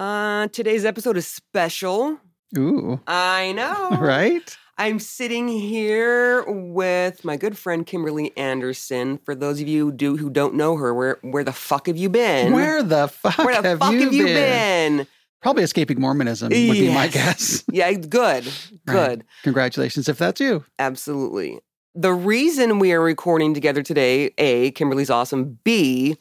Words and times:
Uh, 0.00 0.48
today's 0.48 0.86
episode 0.86 1.18
is 1.18 1.26
special. 1.26 2.18
Ooh, 2.56 2.98
I 3.06 3.52
know. 3.52 3.90
right? 4.00 4.56
I'm 4.78 4.98
sitting 4.98 5.46
here 5.46 6.42
with 6.46 7.22
my 7.22 7.36
good 7.36 7.58
friend 7.58 7.84
Kimberly 7.84 8.34
Anderson. 8.34 9.18
For 9.26 9.34
those 9.34 9.60
of 9.60 9.68
you 9.68 9.84
who 9.84 9.92
do 9.92 10.16
who 10.16 10.30
don't 10.30 10.54
know 10.54 10.74
her, 10.76 10.94
where 10.94 11.18
where 11.20 11.44
the 11.44 11.52
fuck 11.52 11.86
have 11.86 11.98
you 11.98 12.08
been? 12.08 12.54
Where 12.54 12.82
the 12.82 13.08
fuck, 13.08 13.36
Where 13.36 13.60
the 13.60 13.68
have, 13.68 13.78
fuck 13.80 13.92
you 13.92 14.00
have 14.04 14.14
you 14.14 14.24
been? 14.24 14.96
been? 14.96 15.06
Probably 15.42 15.64
escaping 15.64 16.00
Mormonism 16.00 16.46
would 16.48 16.50
be 16.54 16.94
my 16.94 17.08
guess. 17.08 17.62
Yeah, 17.70 17.92
good. 17.92 18.46
Right. 18.46 18.86
Good. 18.86 19.24
Congratulations 19.42 20.08
if 20.08 20.16
that's 20.16 20.40
you. 20.40 20.64
Absolutely. 20.78 21.60
The 21.94 22.14
reason 22.14 22.78
we 22.78 22.92
are 22.94 23.02
recording 23.02 23.52
together 23.52 23.82
today, 23.82 24.32
A, 24.38 24.70
Kimberly's 24.70 25.10
awesome. 25.10 25.58
B, 25.62 26.16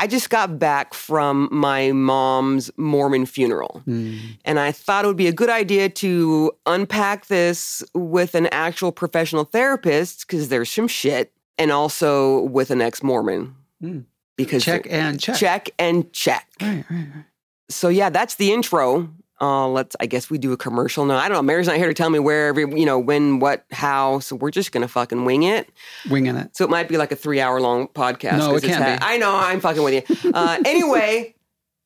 I 0.00 0.06
just 0.06 0.30
got 0.30 0.58
back 0.58 0.94
from 0.94 1.46
my 1.52 1.92
mom's 1.92 2.70
Mormon 2.78 3.26
funeral. 3.26 3.82
Hmm. 3.84 4.16
And 4.46 4.58
I 4.58 4.72
thought 4.72 5.04
it 5.04 5.08
would 5.08 5.16
be 5.18 5.26
a 5.26 5.32
good 5.32 5.50
idea 5.50 5.90
to 5.90 6.52
unpack 6.64 7.26
this 7.26 7.84
with 7.92 8.34
an 8.34 8.46
actual 8.46 8.92
professional 8.92 9.44
therapist 9.44 10.26
because 10.26 10.48
there's 10.48 10.70
some 10.70 10.88
shit, 10.88 11.32
and 11.58 11.70
also 11.70 12.44
with 12.44 12.70
an 12.70 12.80
ex 12.80 13.02
Mormon. 13.02 13.54
Mm. 13.82 14.06
Because 14.36 14.64
Check 14.64 14.86
and 14.88 15.20
check. 15.20 15.36
check 15.36 15.70
and 15.78 16.10
check. 16.14 16.48
Right, 16.62 16.82
right, 16.88 17.06
right. 17.14 17.24
So 17.68 17.88
yeah, 17.90 18.08
that's 18.08 18.36
the 18.36 18.52
intro. 18.54 19.10
Uh, 19.40 19.68
let's. 19.68 19.96
I 20.00 20.06
guess 20.06 20.28
we 20.28 20.38
do 20.38 20.52
a 20.52 20.56
commercial 20.56 21.06
now. 21.06 21.16
I 21.16 21.28
don't 21.28 21.36
know. 21.38 21.42
Mary's 21.42 21.66
not 21.66 21.76
here 21.76 21.88
to 21.88 21.94
tell 21.94 22.10
me 22.10 22.18
where 22.18 22.48
every, 22.48 22.62
you 22.78 22.84
know, 22.84 22.98
when, 22.98 23.38
what, 23.38 23.64
how. 23.70 24.18
So 24.18 24.36
we're 24.36 24.50
just 24.50 24.70
gonna 24.70 24.88
fucking 24.88 25.24
wing 25.24 25.44
it. 25.44 25.70
Winging 26.10 26.36
it. 26.36 26.56
So 26.56 26.64
it 26.64 26.70
might 26.70 26.88
be 26.88 26.98
like 26.98 27.10
a 27.10 27.16
three-hour-long 27.16 27.88
podcast. 27.88 28.38
No, 28.38 28.54
it 28.56 28.62
can't 28.62 29.00
be. 29.00 29.06
I 29.06 29.16
know. 29.16 29.34
I'm 29.34 29.60
fucking 29.60 29.82
with 29.82 30.08
you. 30.08 30.32
Uh, 30.34 30.58
anyway, 30.64 31.34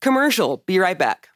commercial. 0.01 0.59
Be 0.67 0.79
right 0.79 0.99
back. 0.99 1.29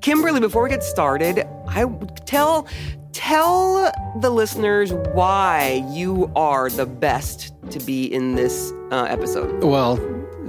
Kimberly, 0.00 0.40
before 0.40 0.64
we 0.64 0.68
get 0.68 0.82
started, 0.82 1.46
I 1.68 1.84
tell 2.26 2.66
tell 3.12 3.92
the 4.20 4.30
listeners 4.30 4.92
why 4.92 5.84
you 5.90 6.30
are 6.34 6.68
the 6.68 6.86
best 6.86 7.54
to 7.70 7.78
be 7.78 8.12
in 8.12 8.34
this 8.34 8.72
uh, 8.90 9.06
episode. 9.08 9.62
Well, 9.62 9.96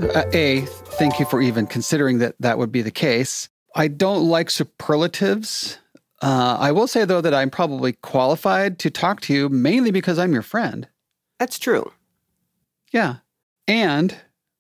A, 0.02 0.62
thank 0.98 1.20
you 1.20 1.26
for 1.26 1.42
even 1.42 1.68
considering 1.68 2.18
that 2.20 2.36
that 2.40 2.58
would 2.58 2.72
be 2.72 2.82
the 2.82 2.92
case. 2.92 3.50
I 3.76 3.88
don't 3.88 4.28
like 4.28 4.50
superlatives. 4.50 5.78
Uh, 6.22 6.58
I 6.60 6.72
will 6.72 6.88
say, 6.88 7.06
though, 7.06 7.22
that 7.22 7.34
I'm 7.34 7.50
probably 7.50 7.94
qualified 7.94 8.80
to 8.80 8.90
talk 8.90 9.22
to 9.22 9.34
you 9.34 9.50
mainly 9.50 9.92
because 9.92 10.18
I'm 10.18 10.34
your 10.34 10.42
friend. 10.42 10.88
That's 11.40 11.60
true. 11.60 11.92
Yeah. 12.92 13.18
And 13.68 14.16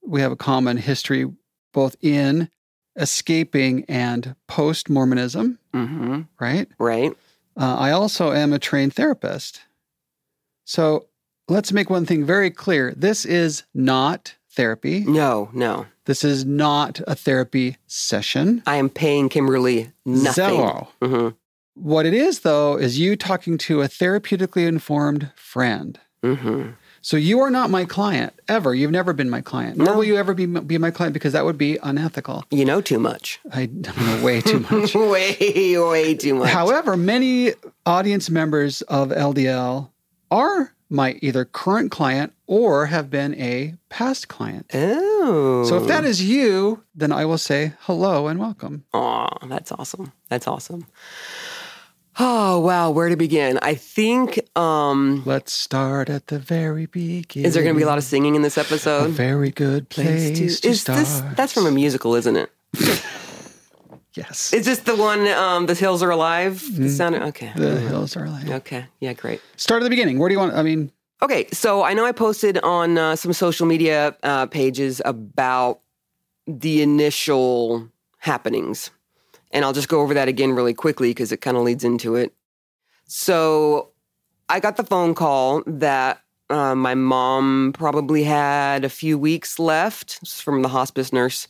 we 0.05 0.21
have 0.21 0.31
a 0.31 0.35
common 0.37 0.77
history 0.77 1.31
both 1.73 1.95
in 2.01 2.49
escaping 2.95 3.85
and 3.87 4.35
post 4.47 4.89
Mormonism, 4.89 5.57
Mm-hmm. 5.73 6.21
right? 6.39 6.67
Right. 6.77 7.11
Uh, 7.57 7.75
I 7.79 7.91
also 7.91 8.31
am 8.33 8.53
a 8.53 8.59
trained 8.59 8.93
therapist. 8.93 9.61
So 10.65 11.07
let's 11.47 11.71
make 11.71 11.89
one 11.89 12.05
thing 12.05 12.23
very 12.25 12.51
clear 12.51 12.93
this 12.95 13.25
is 13.25 13.63
not 13.73 14.35
therapy. 14.53 15.03
No, 15.05 15.49
no. 15.53 15.85
This 16.05 16.23
is 16.23 16.45
not 16.45 16.99
a 17.07 17.15
therapy 17.15 17.77
session. 17.87 18.61
I 18.65 18.75
am 18.75 18.89
paying 18.89 19.29
Kimberly 19.29 19.91
nothing. 20.05 20.33
Zero. 20.55 20.89
hmm 21.01 21.29
What 21.75 22.05
it 22.05 22.13
is, 22.13 22.41
though, 22.41 22.77
is 22.77 22.99
you 22.99 23.15
talking 23.15 23.57
to 23.59 23.81
a 23.81 23.87
therapeutically 23.87 24.67
informed 24.67 25.31
friend. 25.35 25.99
hmm 26.23 26.69
So 27.01 27.17
you 27.17 27.39
are 27.41 27.49
not 27.49 27.69
my 27.69 27.83
client 27.85 28.33
ever. 28.47 28.73
You've 28.75 28.91
never 28.91 29.11
been 29.13 29.29
my 29.29 29.41
client. 29.41 29.77
Nor 29.77 29.87
No. 29.87 29.95
will 29.97 30.03
you 30.05 30.17
ever 30.17 30.33
be, 30.33 30.45
be 30.45 30.77
my 30.77 30.91
client 30.91 31.13
because 31.13 31.33
that 31.33 31.43
would 31.45 31.57
be 31.57 31.77
unethical. 31.83 32.43
You 32.51 32.63
know 32.65 32.79
too 32.81 32.99
much. 32.99 33.39
I 33.51 33.65
know 33.67 34.23
way 34.23 34.39
too 34.41 34.59
much. 34.71 34.93
way, 34.95 35.75
way 35.77 36.15
too 36.15 36.35
much. 36.35 36.49
However, 36.49 36.95
many 36.95 37.53
audience 37.85 38.29
members 38.29 38.81
of 38.83 39.09
LDL 39.09 39.89
are 40.31 40.73
my 40.93 41.17
either 41.23 41.43
current 41.43 41.91
client 41.91 42.33
or 42.45 42.85
have 42.85 43.09
been 43.09 43.33
a 43.35 43.73
past 43.89 44.27
client. 44.27 44.69
Oh. 44.75 45.65
So 45.67 45.77
if 45.81 45.87
that 45.87 46.05
is 46.05 46.23
you, 46.23 46.83
then 46.93 47.11
I 47.11 47.25
will 47.25 47.39
say 47.39 47.73
hello 47.81 48.27
and 48.27 48.39
welcome. 48.39 48.85
Aw, 48.93 49.47
that's 49.47 49.71
awesome. 49.71 50.13
That's 50.29 50.47
awesome. 50.47 50.85
Oh 52.19 52.59
wow, 52.59 52.91
where 52.91 53.09
to 53.09 53.17
begin? 53.17 53.57
I 53.63 53.73
think 53.73 54.39
um 54.55 55.23
Let's 55.25 55.51
start 55.51 56.11
at 56.11 56.27
the 56.27 56.37
very 56.37 56.85
beginning. 56.85 57.47
is 57.47 57.55
there 57.55 57.63
gonna 57.63 57.75
be 57.75 57.81
a 57.81 57.87
lot 57.87 57.97
of 57.97 58.03
singing 58.03 58.35
in 58.35 58.43
this 58.43 58.57
a 58.57 58.61
episode? 58.61 59.09
very 59.09 59.49
good 59.49 59.89
place, 59.89 60.37
to, 60.37 60.69
is 60.69 60.81
start? 60.81 60.99
this 60.99 61.23
that's 61.35 61.53
from 61.53 61.65
a 61.65 61.71
musical, 61.71 62.13
isn't 62.13 62.35
it? 62.37 62.51
yes. 64.15 64.53
Is 64.53 64.65
this 64.65 64.79
the 64.79 64.95
one 64.95 65.27
um 65.27 65.65
The 65.65 65.73
Hills 65.73 66.01
Are 66.03 66.11
Alive? 66.11 66.63
The 66.75 66.89
sound 66.89 67.15
okay. 67.15 67.47
Mm-hmm. 67.47 67.61
the 67.61 67.79
hills 67.79 68.15
are 68.17 68.25
alive. 68.25 68.49
Okay. 68.49 68.85
Yeah, 68.99 69.13
great. 69.13 69.41
Start 69.57 69.81
at 69.81 69.85
the 69.85 69.89
beginning. 69.89 70.19
Where 70.19 70.29
do 70.29 70.33
you 70.33 70.39
want? 70.39 70.53
I 70.55 70.63
mean, 70.63 70.91
Okay, 71.23 71.47
so 71.53 71.83
I 71.83 71.93
know 71.93 72.05
I 72.05 72.11
posted 72.11 72.57
on 72.57 72.97
uh, 72.97 73.15
some 73.15 73.31
social 73.31 73.65
media 73.65 74.13
uh, 74.23 74.45
pages 74.47 75.01
about 75.05 75.79
the 76.47 76.81
initial 76.81 77.87
happenings. 78.17 78.91
And 79.51 79.63
I'll 79.63 79.71
just 79.71 79.87
go 79.87 80.01
over 80.01 80.13
that 80.15 80.27
again 80.27 80.51
really 80.51 80.73
quickly 80.73 81.11
because 81.11 81.31
it 81.31 81.37
kind 81.37 81.55
of 81.55 81.63
leads 81.63 81.85
into 81.85 82.15
it. 82.15 82.33
So 83.05 83.91
I 84.49 84.59
got 84.59 84.75
the 84.75 84.83
phone 84.83 85.15
call 85.15 85.63
that 85.65 86.19
uh, 86.49 86.75
my 86.75 86.93
mom 86.93 87.71
probably 87.73 88.23
had 88.23 88.83
a 88.83 88.89
few 88.89 89.17
weeks 89.17 89.59
left 89.59 90.27
from 90.27 90.61
the 90.61 90.67
hospice 90.69 91.13
nurse. 91.13 91.47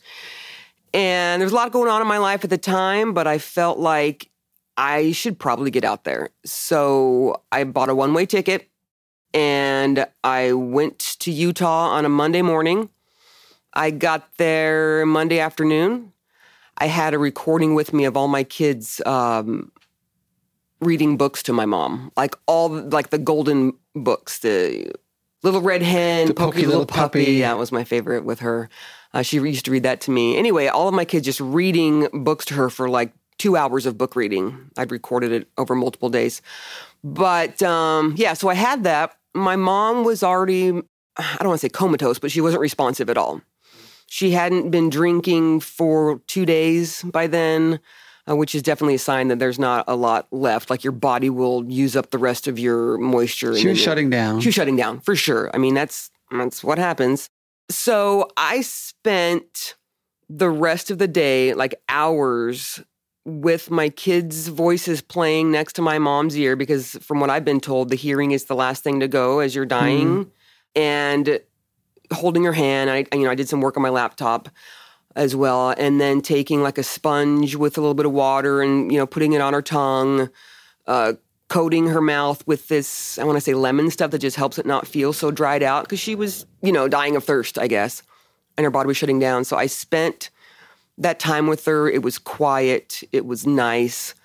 And 0.94 1.42
there's 1.42 1.52
a 1.52 1.56
lot 1.56 1.72
going 1.72 1.90
on 1.90 2.00
in 2.00 2.06
my 2.06 2.18
life 2.18 2.44
at 2.44 2.50
the 2.50 2.58
time, 2.58 3.12
but 3.12 3.26
I 3.26 3.38
felt 3.38 3.80
like 3.80 4.30
I 4.76 5.10
should 5.10 5.38
probably 5.38 5.72
get 5.72 5.84
out 5.84 6.04
there. 6.04 6.30
So 6.44 7.42
I 7.50 7.64
bought 7.64 7.88
a 7.88 7.94
one 7.94 8.14
way 8.14 8.26
ticket 8.26 8.68
and 9.34 10.06
I 10.22 10.52
went 10.52 11.00
to 11.18 11.32
Utah 11.32 11.88
on 11.90 12.04
a 12.04 12.08
Monday 12.08 12.42
morning. 12.42 12.88
I 13.72 13.90
got 13.90 14.28
there 14.38 15.04
Monday 15.04 15.40
afternoon. 15.40 16.12
I 16.78 16.86
had 16.86 17.12
a 17.12 17.18
recording 17.18 17.74
with 17.74 17.92
me 17.92 18.04
of 18.04 18.16
all 18.16 18.28
my 18.28 18.44
kids 18.44 19.00
um, 19.04 19.72
reading 20.80 21.16
books 21.16 21.42
to 21.44 21.52
my 21.52 21.66
mom, 21.66 22.12
like 22.16 22.36
all 22.46 22.68
like 22.68 23.10
the 23.10 23.18
golden 23.18 23.72
books, 23.96 24.38
the 24.38 24.92
Little 25.42 25.60
Red 25.60 25.82
Hen, 25.82 26.28
The 26.28 26.34
Pokey, 26.34 26.46
Pokey 26.46 26.66
Little, 26.66 26.80
Little 26.80 26.86
Puppy. 26.86 27.20
Puppy. 27.20 27.40
That 27.40 27.58
was 27.58 27.72
my 27.72 27.84
favorite 27.84 28.24
with 28.24 28.40
her. 28.40 28.68
Uh, 29.14 29.22
she 29.22 29.36
used 29.38 29.64
to 29.64 29.70
read 29.70 29.84
that 29.84 30.00
to 30.02 30.10
me. 30.10 30.36
Anyway, 30.36 30.66
all 30.66 30.88
of 30.88 30.94
my 30.94 31.04
kids 31.06 31.24
just 31.24 31.40
reading 31.40 32.08
books 32.12 32.44
to 32.46 32.54
her 32.54 32.68
for 32.68 32.90
like 32.90 33.12
two 33.38 33.56
hours 33.56 33.86
of 33.86 33.96
book 33.96 34.16
reading. 34.16 34.70
I'd 34.76 34.90
recorded 34.90 35.32
it 35.32 35.48
over 35.56 35.74
multiple 35.74 36.08
days. 36.10 36.42
But 37.02 37.62
um, 37.62 38.14
yeah, 38.16 38.34
so 38.34 38.48
I 38.48 38.54
had 38.54 38.84
that. 38.84 39.16
My 39.34 39.56
mom 39.56 40.04
was 40.04 40.22
already, 40.22 40.70
I 41.16 41.36
don't 41.38 41.48
want 41.48 41.60
to 41.60 41.66
say 41.66 41.68
comatose, 41.68 42.18
but 42.18 42.30
she 42.30 42.40
wasn't 42.40 42.60
responsive 42.60 43.08
at 43.08 43.16
all. 43.16 43.40
She 44.06 44.32
hadn't 44.32 44.70
been 44.70 44.90
drinking 44.90 45.60
for 45.60 46.20
two 46.26 46.44
days 46.46 47.02
by 47.02 47.26
then, 47.26 47.80
uh, 48.28 48.36
which 48.36 48.54
is 48.54 48.62
definitely 48.62 48.94
a 48.94 48.98
sign 48.98 49.28
that 49.28 49.38
there's 49.38 49.58
not 49.58 49.84
a 49.88 49.96
lot 49.96 50.26
left. 50.32 50.70
Like 50.70 50.84
your 50.84 50.92
body 50.92 51.30
will 51.30 51.64
use 51.70 51.96
up 51.96 52.10
the 52.10 52.18
rest 52.18 52.46
of 52.46 52.58
your 52.58 52.98
moisture. 52.98 53.50
and 53.50 53.58
she 53.58 53.68
was 53.68 53.80
shutting 53.80 54.10
down. 54.10 54.40
she 54.40 54.48
was 54.48 54.54
shutting 54.54 54.76
down 54.76 55.00
for 55.00 55.16
sure. 55.16 55.50
I 55.54 55.58
mean, 55.58 55.74
that's 55.74 56.10
that's 56.30 56.62
what 56.64 56.78
happens. 56.78 57.28
So 57.70 58.28
I 58.36 58.60
spent 58.60 59.76
the 60.28 60.50
rest 60.50 60.90
of 60.90 60.98
the 60.98 61.08
day, 61.08 61.54
like 61.54 61.74
hours, 61.88 62.80
with 63.26 63.70
my 63.70 63.88
kids' 63.88 64.48
voices 64.48 65.00
playing 65.00 65.50
next 65.50 65.72
to 65.74 65.82
my 65.82 65.98
mom's 65.98 66.36
ear 66.38 66.56
because, 66.56 66.92
from 67.00 67.20
what 67.20 67.30
I've 67.30 67.44
been 67.44 67.60
told, 67.60 67.88
the 67.88 67.96
hearing 67.96 68.32
is 68.32 68.44
the 68.44 68.54
last 68.54 68.84
thing 68.84 69.00
to 69.00 69.08
go 69.08 69.38
as 69.38 69.54
you're 69.54 69.64
dying, 69.64 70.30
and 70.76 71.40
holding 72.12 72.44
her 72.44 72.52
hand. 72.52 72.90
I 72.90 73.06
you 73.16 73.24
know 73.24 73.30
I 73.30 73.34
did 73.34 73.48
some 73.48 73.60
work 73.60 73.76
on 73.76 73.82
my 73.82 73.88
laptop 73.88 74.48
as 75.16 75.34
well, 75.34 75.70
and 75.70 76.00
then 76.00 76.20
taking 76.20 76.62
like 76.62 76.76
a 76.76 76.82
sponge 76.82 77.56
with 77.56 77.78
a 77.78 77.80
little 77.80 77.94
bit 77.94 78.06
of 78.06 78.12
water 78.12 78.60
and 78.60 78.92
you 78.92 78.98
know 78.98 79.06
putting 79.06 79.32
it 79.32 79.40
on 79.40 79.54
her 79.54 79.62
tongue. 79.62 80.28
Uh, 80.86 81.14
coating 81.54 81.86
her 81.86 82.00
mouth 82.00 82.44
with 82.48 82.66
this, 82.66 83.16
I 83.16 83.22
want 83.22 83.36
to 83.36 83.40
say 83.40 83.54
lemon 83.54 83.88
stuff 83.88 84.10
that 84.10 84.18
just 84.18 84.34
helps 84.34 84.58
it 84.58 84.66
not 84.66 84.88
feel 84.88 85.12
so 85.12 85.30
dried 85.30 85.62
out 85.62 85.84
because 85.84 86.00
she 86.00 86.16
was, 86.16 86.46
you 86.62 86.72
know, 86.72 86.88
dying 86.88 87.14
of 87.14 87.22
thirst, 87.22 87.60
I 87.60 87.68
guess, 87.68 88.02
and 88.56 88.64
her 88.64 88.72
body 88.72 88.88
was 88.88 88.96
shutting 88.96 89.20
down. 89.20 89.44
So 89.44 89.56
I 89.56 89.66
spent 89.66 90.30
that 90.98 91.20
time 91.20 91.46
with 91.46 91.64
her. 91.66 91.88
It 91.88 92.02
was 92.02 92.18
quiet, 92.18 93.04
it 93.12 93.24
was 93.24 93.46
nice. 93.46 94.16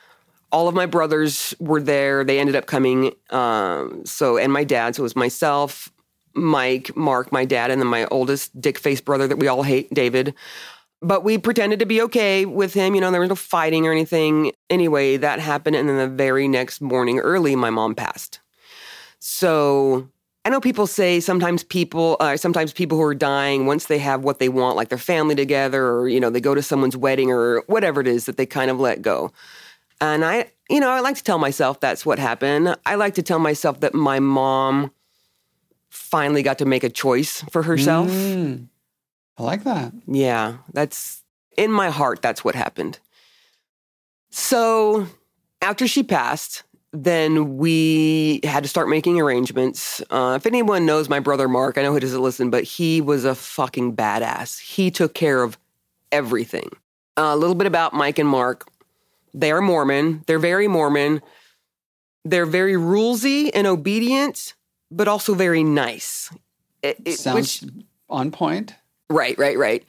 All 0.51 0.67
of 0.67 0.73
my 0.73 0.87
brothers 0.87 1.53
were 1.59 1.79
there. 1.79 2.23
They 2.23 2.39
ended 2.39 2.55
up 2.55 2.65
coming. 2.65 3.13
Um, 3.29 4.03
so, 4.07 4.39
and 4.39 4.51
my 4.51 4.63
dad. 4.63 4.95
So 4.95 5.01
it 5.01 5.03
was 5.03 5.15
myself, 5.15 5.87
Mike, 6.33 6.97
Mark, 6.97 7.31
my 7.31 7.45
dad, 7.45 7.69
and 7.69 7.79
then 7.79 7.89
my 7.89 8.07
oldest 8.07 8.59
dick 8.59 8.79
faced 8.79 9.05
brother 9.05 9.27
that 9.27 9.37
we 9.37 9.47
all 9.47 9.61
hate, 9.61 9.93
David. 9.93 10.33
But 11.01 11.23
we 11.23 11.37
pretended 11.37 11.79
to 11.79 11.85
be 11.85 12.01
okay 12.03 12.45
with 12.45 12.73
him. 12.73 12.93
You 12.93 13.01
know, 13.01 13.11
there 13.11 13.21
was 13.21 13.29
no 13.29 13.35
fighting 13.35 13.87
or 13.87 13.91
anything. 13.91 14.51
Anyway, 14.69 15.17
that 15.17 15.39
happened. 15.39 15.75
And 15.75 15.87
then 15.87 15.97
the 15.97 16.07
very 16.07 16.47
next 16.47 16.81
morning, 16.81 17.19
early, 17.19 17.55
my 17.55 17.69
mom 17.69 17.95
passed. 17.95 18.39
So 19.19 20.09
I 20.45 20.49
know 20.49 20.59
people 20.59 20.87
say 20.87 21.19
sometimes 21.19 21.63
people, 21.63 22.17
uh, 22.19 22.35
sometimes 22.35 22.73
people 22.73 22.97
who 22.97 23.03
are 23.03 23.15
dying, 23.15 23.65
once 23.65 23.85
they 23.85 23.99
have 23.99 24.23
what 24.23 24.39
they 24.39 24.49
want, 24.49 24.77
like 24.77 24.89
their 24.89 24.97
family 24.97 25.35
together, 25.35 25.85
or 25.85 26.09
you 26.09 26.19
know, 26.19 26.29
they 26.29 26.41
go 26.41 26.55
to 26.55 26.61
someone's 26.61 26.97
wedding 26.97 27.31
or 27.31 27.63
whatever 27.67 28.01
it 28.01 28.07
is 28.07 28.25
that 28.25 28.37
they 28.37 28.45
kind 28.45 28.71
of 28.71 28.79
let 28.79 29.01
go. 29.01 29.31
And 30.01 30.23
I, 30.23 30.51
you 30.69 30.79
know, 30.79 30.89
I 30.89 31.01
like 31.01 31.17
to 31.17 31.23
tell 31.23 31.39
myself 31.39 31.79
that's 31.79 32.05
what 32.05 32.19
happened. 32.19 32.75
I 32.85 32.95
like 32.95 33.15
to 33.15 33.23
tell 33.23 33.39
myself 33.39 33.81
that 33.81 33.93
my 33.93 34.19
mom 34.19 34.91
finally 35.89 36.41
got 36.41 36.57
to 36.59 36.65
make 36.65 36.83
a 36.83 36.89
choice 36.89 37.43
for 37.51 37.63
herself. 37.63 38.09
Mm. 38.09 38.67
I 39.39 39.43
like 39.43 39.63
that. 39.63 39.93
Yeah, 40.05 40.57
that's 40.73 41.23
in 41.57 41.71
my 41.71 41.89
heart. 41.89 42.21
That's 42.21 42.43
what 42.43 42.55
happened. 42.55 42.99
So 44.29 45.07
after 45.61 45.87
she 45.87 46.03
passed, 46.03 46.63
then 46.91 47.57
we 47.57 48.41
had 48.43 48.63
to 48.63 48.69
start 48.69 48.89
making 48.89 49.19
arrangements. 49.19 50.01
Uh, 50.09 50.33
if 50.35 50.45
anyone 50.45 50.85
knows 50.85 51.07
my 51.09 51.19
brother 51.19 51.47
Mark, 51.47 51.77
I 51.77 51.83
know 51.83 51.93
he 51.93 51.99
doesn't 51.99 52.21
listen, 52.21 52.49
but 52.49 52.63
he 52.63 53.01
was 53.01 53.25
a 53.25 53.35
fucking 53.35 53.95
badass. 53.95 54.59
He 54.59 54.91
took 54.91 55.13
care 55.13 55.41
of 55.43 55.57
everything. 56.11 56.69
Uh, 57.17 57.31
a 57.33 57.35
little 57.37 57.55
bit 57.55 57.67
about 57.67 57.93
Mike 57.93 58.19
and 58.19 58.27
Mark. 58.29 58.67
They 59.33 59.51
are 59.51 59.61
Mormon. 59.61 60.23
They're 60.25 60.39
very 60.39 60.67
Mormon. 60.67 61.21
They're 62.25 62.45
very 62.47 62.73
rulesy 62.73 63.51
and 63.53 63.67
obedient, 63.67 64.55
but 64.91 65.07
also 65.07 65.33
very 65.33 65.63
nice. 65.63 66.29
It- 66.81 66.97
it- 67.05 67.19
Sounds 67.19 67.63
on 68.09 68.31
point. 68.31 68.73
Right, 69.09 69.37
right, 69.37 69.57
right. 69.57 69.85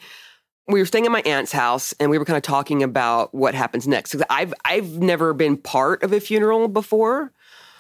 We 0.69 0.81
were 0.81 0.87
staying 0.87 1.05
at 1.07 1.13
my 1.13 1.23
aunt's 1.23 1.53
house 1.53 1.93
and 1.99 2.11
we 2.11 2.19
were 2.19 2.25
kind 2.25 2.37
of 2.37 2.43
talking 2.43 2.83
about 2.83 3.35
what 3.35 3.55
happens 3.55 3.89
next. 3.89 4.13
Cause 4.13 4.23
I've 4.31 4.55
I've 4.65 4.99
never 4.99 5.35
been 5.35 5.57
part 5.57 6.03
of 6.03 6.13
a 6.13 6.21
funeral 6.21 6.69
before. 6.69 7.33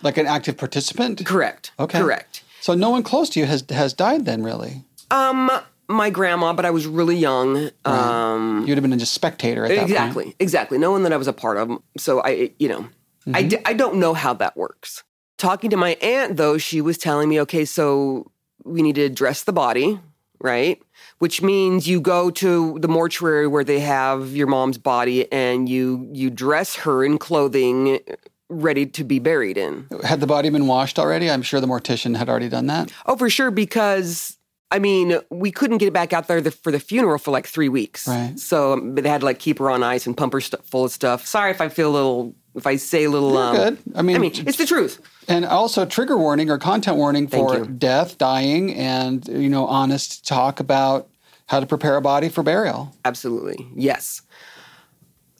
Like 0.02 0.16
an 0.16 0.26
active 0.26 0.56
participant. 0.56 1.24
Correct. 1.24 1.72
Okay. 1.78 2.00
Correct. 2.00 2.42
So 2.60 2.74
no 2.74 2.90
one 2.90 3.02
close 3.02 3.30
to 3.30 3.40
you 3.40 3.46
has 3.46 3.64
has 3.70 3.92
died 3.92 4.24
then, 4.24 4.42
really. 4.42 4.84
Um 5.10 5.50
my 5.88 6.10
grandma, 6.10 6.52
but 6.52 6.64
I 6.64 6.70
was 6.70 6.86
really 6.86 7.16
young. 7.16 7.70
Um 7.84 8.64
You'd 8.66 8.76
have 8.76 8.82
been 8.82 8.98
just 8.98 9.12
a 9.12 9.14
spectator 9.14 9.64
at 9.64 9.68
that 9.68 9.82
exactly. 9.82 10.24
point. 10.24 10.36
Exactly. 10.40 10.78
No 10.78 10.90
one 10.90 11.04
that 11.04 11.12
I 11.12 11.16
was 11.16 11.28
a 11.28 11.32
part 11.32 11.58
of. 11.58 11.70
So 11.96 12.22
I 12.22 12.50
you 12.58 12.68
know, 12.68 12.88
I 13.32 13.44
d- 13.44 13.58
I 13.64 13.72
don't 13.72 13.96
know 13.96 14.14
how 14.14 14.34
that 14.34 14.56
works. 14.56 15.04
Talking 15.38 15.70
to 15.70 15.76
my 15.76 15.96
aunt 16.02 16.36
though, 16.36 16.58
she 16.58 16.80
was 16.80 16.98
telling 16.98 17.28
me, 17.28 17.40
okay, 17.42 17.64
so 17.64 18.30
we 18.64 18.82
need 18.82 18.96
to 18.96 19.08
dress 19.08 19.44
the 19.44 19.52
body, 19.52 19.98
right? 20.40 20.82
Which 21.20 21.42
means 21.42 21.86
you 21.86 22.00
go 22.00 22.30
to 22.30 22.78
the 22.80 22.88
mortuary 22.88 23.46
where 23.46 23.62
they 23.62 23.80
have 23.80 24.34
your 24.34 24.46
mom's 24.46 24.78
body 24.78 25.30
and 25.30 25.68
you 25.68 26.08
you 26.12 26.30
dress 26.30 26.74
her 26.76 27.04
in 27.04 27.18
clothing 27.18 28.00
ready 28.48 28.84
to 28.86 29.04
be 29.04 29.18
buried 29.18 29.56
in. 29.58 29.86
Had 30.02 30.20
the 30.20 30.26
body 30.26 30.48
been 30.50 30.66
washed 30.66 30.98
already? 30.98 31.30
I'm 31.30 31.42
sure 31.42 31.60
the 31.60 31.66
mortician 31.68 32.16
had 32.16 32.28
already 32.28 32.48
done 32.48 32.66
that. 32.68 32.90
Oh, 33.06 33.16
for 33.16 33.28
sure, 33.30 33.50
because 33.50 34.38
I 34.72 34.78
mean, 34.78 35.18
we 35.30 35.50
couldn't 35.50 35.78
get 35.78 35.86
it 35.88 35.92
back 35.92 36.12
out 36.14 36.26
there 36.26 36.40
the, 36.40 36.50
for 36.52 36.70
the 36.72 36.80
funeral 36.80 37.18
for 37.18 37.32
like 37.32 37.46
three 37.46 37.68
weeks. 37.68 38.08
Right. 38.08 38.38
So 38.38 38.72
um, 38.74 38.94
they 38.94 39.08
had 39.08 39.20
to 39.20 39.26
like 39.26 39.38
keep 39.40 39.58
her 39.58 39.68
on 39.68 39.82
ice 39.82 40.06
and 40.06 40.16
pump 40.16 40.32
her 40.32 40.40
st- 40.40 40.64
full 40.64 40.84
of 40.84 40.90
stuff. 40.92 41.26
Sorry 41.26 41.50
if 41.50 41.60
I 41.60 41.68
feel 41.68 41.90
a 41.90 41.92
little, 41.92 42.34
if 42.54 42.66
I 42.66 42.76
say 42.76 43.04
a 43.04 43.10
little. 43.10 43.36
um, 43.36 43.56
good. 43.56 43.78
I 43.94 44.00
mean- 44.02 44.16
I 44.16 44.18
mean, 44.20 44.32
it's 44.46 44.56
the 44.56 44.66
truth. 44.66 45.00
And 45.28 45.44
also 45.44 45.84
trigger 45.84 46.16
warning 46.16 46.50
or 46.50 46.56
content 46.58 46.96
warning 46.96 47.28
for 47.28 47.64
death, 47.66 48.16
dying, 48.16 48.74
and 48.74 49.26
you 49.28 49.48
know, 49.50 49.66
honest 49.66 50.26
talk 50.26 50.58
about 50.60 51.08
how 51.50 51.58
to 51.58 51.66
prepare 51.66 51.96
a 51.96 52.00
body 52.00 52.28
for 52.28 52.44
burial. 52.44 52.94
Absolutely, 53.04 53.66
yes. 53.74 54.22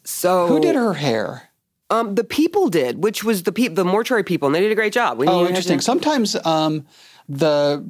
So 0.05 0.49
Who 0.49 0.61
did 0.61 0.75
her 0.75 0.95
hair? 0.95 1.51
Um, 1.89 2.17
the 2.17 2.25
people 2.25 2.69
did, 2.69 3.03
which 3.03 3.23
was 3.23 3.45
the 3.45 3.53
people, 3.53 3.75
the 3.77 3.85
mortuary 3.85 4.25
people, 4.25 4.47
and 4.47 4.55
they 4.55 4.61
did 4.61 4.73
a 4.73 4.75
great 4.75 4.93
job. 4.93 5.19
We 5.19 5.27
Oh, 5.29 5.47
interesting. 5.47 5.79
to- 5.79 5.85
Sometimes 5.85 6.35
um, 6.45 6.85
the 7.29 7.85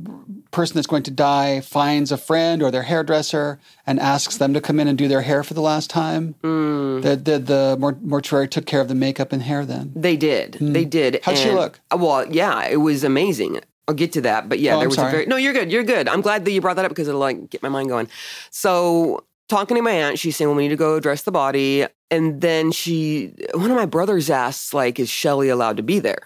person 0.50 0.74
that's 0.76 0.86
going 0.86 1.02
to 1.04 1.10
die 1.10 1.60
finds 1.60 2.12
a 2.12 2.16
friend 2.18 2.62
or 2.62 2.70
their 2.70 2.82
hairdresser 2.82 3.58
and 3.86 3.98
asks 4.00 4.36
them 4.36 4.52
to 4.52 4.60
come 4.60 4.80
in 4.80 4.88
and 4.88 4.98
do 4.98 5.08
their 5.08 5.22
hair 5.22 5.42
for 5.42 5.54
the 5.54 5.60
last 5.62 5.88
time. 5.90 6.34
Hmm. 6.42 7.00
The, 7.00 7.16
the, 7.16 7.38
the 7.38 7.96
mortuary 8.02 8.48
took 8.48 8.66
care 8.66 8.80
of 8.82 8.88
the 8.88 8.94
makeup 8.94 9.32
and 9.32 9.42
hair 9.42 9.64
then. 9.64 9.92
They 9.96 10.16
did. 10.18 10.58
They 10.60 10.84
did. 10.84 11.20
How'd 11.22 11.38
she 11.38 11.50
look? 11.50 11.80
uh, 11.90 11.96
Well, 11.98 12.26
yeah, 12.30 12.66
it 12.68 12.76
was 12.76 13.02
amazing. 13.04 13.60
I'll 13.90 13.94
get 13.96 14.12
to 14.12 14.20
that, 14.20 14.48
but 14.48 14.60
yeah, 14.60 14.76
Oh, 14.76 14.78
there 14.78 14.88
was 14.88 14.94
sorry. 14.96 15.08
a 15.08 15.12
very 15.12 15.26
no. 15.26 15.34
You're 15.36 15.52
good. 15.52 15.72
You're 15.72 15.82
good. 15.82 16.08
I'm 16.08 16.20
glad 16.20 16.44
that 16.44 16.52
you 16.52 16.60
brought 16.60 16.76
that 16.76 16.84
up 16.84 16.90
because 16.90 17.08
it'll 17.08 17.20
like 17.20 17.50
get 17.50 17.60
my 17.62 17.68
mind 17.68 17.88
going. 17.88 18.06
So 18.50 19.24
talking 19.48 19.76
to 19.76 19.82
my 19.82 19.90
aunt, 19.90 20.18
she's 20.18 20.36
saying, 20.36 20.48
"Well, 20.48 20.56
we 20.56 20.62
need 20.62 20.68
to 20.68 20.76
go 20.76 21.00
dress 21.00 21.22
the 21.22 21.32
body," 21.32 21.86
and 22.10 22.40
then 22.40 22.70
she, 22.70 23.34
one 23.54 23.70
of 23.70 23.76
my 23.76 23.86
brothers 23.86 24.30
asks, 24.30 24.72
"Like, 24.72 25.00
is 25.00 25.08
Shelly 25.08 25.48
allowed 25.48 25.76
to 25.78 25.82
be 25.82 25.98
there?" 25.98 26.20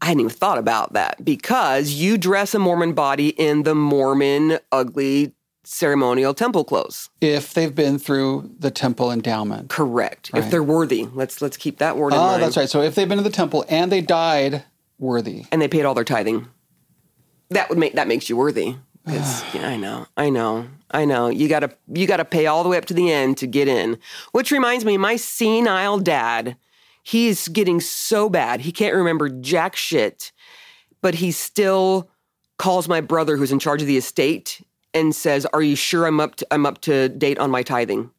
I 0.00 0.06
hadn't 0.06 0.20
even 0.20 0.30
thought 0.32 0.58
about 0.58 0.92
that 0.94 1.24
because 1.24 1.90
you 1.92 2.18
dress 2.18 2.52
a 2.54 2.58
Mormon 2.58 2.92
body 2.94 3.28
in 3.28 3.62
the 3.62 3.74
Mormon 3.76 4.58
ugly 4.72 5.32
ceremonial 5.62 6.34
temple 6.34 6.64
clothes. 6.64 7.08
If 7.22 7.54
they've 7.54 7.74
been 7.74 7.98
through 7.98 8.50
the 8.58 8.70
temple 8.70 9.10
endowment. 9.10 9.70
Correct. 9.70 10.30
Right. 10.34 10.42
If 10.44 10.50
they're 10.50 10.62
worthy, 10.62 11.08
let's 11.14 11.40
let's 11.40 11.56
keep 11.56 11.78
that 11.78 11.96
word 11.96 12.12
in 12.12 12.18
Oh, 12.18 12.22
mind. 12.22 12.42
that's 12.42 12.56
right. 12.56 12.68
So 12.68 12.82
if 12.82 12.94
they've 12.96 13.08
been 13.08 13.18
to 13.18 13.24
the 13.24 13.30
temple 13.30 13.64
and 13.68 13.90
they 13.92 14.00
died 14.02 14.64
worthy. 14.98 15.44
and 15.52 15.60
they 15.62 15.68
paid 15.68 15.84
all 15.84 15.94
their 15.94 16.04
tithing. 16.04 16.48
That 17.50 17.68
would 17.68 17.78
make 17.78 17.94
that 17.94 18.08
makes 18.08 18.28
you 18.28 18.36
worthy. 18.36 18.76
'Cause, 19.06 19.44
yeah, 19.54 19.68
I 19.68 19.76
know, 19.76 20.06
I 20.16 20.30
know, 20.30 20.66
I 20.90 21.04
know. 21.04 21.28
You 21.28 21.48
gotta 21.48 21.70
you 21.92 22.06
gotta 22.06 22.24
pay 22.24 22.46
all 22.46 22.62
the 22.62 22.68
way 22.68 22.76
up 22.78 22.86
to 22.86 22.94
the 22.94 23.12
end 23.12 23.36
to 23.38 23.46
get 23.46 23.68
in. 23.68 23.98
Which 24.32 24.50
reminds 24.50 24.84
me, 24.84 24.96
my 24.96 25.16
senile 25.16 25.98
dad, 25.98 26.56
he's 27.02 27.48
getting 27.48 27.80
so 27.80 28.28
bad 28.28 28.62
he 28.62 28.72
can't 28.72 28.94
remember 28.94 29.28
jack 29.28 29.76
shit, 29.76 30.32
but 31.02 31.16
he 31.16 31.30
still 31.32 32.08
calls 32.58 32.88
my 32.88 33.00
brother 33.00 33.36
who's 33.36 33.52
in 33.52 33.58
charge 33.58 33.82
of 33.82 33.88
the 33.88 33.96
estate 33.98 34.62
and 34.94 35.14
says, 35.14 35.44
"Are 35.52 35.62
you 35.62 35.76
sure 35.76 36.06
I'm 36.06 36.20
up 36.20 36.36
to 36.36 36.46
I'm 36.50 36.64
up 36.64 36.80
to 36.82 37.08
date 37.10 37.38
on 37.38 37.50
my 37.50 37.62
tithing?" 37.62 38.10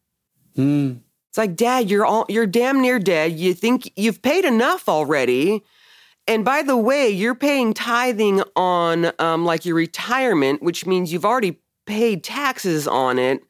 Hmm. 0.55 0.93
It's 1.29 1.37
like, 1.37 1.55
Dad, 1.57 1.89
you're 1.89 2.05
all 2.05 2.25
you're 2.29 2.45
damn 2.47 2.81
near 2.81 2.97
dead. 2.99 3.33
You 3.37 3.53
think 3.53 3.91
you've 3.97 4.21
paid 4.21 4.45
enough 4.45 4.87
already. 4.87 5.63
And 6.27 6.43
by 6.43 6.63
the 6.63 6.77
way, 6.77 7.09
you're 7.09 7.35
paying 7.35 7.73
tithing 7.73 8.41
on 8.55 9.11
um, 9.19 9.45
like 9.45 9.65
your 9.65 9.75
retirement, 9.75 10.61
which 10.63 10.85
means 10.85 11.13
you've 11.13 11.25
already 11.25 11.59
paid 11.85 12.23
taxes 12.23 12.87
on 12.87 13.19
it 13.19 13.43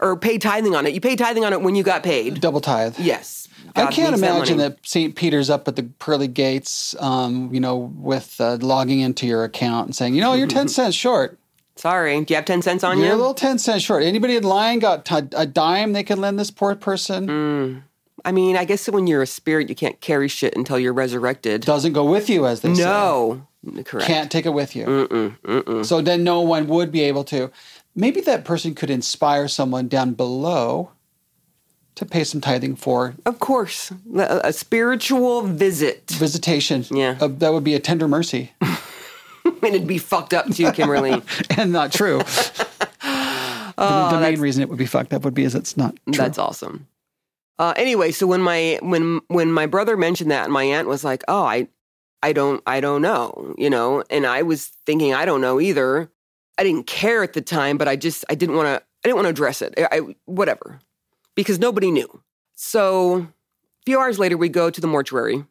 or 0.00 0.16
paid 0.16 0.42
tithing 0.42 0.74
on 0.74 0.86
it. 0.86 0.94
You 0.94 1.00
paid 1.00 1.18
tithing 1.18 1.44
on 1.44 1.52
it 1.52 1.62
when 1.62 1.74
you 1.76 1.82
got 1.84 2.02
paid. 2.02 2.40
Double 2.40 2.60
tithe. 2.60 2.98
Yes. 2.98 3.46
I 3.76 3.86
can't 3.92 4.14
imagine 4.14 4.56
money. 4.56 4.70
that, 4.70 4.78
St. 4.84 5.14
Peter's 5.14 5.48
up 5.50 5.68
at 5.68 5.76
the 5.76 5.84
pearly 5.84 6.26
gates, 6.26 6.96
um, 6.98 7.52
you 7.54 7.60
know, 7.60 7.76
with 7.76 8.40
uh, 8.40 8.56
logging 8.60 9.00
into 9.00 9.26
your 9.26 9.44
account 9.44 9.86
and 9.86 9.94
saying, 9.94 10.14
you 10.14 10.20
know, 10.20 10.32
you're 10.32 10.48
10 10.48 10.66
cents 10.78 10.96
short. 10.96 11.38
Sorry. 11.76 12.20
Do 12.24 12.32
you 12.32 12.36
have 12.36 12.44
10 12.44 12.62
cents 12.62 12.82
on 12.82 12.98
You're 12.98 13.06
a 13.06 13.10
you? 13.10 13.16
little 13.16 13.34
10 13.34 13.58
cents 13.58 13.82
short. 13.82 14.02
Anybody 14.02 14.36
in 14.36 14.42
line 14.42 14.80
got 14.80 15.04
t- 15.04 15.28
a 15.34 15.46
dime 15.46 15.92
they 15.92 16.02
could 16.02 16.18
lend 16.18 16.38
this 16.38 16.50
poor 16.50 16.74
person? 16.74 17.26
Mm. 17.26 17.82
I 18.24 18.32
mean, 18.32 18.56
I 18.56 18.64
guess 18.64 18.88
when 18.88 19.06
you're 19.06 19.22
a 19.22 19.26
spirit, 19.26 19.68
you 19.68 19.74
can't 19.74 20.00
carry 20.00 20.28
shit 20.28 20.56
until 20.56 20.78
you're 20.78 20.92
resurrected. 20.92 21.62
Doesn't 21.62 21.92
go 21.92 22.04
with 22.04 22.28
you, 22.28 22.46
as 22.46 22.60
they 22.60 22.74
say. 22.74 22.84
No. 22.84 23.46
Correct. 23.84 24.06
Can't 24.06 24.30
take 24.30 24.46
it 24.46 24.54
with 24.54 24.74
you. 24.74 24.86
Mm-mm, 24.86 25.38
mm-mm. 25.40 25.84
So 25.84 26.00
then 26.00 26.24
no 26.24 26.40
one 26.40 26.66
would 26.66 26.90
be 26.90 27.02
able 27.02 27.24
to. 27.24 27.50
Maybe 27.94 28.22
that 28.22 28.44
person 28.44 28.74
could 28.74 28.88
inspire 28.88 29.48
someone 29.48 29.86
down 29.88 30.14
below 30.14 30.92
to 31.96 32.06
pay 32.06 32.24
some 32.24 32.40
tithing 32.40 32.76
for 32.76 33.14
Of 33.26 33.38
course. 33.38 33.92
A, 34.16 34.40
a 34.44 34.52
spiritual 34.54 35.42
visit. 35.42 36.10
visitation. 36.10 36.84
Yeah. 36.90 37.18
Uh, 37.20 37.28
that 37.28 37.52
would 37.52 37.64
be 37.64 37.74
a 37.74 37.80
tender 37.80 38.08
mercy 38.08 38.52
and 39.44 39.74
it'd 39.74 39.86
be 39.86 39.98
fucked 39.98 40.34
up 40.34 40.50
too, 40.50 40.70
Kimberly. 40.72 41.22
and 41.56 41.72
not 41.72 41.92
true. 41.92 42.18
the 42.18 44.08
the 44.10 44.18
main 44.20 44.40
reason 44.40 44.62
it 44.62 44.68
would 44.68 44.78
be 44.78 44.86
fucked 44.86 45.12
up 45.12 45.24
would 45.24 45.34
be 45.34 45.44
is 45.44 45.54
it's 45.54 45.76
not 45.76 45.94
true. 46.06 46.14
That's 46.16 46.38
awesome. 46.38 46.86
Uh, 47.60 47.74
anyway, 47.76 48.10
so 48.10 48.26
when 48.26 48.40
my 48.40 48.78
when 48.80 49.20
when 49.28 49.52
my 49.52 49.66
brother 49.66 49.94
mentioned 49.94 50.30
that, 50.30 50.48
my 50.48 50.64
aunt 50.64 50.88
was 50.88 51.04
like, 51.04 51.22
"Oh, 51.28 51.44
I, 51.44 51.68
I 52.22 52.32
don't, 52.32 52.62
I 52.66 52.80
don't 52.80 53.02
know," 53.02 53.54
you 53.58 53.68
know, 53.68 54.02
and 54.08 54.26
I 54.26 54.40
was 54.40 54.68
thinking, 54.86 55.12
I 55.12 55.26
don't 55.26 55.42
know 55.42 55.60
either. 55.60 56.10
I 56.56 56.64
didn't 56.64 56.86
care 56.86 57.22
at 57.22 57.34
the 57.34 57.42
time, 57.42 57.76
but 57.76 57.86
I 57.86 57.96
just 57.96 58.24
I 58.30 58.34
didn't 58.34 58.56
want 58.56 58.68
to 58.68 58.76
I 58.76 59.02
didn't 59.04 59.16
want 59.16 59.26
to 59.26 59.30
address 59.30 59.60
it. 59.60 59.74
I, 59.76 59.98
I 59.98 60.00
whatever, 60.24 60.80
because 61.34 61.58
nobody 61.58 61.90
knew. 61.90 62.22
So 62.54 63.16
a 63.16 63.28
few 63.84 64.00
hours 64.00 64.18
later, 64.18 64.38
we 64.38 64.48
go 64.48 64.70
to 64.70 64.80
the 64.80 64.86
mortuary, 64.86 65.44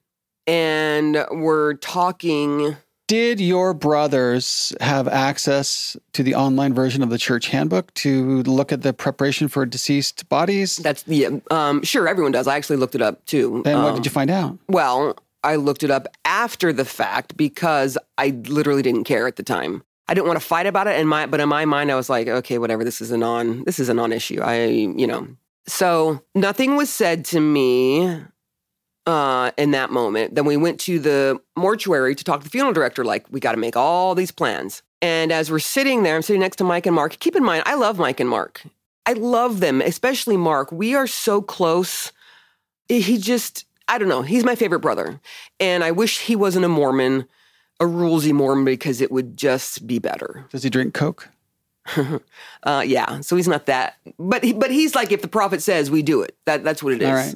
and 0.48 1.24
we're 1.30 1.76
talking. 1.76 2.76
Did 3.10 3.40
your 3.40 3.74
brothers 3.74 4.72
have 4.82 5.08
access 5.08 5.98
to 6.14 6.22
the 6.22 6.36
online 6.36 6.76
version 6.76 7.02
of 7.02 7.10
the 7.10 7.18
church 7.18 7.48
handbook 7.48 7.92
to 7.96 8.44
look 8.44 8.72
at 8.72 8.84
the 8.84 8.94
preparation 8.94 9.48
for 9.48 9.66
deceased 9.66 10.30
bodies? 10.30 10.76
That's 10.78 11.02
the 11.02 11.42
um, 11.50 11.82
sure 11.82 12.08
everyone 12.08 12.34
does. 12.34 12.46
I 12.46 12.56
actually 12.56 12.76
looked 12.76 12.94
it 12.94 13.02
up 13.02 13.26
too. 13.26 13.64
And 13.66 13.82
what 13.82 13.90
Um, 13.90 13.96
did 13.96 14.06
you 14.06 14.12
find 14.12 14.30
out? 14.30 14.60
Well, 14.68 15.18
I 15.44 15.56
looked 15.56 15.82
it 15.82 15.90
up 15.90 16.08
after 16.24 16.72
the 16.72 16.86
fact 16.86 17.36
because 17.36 17.98
I 18.20 18.28
literally 18.46 18.84
didn't 18.84 19.06
care 19.06 19.26
at 19.26 19.38
the 19.38 19.44
time. 19.44 19.82
I 20.08 20.14
didn't 20.14 20.28
want 20.28 20.40
to 20.40 20.46
fight 20.46 20.68
about 20.68 20.86
it 20.86 21.00
in 21.00 21.08
my 21.08 21.26
but 21.26 21.40
in 21.40 21.50
my 21.50 21.66
mind 21.66 21.92
I 21.92 21.96
was 21.96 22.12
like, 22.12 22.28
okay, 22.28 22.60
whatever, 22.60 22.84
this 22.84 23.02
is 23.02 23.10
a 23.10 23.18
non 23.18 23.64
this 23.64 23.80
is 23.80 23.90
a 23.90 23.96
non-issue. 23.96 24.40
I, 24.40 24.66
you 24.66 25.08
know. 25.08 25.28
So, 25.66 26.22
nothing 26.36 26.76
was 26.76 26.92
said 26.92 27.26
to 27.26 27.40
me 27.40 28.22
uh, 29.06 29.52
in 29.58 29.72
that 29.72 29.92
moment. 29.92 30.36
Then 30.36 30.46
we 30.46 30.58
went 30.58 30.80
to 30.82 31.00
the 31.00 31.40
mortuary 31.56 32.16
to 32.16 32.24
talk 32.24 32.42
to 32.42 32.44
the 32.44 32.50
funeral 32.50 32.74
director, 32.74 33.04
like, 33.04 33.26
we 33.32 33.40
got 33.40 33.54
to 33.54 33.58
make 33.58 33.76
all 33.76 34.16
these 34.16 34.32
plans. 34.32 34.84
And 35.02 35.32
as 35.32 35.50
we're 35.50 35.60
sitting 35.60 36.04
there, 36.04 36.16
I'm 36.16 36.22
sitting 36.22 36.42
next 36.42 36.58
to 36.58 36.64
Mike 36.64 36.86
and 36.86 36.96
Mark. 36.96 37.18
Keep 37.20 37.36
in 37.36 37.44
mind, 37.44 37.64
I 37.66 37.76
love 37.76 37.98
Mike 37.98 38.20
and 38.20 38.30
Mark. 38.30 38.64
I 39.06 39.14
love 39.14 39.60
them, 39.60 39.82
especially 39.82 40.38
Mark. 40.38 40.72
We 40.72 40.94
are 40.94 41.08
so 41.08 41.42
close. 41.42 42.12
He 42.88 43.18
just, 43.18 43.66
I 43.88 43.98
don't 43.98 44.10
know, 44.10 44.22
he's 44.22 44.44
my 44.44 44.56
favorite 44.56 44.82
brother. 44.82 45.20
And 45.60 45.84
I 45.84 45.92
wish 45.92 46.20
he 46.20 46.36
wasn't 46.36 46.66
a 46.66 46.70
Mormon, 46.70 47.26
a 47.80 47.86
rulesy 47.86 48.34
Mormon, 48.34 48.66
because 48.66 49.02
it 49.02 49.12
would 49.12 49.38
just 49.38 49.88
be 49.88 50.00
better. 50.00 50.46
Does 50.52 50.64
he 50.64 50.70
drink 50.70 50.94
Coke? 50.94 51.30
uh, 52.64 52.84
yeah, 52.86 53.22
so 53.22 53.36
he's 53.36 53.48
not 53.48 53.66
that, 53.66 53.96
but 54.20 54.44
he, 54.44 54.54
but 54.54 54.70
he's 54.70 54.94
like 54.94 55.12
if 55.12 55.22
the 55.22 55.28
prophet 55.28 55.62
says 55.64 55.90
we 55.90 56.04
do 56.04 56.22
it. 56.22 56.38
That 56.46 56.64
that's 56.64 56.84
what 56.84 56.94
it 56.94 57.02
is. 57.02 57.10
All 57.10 57.16
right. 57.16 57.36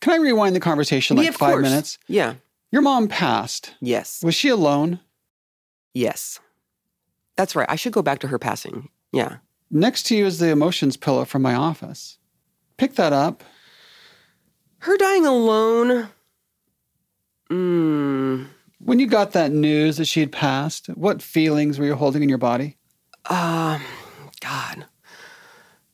Can 0.00 0.12
I 0.12 0.16
rewind 0.16 0.56
the 0.56 0.60
conversation 0.60 1.16
like 1.16 1.26
yeah, 1.26 1.32
five 1.32 1.52
course. 1.52 1.62
minutes? 1.62 1.98
Yeah. 2.06 2.34
Your 2.72 2.82
mom 2.82 3.08
passed. 3.08 3.74
Yes. 3.80 4.22
Was 4.22 4.34
she 4.34 4.48
alone? 4.48 5.00
Yes. 5.92 6.38
That's 7.36 7.54
right. 7.56 7.66
I 7.68 7.76
should 7.76 7.92
go 7.92 8.02
back 8.02 8.20
to 8.20 8.28
her 8.28 8.38
passing. 8.38 8.88
Yeah. 9.12 9.38
Next 9.70 10.04
to 10.06 10.16
you 10.16 10.26
is 10.26 10.38
the 10.38 10.50
emotions 10.50 10.96
pillow 10.96 11.24
from 11.24 11.42
my 11.42 11.54
office. 11.54 12.18
Pick 12.76 12.94
that 12.94 13.12
up. 13.12 13.42
Her 14.78 14.96
dying 14.96 15.26
alone. 15.26 16.08
Mm, 17.50 18.46
When 18.78 18.98
you 18.98 19.06
got 19.06 19.32
that 19.32 19.52
news 19.52 19.96
that 19.96 20.06
she 20.06 20.20
had 20.20 20.32
passed, 20.32 20.86
what 20.88 21.20
feelings 21.22 21.78
were 21.78 21.84
you 21.86 21.94
holding 21.96 22.22
in 22.22 22.28
your 22.28 22.38
body? 22.38 22.76
um, 23.28 23.82
God. 24.40 24.86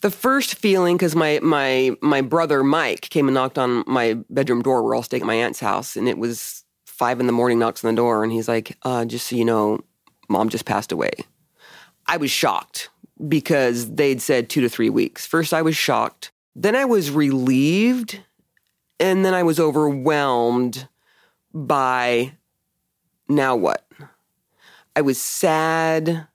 The 0.06 0.12
first 0.12 0.54
feeling, 0.54 0.96
because 0.96 1.16
my 1.16 1.40
my 1.42 1.96
my 2.00 2.20
brother 2.20 2.62
Mike 2.62 3.10
came 3.10 3.26
and 3.26 3.34
knocked 3.34 3.58
on 3.58 3.82
my 3.88 4.14
bedroom 4.30 4.62
door. 4.62 4.84
We're 4.84 4.94
all 4.94 5.02
staying 5.02 5.24
at 5.24 5.26
my 5.26 5.34
aunt's 5.34 5.58
house, 5.58 5.96
and 5.96 6.08
it 6.08 6.16
was 6.16 6.62
five 6.86 7.18
in 7.18 7.26
the 7.26 7.32
morning. 7.32 7.58
Knocks 7.58 7.84
on 7.84 7.92
the 7.92 7.96
door, 7.96 8.22
and 8.22 8.32
he's 8.32 8.46
like, 8.46 8.78
uh, 8.84 9.04
"Just 9.04 9.26
so 9.26 9.34
you 9.34 9.44
know, 9.44 9.80
mom 10.28 10.48
just 10.48 10.64
passed 10.64 10.92
away." 10.92 11.10
I 12.06 12.18
was 12.18 12.30
shocked 12.30 12.88
because 13.26 13.96
they'd 13.96 14.22
said 14.22 14.48
two 14.48 14.60
to 14.60 14.68
three 14.68 14.90
weeks. 14.90 15.26
First, 15.26 15.52
I 15.52 15.62
was 15.62 15.76
shocked. 15.76 16.30
Then 16.54 16.76
I 16.76 16.84
was 16.84 17.10
relieved, 17.10 18.20
and 19.00 19.24
then 19.24 19.34
I 19.34 19.42
was 19.42 19.58
overwhelmed 19.58 20.86
by 21.52 22.34
now 23.28 23.56
what? 23.56 23.84
I 24.94 25.00
was 25.00 25.20
sad, 25.20 26.28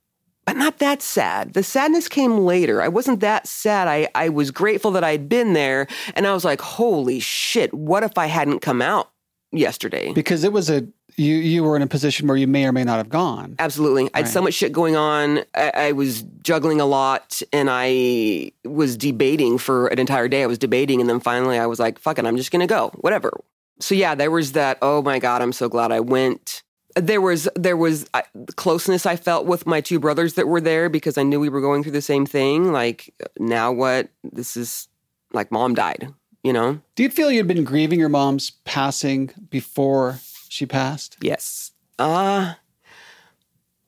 but 0.45 0.57
not 0.57 0.79
that 0.79 1.01
sad. 1.01 1.53
The 1.53 1.63
sadness 1.63 2.07
came 2.07 2.39
later. 2.39 2.81
I 2.81 2.87
wasn't 2.87 3.19
that 3.19 3.47
sad. 3.47 3.87
I, 3.87 4.07
I 4.15 4.29
was 4.29 4.51
grateful 4.51 4.91
that 4.91 5.03
I'd 5.03 5.29
been 5.29 5.53
there. 5.53 5.87
And 6.15 6.25
I 6.25 6.33
was 6.33 6.43
like, 6.43 6.61
holy 6.61 7.19
shit, 7.19 7.73
what 7.73 8.03
if 8.03 8.17
I 8.17 8.25
hadn't 8.25 8.59
come 8.59 8.81
out 8.81 9.11
yesterday? 9.51 10.13
Because 10.13 10.43
it 10.43 10.51
was 10.51 10.69
a 10.69 10.87
you 11.17 11.35
you 11.35 11.63
were 11.63 11.75
in 11.75 11.81
a 11.81 11.87
position 11.87 12.27
where 12.27 12.37
you 12.37 12.47
may 12.47 12.65
or 12.65 12.71
may 12.71 12.83
not 12.83 12.97
have 12.97 13.09
gone. 13.09 13.55
Absolutely. 13.59 14.09
I 14.13 14.19
had 14.19 14.27
so 14.27 14.41
much 14.41 14.53
shit 14.53 14.71
going 14.71 14.95
on. 14.95 15.39
I, 15.53 15.71
I 15.75 15.91
was 15.91 16.23
juggling 16.41 16.79
a 16.79 16.85
lot 16.85 17.41
and 17.51 17.69
I 17.69 18.51
was 18.63 18.97
debating 18.97 19.57
for 19.57 19.87
an 19.87 19.99
entire 19.99 20.27
day. 20.27 20.43
I 20.43 20.47
was 20.47 20.57
debating. 20.57 21.01
And 21.01 21.09
then 21.09 21.19
finally 21.19 21.59
I 21.59 21.65
was 21.65 21.79
like, 21.79 21.99
fuck 21.99 22.17
it, 22.17 22.25
I'm 22.25 22.37
just 22.37 22.51
going 22.51 22.61
to 22.61 22.67
go, 22.67 22.91
whatever. 22.95 23.31
So 23.79 23.93
yeah, 23.95 24.15
there 24.15 24.31
was 24.31 24.53
that, 24.53 24.77
oh 24.81 25.01
my 25.01 25.19
God, 25.19 25.41
I'm 25.41 25.53
so 25.53 25.67
glad 25.67 25.91
I 25.91 25.99
went. 25.99 26.63
There 26.95 27.21
was 27.21 27.47
there 27.55 27.77
was 27.77 28.05
uh, 28.13 28.21
closeness 28.55 29.05
I 29.05 29.15
felt 29.15 29.45
with 29.45 29.65
my 29.65 29.81
two 29.81 29.99
brothers 29.99 30.33
that 30.33 30.47
were 30.47 30.61
there 30.61 30.89
because 30.89 31.17
I 31.17 31.23
knew 31.23 31.39
we 31.39 31.49
were 31.49 31.61
going 31.61 31.83
through 31.83 31.93
the 31.93 32.01
same 32.01 32.25
thing. 32.25 32.71
Like 32.71 33.13
now 33.39 33.71
what? 33.71 34.09
This 34.23 34.57
is 34.57 34.87
like 35.33 35.51
mom 35.51 35.73
died, 35.73 36.09
you 36.43 36.53
know? 36.53 36.81
Do 36.95 37.03
you 37.03 37.09
feel 37.09 37.31
you'd 37.31 37.47
been 37.47 37.63
grieving 37.63 37.99
your 37.99 38.09
mom's 38.09 38.51
passing 38.65 39.31
before 39.49 40.19
she 40.49 40.65
passed? 40.65 41.17
Yes. 41.21 41.71
Uh 41.97 42.55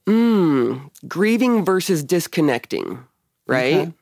mm, 0.05 0.89
grieving 1.07 1.65
versus 1.65 2.03
disconnecting, 2.03 3.03
right? 3.47 3.73
Okay. 3.73 3.93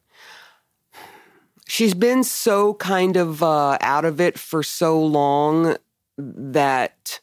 She's 1.68 1.94
been 1.94 2.24
so 2.26 2.74
kind 2.76 3.16
of 3.16 3.42
uh, 3.42 3.78
out 3.80 4.04
of 4.04 4.20
it 4.20 4.38
for 4.38 4.62
so 4.62 5.02
long 5.02 5.78
that 6.18 7.22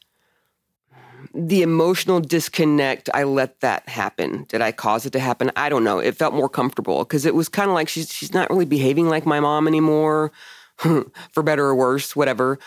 the 1.33 1.61
emotional 1.61 2.19
disconnect, 2.19 3.09
I 3.13 3.23
let 3.23 3.59
that 3.61 3.87
happen. 3.87 4.45
Did 4.49 4.61
I 4.61 4.71
cause 4.71 5.05
it 5.05 5.11
to 5.11 5.19
happen? 5.19 5.51
I 5.55 5.69
don't 5.69 5.83
know. 5.83 5.99
It 5.99 6.15
felt 6.15 6.33
more 6.33 6.49
comfortable 6.49 6.99
because 6.99 7.25
it 7.25 7.35
was 7.35 7.49
kind 7.49 7.69
of 7.69 7.75
like 7.75 7.89
she's 7.89 8.11
she's 8.11 8.33
not 8.33 8.49
really 8.49 8.65
behaving 8.65 9.09
like 9.09 9.25
my 9.25 9.39
mom 9.39 9.67
anymore, 9.67 10.31
for 10.77 11.43
better 11.43 11.65
or 11.65 11.75
worse, 11.75 12.15
whatever. 12.15 12.59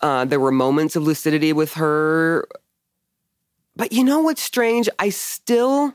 Uh, 0.00 0.24
there 0.24 0.40
were 0.40 0.52
moments 0.52 0.96
of 0.96 1.02
lucidity 1.02 1.52
with 1.52 1.74
her. 1.74 2.48
But 3.76 3.92
you 3.92 4.02
know 4.02 4.20
what's 4.20 4.42
strange? 4.42 4.88
I 4.98 5.10
still, 5.10 5.94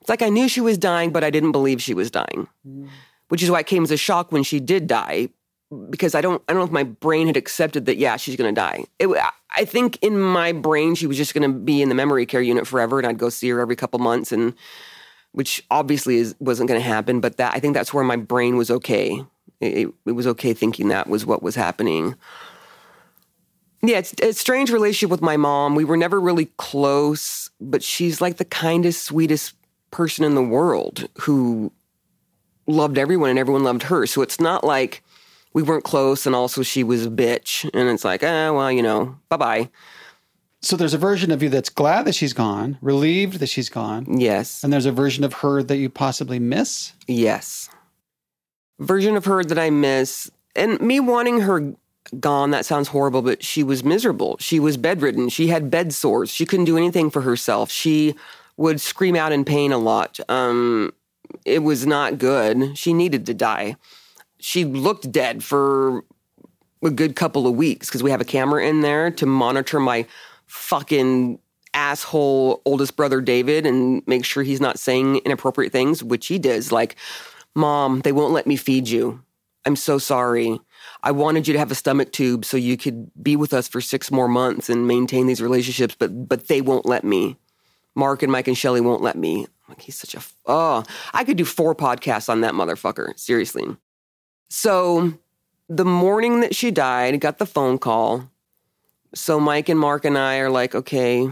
it's 0.00 0.10
like 0.10 0.20
I 0.20 0.28
knew 0.28 0.48
she 0.48 0.60
was 0.60 0.76
dying, 0.76 1.10
but 1.10 1.24
I 1.24 1.30
didn't 1.30 1.52
believe 1.52 1.80
she 1.80 1.94
was 1.94 2.10
dying, 2.10 2.46
which 3.28 3.42
is 3.42 3.50
why 3.50 3.60
it 3.60 3.66
came 3.66 3.84
as 3.84 3.90
a 3.90 3.96
shock 3.96 4.30
when 4.30 4.42
she 4.42 4.60
did 4.60 4.86
die, 4.86 5.30
because 5.88 6.14
I 6.14 6.20
don't, 6.20 6.42
I 6.48 6.52
don't 6.52 6.60
know 6.60 6.66
if 6.66 6.72
my 6.72 6.84
brain 6.84 7.26
had 7.26 7.36
accepted 7.36 7.86
that, 7.86 7.96
yeah, 7.96 8.16
she's 8.16 8.36
to 8.54 8.60
die. 8.60 8.84
It, 8.98 9.08
I 9.56 9.64
think 9.64 9.98
in 10.02 10.20
my 10.20 10.52
brain, 10.52 10.94
she 10.94 11.06
was 11.06 11.16
just 11.16 11.32
to 11.50 11.58
be 11.58 11.82
in 11.82 11.88
the 11.88 11.94
memory 11.94 12.26
care 12.26 12.42
unit 12.42 12.66
forever, 12.66 12.98
and 12.98 13.06
I'd 13.06 13.18
go 13.18 13.28
see 13.28 13.48
her 13.50 13.60
every 13.60 13.76
couple 13.76 13.98
months, 13.98 14.32
and 14.32 14.54
which 15.32 15.64
obviously 15.70 16.16
is, 16.16 16.34
wasn't 16.40 16.68
to 16.80 16.86
happen. 16.86 17.20
But 17.20 17.36
that 17.36 17.54
I 17.54 17.60
think 17.60 17.74
that's 17.74 17.94
where 17.94 18.04
my 18.04 18.16
brain 18.16 18.56
was 18.56 18.70
okay. 18.70 19.22
It, 19.60 19.88
it 20.06 20.12
was 20.12 20.26
okay 20.26 20.54
thinking 20.54 20.88
that 20.88 21.08
was 21.08 21.26
what 21.26 21.42
was 21.42 21.54
happening. 21.54 22.14
Yeah, 23.82 23.98
it's 23.98 24.14
a 24.22 24.32
strange 24.32 24.70
relationship 24.70 25.10
with 25.10 25.22
my 25.22 25.36
mom. 25.36 25.74
We 25.74 25.84
were 25.84 25.96
never 25.96 26.20
really 26.20 26.46
close, 26.56 27.50
but 27.60 27.82
she's 27.82 28.20
like 28.20 28.36
the 28.36 28.44
kindest, 28.44 29.04
sweetest 29.04 29.54
person 29.90 30.24
in 30.24 30.34
the 30.34 30.42
world 30.42 31.08
who 31.20 31.72
loved 32.66 32.98
everyone 32.98 33.30
and 33.30 33.38
everyone 33.38 33.64
loved 33.64 33.84
her. 33.84 34.06
So 34.06 34.22
it's 34.22 34.40
not 34.40 34.64
like 34.64 35.02
we 35.52 35.62
weren't 35.62 35.84
close 35.84 36.26
and 36.26 36.34
also 36.34 36.62
she 36.62 36.82
was 36.84 37.06
a 37.06 37.10
bitch. 37.10 37.68
And 37.74 37.88
it's 37.88 38.04
like, 38.04 38.22
eh, 38.22 38.50
well, 38.50 38.70
you 38.70 38.82
know, 38.82 39.16
bye 39.28 39.36
bye. 39.36 39.70
So 40.62 40.76
there's 40.76 40.94
a 40.94 40.98
version 40.98 41.30
of 41.30 41.42
you 41.42 41.48
that's 41.48 41.70
glad 41.70 42.04
that 42.04 42.14
she's 42.14 42.34
gone, 42.34 42.76
relieved 42.82 43.40
that 43.40 43.48
she's 43.48 43.70
gone, 43.70 44.20
Yes. 44.20 44.62
and 44.62 44.70
there's 44.72 44.84
a 44.86 44.92
version 44.92 45.24
of 45.24 45.32
her 45.34 45.62
that 45.62 45.78
you 45.78 45.88
possibly 45.88 46.38
miss. 46.38 46.92
Yes. 47.06 47.70
Version 48.78 49.16
of 49.16 49.24
her 49.24 49.42
that 49.44 49.58
I 49.58 49.70
miss. 49.70 50.30
And 50.54 50.80
me 50.80 51.00
wanting 51.00 51.40
her 51.40 51.74
gone, 52.18 52.50
that 52.50 52.66
sounds 52.66 52.88
horrible, 52.88 53.22
but 53.22 53.42
she 53.42 53.62
was 53.62 53.84
miserable. 53.84 54.36
She 54.38 54.60
was 54.60 54.76
bedridden. 54.76 55.28
She 55.30 55.46
had 55.48 55.70
bed 55.70 55.92
sores. 55.94 56.30
She 56.30 56.44
couldn't 56.46 56.64
do 56.66 56.76
anything 56.76 57.10
for 57.10 57.22
herself. 57.22 57.70
She 57.70 58.14
would 58.56 58.80
scream 58.80 59.16
out 59.16 59.32
in 59.32 59.44
pain 59.46 59.72
a 59.72 59.78
lot. 59.78 60.18
Um, 60.28 60.92
it 61.46 61.60
was 61.60 61.86
not 61.86 62.18
good. 62.18 62.76
She 62.76 62.92
needed 62.92 63.24
to 63.26 63.34
die. 63.34 63.76
She 64.40 64.64
looked 64.64 65.10
dead 65.12 65.44
for 65.44 66.04
a 66.82 66.90
good 66.90 67.14
couple 67.16 67.46
of 67.46 67.54
weeks 67.54 67.88
because 67.88 68.02
we 68.02 68.10
have 68.10 68.20
a 68.20 68.24
camera 68.24 68.64
in 68.66 68.80
there 68.80 69.10
to 69.12 69.26
monitor 69.26 69.78
my 69.78 70.06
fucking 70.46 71.38
asshole 71.74 72.62
oldest 72.64 72.96
brother 72.96 73.20
David 73.20 73.66
and 73.66 74.02
make 74.06 74.24
sure 74.24 74.42
he's 74.42 74.60
not 74.60 74.78
saying 74.78 75.16
inappropriate 75.18 75.72
things, 75.72 76.02
which 76.02 76.26
he 76.26 76.38
does. 76.38 76.72
Like, 76.72 76.96
Mom, 77.54 78.00
they 78.00 78.12
won't 78.12 78.32
let 78.32 78.46
me 78.46 78.56
feed 78.56 78.88
you. 78.88 79.22
I'm 79.66 79.76
so 79.76 79.98
sorry. 79.98 80.58
I 81.02 81.12
wanted 81.12 81.46
you 81.46 81.52
to 81.52 81.58
have 81.58 81.70
a 81.70 81.74
stomach 81.74 82.12
tube 82.12 82.44
so 82.44 82.56
you 82.56 82.76
could 82.76 83.10
be 83.22 83.36
with 83.36 83.52
us 83.52 83.68
for 83.68 83.80
six 83.80 84.10
more 84.10 84.28
months 84.28 84.68
and 84.70 84.86
maintain 84.86 85.26
these 85.26 85.42
relationships, 85.42 85.94
but 85.98 86.28
but 86.28 86.48
they 86.48 86.60
won't 86.60 86.86
let 86.86 87.04
me. 87.04 87.36
Mark 87.94 88.22
and 88.22 88.32
Mike 88.32 88.48
and 88.48 88.56
Shelly 88.56 88.80
won't 88.80 89.02
let 89.02 89.16
me. 89.16 89.46
Like 89.68 89.82
he's 89.82 89.96
such 89.96 90.14
a 90.14 90.22
oh, 90.46 90.84
I 91.12 91.24
could 91.24 91.36
do 91.36 91.44
four 91.44 91.74
podcasts 91.74 92.28
on 92.28 92.40
that 92.40 92.54
motherfucker. 92.54 93.18
Seriously. 93.18 93.76
So 94.50 95.14
the 95.68 95.84
morning 95.84 96.40
that 96.40 96.54
she 96.54 96.70
died, 96.70 97.20
got 97.20 97.38
the 97.38 97.46
phone 97.46 97.78
call. 97.78 98.30
So 99.14 99.40
Mike 99.40 99.68
and 99.68 99.78
Mark 99.80 100.04
and 100.04 100.18
I 100.18 100.38
are 100.38 100.50
like, 100.50 100.74
okay, 100.74 101.28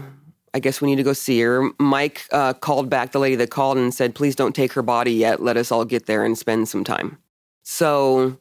I 0.53 0.59
guess 0.59 0.81
we 0.81 0.89
need 0.89 0.95
to 0.95 1.03
go 1.03 1.13
see 1.13 1.39
her. 1.41 1.69
Mike 1.79 2.25
uh, 2.31 2.53
called 2.53 2.89
back 2.89 3.11
the 3.11 3.19
lady 3.19 3.35
that 3.35 3.51
called 3.51 3.77
and 3.77 3.93
said, 3.93 4.15
please 4.15 4.35
don't 4.35 4.55
take 4.55 4.73
her 4.73 4.81
body 4.81 5.13
yet. 5.13 5.41
Let 5.41 5.57
us 5.57 5.71
all 5.71 5.85
get 5.85 6.05
there 6.05 6.25
and 6.25 6.37
spend 6.37 6.67
some 6.67 6.83
time. 6.83 7.17
So 7.63 8.37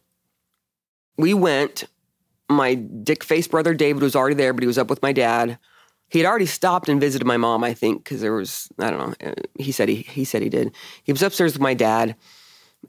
we 1.17 1.35
went. 1.35 1.85
My 2.49 2.75
dick 2.75 3.23
faced 3.25 3.51
brother 3.51 3.75
David 3.75 4.03
was 4.03 4.17
already 4.17 4.37
there, 4.37 4.55
but 4.55 4.63
he 4.63 4.67
was 4.67 4.79
up 4.79 4.89
with 4.89 5.03
my 5.03 5.13
dad. 5.13 5.59
He 6.09 6.19
had 6.21 6.27
already 6.27 6.47
stopped 6.47 6.89
and 6.89 6.99
visited 6.99 7.27
my 7.27 7.37
mom, 7.37 7.63
I 7.63 7.75
think, 7.75 8.05
because 8.05 8.23
there 8.23 8.33
was 8.33 8.69
I 8.79 8.91
don't 8.91 8.99
know. 8.99 9.29
uh, 9.31 9.35
He 9.59 9.71
said 9.71 9.91
he 9.91 9.97
he 9.97 10.25
said 10.25 10.41
he 10.41 10.49
did. 10.49 10.73
He 11.05 11.13
was 11.13 11.23
upstairs 11.23 11.53
with 11.53 11.61
my 11.61 11.75
dad, 11.75 12.17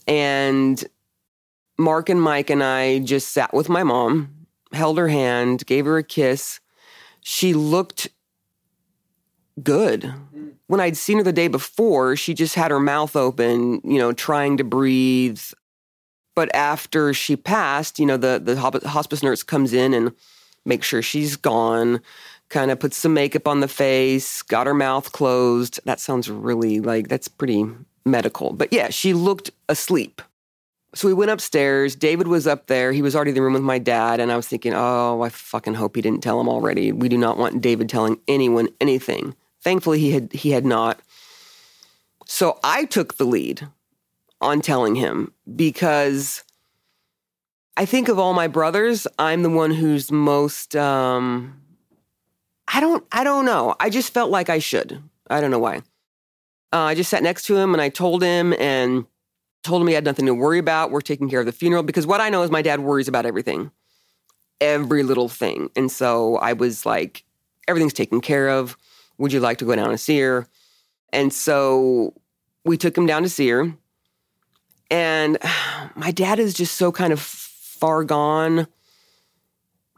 and 0.07 0.81
Mark 1.79 2.09
and 2.09 2.21
Mike 2.21 2.49
and 2.49 2.61
I 2.61 2.99
just 2.99 3.29
sat 3.29 3.53
with 3.53 3.69
my 3.69 3.83
mom, 3.83 4.45
held 4.73 4.97
her 4.97 5.07
hand, 5.07 5.65
gave 5.65 5.85
her 5.85 5.97
a 5.97 6.03
kiss. 6.03 6.59
She 7.21 7.53
looked 7.53 8.09
good. 9.63 10.13
When 10.67 10.81
I'd 10.81 10.97
seen 10.97 11.17
her 11.17 11.23
the 11.23 11.31
day 11.31 11.47
before, 11.47 12.17
she 12.17 12.33
just 12.33 12.55
had 12.55 12.69
her 12.69 12.81
mouth 12.81 13.15
open, 13.15 13.81
you 13.83 13.97
know, 13.97 14.11
trying 14.11 14.57
to 14.57 14.63
breathe. 14.65 15.41
But 16.35 16.53
after 16.53 17.13
she 17.13 17.37
passed, 17.37 17.97
you 17.97 18.05
know, 18.05 18.17
the, 18.17 18.41
the 18.43 18.57
hospice 18.57 19.23
nurse 19.23 19.41
comes 19.41 19.73
in 19.73 19.93
and 19.93 20.11
makes 20.65 20.85
sure 20.85 21.01
she's 21.01 21.37
gone, 21.37 22.01
kind 22.49 22.71
of 22.71 22.79
puts 22.79 22.97
some 22.97 23.13
makeup 23.13 23.47
on 23.47 23.61
the 23.61 23.67
face, 23.69 24.41
got 24.41 24.67
her 24.67 24.73
mouth 24.73 25.11
closed. 25.13 25.79
That 25.85 26.01
sounds 26.01 26.29
really 26.29 26.81
like 26.81 27.07
that's 27.07 27.29
pretty 27.29 27.65
medical. 28.05 28.51
But 28.51 28.73
yeah, 28.73 28.89
she 28.89 29.13
looked 29.13 29.51
asleep. 29.69 30.21
So 30.95 31.07
we 31.07 31.13
went 31.13 31.31
upstairs. 31.31 31.95
David 31.95 32.27
was 32.27 32.47
up 32.47 32.67
there. 32.67 32.91
He 32.91 33.01
was 33.01 33.15
already 33.15 33.29
in 33.29 33.35
the 33.35 33.41
room 33.41 33.53
with 33.53 33.61
my 33.61 33.77
dad. 33.77 34.19
And 34.19 34.31
I 34.31 34.35
was 34.35 34.47
thinking, 34.47 34.73
oh, 34.73 35.21
I 35.21 35.29
fucking 35.29 35.75
hope 35.75 35.95
he 35.95 36.01
didn't 36.01 36.23
tell 36.23 36.39
him 36.39 36.49
already. 36.49 36.91
We 36.91 37.09
do 37.09 37.17
not 37.17 37.37
want 37.37 37.61
David 37.61 37.89
telling 37.89 38.19
anyone 38.27 38.69
anything. 38.81 39.35
Thankfully, 39.61 39.99
he 39.99 40.11
had, 40.11 40.33
he 40.33 40.51
had 40.51 40.65
not. 40.65 40.99
So 42.25 42.59
I 42.63 42.85
took 42.85 43.17
the 43.17 43.25
lead 43.25 43.67
on 44.41 44.61
telling 44.61 44.95
him 44.95 45.33
because 45.55 46.43
I 47.77 47.85
think 47.85 48.07
of 48.07 48.17
all 48.17 48.33
my 48.33 48.47
brothers, 48.47 49.05
I'm 49.19 49.43
the 49.43 49.49
one 49.49 49.71
who's 49.71 50.11
most, 50.11 50.75
um, 50.75 51.61
I 52.67 52.79
don't, 52.79 53.05
I 53.11 53.23
don't 53.23 53.45
know. 53.45 53.75
I 53.79 53.89
just 53.89 54.13
felt 54.13 54.31
like 54.31 54.49
I 54.49 54.59
should. 54.59 55.03
I 55.29 55.39
don't 55.39 55.51
know 55.51 55.59
why. 55.59 55.77
Uh, 56.71 56.81
I 56.81 56.95
just 56.95 57.09
sat 57.09 57.23
next 57.23 57.45
to 57.45 57.57
him 57.57 57.73
and 57.73 57.81
I 57.81 57.89
told 57.89 58.21
him 58.23 58.53
and 58.53 59.05
told 59.63 59.81
him 59.81 59.87
he 59.87 59.93
had 59.93 60.05
nothing 60.05 60.25
to 60.25 60.33
worry 60.33 60.59
about. 60.59 60.91
We're 60.91 61.01
taking 61.01 61.29
care 61.29 61.39
of 61.39 61.45
the 61.45 61.51
funeral 61.51 61.83
because 61.83 62.07
what 62.07 62.21
I 62.21 62.29
know 62.29 62.43
is 62.43 62.51
my 62.51 62.61
dad 62.61 62.79
worries 62.79 63.07
about 63.07 63.25
everything, 63.25 63.71
every 64.61 65.03
little 65.03 65.29
thing. 65.29 65.69
And 65.75 65.91
so 65.91 66.37
I 66.37 66.53
was 66.53 66.85
like, 66.85 67.23
everything's 67.67 67.93
taken 67.93 68.21
care 68.21 68.49
of. 68.49 68.77
Would 69.17 69.33
you 69.33 69.39
like 69.39 69.57
to 69.57 69.65
go 69.65 69.75
down 69.75 69.89
and 69.89 69.99
see 69.99 70.19
her? 70.19 70.47
And 71.11 71.33
so 71.33 72.13
we 72.63 72.77
took 72.77 72.97
him 72.97 73.05
down 73.05 73.23
to 73.23 73.29
see 73.29 73.49
her. 73.49 73.73
And 74.89 75.37
my 75.95 76.11
dad 76.11 76.39
is 76.39 76.53
just 76.53 76.75
so 76.75 76.91
kind 76.91 77.11
of 77.11 77.19
far 77.19 78.03
gone. 78.03 78.67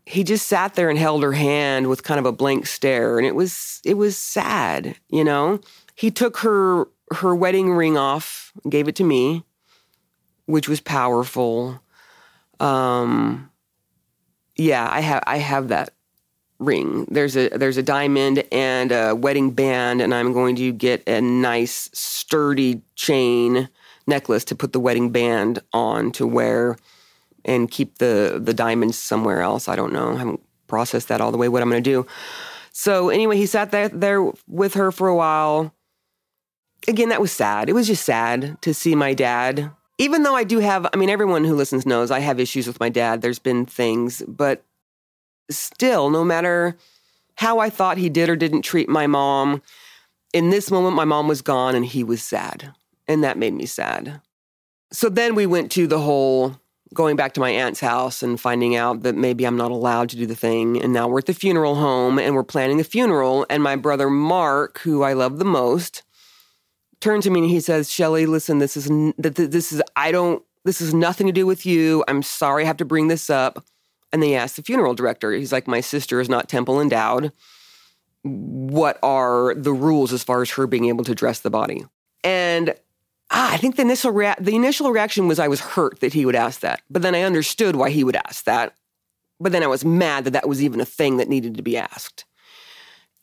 He 0.05 0.23
just 0.23 0.47
sat 0.47 0.73
there 0.73 0.89
and 0.89 0.97
held 0.97 1.21
her 1.23 1.33
hand 1.33 1.87
with 1.87 2.03
kind 2.03 2.19
of 2.19 2.25
a 2.25 2.31
blank 2.31 2.65
stare 2.65 3.17
and 3.17 3.27
it 3.27 3.35
was 3.35 3.79
it 3.85 3.93
was 3.93 4.17
sad, 4.17 4.95
you 5.09 5.23
know. 5.23 5.61
He 5.93 6.09
took 6.09 6.37
her 6.37 6.87
her 7.13 7.35
wedding 7.35 7.71
ring 7.71 7.97
off, 7.97 8.51
gave 8.67 8.87
it 8.87 8.95
to 8.95 9.03
me 9.03 9.45
which 10.51 10.67
was 10.67 10.81
powerful. 10.81 11.81
Um, 12.59 13.49
yeah, 14.57 14.87
I 14.91 14.99
have 14.99 15.23
I 15.25 15.37
have 15.37 15.69
that 15.69 15.93
ring. 16.59 17.07
There's 17.09 17.35
a 17.37 17.49
there's 17.49 17.77
a 17.77 17.83
diamond 17.83 18.43
and 18.51 18.91
a 18.91 19.15
wedding 19.15 19.51
band, 19.51 20.01
and 20.01 20.13
I'm 20.13 20.33
going 20.33 20.55
to 20.57 20.71
get 20.73 21.07
a 21.07 21.21
nice 21.21 21.89
sturdy 21.93 22.81
chain 22.95 23.69
necklace 24.07 24.43
to 24.45 24.55
put 24.55 24.73
the 24.73 24.79
wedding 24.79 25.09
band 25.11 25.59
on 25.71 26.11
to 26.13 26.27
wear, 26.27 26.77
and 27.45 27.71
keep 27.71 27.97
the 27.99 28.39
the 28.43 28.53
diamonds 28.53 28.97
somewhere 28.97 29.41
else. 29.41 29.69
I 29.69 29.75
don't 29.75 29.93
know. 29.93 30.13
I 30.13 30.17
haven't 30.17 30.41
processed 30.67 31.07
that 31.07 31.21
all 31.21 31.31
the 31.31 31.37
way. 31.37 31.47
What 31.47 31.61
I'm 31.61 31.69
going 31.69 31.83
to 31.83 31.89
do. 31.89 32.05
So 32.73 33.09
anyway, 33.09 33.37
he 33.37 33.45
sat 33.45 33.71
there 33.71 33.89
there 33.89 34.29
with 34.47 34.73
her 34.73 34.91
for 34.91 35.07
a 35.07 35.15
while. 35.15 35.73
Again, 36.87 37.09
that 37.09 37.21
was 37.21 37.31
sad. 37.31 37.69
It 37.69 37.73
was 37.73 37.87
just 37.87 38.03
sad 38.03 38.57
to 38.61 38.73
see 38.73 38.95
my 38.95 39.13
dad 39.13 39.71
even 40.01 40.23
though 40.23 40.35
I 40.35 40.43
do 40.43 40.57
have, 40.57 40.87
I 40.91 40.97
mean, 40.97 41.11
everyone 41.11 41.43
who 41.43 41.53
listens 41.53 41.85
knows 41.85 42.09
I 42.09 42.21
have 42.21 42.39
issues 42.39 42.65
with 42.65 42.79
my 42.79 42.89
dad. 42.89 43.21
There's 43.21 43.37
been 43.37 43.67
things, 43.67 44.23
but 44.27 44.63
still, 45.51 46.09
no 46.09 46.23
matter 46.23 46.75
how 47.35 47.59
I 47.59 47.69
thought 47.69 47.99
he 47.99 48.09
did 48.09 48.27
or 48.27 48.35
didn't 48.35 48.63
treat 48.63 48.89
my 48.89 49.05
mom, 49.05 49.61
in 50.33 50.49
this 50.49 50.71
moment, 50.71 50.95
my 50.95 51.05
mom 51.05 51.27
was 51.27 51.43
gone 51.43 51.75
and 51.75 51.85
he 51.85 52.03
was 52.03 52.23
sad. 52.23 52.73
And 53.07 53.23
that 53.23 53.37
made 53.37 53.53
me 53.53 53.67
sad. 53.67 54.21
So 54.91 55.07
then 55.07 55.35
we 55.35 55.45
went 55.45 55.71
to 55.73 55.85
the 55.85 55.99
whole 55.99 56.59
going 56.95 57.15
back 57.15 57.33
to 57.33 57.39
my 57.39 57.51
aunt's 57.51 57.79
house 57.79 58.23
and 58.23 58.41
finding 58.41 58.75
out 58.75 59.03
that 59.03 59.15
maybe 59.15 59.45
I'm 59.45 59.55
not 59.55 59.69
allowed 59.69 60.09
to 60.09 60.17
do 60.17 60.25
the 60.25 60.35
thing. 60.35 60.81
And 60.81 60.93
now 60.93 61.07
we're 61.07 61.19
at 61.19 61.27
the 61.27 61.33
funeral 61.35 61.75
home 61.75 62.17
and 62.17 62.33
we're 62.33 62.43
planning 62.43 62.77
the 62.77 62.83
funeral. 62.83 63.45
And 63.51 63.61
my 63.61 63.75
brother 63.75 64.09
Mark, 64.09 64.79
who 64.79 65.03
I 65.03 65.13
love 65.13 65.37
the 65.37 65.45
most, 65.45 66.01
turned 67.01 67.23
to 67.23 67.29
me 67.29 67.41
and 67.41 67.49
he 67.49 67.59
says, 67.59 67.91
Shelly, 67.91 68.25
listen, 68.25 68.59
this 68.59 68.77
is, 68.77 68.89
this 69.17 69.71
is, 69.71 69.81
I 69.95 70.11
don't, 70.11 70.43
this 70.63 70.79
is 70.79 70.93
nothing 70.93 71.27
to 71.27 71.33
do 71.33 71.45
with 71.45 71.65
you. 71.65 72.03
I'm 72.07 72.23
sorry 72.23 72.63
I 72.63 72.67
have 72.67 72.77
to 72.77 72.85
bring 72.85 73.07
this 73.07 73.29
up. 73.29 73.65
And 74.13 74.21
then 74.21 74.29
he 74.29 74.35
asked 74.35 74.57
the 74.57 74.63
funeral 74.63 74.93
director, 74.93 75.31
he's 75.31 75.51
like, 75.51 75.67
my 75.67 75.81
sister 75.81 76.19
is 76.19 76.29
not 76.29 76.49
temple 76.49 76.79
endowed. 76.79 77.31
What 78.23 78.99
are 79.01 79.55
the 79.55 79.73
rules 79.73 80.13
as 80.13 80.23
far 80.23 80.41
as 80.41 80.51
her 80.51 80.67
being 80.67 80.85
able 80.85 81.03
to 81.05 81.15
dress 81.15 81.39
the 81.39 81.49
body? 81.49 81.85
And 82.23 82.75
ah, 83.31 83.53
I 83.53 83.57
think 83.57 83.77
the 83.77 83.81
initial 83.81 84.11
rea- 84.11 84.35
the 84.39 84.55
initial 84.55 84.91
reaction 84.91 85.27
was 85.27 85.39
I 85.39 85.47
was 85.47 85.61
hurt 85.61 86.01
that 86.01 86.13
he 86.13 86.25
would 86.25 86.35
ask 86.35 86.59
that, 86.59 86.81
but 86.89 87.01
then 87.01 87.15
I 87.15 87.21
understood 87.21 87.75
why 87.75 87.89
he 87.89 88.03
would 88.03 88.15
ask 88.15 88.45
that. 88.45 88.75
But 89.39 89.53
then 89.53 89.63
I 89.63 89.67
was 89.67 89.83
mad 89.83 90.25
that 90.25 90.31
that 90.31 90.47
was 90.47 90.61
even 90.61 90.79
a 90.79 90.85
thing 90.85 91.17
that 91.17 91.29
needed 91.29 91.57
to 91.57 91.63
be 91.63 91.77
asked. 91.77 92.25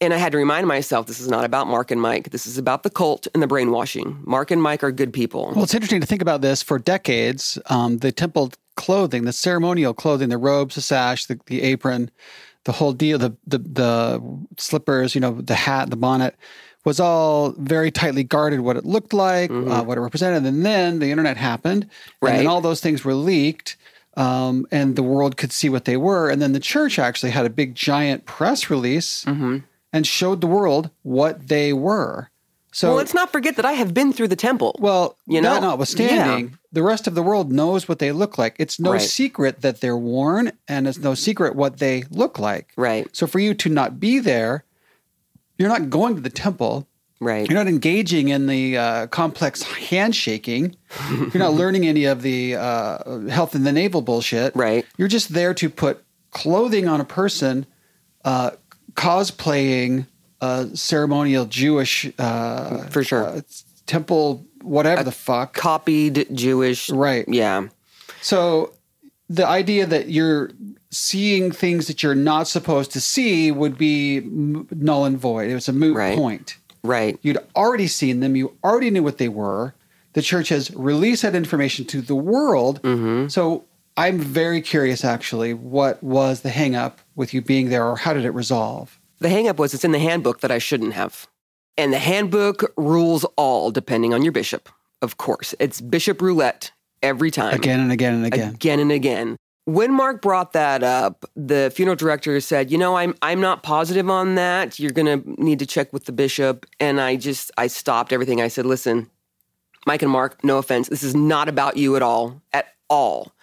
And 0.01 0.15
I 0.15 0.17
had 0.17 0.31
to 0.33 0.39
remind 0.39 0.69
myself 0.69 1.07
this 1.07 1.19
is 1.19 1.29
not 1.29 1.45
about 1.45 1.67
Mark 1.67 1.91
and 1.91 2.01
Mike. 2.01 2.31
This 2.31 2.47
is 2.47 2.57
about 2.57 2.85
the 2.85 2.91
cult 2.91 3.27
and 3.35 3.43
the 3.43 3.49
brainwashing. 3.49 4.21
Mark 4.25 4.53
and 4.53 4.63
Mike 4.63 4.85
are 4.85 4.93
good 4.93 5.13
people. 5.13 5.53
Well, 5.55 5.65
it's 5.65 5.75
interesting 5.75 6.01
to 6.01 6.07
think 6.07 6.23
about 6.23 6.41
this. 6.41 6.63
For 6.63 6.79
decades, 6.79 7.59
um, 7.67 7.99
the 7.99 8.13
temple 8.13 8.53
clothing, 8.77 9.25
the 9.25 9.33
ceremonial 9.33 9.93
clothing, 9.93 10.29
the 10.29 10.39
robes, 10.39 10.77
the 10.77 10.83
sash, 10.83 11.27
the, 11.27 11.41
the 11.47 11.63
apron, 11.63 12.13
the 12.65 12.73
whole 12.73 12.93
deal, 12.93 13.19
the, 13.19 13.37
the 13.47 13.59
the 13.59 14.23
slippers, 14.57 15.17
you 15.17 15.21
know, 15.21 15.41
the 15.41 15.57
hat, 15.57 15.91
the 15.91 15.97
bonnet, 15.97 16.37
was 16.85 17.01
all 17.01 17.51
very 17.59 17.91
tightly 17.91 18.23
guarded. 18.23 18.61
What 18.61 18.77
it 18.77 18.85
looked 18.85 19.13
like, 19.13 19.51
mm-hmm. 19.51 19.71
uh, 19.71 19.83
what 19.83 19.99
it 19.99 20.01
represented, 20.01 20.47
and 20.47 20.65
then 20.65 21.01
the 21.01 21.11
internet 21.11 21.37
happened, 21.37 21.89
right. 22.21 22.31
and 22.31 22.39
then 22.41 22.47
all 22.47 22.61
those 22.61 22.81
things 22.81 23.05
were 23.05 23.15
leaked. 23.15 23.77
Um, 24.17 24.67
and 24.73 24.97
the 24.97 25.03
world 25.05 25.37
could 25.37 25.53
see 25.53 25.69
what 25.69 25.85
they 25.85 25.97
were. 25.97 26.29
And 26.29 26.43
then 26.43 26.53
the 26.53 26.59
church 26.59 26.99
actually 26.99 27.31
had 27.31 27.47
a 27.47 27.51
big, 27.51 27.77
giant 27.77 28.25
press 28.25 28.69
release 28.69 29.25
mm-hmm 29.25 29.59
and 29.93 30.07
showed 30.07 30.41
the 30.41 30.47
world 30.47 30.91
what 31.03 31.49
they 31.49 31.73
were. 31.73 32.31
So 32.73 32.89
well, 32.89 32.97
let's 32.99 33.15
not 33.15 33.33
forget 33.33 33.57
that 33.57 33.65
I 33.65 33.73
have 33.73 33.95
been 33.95 34.13
through 34.13 34.29
the 34.29 34.37
temple. 34.37 34.77
Well, 34.79 35.17
you 35.27 35.41
know, 35.41 35.59
notwithstanding, 35.59 36.51
yeah. 36.51 36.57
the 36.71 36.83
rest 36.83 37.07
of 37.07 37.15
the 37.15 37.23
world 37.23 37.51
knows 37.51 37.89
what 37.89 37.99
they 37.99 38.13
look 38.13 38.37
like. 38.37 38.57
It's 38.59 38.79
no 38.79 38.93
right. 38.93 39.01
secret 39.01 39.63
that 39.63 39.81
they're 39.81 39.97
worn, 39.97 40.53
and 40.69 40.87
it's 40.87 40.99
no 40.99 41.15
secret 41.15 41.57
what 41.57 41.79
they 41.79 42.05
look 42.11 42.39
like. 42.39 42.73
Right. 42.77 43.09
So 43.17 43.27
for 43.27 43.39
you 43.39 43.55
to 43.55 43.69
not 43.71 43.99
be 43.99 44.19
there, 44.19 44.65
you're 45.57 45.69
not 45.69 45.89
going 45.89 46.15
to 46.17 46.21
the 46.21 46.31
temple. 46.31 46.87
Right. 47.21 47.49
You're 47.49 47.59
not 47.59 47.67
engaging 47.69 48.29
in 48.29 48.47
the 48.47 48.77
uh, 48.77 49.07
complex 49.09 49.63
handshaking. 49.63 50.77
you're 51.11 51.39
not 51.39 51.55
learning 51.55 51.87
any 51.87 52.05
of 52.05 52.23
the 52.23 52.55
uh, 52.55 53.21
health 53.29 53.55
in 53.55 53.65
the 53.65 53.73
navel 53.73 54.03
bullshit. 54.03 54.55
Right. 54.55 54.87
You're 54.97 55.09
just 55.09 55.31
there 55.31 55.55
to 55.55 55.69
put 55.69 56.05
clothing 56.31 56.87
on 56.87 57.01
a 57.01 57.05
person. 57.05 57.67
Uh, 58.25 58.53
cosplaying 58.99 60.09
a 60.41 60.69
ceremonial 60.75 61.45
Jewish, 61.47 62.11
uh, 62.19 62.79
for 62.89 63.05
sure, 63.05 63.25
uh, 63.25 63.41
temple, 63.87 64.45
whatever 64.63 65.03
a 65.03 65.05
the 65.05 65.13
fuck, 65.13 65.55
copied 65.55 66.27
Jewish, 66.35 66.91
right? 66.91 67.25
Yeah. 67.29 67.69
So 68.21 68.75
the 69.31 69.47
idea 69.47 69.87
that 69.87 70.11
you're 70.11 70.51
seeing 70.91 71.53
things 71.53 71.87
that 71.87 72.03
you're 72.03 72.17
not 72.17 72.49
supposed 72.49 72.91
to 72.93 73.01
see 73.01 73.53
would 73.53 73.79
be 73.79 74.21
null 74.25 75.05
and 75.05 75.17
void. 75.17 75.49
It 75.49 75.55
was 75.55 75.69
a 75.69 75.73
moot 75.73 75.97
right. 75.97 76.17
point. 76.17 76.57
Right. 76.83 77.19
You'd 77.23 77.39
already 77.55 77.87
seen 77.87 78.19
them. 78.19 78.35
You 78.35 78.57
already 78.65 78.91
knew 78.91 79.05
what 79.05 79.19
they 79.19 79.29
were. 79.29 79.75
The 80.15 80.23
church 80.23 80.49
has 80.49 80.75
released 80.75 81.23
that 81.23 81.37
information 81.37 81.85
to 81.87 82.01
the 82.01 82.17
world. 82.17 82.83
Mm-hmm. 82.83 83.29
So 83.29 83.65
I'm 83.97 84.19
very 84.19 84.61
curious, 84.61 85.05
actually, 85.05 85.55
what 85.55 86.03
was 86.03 86.41
the 86.41 86.49
hangup 86.49 86.95
with 87.19 87.35
you 87.35 87.43
being 87.43 87.69
there, 87.69 87.85
or 87.85 87.97
how 87.97 88.15
did 88.15 88.25
it 88.25 88.31
resolve? 88.31 88.99
The 89.19 89.29
hangup 89.29 89.57
was 89.57 89.75
it's 89.75 89.85
in 89.85 89.91
the 89.91 89.99
handbook 89.99 90.41
that 90.41 90.51
I 90.51 90.59
shouldn't 90.59 90.95
have. 90.95 91.27
And 91.77 91.93
the 91.93 91.99
handbook 91.99 92.73
rules 92.77 93.25
all 93.37 93.71
depending 93.71 94.15
on 94.15 94.23
your 94.23 94.33
bishop, 94.33 94.69
of 95.03 95.17
course. 95.19 95.55
It's 95.59 95.81
bishop 95.81 96.23
roulette 96.23 96.71
every 97.03 97.31
time. 97.31 97.55
Again 97.55 97.81
and 97.81 97.93
again 97.93 98.15
and 98.15 98.27
again. 98.27 98.55
Again 98.55 98.81
and 98.81 98.93
again. 98.93 99.37
When 99.65 99.93
Mark 99.93 100.23
brought 100.23 100.55
that 100.55 100.83
up, 100.83 101.27
the 101.37 101.71
funeral 101.75 101.97
director 101.97 102.41
said, 102.41 102.71
"You 102.71 102.79
know, 102.79 102.97
I'm 102.97 103.15
I'm 103.21 103.41
not 103.41 103.63
positive 103.63 104.09
on 104.09 104.35
that. 104.37 104.81
You're 104.81 104.93
going 104.93 105.23
to 105.23 105.43
need 105.43 105.59
to 105.59 105.67
check 105.67 105.93
with 105.93 106.07
the 106.07 106.13
bishop." 106.13 106.65
And 106.81 107.01
I 107.01 107.17
just 107.17 107.51
I 107.59 107.67
stopped 107.67 108.13
everything. 108.13 108.41
I 108.41 108.49
said, 108.49 108.65
"Listen, 108.65 109.11
Mike 109.87 110.01
and 110.01 110.11
Mark, 110.11 110.43
no 110.43 110.57
offense. 110.57 110.89
This 110.89 111.03
is 111.03 111.15
not 111.15 111.49
about 111.51 111.77
you 111.77 111.97
at 111.97 112.03
all. 112.03 112.41
At 112.53 112.69
all 112.89 113.35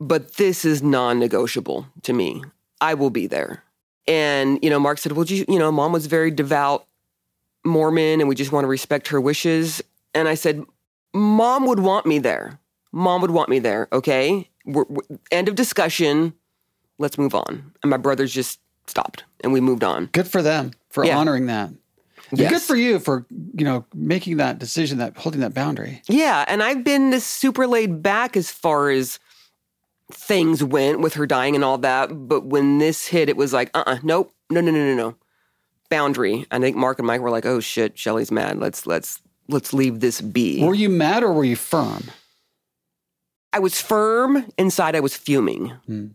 but 0.00 0.34
this 0.34 0.64
is 0.64 0.82
non-negotiable 0.82 1.86
to 2.02 2.12
me. 2.12 2.42
I 2.80 2.94
will 2.94 3.10
be 3.10 3.26
there. 3.26 3.62
And, 4.06 4.58
you 4.62 4.70
know, 4.70 4.78
Mark 4.78 4.98
said, 4.98 5.12
well, 5.12 5.24
you, 5.24 5.44
you 5.48 5.58
know, 5.58 5.72
mom 5.72 5.92
was 5.92 6.06
very 6.06 6.30
devout 6.30 6.86
Mormon 7.64 8.20
and 8.20 8.28
we 8.28 8.34
just 8.34 8.52
want 8.52 8.64
to 8.64 8.68
respect 8.68 9.08
her 9.08 9.20
wishes. 9.20 9.82
And 10.14 10.28
I 10.28 10.34
said, 10.34 10.64
mom 11.14 11.66
would 11.66 11.80
want 11.80 12.06
me 12.06 12.18
there. 12.18 12.58
Mom 12.92 13.22
would 13.22 13.30
want 13.30 13.48
me 13.48 13.58
there. 13.58 13.88
Okay. 13.92 14.50
We're, 14.66 14.84
we're, 14.88 15.18
end 15.30 15.48
of 15.48 15.54
discussion. 15.54 16.34
Let's 16.98 17.18
move 17.18 17.34
on. 17.34 17.72
And 17.82 17.90
my 17.90 17.96
brothers 17.96 18.32
just 18.32 18.60
stopped 18.86 19.24
and 19.42 19.52
we 19.52 19.60
moved 19.60 19.82
on. 19.82 20.06
Good 20.06 20.28
for 20.28 20.42
them 20.42 20.72
for 20.90 21.04
yeah. 21.04 21.16
honoring 21.16 21.46
that. 21.46 21.70
Good 22.34 22.62
for 22.62 22.74
you 22.74 22.98
for 22.98 23.26
you 23.30 23.64
know 23.64 23.84
making 23.94 24.38
that 24.38 24.58
decision, 24.58 24.98
that 24.98 25.16
holding 25.16 25.40
that 25.42 25.54
boundary. 25.54 26.02
Yeah, 26.08 26.44
and 26.48 26.62
I've 26.62 26.82
been 26.82 27.10
this 27.10 27.24
super 27.24 27.66
laid 27.66 28.02
back 28.02 28.36
as 28.36 28.50
far 28.50 28.90
as 28.90 29.20
things 30.12 30.62
went 30.62 31.00
with 31.00 31.14
her 31.14 31.26
dying 31.26 31.54
and 31.54 31.64
all 31.64 31.78
that. 31.78 32.28
But 32.28 32.44
when 32.44 32.78
this 32.78 33.06
hit, 33.06 33.28
it 33.28 33.36
was 33.36 33.52
like, 33.52 33.70
uh, 33.74 33.84
uh 33.86 33.98
nope, 34.02 34.32
no, 34.50 34.60
no, 34.60 34.70
no, 34.70 34.78
no, 34.78 34.94
no, 34.94 35.16
boundary. 35.90 36.46
I 36.50 36.58
think 36.58 36.76
Mark 36.76 36.98
and 36.98 37.06
Mike 37.06 37.20
were 37.20 37.30
like, 37.30 37.46
oh 37.46 37.60
shit, 37.60 37.98
Shelly's 37.98 38.30
mad. 38.30 38.58
Let's 38.58 38.86
let's 38.86 39.20
let's 39.48 39.72
leave 39.72 40.00
this 40.00 40.20
be. 40.20 40.62
Were 40.64 40.74
you 40.74 40.88
mad 40.88 41.22
or 41.22 41.32
were 41.32 41.44
you 41.44 41.56
firm? 41.56 42.10
I 43.52 43.60
was 43.60 43.80
firm 43.80 44.46
inside. 44.58 44.96
I 44.96 45.00
was 45.00 45.16
fuming, 45.16 45.68
Hmm. 45.86 46.06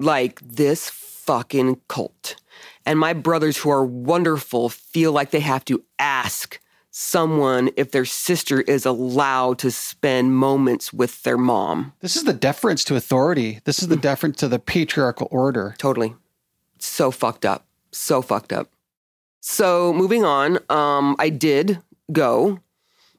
like 0.00 0.40
this 0.40 0.90
fucking 0.90 1.80
cult. 1.88 2.36
And 2.84 2.98
my 2.98 3.12
brothers, 3.12 3.58
who 3.58 3.70
are 3.70 3.84
wonderful, 3.84 4.68
feel 4.68 5.12
like 5.12 5.30
they 5.30 5.40
have 5.40 5.64
to 5.66 5.84
ask 5.98 6.60
someone 6.98 7.68
if 7.76 7.90
their 7.90 8.06
sister 8.06 8.62
is 8.62 8.86
allowed 8.86 9.58
to 9.58 9.70
spend 9.70 10.34
moments 10.34 10.94
with 10.94 11.22
their 11.24 11.36
mom. 11.36 11.92
This 12.00 12.16
is 12.16 12.24
the 12.24 12.32
deference 12.32 12.84
to 12.84 12.96
authority. 12.96 13.60
This 13.64 13.82
is 13.82 13.88
the 13.88 13.98
deference 13.98 14.38
to 14.38 14.48
the 14.48 14.58
patriarchal 14.58 15.28
order. 15.30 15.74
Totally. 15.76 16.14
So 16.78 17.10
fucked 17.10 17.44
up. 17.44 17.66
So 17.92 18.22
fucked 18.22 18.50
up. 18.50 18.70
So 19.40 19.92
moving 19.92 20.24
on, 20.24 20.58
um, 20.70 21.16
I 21.18 21.28
did 21.28 21.82
go 22.12 22.60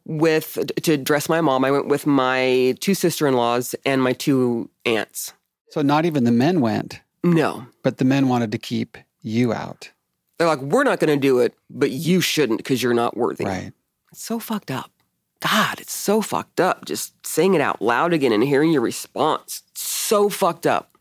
with 0.05 0.57
to 0.81 0.97
dress 0.97 1.29
my 1.29 1.41
mom. 1.41 1.63
I 1.63 1.69
went 1.69 1.87
with 1.87 2.07
my 2.07 2.75
two 2.79 2.95
sister-in-laws 2.95 3.75
and 3.85 4.01
my 4.01 4.13
two 4.13 4.71
aunts. 4.85 5.33
So 5.69 5.83
not 5.83 6.03
even 6.05 6.23
the 6.23 6.31
men 6.31 6.61
went, 6.61 7.01
No. 7.23 7.67
but 7.83 7.99
the 7.99 8.05
men 8.05 8.27
wanted 8.27 8.51
to 8.53 8.57
keep 8.57 8.97
you 9.21 9.53
out. 9.53 9.91
They're 10.37 10.47
like, 10.47 10.59
we're 10.59 10.83
not 10.83 10.99
going 10.99 11.19
to 11.19 11.21
do 11.21 11.39
it, 11.39 11.55
but 11.69 11.91
you 11.91 12.21
shouldn't 12.21 12.59
because 12.59 12.81
you're 12.83 12.93
not 12.93 13.17
worthy. 13.17 13.45
Right. 13.45 13.73
It's 14.11 14.23
so 14.23 14.39
fucked 14.39 14.71
up. 14.71 14.91
God, 15.39 15.79
it's 15.79 15.93
so 15.93 16.21
fucked 16.21 16.59
up. 16.59 16.85
Just 16.85 17.13
saying 17.25 17.53
it 17.53 17.61
out 17.61 17.81
loud 17.81 18.13
again 18.13 18.31
and 18.31 18.43
hearing 18.43 18.71
your 18.71 18.81
response. 18.81 19.63
So 19.73 20.29
fucked 20.29 20.65
up. 20.65 20.97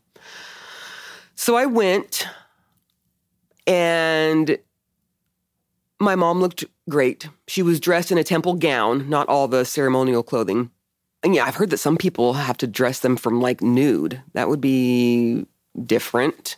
So 1.35 1.55
I 1.55 1.65
went 1.65 2.27
and 3.65 4.57
my 5.99 6.15
mom 6.15 6.39
looked 6.39 6.65
great. 6.89 7.29
She 7.47 7.61
was 7.61 7.79
dressed 7.79 8.11
in 8.11 8.17
a 8.17 8.23
temple 8.23 8.55
gown, 8.55 9.09
not 9.09 9.27
all 9.27 9.47
the 9.47 9.65
ceremonial 9.65 10.23
clothing. 10.23 10.71
And 11.23 11.35
yeah, 11.35 11.45
I've 11.45 11.55
heard 11.55 11.71
that 11.71 11.77
some 11.77 11.97
people 11.97 12.33
have 12.33 12.57
to 12.57 12.67
dress 12.67 12.99
them 12.99 13.17
from 13.17 13.41
like 13.41 13.61
nude. 13.61 14.21
That 14.33 14.49
would 14.49 14.61
be 14.61 15.45
different. 15.85 16.57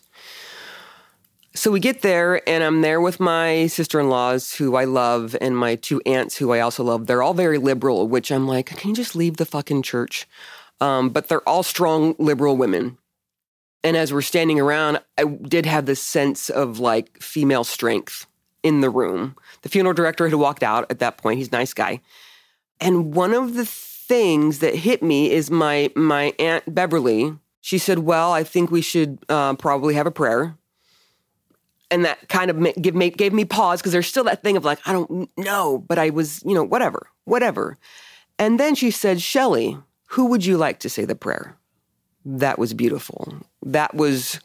So 1.60 1.72
we 1.72 1.82
get 1.82 2.04
there, 2.04 2.42
and 2.48 2.64
I'm 2.64 2.80
there 2.80 3.02
with 3.02 3.20
my 3.20 3.68
sister 3.68 4.00
in 4.00 4.08
laws, 4.08 4.54
who 4.54 4.78
I 4.78 4.86
love, 4.86 5.36
and 5.42 5.58
my 5.58 5.76
two 5.76 6.02
aunts, 6.06 6.38
who 6.38 6.54
I 6.54 6.62
also 6.62 6.86
love. 6.86 7.06
They're 7.06 7.22
all 7.22 7.34
very 7.34 7.58
liberal, 7.58 8.08
which 8.08 8.32
I'm 8.32 8.48
like, 8.48 8.68
can 8.68 8.92
you 8.92 8.96
just 8.96 9.14
leave 9.14 9.36
the 9.36 9.46
fucking 9.46 9.82
church? 9.82 10.26
Um, 10.80 11.10
but 11.10 11.28
they're 11.28 11.46
all 11.46 11.64
strong 11.64 12.16
liberal 12.18 12.56
women. 12.56 12.98
And 13.84 13.98
as 13.98 14.14
we're 14.14 14.22
standing 14.22 14.58
around, 14.58 15.02
I 15.18 15.26
did 15.26 15.66
have 15.66 15.86
this 15.86 16.02
sense 16.02 16.50
of 16.50 16.80
like 16.80 17.22
female 17.22 17.66
strength 17.66 18.26
in 18.64 18.80
the 18.80 18.90
room. 18.90 19.36
The 19.62 19.68
funeral 19.68 19.94
director 19.94 20.30
had 20.30 20.36
walked 20.36 20.64
out 20.64 20.90
at 20.90 21.00
that 21.00 21.18
point. 21.18 21.40
He's 21.40 21.50
a 21.50 21.58
nice 21.58 21.74
guy. 21.74 22.00
And 22.80 23.14
one 23.14 23.34
of 23.34 23.56
the 23.56 23.66
things 23.66 24.60
that 24.60 24.76
hit 24.76 25.04
me 25.04 25.30
is 25.30 25.52
my 25.52 25.92
my 25.94 26.32
aunt 26.40 26.74
Beverly. 26.74 27.38
She 27.60 27.78
said, 27.78 28.00
"Well, 28.00 28.32
I 28.32 28.46
think 28.46 28.72
we 28.72 28.82
should 28.82 29.20
uh, 29.28 29.56
probably 29.56 29.96
have 29.96 30.08
a 30.08 30.12
prayer." 30.12 30.56
And 31.92 32.06
that 32.06 32.30
kind 32.30 32.52
of 32.52 32.82
give, 32.82 32.94
ma- 32.94 33.10
gave 33.10 33.34
me 33.34 33.46
pause 33.46 33.82
because 33.82 33.92
there's 33.92 34.08
still 34.08 34.24
that 34.26 34.44
thing 34.44 34.58
of 34.58 34.64
like 34.64 34.80
I 34.86 34.94
don't 34.94 35.30
know, 35.38 35.80
but 35.80 35.98
I 35.98 36.12
was 36.12 36.44
you 36.46 36.54
know 36.54 36.64
whatever, 36.64 37.08
whatever. 37.26 37.78
And 38.38 38.60
then 38.60 38.76
she 38.76 38.92
said, 38.92 39.22
"Shelly, 39.22 39.78
who 40.10 40.28
would 40.28 40.46
you 40.46 40.58
like 40.58 40.80
to 40.80 40.90
say 40.90 41.06
the 41.06 41.16
prayer?" 41.16 41.58
That 42.26 42.60
was 42.60 42.74
beautiful. 42.74 43.34
That 43.64 43.96
was 43.96 44.40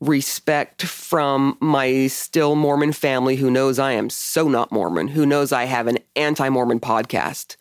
respect 0.00 0.82
from 0.82 1.56
my 1.60 2.06
still 2.06 2.54
Mormon 2.54 2.92
family 2.92 3.36
who 3.36 3.50
knows 3.50 3.78
I 3.78 3.92
am 3.92 4.08
so 4.10 4.48
not 4.48 4.72
Mormon, 4.72 5.08
who 5.08 5.26
knows 5.26 5.52
I 5.52 5.64
have 5.64 5.86
an 5.86 5.98
anti-Mormon 6.16 6.80
podcast. 6.80 7.56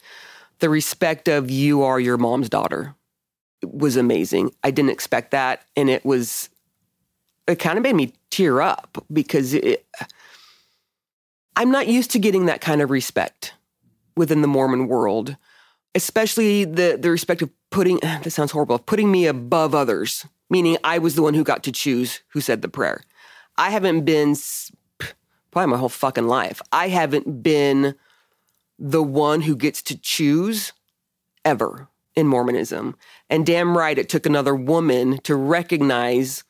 The 0.59 0.69
respect 0.69 1.27
of 1.27 1.51
you 1.51 1.83
are 1.83 1.99
your 1.99 2.17
mom's 2.17 2.49
daughter 2.49 2.95
was 3.63 3.97
amazing. 3.97 4.51
I 4.63 4.71
didn't 4.71 4.91
expect 4.91 5.31
that, 5.31 5.65
and 5.75 5.89
it 5.89 6.05
was 6.05 6.49
it 7.47 7.59
kind 7.59 7.77
of 7.77 7.83
made 7.83 7.95
me 7.95 8.13
tear 8.29 8.61
up 8.61 9.03
because 9.11 9.53
it, 9.53 9.85
I'm 11.55 11.71
not 11.71 11.87
used 11.87 12.11
to 12.11 12.19
getting 12.19 12.45
that 12.45 12.61
kind 12.61 12.81
of 12.81 12.89
respect 12.89 13.53
within 14.15 14.41
the 14.41 14.47
Mormon 14.47 14.87
world, 14.87 15.35
especially 15.95 16.65
the 16.65 16.97
the 16.99 17.11
respect 17.11 17.41
of 17.41 17.49
putting 17.69 17.99
this 18.23 18.35
sounds 18.35 18.51
horrible, 18.51 18.75
of 18.75 18.85
putting 18.85 19.11
me 19.11 19.27
above 19.27 19.75
others, 19.75 20.25
meaning 20.49 20.77
I 20.83 20.99
was 20.99 21.15
the 21.15 21.21
one 21.21 21.33
who 21.33 21.43
got 21.43 21.63
to 21.63 21.71
choose 21.71 22.21
who 22.29 22.41
said 22.41 22.61
the 22.61 22.69
prayer. 22.69 23.03
I 23.57 23.71
haven't 23.71 24.05
been 24.05 24.35
probably 25.51 25.71
my 25.71 25.77
whole 25.77 25.89
fucking 25.89 26.27
life. 26.27 26.61
I 26.71 26.87
haven't 26.89 27.43
been 27.43 27.95
the 28.77 29.03
one 29.03 29.41
who 29.41 29.55
gets 29.55 29.81
to 29.83 29.97
choose 29.97 30.71
ever 31.43 31.89
in 32.15 32.27
Mormonism. 32.27 32.95
And 33.29 33.45
damn 33.45 33.77
right, 33.77 33.97
it 33.97 34.09
took 34.09 34.25
another 34.25 34.55
woman 34.55 35.19
to 35.23 35.35
recognize 35.35 36.43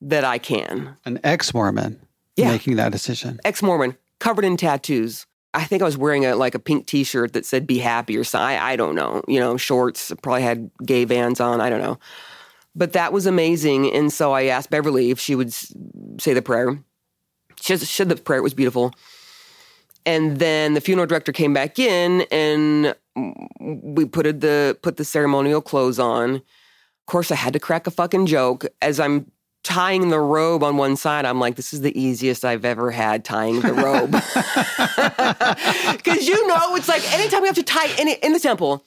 that 0.00 0.24
I 0.24 0.38
can. 0.38 0.96
An 1.04 1.18
ex 1.24 1.52
Mormon 1.54 2.00
Yeah. 2.36 2.50
making 2.50 2.76
that 2.76 2.92
decision. 2.92 3.38
Ex 3.44 3.62
Mormon, 3.62 3.96
covered 4.20 4.44
in 4.44 4.56
tattoos. 4.56 5.26
I 5.54 5.64
think 5.64 5.80
I 5.80 5.86
was 5.86 5.96
wearing 5.96 6.26
a 6.26 6.34
like 6.36 6.54
a 6.54 6.58
pink 6.58 6.86
T-shirt 6.86 7.32
that 7.32 7.46
said 7.46 7.66
"Be 7.66 7.78
happy" 7.78 8.16
or 8.18 8.24
something. 8.24 8.46
I, 8.58 8.72
I 8.72 8.76
don't 8.76 8.94
know. 8.94 9.22
You 9.26 9.40
know, 9.40 9.56
shorts. 9.56 10.12
Probably 10.22 10.42
had 10.42 10.70
gay 10.84 11.04
Vans 11.06 11.40
on. 11.40 11.60
I 11.62 11.70
don't 11.70 11.80
know. 11.80 11.98
But 12.74 12.92
that 12.92 13.10
was 13.12 13.24
amazing. 13.24 13.90
And 13.90 14.12
so 14.12 14.32
I 14.32 14.44
asked 14.44 14.68
Beverly 14.68 15.10
if 15.10 15.18
she 15.18 15.34
would 15.34 15.52
say 15.54 16.34
the 16.34 16.42
prayer. 16.42 16.78
She 17.58 17.74
said- 17.74 17.88
she 17.88 17.94
said 17.96 18.10
the 18.10 18.16
prayer. 18.16 18.40
It 18.40 18.42
was 18.42 18.52
beautiful. 18.52 18.92
And 20.04 20.36
then 20.38 20.74
the 20.74 20.80
funeral 20.82 21.06
director 21.06 21.32
came 21.32 21.54
back 21.54 21.78
in, 21.78 22.22
and 22.30 22.94
we 23.58 24.04
put 24.04 24.24
the 24.40 24.78
put 24.82 24.98
the 24.98 25.04
ceremonial 25.06 25.62
clothes 25.62 25.98
on. 25.98 26.34
Of 26.36 26.42
course, 27.06 27.30
I 27.30 27.34
had 27.36 27.54
to 27.54 27.58
crack 27.58 27.86
a 27.86 27.90
fucking 27.90 28.26
joke 28.26 28.66
as 28.82 29.00
I'm 29.00 29.30
tying 29.66 30.10
the 30.10 30.20
robe 30.20 30.62
on 30.62 30.76
one 30.76 30.96
side. 30.96 31.24
I'm 31.24 31.40
like, 31.40 31.56
this 31.56 31.72
is 31.74 31.80
the 31.80 31.98
easiest 32.00 32.44
I've 32.44 32.64
ever 32.64 32.90
had 32.92 33.24
tying 33.24 33.60
the 33.60 33.72
robe. 33.74 34.12
Because 35.96 36.26
you 36.28 36.46
know, 36.46 36.76
it's 36.76 36.88
like 36.88 37.02
anytime 37.12 37.40
you 37.40 37.46
have 37.46 37.56
to 37.56 37.62
tie 37.62 37.88
in, 38.00 38.08
in 38.08 38.32
the 38.32 38.38
temple, 38.38 38.84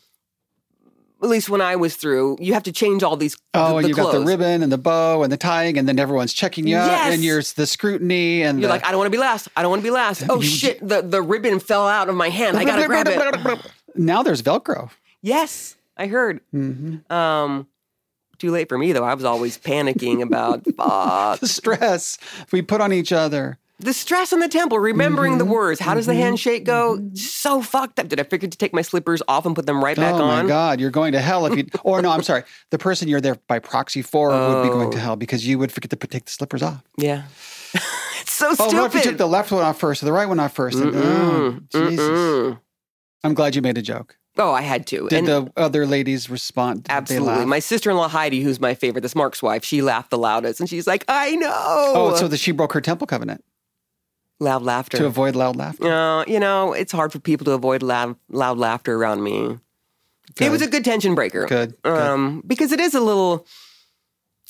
at 1.22 1.28
least 1.28 1.50
when 1.50 1.60
I 1.60 1.76
was 1.76 1.96
through, 1.96 2.38
you 2.40 2.54
have 2.54 2.64
to 2.64 2.72
change 2.72 3.04
all 3.04 3.18
these. 3.18 3.36
Oh, 3.54 3.72
the, 3.72 3.76
and 3.76 3.84
the 3.86 3.90
you 3.90 3.96
got 3.96 4.14
the 4.14 4.22
ribbon 4.22 4.64
and 4.64 4.72
the 4.72 4.78
bow 4.78 5.24
and 5.24 5.32
the 5.32 5.38
tying, 5.38 5.78
and 5.78 5.88
then 5.88 6.00
everyone's 6.00 6.32
checking 6.34 6.66
you 6.66 6.78
out, 6.78 6.88
Yes. 6.88 7.14
and 7.14 7.24
you're 7.24 7.42
the 7.42 7.68
scrutiny 7.68 8.44
and 8.44 8.60
You're 8.62 8.70
the, 8.70 8.74
like, 8.74 8.86
I 8.86 8.92
don't 8.92 9.00
want 9.00 9.08
to 9.08 9.18
be 9.18 9.22
last. 9.22 9.50
I 9.56 9.62
don't 9.62 9.70
want 9.72 9.82
to 9.82 9.88
be 9.88 9.92
last. 9.92 10.24
Oh 10.30 10.40
shit! 10.42 10.80
The 10.88 11.02
the 11.02 11.22
ribbon 11.22 11.60
fell 11.60 11.88
out 11.88 12.08
of 12.08 12.16
my 12.16 12.30
hand. 12.30 12.58
I 12.58 12.64
gotta 12.64 12.88
grab 12.88 13.08
it. 13.10 13.72
now 13.96 14.24
there's 14.24 14.42
Velcro. 14.42 14.92
Yes, 15.22 15.76
I 15.98 16.08
heard. 16.08 16.40
Mm-hmm. 16.54 17.12
Um, 17.12 17.68
too 18.40 18.52
late 18.52 18.68
for 18.70 18.78
me 18.78 18.92
though. 18.94 19.04
I 19.04 19.14
was 19.14 19.26
always 19.26 19.58
panicking 19.58 20.22
about 20.22 20.64
fuck 20.78 21.40
The 21.40 21.48
stress 21.48 22.18
we 22.52 22.62
put 22.62 22.82
on 22.82 22.92
each 22.94 23.12
other. 23.12 23.60
the 23.80 23.94
stress 23.94 24.34
in 24.34 24.40
the 24.40 24.48
temple. 24.50 24.80
Remembering 24.80 25.34
Mm-hmm. 25.34 25.40
the 25.40 25.46
words. 25.46 25.80
How 25.80 25.94
does 25.94 26.06
the 26.06 26.14
handshake 26.16 26.66
go? 26.66 27.00
So 27.14 27.62
fucked 27.62 28.00
up. 28.00 28.08
Did 28.10 28.20
I 28.20 28.24
forget 28.24 28.52
to 28.52 28.58
take 28.58 28.74
my 28.74 28.82
slippers 28.82 29.22
off 29.28 29.46
and 29.46 29.56
put 29.56 29.66
them 29.66 29.84
right 29.84 29.96
back 29.96 30.16
oh 30.16 30.24
on? 30.24 30.40
Oh 30.40 30.44
my 30.44 30.48
God, 30.48 30.80
you're 30.82 30.90
going 30.92 31.14
to 31.14 31.22
hell 31.22 31.46
if 31.46 31.58
you. 31.58 31.66
Or 31.84 32.02
no, 32.02 32.10
I'm 32.12 32.24
sorry. 32.24 32.44
The 32.72 32.78
person 32.78 33.08
you're 33.08 33.22
there 33.22 33.36
by 33.48 33.60
proxy 33.60 34.02
for 34.02 34.30
would 34.30 34.64
be 34.64 34.70
going 34.70 34.92
to 34.92 34.98
Oh. 34.98 35.02
hell 35.02 35.16
because 35.16 35.48
you 35.48 35.58
would 35.60 35.72
forget 35.72 35.90
to 35.92 35.96
take 36.08 36.26
the 36.26 36.32
slippers 36.32 36.62
off. 36.62 36.84
Yeah. 36.98 37.24
it's 38.22 38.34
so 38.34 38.50
Oh, 38.50 38.54
stupid. 38.56 38.74
what 38.76 38.86
if 38.88 38.94
you 38.96 39.02
took 39.12 39.18
the 39.18 39.28
left 39.28 39.52
one 39.52 39.64
off 39.64 39.80
first 39.80 40.02
or 40.02 40.06
the 40.08 40.14
right 40.14 40.28
one 40.28 40.40
off 40.40 40.56
1st 40.56 40.82
And, 40.82 40.92
oh, 40.96 41.60
Jesus. 41.72 42.00
Mm-mm. 42.06 42.60
I'm 43.24 43.34
glad 43.34 43.56
you 43.56 43.62
made 43.62 43.78
a 43.78 43.82
joke. 43.82 44.18
Oh, 44.40 44.52
I 44.52 44.62
had 44.62 44.88
to. 44.88 45.08
Did 45.10 45.20
and 45.20 45.28
the 45.28 45.52
other 45.58 45.86
ladies 45.86 46.30
respond? 46.30 46.84
Did 46.84 46.92
absolutely. 46.92 47.46
My 47.46 47.60
sister-in-law 47.60 48.08
Heidi, 48.08 48.42
who's 48.42 48.60
my 48.60 48.74
favorite, 48.74 49.02
that's 49.02 49.16
Mark's 49.16 49.44
wife, 49.44 49.64
she 49.66 49.82
laughed 49.82 50.10
the 50.10 50.18
loudest, 50.18 50.60
and 50.60 50.70
she's 50.70 50.88
like, 50.88 51.04
"I 51.08 51.36
know." 51.36 51.52
oh, 51.54 52.16
so 52.16 52.28
that 52.28 52.38
she 52.38 52.52
broke 52.52 52.74
her 52.74 52.82
temple 52.82 53.06
covenant 53.06 53.44
loud 54.40 54.64
laughter. 54.64 54.98
to 54.98 55.06
avoid 55.06 55.36
loud 55.36 55.56
laughter. 55.56 55.84
No, 55.84 56.24
you 56.28 56.40
know, 56.40 56.74
it's 56.74 56.92
hard 56.92 57.12
for 57.12 57.20
people 57.20 57.46
to 57.46 57.52
avoid 57.52 57.84
loud, 57.84 58.16
loud 58.30 58.58
laughter 58.58 58.96
around 58.96 59.24
me. 59.24 59.58
It 60.40 60.50
was 60.50 60.62
a 60.62 60.68
good 60.68 60.86
tension 60.86 61.16
breaker. 61.16 61.46
Good, 61.46 61.76
good. 61.84 61.98
Um, 61.98 62.44
because 62.48 62.72
it 62.72 62.80
is 62.80 62.96
a 62.96 63.02
little. 63.02 63.46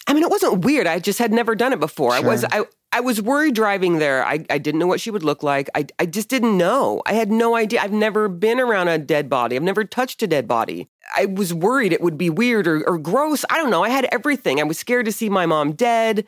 I 0.10 0.14
mean, 0.14 0.24
it 0.24 0.30
wasn't 0.32 0.66
weird. 0.66 0.88
I 0.88 0.98
just 0.98 1.20
had 1.20 1.32
never 1.32 1.54
done 1.54 1.72
it 1.72 1.80
before. 1.80 2.14
I 2.14 2.20
was 2.20 2.44
I 2.44 2.66
I 2.92 3.00
was 3.00 3.22
worried 3.22 3.54
driving 3.54 4.00
there. 4.00 4.26
I 4.26 4.44
I 4.50 4.58
didn't 4.58 4.80
know 4.80 4.88
what 4.88 5.00
she 5.00 5.12
would 5.12 5.22
look 5.22 5.44
like. 5.44 5.70
I 5.76 5.86
I 6.00 6.08
just 6.08 6.30
didn't 6.30 6.58
know. 6.58 7.04
I 7.06 7.14
had 7.14 7.30
no 7.32 7.56
idea. 7.56 7.80
I've 7.80 7.92
never 7.92 8.28
been 8.28 8.60
around 8.60 8.88
a 8.88 8.98
dead 8.98 9.30
body. 9.30 9.56
I've 9.56 9.62
never 9.62 9.84
touched 9.84 10.24
a 10.24 10.28
dead 10.28 10.48
body. 10.48 10.90
I 11.16 11.26
was 11.26 11.54
worried 11.54 11.94
it 11.94 12.02
would 12.02 12.18
be 12.18 12.32
weird 12.32 12.68
or, 12.68 12.84
or 12.90 12.98
gross. 12.98 13.46
I 13.52 13.58
don't 13.58 13.70
know. 13.70 13.84
I 13.84 13.90
had 13.90 14.08
everything. 14.12 14.60
I 14.60 14.64
was 14.64 14.80
scared 14.80 15.06
to 15.06 15.12
see 15.12 15.30
my 15.30 15.46
mom 15.46 15.74
dead. 15.74 16.26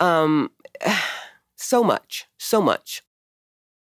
Um, 0.00 0.50
so 1.56 1.84
much, 1.84 2.24
so 2.38 2.62
much. 2.62 3.02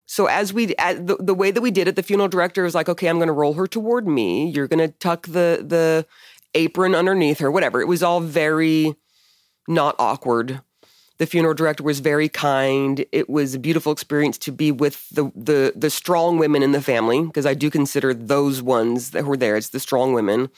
So 0.06 0.26
as 0.26 0.52
we 0.52 0.74
as 0.78 0.96
the, 0.98 1.16
the 1.20 1.34
way 1.34 1.52
that 1.52 1.60
we 1.60 1.70
did 1.70 1.86
it, 1.86 1.94
the 1.94 2.02
funeral 2.02 2.28
director 2.28 2.64
was 2.64 2.74
like, 2.74 2.88
"Okay, 2.88 3.06
I'm 3.06 3.18
going 3.18 3.28
to 3.28 3.32
roll 3.32 3.52
her 3.52 3.68
toward 3.68 4.08
me. 4.08 4.50
You're 4.50 4.66
going 4.66 4.80
to 4.80 4.88
tuck 4.98 5.28
the 5.28 5.64
the 5.64 6.06
apron 6.54 6.96
underneath 6.96 7.38
her, 7.38 7.52
whatever." 7.52 7.80
It 7.80 7.86
was 7.86 8.02
all 8.02 8.18
very 8.18 8.96
not 9.68 9.94
awkward. 9.98 10.60
The 11.18 11.26
funeral 11.26 11.54
director 11.54 11.82
was 11.82 11.98
very 11.98 12.28
kind. 12.28 13.04
It 13.10 13.28
was 13.28 13.54
a 13.54 13.58
beautiful 13.58 13.90
experience 13.90 14.38
to 14.38 14.52
be 14.52 14.70
with 14.70 15.08
the 15.10 15.32
the 15.34 15.72
the 15.74 15.90
strong 15.90 16.38
women 16.38 16.62
in 16.62 16.72
the 16.72 16.80
family 16.80 17.22
because 17.24 17.44
I 17.44 17.54
do 17.54 17.70
consider 17.70 18.14
those 18.14 18.62
ones 18.62 19.10
that 19.10 19.24
were 19.24 19.36
there. 19.36 19.56
It's 19.56 19.70
the 19.70 19.80
strong 19.80 20.12
women, 20.12 20.48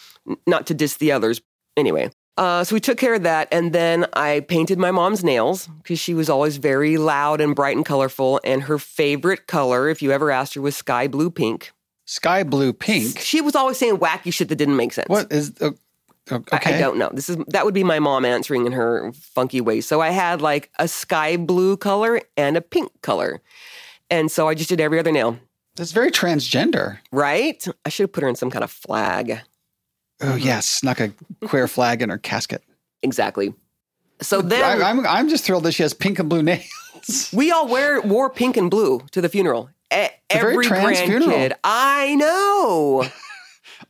not 0.47 0.67
to 0.67 0.75
diss 0.75 0.97
the 0.97 1.13
others. 1.13 1.41
Anyway, 1.79 2.11
uh, 2.37 2.65
so 2.65 2.75
we 2.75 2.81
took 2.81 2.99
care 2.99 3.15
of 3.15 3.23
that, 3.23 3.49
and 3.53 3.73
then 3.73 4.07
I 4.13 4.41
painted 4.41 4.79
my 4.79 4.91
mom's 4.91 5.25
nails 5.25 5.69
because 5.83 5.99
she 5.99 6.15
was 6.15 6.31
always 6.31 6.59
very 6.59 6.97
loud 6.97 7.41
and 7.41 7.55
bright 7.55 7.77
and 7.77 7.85
colorful. 7.85 8.41
And 8.45 8.63
her 8.63 8.79
favorite 8.79 9.47
color, 9.47 9.89
if 9.89 10.01
you 10.03 10.13
ever 10.13 10.31
asked 10.31 10.55
her, 10.55 10.61
was 10.61 10.77
sky 10.77 11.07
blue 11.07 11.31
pink. 11.31 11.73
Sky 12.07 12.43
blue 12.43 12.73
pink. 12.73 13.19
She 13.19 13.41
was 13.41 13.55
always 13.55 13.79
saying 13.79 13.99
wacky 13.99 14.33
shit 14.33 14.49
that 14.49 14.57
didn't 14.57 14.77
make 14.77 14.93
sense. 14.93 15.09
What 15.09 15.31
is? 15.31 15.53
Uh, 15.61 15.71
okay. 16.33 16.75
I, 16.75 16.77
I 16.77 16.79
don't 16.79 16.97
know. 16.99 17.11
This 17.13 17.29
is 17.29 17.37
that 17.49 17.65
would 17.65 17.75
be 17.75 17.85
my 17.85 17.99
mom 17.99 18.25
answering 18.25 18.67
in 18.67 18.73
her 18.73 19.13
funky 19.13 19.61
way. 19.61 19.81
So 19.81 20.01
I 20.01 20.11
had 20.11 20.41
like 20.41 20.71
a 20.79 20.89
sky 20.89 21.37
blue 21.37 21.77
color 21.77 22.21
and 22.37 22.57
a 22.57 22.61
pink 22.61 22.91
color, 23.03 23.41
and 24.11 24.31
so 24.31 24.49
I 24.49 24.55
just 24.55 24.69
did 24.69 24.81
every 24.81 24.99
other 24.99 25.13
nail. 25.13 25.39
That's 25.77 25.93
very 25.93 26.11
transgender. 26.11 26.99
Right? 27.13 27.67
I 27.85 27.89
should 27.89 28.05
have 28.05 28.13
put 28.13 28.23
her 28.23 28.29
in 28.29 28.35
some 28.35 28.51
kind 28.51 28.65
of 28.65 28.71
flag. 28.71 29.41
Oh 30.21 30.27
mm-hmm. 30.27 30.39
yes, 30.39 30.69
snuck 30.69 31.01
a 31.01 31.13
queer 31.47 31.69
flag 31.69 32.03
in 32.03 32.11
her 32.11 32.19
casket. 32.19 32.63
Exactly. 33.03 33.55
So 34.21 34.43
then 34.43 34.63
I, 34.63 34.89
I'm 34.89 35.07
I'm 35.07 35.29
just 35.29 35.45
thrilled 35.45 35.65
that 35.65 35.73
she 35.73 35.83
has 35.83 35.95
pink 35.95 36.19
and 36.19 36.29
blue 36.29 36.43
nails. 36.45 37.31
we 37.33 37.51
all 37.51 37.69
wear 37.69 38.01
wore 38.03 38.31
pink 38.31 38.57
and 38.57 38.71
blue 38.71 39.01
to 39.13 39.21
the 39.21 39.29
funeral. 39.29 39.71
E- 39.93 40.09
every 40.29 40.65
trans 40.65 40.99
grandkid. 40.99 41.07
funeral. 41.07 41.51
I 41.65 42.15
know. 42.15 43.05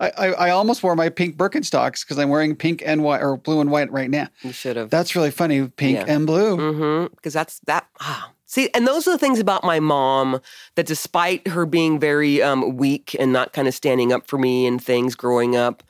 I, 0.01 0.11
I, 0.17 0.27
I 0.33 0.51
almost 0.51 0.83
wore 0.83 0.97
my 0.97 1.11
pink 1.11 1.37
Birkenstocks 1.37 2.05
because 2.05 2.19
I'm 2.19 2.31
wearing 2.31 2.57
pink 2.57 2.83
and 2.85 3.05
white 3.05 3.21
or 3.21 3.37
blue 3.37 3.61
and 3.61 3.71
white 3.71 3.93
right 3.93 4.09
now. 4.11 4.29
You 4.43 4.53
should 4.53 4.77
have. 4.77 4.89
That's 4.91 5.15
really 5.15 5.31
funny, 5.31 5.69
pink 5.69 5.99
Yeah. 5.99 6.05
and 6.09 6.27
blue. 6.27 6.57
Mm-hmm. 6.57 7.15
Because 7.15 7.35
that's 7.35 7.61
that. 7.67 7.87
Ah. 8.01 8.33
See, 8.47 8.69
and 8.75 8.85
those 8.87 9.07
are 9.07 9.13
the 9.13 9.19
things 9.19 9.39
about 9.39 9.63
my 9.63 9.79
mom 9.79 10.41
that, 10.75 10.87
despite 10.87 11.47
her 11.49 11.67
being 11.67 12.01
very 12.01 12.43
um, 12.43 12.77
weak 12.77 13.15
and 13.21 13.33
not 13.33 13.53
kind 13.53 13.69
of 13.69 13.75
standing 13.75 14.13
up 14.13 14.27
for 14.27 14.39
me 14.39 14.67
and 14.67 14.83
things 14.83 15.15
growing 15.15 15.55
up, 15.55 15.85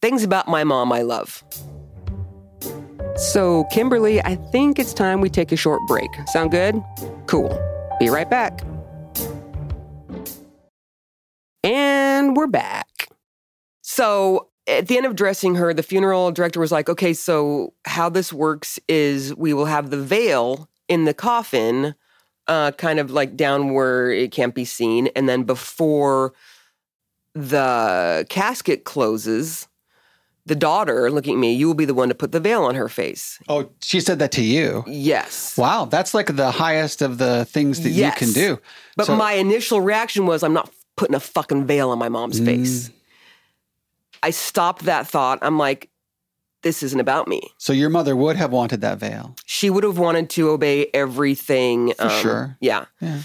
things 0.00 0.22
about 0.24 0.48
my 0.48 0.64
mom 0.64 0.90
I 0.92 1.02
love. 1.02 1.44
So, 3.16 3.64
Kimberly, 3.64 4.22
I 4.22 4.36
think 4.36 4.78
it's 4.78 4.94
time 4.94 5.20
we 5.20 5.28
take 5.28 5.52
a 5.52 5.56
short 5.56 5.80
break. 5.86 6.08
Sound 6.28 6.50
good? 6.50 6.82
Cool. 7.26 7.50
Be 8.00 8.08
right 8.08 8.30
back. 8.30 8.62
And 11.62 12.34
we're 12.36 12.46
back. 12.46 12.88
So, 13.94 14.48
at 14.66 14.88
the 14.88 14.96
end 14.96 15.04
of 15.04 15.14
dressing 15.16 15.56
her, 15.56 15.74
the 15.74 15.82
funeral 15.82 16.32
director 16.32 16.60
was 16.60 16.72
like, 16.72 16.88
okay, 16.88 17.12
so 17.12 17.74
how 17.84 18.08
this 18.08 18.32
works 18.32 18.78
is 18.88 19.34
we 19.34 19.52
will 19.52 19.66
have 19.66 19.90
the 19.90 19.98
veil 20.00 20.66
in 20.88 21.04
the 21.04 21.12
coffin, 21.12 21.94
uh, 22.46 22.70
kind 22.72 22.98
of 22.98 23.10
like 23.10 23.36
down 23.36 23.74
where 23.74 24.10
it 24.10 24.32
can't 24.32 24.54
be 24.54 24.64
seen. 24.64 25.08
And 25.08 25.28
then 25.28 25.42
before 25.42 26.32
the 27.34 28.24
casket 28.30 28.84
closes, 28.84 29.68
the 30.46 30.54
daughter, 30.56 31.10
looking 31.10 31.34
at 31.34 31.38
me, 31.38 31.52
you 31.52 31.66
will 31.66 31.74
be 31.74 31.84
the 31.84 31.92
one 31.94 32.08
to 32.08 32.14
put 32.14 32.32
the 32.32 32.40
veil 32.40 32.64
on 32.64 32.74
her 32.74 32.88
face. 32.88 33.38
Oh, 33.50 33.68
she 33.82 34.00
said 34.00 34.18
that 34.20 34.32
to 34.32 34.42
you. 34.42 34.84
Yes. 34.86 35.54
Wow, 35.58 35.84
that's 35.84 36.14
like 36.14 36.34
the 36.34 36.50
highest 36.50 37.02
of 37.02 37.18
the 37.18 37.44
things 37.44 37.82
that 37.82 37.90
Yes. 37.90 38.18
you 38.20 38.26
can 38.26 38.32
do. 38.34 38.58
But 38.96 39.06
So- 39.08 39.16
my 39.16 39.32
initial 39.34 39.82
reaction 39.82 40.24
was, 40.24 40.42
I'm 40.42 40.54
not 40.54 40.70
putting 40.96 41.14
a 41.14 41.20
fucking 41.20 41.66
veil 41.66 41.90
on 41.90 41.98
my 41.98 42.08
mom's 42.08 42.40
Mm. 42.40 42.46
face. 42.46 42.90
I 44.22 44.30
stopped 44.30 44.84
that 44.84 45.06
thought. 45.06 45.38
I'm 45.42 45.58
like, 45.58 45.88
this 46.62 46.82
isn't 46.82 47.00
about 47.00 47.26
me. 47.26 47.40
So 47.58 47.72
your 47.72 47.90
mother 47.90 48.14
would 48.14 48.36
have 48.36 48.52
wanted 48.52 48.80
that 48.82 48.98
veil. 48.98 49.34
She 49.46 49.68
would 49.68 49.84
have 49.84 49.98
wanted 49.98 50.30
to 50.30 50.50
obey 50.50 50.86
everything. 50.94 51.92
um, 51.98 52.08
sure. 52.08 52.56
Yeah. 52.60 52.84
Yeah. 53.00 53.22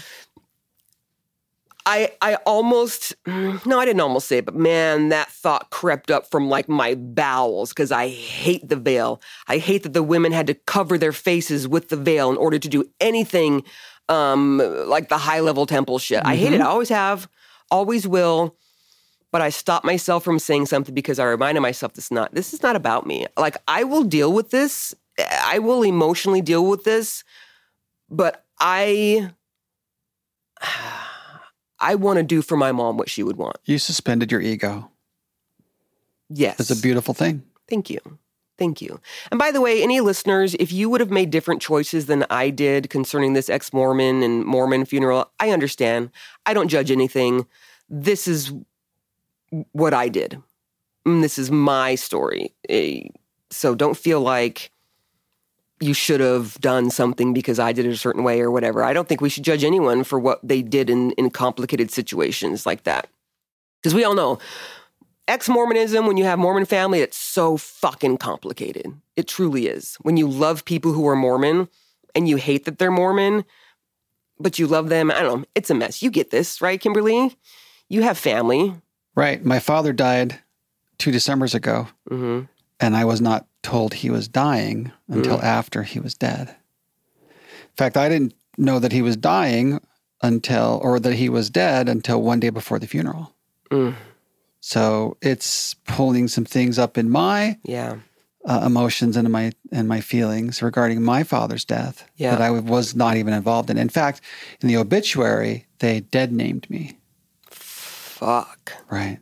I 1.86 2.12
I 2.20 2.34
almost 2.44 3.14
no, 3.26 3.78
I 3.80 3.86
didn't 3.86 4.00
almost 4.00 4.28
say 4.28 4.38
it, 4.38 4.44
but 4.44 4.54
man, 4.54 5.08
that 5.08 5.30
thought 5.30 5.70
crept 5.70 6.10
up 6.10 6.30
from 6.30 6.50
like 6.50 6.68
my 6.68 6.94
bowels 6.94 7.70
because 7.70 7.90
I 7.90 8.08
hate 8.08 8.68
the 8.68 8.76
veil. 8.76 9.22
I 9.46 9.56
hate 9.56 9.84
that 9.84 9.94
the 9.94 10.02
women 10.02 10.32
had 10.32 10.46
to 10.48 10.54
cover 10.54 10.98
their 10.98 11.12
faces 11.12 11.66
with 11.66 11.88
the 11.88 11.96
veil 11.96 12.30
in 12.30 12.36
order 12.36 12.58
to 12.58 12.68
do 12.68 12.84
anything 13.00 13.62
um 14.10 14.58
like 14.86 15.08
the 15.08 15.16
high 15.16 15.40
level 15.40 15.64
temple 15.64 15.98
shit. 15.98 16.20
I 16.26 16.36
hate 16.36 16.52
it. 16.52 16.60
I 16.60 16.66
always 16.66 16.90
have, 16.90 17.26
always 17.70 18.06
will. 18.06 18.54
But 19.30 19.42
I 19.42 19.50
stopped 19.50 19.84
myself 19.84 20.24
from 20.24 20.38
saying 20.38 20.66
something 20.66 20.94
because 20.94 21.18
I 21.18 21.24
reminded 21.24 21.60
myself 21.60 21.92
this 21.92 22.10
not 22.10 22.34
this 22.34 22.54
is 22.54 22.62
not 22.62 22.76
about 22.76 23.06
me. 23.06 23.26
Like 23.36 23.56
I 23.68 23.84
will 23.84 24.04
deal 24.04 24.32
with 24.32 24.50
this. 24.50 24.94
I 25.42 25.58
will 25.58 25.82
emotionally 25.82 26.40
deal 26.40 26.64
with 26.66 26.84
this, 26.84 27.24
but 28.08 28.44
I 28.58 29.32
I 31.80 31.94
want 31.94 32.18
to 32.18 32.22
do 32.22 32.42
for 32.42 32.56
my 32.56 32.72
mom 32.72 32.96
what 32.96 33.10
she 33.10 33.22
would 33.22 33.36
want. 33.36 33.56
You 33.64 33.78
suspended 33.78 34.32
your 34.32 34.40
ego. 34.40 34.90
Yes. 36.28 36.60
It's 36.60 36.70
a 36.70 36.82
beautiful 36.82 37.14
thing. 37.14 37.42
Thank 37.68 37.90
you. 37.90 38.00
Thank 38.58 38.82
you. 38.82 39.00
And 39.30 39.38
by 39.38 39.52
the 39.52 39.60
way, 39.60 39.82
any 39.82 40.00
listeners, 40.00 40.54
if 40.58 40.72
you 40.72 40.90
would 40.90 41.00
have 41.00 41.12
made 41.12 41.30
different 41.30 41.62
choices 41.62 42.06
than 42.06 42.26
I 42.28 42.50
did 42.50 42.90
concerning 42.90 43.34
this 43.34 43.48
ex 43.48 43.72
Mormon 43.72 44.22
and 44.22 44.44
Mormon 44.44 44.84
funeral, 44.84 45.30
I 45.38 45.50
understand. 45.50 46.10
I 46.44 46.54
don't 46.54 46.68
judge 46.68 46.90
anything. 46.90 47.46
This 47.88 48.26
is 48.26 48.52
what 49.72 49.94
I 49.94 50.08
did. 50.08 50.40
And 51.06 51.22
this 51.22 51.38
is 51.38 51.50
my 51.50 51.94
story. 51.94 52.54
Eh, 52.68 53.02
So 53.50 53.74
don't 53.74 53.96
feel 53.96 54.20
like 54.20 54.70
you 55.80 55.94
should 55.94 56.20
have 56.20 56.60
done 56.60 56.90
something 56.90 57.32
because 57.32 57.58
I 57.58 57.72
did 57.72 57.86
it 57.86 57.90
a 57.92 57.96
certain 57.96 58.24
way 58.24 58.40
or 58.40 58.50
whatever. 58.50 58.82
I 58.82 58.92
don't 58.92 59.08
think 59.08 59.20
we 59.20 59.28
should 59.28 59.44
judge 59.44 59.62
anyone 59.62 60.02
for 60.04 60.18
what 60.18 60.40
they 60.42 60.60
did 60.60 60.90
in, 60.90 61.12
in 61.12 61.30
complicated 61.30 61.90
situations 61.90 62.66
like 62.66 62.82
that. 62.82 63.08
Because 63.80 63.94
we 63.94 64.04
all 64.04 64.14
know 64.14 64.38
ex 65.28 65.48
Mormonism, 65.48 66.06
when 66.06 66.16
you 66.16 66.24
have 66.24 66.38
Mormon 66.38 66.64
family, 66.64 67.00
it's 67.00 67.16
so 67.16 67.56
fucking 67.56 68.16
complicated. 68.16 68.92
It 69.14 69.28
truly 69.28 69.68
is. 69.68 69.96
When 70.00 70.16
you 70.16 70.26
love 70.26 70.64
people 70.64 70.92
who 70.92 71.06
are 71.06 71.14
Mormon 71.14 71.68
and 72.14 72.28
you 72.28 72.36
hate 72.36 72.64
that 72.64 72.78
they're 72.78 72.90
Mormon, 72.90 73.44
but 74.40 74.58
you 74.58 74.66
love 74.66 74.88
them, 74.88 75.10
I 75.10 75.20
don't 75.20 75.40
know, 75.40 75.46
it's 75.54 75.70
a 75.70 75.74
mess. 75.74 76.02
You 76.02 76.10
get 76.10 76.30
this, 76.30 76.60
right, 76.60 76.80
Kimberly? 76.80 77.36
You 77.88 78.02
have 78.02 78.18
family. 78.18 78.74
Right. 79.18 79.44
My 79.44 79.58
father 79.58 79.92
died 79.92 80.38
two 80.98 81.10
Decembers 81.10 81.54
ago, 81.54 81.88
hmm 82.08 82.42
and 82.80 82.96
I 82.96 83.04
was 83.04 83.20
not 83.20 83.46
told 83.64 83.92
he 83.94 84.08
was 84.10 84.28
dying 84.28 84.92
until 85.08 85.42
after 85.42 85.82
he 85.82 85.98
was 85.98 86.14
dead. 86.14 86.54
In 87.20 87.76
fact, 87.76 87.96
I 87.96 88.08
didn't 88.08 88.34
know 88.56 88.78
that 88.78 88.92
he 88.92 89.02
was 89.02 89.16
dying 89.16 89.80
until, 90.22 90.78
or 90.82 91.00
that 91.00 91.14
he 91.14 91.28
was 91.28 91.50
dead 91.50 91.88
until 91.88 92.22
one 92.22 92.38
day 92.38 92.50
before 92.50 92.78
the 92.78 92.86
funeral. 92.86 93.34
Mm. 93.72 93.94
So 94.60 95.16
it's 95.20 95.74
pulling 95.86 96.28
some 96.28 96.44
things 96.44 96.78
up 96.78 96.96
in 96.96 97.10
my 97.10 97.58
Yeah. 97.64 97.96
uh, 98.44 98.62
emotions 98.64 99.16
and 99.16 99.28
my 99.32 99.50
and 99.72 99.88
my 99.88 100.00
feelings 100.00 100.62
regarding 100.62 101.02
my 101.02 101.24
father's 101.24 101.64
death 101.64 102.04
Yeah. 102.16 102.30
that 102.36 102.40
I 102.40 102.50
was 102.50 102.94
not 102.94 103.16
even 103.16 103.34
involved 103.34 103.70
in. 103.70 103.76
In 103.78 103.88
fact, 103.88 104.20
in 104.60 104.68
the 104.68 104.76
obituary, 104.76 105.66
they 105.80 106.00
dead 106.00 106.32
named 106.32 106.68
me. 106.70 106.97
Fuck. 108.18 108.72
Right. 108.90 109.20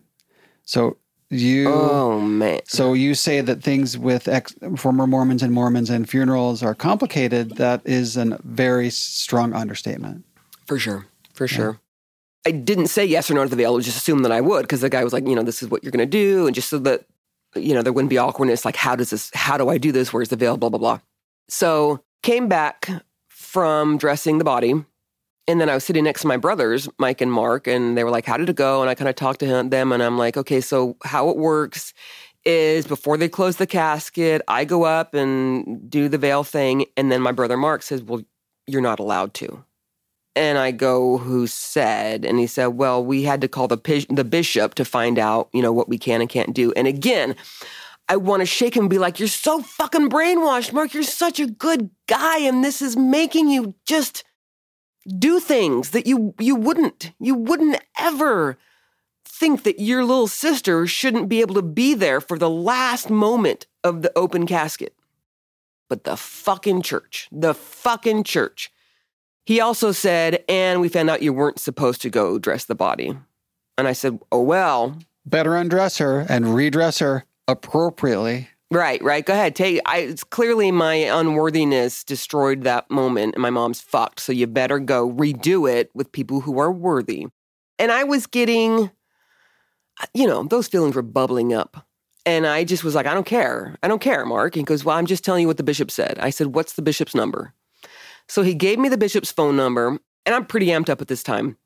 So 0.64 0.96
you. 1.28 1.68
Oh, 1.68 2.18
man. 2.18 2.61
So 2.64 2.94
you 2.94 3.14
say 3.14 3.42
that 3.42 3.62
things 3.62 3.98
with 3.98 4.26
ex, 4.26 4.54
former 4.76 5.06
Mormons 5.06 5.42
and 5.42 5.52
Mormons 5.52 5.90
and 5.90 6.09
funerals 6.09 6.62
are 6.62 6.74
complicated. 6.74 7.56
That 7.56 7.82
is 7.85 8.16
a 8.16 8.38
very 8.42 8.88
strong 8.88 9.52
understatement. 9.52 10.24
For 10.66 10.78
sure. 10.78 11.06
For 11.35 11.46
sure. 11.46 11.78
I 12.46 12.52
didn't 12.52 12.87
say 12.87 13.04
yes 13.04 13.30
or 13.30 13.35
no 13.35 13.44
to 13.44 13.50
the 13.50 13.56
veil. 13.56 13.76
I 13.76 13.80
just 13.80 13.98
assumed 13.98 14.24
that 14.24 14.32
I 14.32 14.40
would 14.40 14.62
because 14.62 14.80
the 14.80 14.88
guy 14.88 15.04
was 15.04 15.12
like, 15.12 15.28
you 15.28 15.35
know, 15.35 15.42
this 15.42 15.62
is 15.62 15.68
what 15.68 15.85
you're 15.85 15.92
going 15.92 15.98
to 15.98 16.06
do. 16.06 16.46
And 16.46 16.54
just 16.54 16.70
so 16.70 16.78
that, 16.78 17.04
you 17.54 17.74
know, 17.74 17.82
there 17.82 17.92
wouldn't 17.92 18.09
be 18.09 18.16
awkwardness. 18.18 18.64
Like, 18.64 18.76
how 18.76 18.96
does 18.96 19.11
this, 19.11 19.30
how 19.35 19.59
do 19.59 19.68
I 19.68 19.76
do 19.76 19.92
this? 19.92 20.11
Where's 20.11 20.30
the 20.30 20.37
veil? 20.37 20.56
Blah, 20.56 20.70
blah, 20.70 20.78
blah. 20.78 21.00
So 21.48 22.00
came 22.22 22.48
back 22.48 22.88
from 23.28 23.98
dressing 23.98 24.38
the 24.38 24.44
body. 24.44 24.72
And 25.48 25.61
then 25.61 25.68
I 25.68 25.74
was 25.74 25.85
sitting 25.85 26.04
next 26.04 26.22
to 26.22 26.26
my 26.26 26.37
brothers, 26.37 26.88
Mike 26.98 27.20
and 27.20 27.32
Mark, 27.32 27.68
and 27.68 27.96
they 27.96 28.02
were 28.02 28.11
like, 28.11 28.26
how 28.26 28.37
did 28.37 28.48
it 28.48 28.56
go? 28.56 28.80
And 28.80 28.90
I 28.90 28.94
kind 28.94 29.09
of 29.09 29.14
talked 29.14 29.40
to 29.40 29.46
them 29.46 29.92
and 29.92 30.02
I'm 30.02 30.18
like, 30.18 30.37
okay, 30.37 30.61
so 30.61 30.96
how 31.04 31.28
it 31.28 31.37
works 31.37 31.94
is 32.44 32.87
before 32.87 33.16
they 33.16 33.28
close 33.28 33.56
the 33.56 33.66
casket, 33.66 34.42
I 34.48 34.64
go 34.64 34.85
up 34.85 35.14
and 35.14 35.88
do 35.90 36.09
the 36.09 36.18
veil 36.18 36.44
thing. 36.44 36.87
And 36.96 37.12
then 37.12 37.20
my 37.22 37.32
brother 37.32 37.56
Mark 37.56 37.82
says, 37.82 38.02
well, 38.02 38.22
you're 38.66 38.80
not 38.80 38.98
allowed 38.98 39.35
to. 39.35 39.64
And 40.35 40.59
I 40.59 40.70
go, 40.70 41.18
who 41.18 41.46
said? 41.46 42.24
And 42.24 42.38
he 42.38 42.46
said, 42.46 42.66
well, 42.66 43.04
we 43.04 43.22
had 43.22 43.40
to 43.40 43.48
call 43.48 43.68
the 43.68 44.06
the 44.11 44.24
bishop 44.24 44.74
to 44.74 44.85
find 44.85 45.18
out, 45.18 45.48
you 45.52 45.62
know, 45.62 45.72
what 45.72 45.88
we 45.88 45.96
can 45.96 46.20
and 46.20 46.28
can't 46.28 46.54
do. 46.54 46.72
And 46.72 46.87
again, 46.87 47.35
I 48.09 48.16
want 48.16 48.40
to 48.40 48.46
shake 48.46 48.76
him 48.76 48.82
and 48.82 48.90
be 48.90 48.98
like, 48.98 49.18
you're 49.18 49.28
so 49.28 49.62
fucking 49.62 50.11
brainwashed, 50.11 50.72
Mark. 50.72 50.92
You're 50.92 51.04
such 51.04 51.40
a 51.40 51.46
good 51.46 51.90
guy, 52.06 52.40
and 52.40 52.62
this 52.62 52.82
is 52.82 52.96
making 52.96 53.48
you 53.48 53.74
just. 53.87 54.24
Do 55.07 55.40
things 55.40 55.90
that 55.90 56.07
you 56.07 56.35
you 56.38 56.55
wouldn't 56.55 57.12
you 57.21 57.35
wouldn't 57.35 57.81
ever 57.99 58.59
think 59.25 59.64
that 59.64 59.79
your 59.79 60.05
little 60.05 60.29
sister 60.29 60.87
shouldn't 60.87 61.29
be 61.29 61.40
able 61.40 61.55
to 61.55 61.62
be 61.62 61.95
there 61.95 62.21
for 62.21 62.38
the 62.38 62.51
last 62.51 63.11
moment 63.11 63.66
of 63.85 64.03
the 64.03 64.12
open 64.16 64.47
casket. 64.47 64.95
But 65.88 66.05
the 66.05 66.16
fucking 66.16 66.83
church, 66.83 67.29
the 67.31 67.55
fucking 67.55 68.25
church. 68.25 68.73
He 69.45 69.61
also 69.61 69.92
said, 69.92 70.42
and 70.49 70.81
we 70.81 70.88
found 70.88 71.09
out 71.09 71.23
you 71.23 71.33
weren't 71.33 71.61
supposed 71.61 72.03
to 72.03 72.11
go 72.11 72.38
dress 72.38 72.64
the 72.64 72.75
body. 72.75 73.16
And 73.79 73.87
I 73.87 73.92
said, 73.92 74.19
oh, 74.33 74.42
well. 74.42 74.99
Better 75.25 75.55
undress 75.55 75.99
her 75.99 76.27
and 76.29 76.55
redress 76.55 76.99
her 76.99 77.25
appropriately. 77.47 78.49
Right, 78.70 79.02
right. 79.02 79.24
Go 79.24 79.33
ahead. 79.33 79.55
Take. 79.55 79.81
I, 79.87 79.98
it's 79.98 80.24
clearly 80.24 80.72
my 80.72 80.94
unworthiness 80.94 82.02
destroyed 82.02 82.64
that 82.64 82.90
moment, 82.90 83.35
and 83.35 83.42
my 83.42 83.50
mom's 83.50 83.81
fucked. 83.81 84.18
So 84.20 84.33
you 84.33 84.48
better 84.48 84.81
go 84.81 85.09
redo 85.09 85.70
it 85.70 85.90
with 85.94 86.11
people 86.11 86.40
who 86.40 86.59
are 86.59 86.72
worthy. 86.72 87.29
And 87.79 87.92
I 87.92 88.02
was 88.02 88.26
getting, 88.26 88.90
uh, 90.00 90.07
you 90.14 90.26
know, 90.26 90.42
those 90.42 90.66
feelings 90.66 90.96
were 90.96 91.02
bubbling 91.02 91.52
up, 91.52 91.87
and 92.24 92.44
I 92.44 92.64
just 92.64 92.83
was 92.83 92.96
like, 92.96 93.07
I 93.07 93.14
don't 93.14 93.26
care. 93.26 93.76
I 93.85 93.88
don't 93.88 94.00
care, 94.00 94.26
Mark. 94.26 94.57
And 94.57 94.62
he 94.62 94.64
goes, 94.64 94.85
Well, 94.85 94.96
I'm 94.96 95.07
just 95.07 95.24
telling 95.24 95.42
you 95.42 95.46
what 95.46 95.59
the 95.59 95.62
bishop 95.62 95.90
said. 95.92 96.18
I 96.18 96.31
said, 96.31 96.48
What's 96.48 96.72
the 96.72 96.83
bishop's 96.83 97.14
number? 97.14 97.55
So 98.29 98.42
he 98.42 98.55
gave 98.55 98.81
me 98.81 98.88
the 98.88 98.98
bishop's 98.98 99.31
phone 99.31 99.55
number, 99.55 99.98
and 100.26 100.35
I'm 100.35 100.44
pretty 100.44 100.66
amped 100.66 100.90
up 100.90 101.00
at 101.00 101.07
this 101.07 101.22
time. 101.22 101.57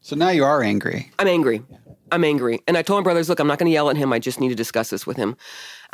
So 0.00 0.14
now 0.14 0.28
you 0.28 0.44
are 0.44 0.62
angry. 0.62 1.10
I'm 1.18 1.26
angry. 1.26 1.64
I'm 2.12 2.22
angry. 2.22 2.60
And 2.68 2.76
I 2.76 2.82
told 2.82 3.00
my 3.00 3.02
brothers, 3.02 3.28
look, 3.28 3.40
I'm 3.40 3.48
not 3.48 3.58
going 3.58 3.68
to 3.68 3.72
yell 3.72 3.90
at 3.90 3.96
him. 3.96 4.12
I 4.12 4.20
just 4.20 4.38
need 4.38 4.50
to 4.50 4.54
discuss 4.54 4.90
this 4.90 5.06
with 5.06 5.16
him. 5.16 5.36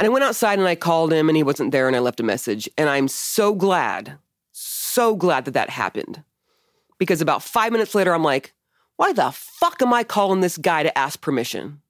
And 0.02 0.08
I 0.08 0.10
went 0.10 0.24
outside 0.24 0.58
and 0.58 0.66
I 0.66 0.74
called 0.74 1.12
him 1.12 1.28
and 1.28 1.36
he 1.36 1.44
wasn't 1.44 1.70
there 1.70 1.86
and 1.86 1.94
I 1.94 2.00
left 2.00 2.18
a 2.18 2.24
message. 2.24 2.68
And 2.76 2.90
I'm 2.90 3.06
so 3.06 3.54
glad, 3.54 4.18
so 4.50 5.14
glad 5.14 5.44
that 5.44 5.54
that 5.54 5.70
happened. 5.70 6.24
Because 6.98 7.20
about 7.20 7.40
five 7.40 7.70
minutes 7.70 7.94
later, 7.94 8.12
I'm 8.12 8.24
like, 8.24 8.52
why 8.96 9.12
the 9.12 9.30
fuck 9.30 9.80
am 9.80 9.94
I 9.94 10.02
calling 10.02 10.40
this 10.40 10.58
guy 10.58 10.82
to 10.82 10.98
ask 10.98 11.20
permission? 11.20 11.82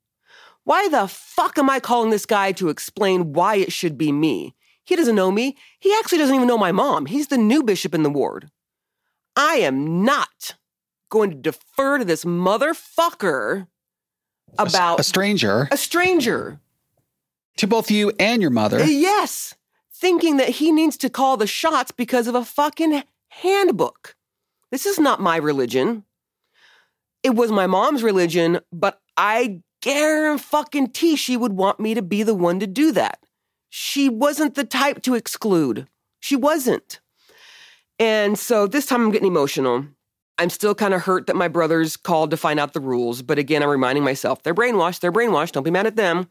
Why 0.65 0.91
the 0.91 1.09
fuck 1.09 1.57
am 1.57 1.71
I 1.71 1.81
calling 1.81 2.11
this 2.11 2.27
guy 2.27 2.53
to 2.53 2.69
explain 2.69 3.33
why 3.33 3.55
it 3.55 3.73
should 3.73 3.97
be 3.97 4.13
me? 4.13 4.55
He 4.85 4.95
doesn't 4.95 5.17
know 5.17 5.31
me. 5.31 5.57
He 5.81 5.95
actually 5.99 6.19
doesn't 6.19 6.35
even 6.35 6.47
know 6.47 6.59
my 6.59 6.71
mom. 6.71 7.07
He's 7.07 7.29
the 7.29 7.39
new 7.39 7.63
bishop 7.63 7.95
in 7.95 8.03
the 8.03 8.11
ward. 8.11 8.51
I 9.37 9.55
am 9.55 10.05
not 10.05 10.57
going 11.09 11.31
to 11.31 11.37
defer 11.37 11.97
to 11.97 12.05
this 12.05 12.27
motherfucker 12.27 13.69
about 14.59 15.01
a, 15.01 15.03
stranger. 15.03 15.67
A 15.71 15.79
stranger. 15.79 16.61
To 17.59 17.67
both 17.67 17.91
you 17.91 18.13
and 18.19 18.41
your 18.41 18.51
mother. 18.51 18.81
Uh, 18.81 18.87
yes. 18.87 19.55
Thinking 19.93 20.39
that 20.39 20.49
he 20.49 20.73
needs 20.73 20.97
to 20.99 21.11
call 21.11 21.37
the 21.37 21.47
shots 21.47 21.91
because 21.91 22.27
of 22.27 22.35
a 22.35 22.45
fucking 22.45 23.03
handbook. 23.29 24.17
This 24.71 24.87
is 24.87 24.99
not 24.99 25.21
my 25.21 25.37
religion. 25.37 26.05
It 27.23 27.35
was 27.35 27.53
my 27.53 27.67
mom's 27.67 28.03
religion, 28.03 28.61
but 28.73 29.01
I 29.17 29.61
guarantee 29.81 31.17
she 31.17 31.37
would 31.37 31.53
want 31.53 31.79
me 31.79 31.95
to 31.95 32.03
be 32.03 32.23
the 32.23 32.35
one 32.35 32.59
to 32.61 32.67
do 32.67 32.93
that. 32.93 33.19
She 33.69 34.09
wasn't 34.09 34.55
the 34.55 34.65
type 34.65 35.03
to 35.03 35.15
exclude. 35.15 35.89
She 36.21 36.37
wasn't. 36.37 37.01
And 37.99 38.39
so 38.39 38.67
this 38.67 38.87
time 38.87 39.03
I'm 39.03 39.11
getting 39.11 39.29
emotional. 39.29 39.87
I'm 40.39 40.51
still 40.51 40.75
kind 40.75 40.95
of 40.95 41.03
hurt 41.03 41.27
that 41.27 41.37
my 41.37 41.49
brothers 41.49 41.97
called 41.97 42.31
to 42.31 42.37
find 42.37 42.59
out 42.59 42.73
the 42.73 42.81
rules, 42.81 43.23
but 43.23 43.39
again, 43.39 43.63
I'm 43.63 43.69
reminding 43.69 44.03
myself 44.03 44.43
they're 44.43 44.55
brainwashed, 44.55 45.01
they're 45.01 45.13
brainwashed, 45.13 45.53
don't 45.53 45.63
be 45.63 45.71
mad 45.71 45.87
at 45.87 45.97
them. 45.97 46.29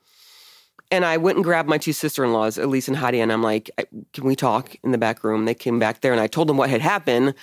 And 0.91 1.05
I 1.05 1.17
went 1.17 1.37
and 1.37 1.43
grabbed 1.43 1.69
my 1.69 1.77
two 1.77 1.93
sister 1.93 2.23
in 2.23 2.33
laws, 2.33 2.57
Elise 2.57 2.89
and 2.89 2.97
Heidi, 2.97 3.21
and 3.21 3.31
I'm 3.31 3.41
like, 3.41 3.71
can 4.13 4.25
we 4.25 4.35
talk 4.35 4.75
in 4.83 4.91
the 4.91 4.97
back 4.97 5.23
room? 5.23 5.45
They 5.45 5.55
came 5.55 5.79
back 5.79 6.01
there 6.01 6.11
and 6.11 6.21
I 6.21 6.27
told 6.27 6.49
them 6.49 6.57
what 6.57 6.69
had 6.69 6.81
happened. 6.81 7.33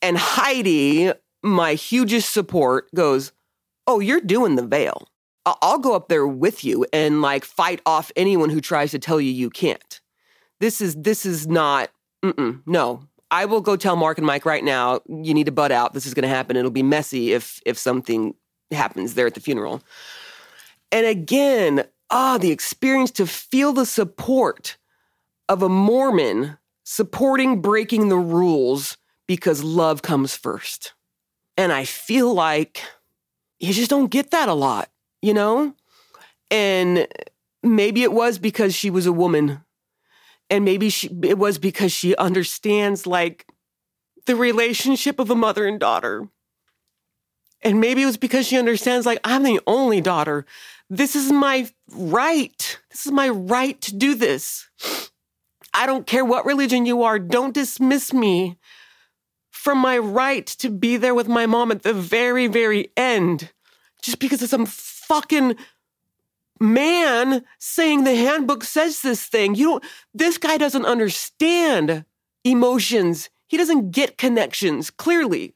And 0.00 0.16
Heidi, 0.16 1.12
my 1.42 1.74
hugest 1.74 2.32
support, 2.32 2.92
goes, 2.94 3.32
Oh, 3.86 4.00
you're 4.00 4.20
doing 4.20 4.56
the 4.56 4.66
veil. 4.66 5.08
I'll 5.62 5.78
go 5.78 5.94
up 5.94 6.08
there 6.08 6.26
with 6.26 6.64
you 6.64 6.84
and 6.92 7.22
like 7.22 7.44
fight 7.44 7.80
off 7.86 8.12
anyone 8.16 8.50
who 8.50 8.60
tries 8.60 8.90
to 8.90 8.98
tell 8.98 9.20
you 9.20 9.30
you 9.30 9.50
can't. 9.50 10.00
This 10.60 10.80
is 10.80 10.94
this 10.94 11.24
is 11.24 11.46
not 11.46 11.90
no. 12.66 13.04
I 13.30 13.44
will 13.44 13.60
go 13.60 13.76
tell 13.76 13.96
Mark 13.96 14.18
and 14.18 14.26
Mike 14.26 14.46
right 14.46 14.64
now, 14.64 15.00
you 15.06 15.34
need 15.34 15.44
to 15.44 15.52
butt 15.52 15.70
out. 15.70 15.92
This 15.92 16.06
is 16.06 16.14
going 16.14 16.22
to 16.22 16.28
happen. 16.28 16.56
It'll 16.56 16.70
be 16.70 16.82
messy 16.82 17.32
if 17.32 17.60
if 17.64 17.78
something 17.78 18.34
happens 18.70 19.14
there 19.14 19.26
at 19.26 19.34
the 19.34 19.40
funeral. 19.40 19.82
And 20.90 21.06
again, 21.06 21.84
ah, 22.10 22.38
the 22.38 22.50
experience 22.50 23.10
to 23.12 23.26
feel 23.26 23.72
the 23.72 23.86
support 23.86 24.76
of 25.48 25.62
a 25.62 25.68
Mormon 25.68 26.58
supporting 26.84 27.60
breaking 27.60 28.08
the 28.08 28.16
rules 28.16 28.96
because 29.26 29.62
love 29.62 30.02
comes 30.02 30.34
first. 30.34 30.94
And 31.56 31.72
I 31.72 31.84
feel 31.84 32.32
like 32.32 32.82
you 33.58 33.72
just 33.72 33.90
don't 33.90 34.10
get 34.10 34.30
that 34.30 34.48
a 34.48 34.54
lot, 34.54 34.90
you 35.20 35.34
know? 35.34 35.74
And 36.50 37.06
maybe 37.62 38.02
it 38.02 38.12
was 38.12 38.38
because 38.38 38.74
she 38.74 38.90
was 38.90 39.06
a 39.06 39.12
woman 39.12 39.62
and 40.50 40.64
maybe 40.64 40.88
she, 40.88 41.10
it 41.22 41.38
was 41.38 41.58
because 41.58 41.92
she 41.92 42.16
understands 42.16 43.06
like 43.06 43.46
the 44.26 44.36
relationship 44.36 45.18
of 45.18 45.30
a 45.30 45.34
mother 45.34 45.66
and 45.66 45.78
daughter. 45.78 46.28
And 47.60 47.80
maybe 47.80 48.02
it 48.02 48.06
was 48.06 48.16
because 48.16 48.46
she 48.46 48.58
understands 48.58 49.04
like 49.04 49.20
I'm 49.24 49.42
the 49.42 49.60
only 49.66 50.00
daughter. 50.00 50.46
This 50.90 51.14
is 51.14 51.30
my 51.30 51.68
right. 51.92 52.78
This 52.90 53.06
is 53.06 53.12
my 53.12 53.28
right 53.28 53.80
to 53.82 53.94
do 53.94 54.14
this. 54.14 54.68
I 55.74 55.86
don't 55.86 56.06
care 56.06 56.24
what 56.24 56.46
religion 56.46 56.86
you 56.86 57.02
are. 57.02 57.18
Don't 57.18 57.54
dismiss 57.54 58.12
me 58.12 58.58
from 59.50 59.78
my 59.78 59.98
right 59.98 60.46
to 60.46 60.70
be 60.70 60.96
there 60.96 61.14
with 61.14 61.28
my 61.28 61.46
mom 61.46 61.70
at 61.70 61.82
the 61.82 61.92
very, 61.92 62.46
very 62.46 62.90
end 62.96 63.52
just 64.02 64.18
because 64.18 64.42
of 64.42 64.48
some 64.48 64.66
fucking 64.66 65.56
man 66.60 67.44
saying 67.58 68.04
the 68.04 68.14
handbook 68.14 68.64
says 68.64 69.02
this 69.02 69.24
thing. 69.24 69.54
You 69.54 69.64
don't, 69.64 69.84
this 70.14 70.38
guy 70.38 70.56
doesn't 70.56 70.86
understand 70.86 72.04
emotions. 72.44 73.28
He 73.46 73.56
doesn't 73.56 73.90
get 73.90 74.18
connections, 74.18 74.90
clearly. 74.90 75.54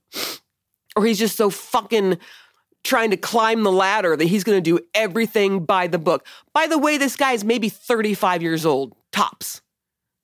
Or 0.94 1.06
he's 1.06 1.18
just 1.18 1.36
so 1.36 1.48
fucking 1.48 2.18
trying 2.84 3.10
to 3.10 3.16
climb 3.16 3.62
the 3.62 3.72
ladder 3.72 4.16
that 4.16 4.24
he's 4.24 4.44
going 4.44 4.58
to 4.58 4.62
do 4.62 4.84
everything 4.94 5.64
by 5.64 5.86
the 5.86 5.98
book. 5.98 6.26
By 6.52 6.66
the 6.66 6.78
way, 6.78 6.98
this 6.98 7.16
guy 7.16 7.32
is 7.32 7.44
maybe 7.44 7.68
35 7.68 8.42
years 8.42 8.66
old, 8.66 8.94
tops. 9.12 9.62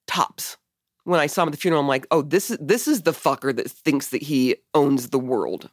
Tops. 0.06 0.56
When 1.04 1.20
I 1.20 1.26
saw 1.26 1.42
him 1.42 1.48
at 1.48 1.52
the 1.52 1.58
funeral, 1.58 1.80
I'm 1.80 1.88
like, 1.88 2.06
oh, 2.10 2.22
this 2.22 2.50
is 2.50 2.58
this 2.60 2.86
is 2.86 3.02
the 3.02 3.12
fucker 3.12 3.54
that 3.56 3.70
thinks 3.70 4.08
that 4.08 4.22
he 4.22 4.56
owns 4.74 5.08
the 5.08 5.18
world. 5.18 5.70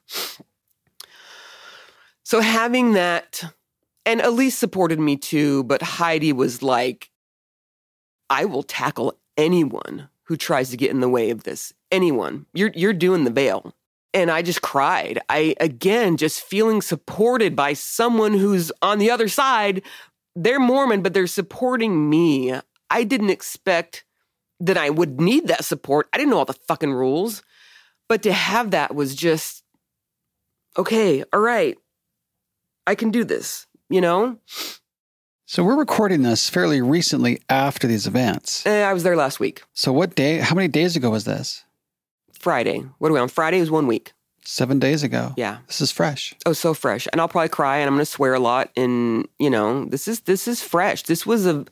So 2.24 2.42
having 2.42 2.94
that 2.94 3.44
and 4.06 4.22
Elise 4.22 4.58
supported 4.58 5.00
me 5.00 5.16
too, 5.16 5.64
but 5.66 5.82
Heidi 5.82 6.34
was 6.34 6.64
like, 6.64 7.12
I 8.30 8.46
will 8.46 8.64
tackle 8.64 9.20
anyone 9.38 10.10
who 10.24 10.36
tries 10.36 10.70
to 10.72 10.78
get 10.78 10.92
in 10.92 11.02
the 11.02 11.10
way 11.10 11.30
of 11.30 11.44
this. 11.44 11.74
Anyone. 11.92 12.46
You're 12.54 12.72
you're 12.74 12.94
doing 12.94 13.24
the 13.24 13.32
veil. 13.32 13.74
And 14.16 14.32
I 14.32 14.42
just 14.42 14.64
cried. 14.64 15.20
I 15.30 15.56
again 15.60 16.18
just 16.18 16.42
feeling 16.42 16.82
supported 16.82 17.56
by 17.56 17.74
someone 17.74 18.34
who's 18.34 18.72
on 18.82 18.98
the 18.98 19.12
other 19.12 19.28
side. 19.28 19.84
They're 20.36 20.60
Mormon, 20.60 21.04
but 21.04 21.14
they're 21.14 21.28
supporting 21.28 22.10
me. 22.10 22.60
I 22.90 23.04
didn't 23.04 23.30
expect 23.30 24.06
that 24.60 24.78
I 24.78 24.90
would 24.90 25.22
need 25.22 25.48
that 25.48 25.66
support. 25.66 26.08
I 26.12 26.18
didn't 26.18 26.32
know 26.32 26.40
all 26.40 26.46
the 26.46 26.54
fucking 26.54 26.94
rules. 26.94 27.44
But 28.10 28.24
to 28.24 28.34
have 28.34 28.72
that 28.72 28.96
was 28.96 29.16
just 29.16 29.64
okay, 30.78 31.24
all 31.32 31.42
right. 31.42 31.78
I 32.88 32.96
can 32.96 33.12
do 33.12 33.24
this 33.24 33.68
you 33.90 34.02
know? 34.02 34.38
So 35.46 35.64
we're 35.64 35.78
recording 35.78 36.24
this 36.24 36.50
fairly 36.50 36.82
recently 36.82 37.40
after 37.50 37.88
these 37.88 38.08
events. 38.08 38.66
Eh, 38.66 38.84
I 38.84 38.94
was 38.94 39.04
there 39.04 39.16
last 39.16 39.40
week. 39.40 39.64
So 39.74 39.94
what 39.94 40.16
day, 40.16 40.40
how 40.40 40.56
many 40.56 40.68
days 40.68 40.96
ago 40.96 41.12
was 41.12 41.26
this? 41.26 41.64
Friday. 42.40 42.86
What 43.00 43.10
are 43.10 43.14
we 43.14 43.20
on? 43.20 43.28
Friday 43.28 43.60
was 43.60 43.72
one 43.72 43.88
week. 43.88 44.14
Seven 44.44 44.78
days 44.78 45.02
ago. 45.02 45.34
Yeah. 45.38 45.58
This 45.68 45.82
is 45.82 45.92
fresh. 45.92 46.36
Oh, 46.46 46.54
so 46.54 46.74
fresh. 46.74 47.08
And 47.12 47.20
I'll 47.20 47.28
probably 47.28 47.50
cry 47.50 47.78
and 47.78 47.88
I'm 47.88 47.96
gonna 47.96 48.06
swear 48.06 48.36
a 48.36 48.40
lot. 48.40 48.70
And, 48.78 49.28
you 49.40 49.50
know, 49.50 49.86
this 49.86 50.08
is 50.08 50.22
this 50.22 50.48
is 50.48 50.62
fresh. 50.62 51.04
This 51.04 51.26
was 51.26 51.48
a 51.48 51.66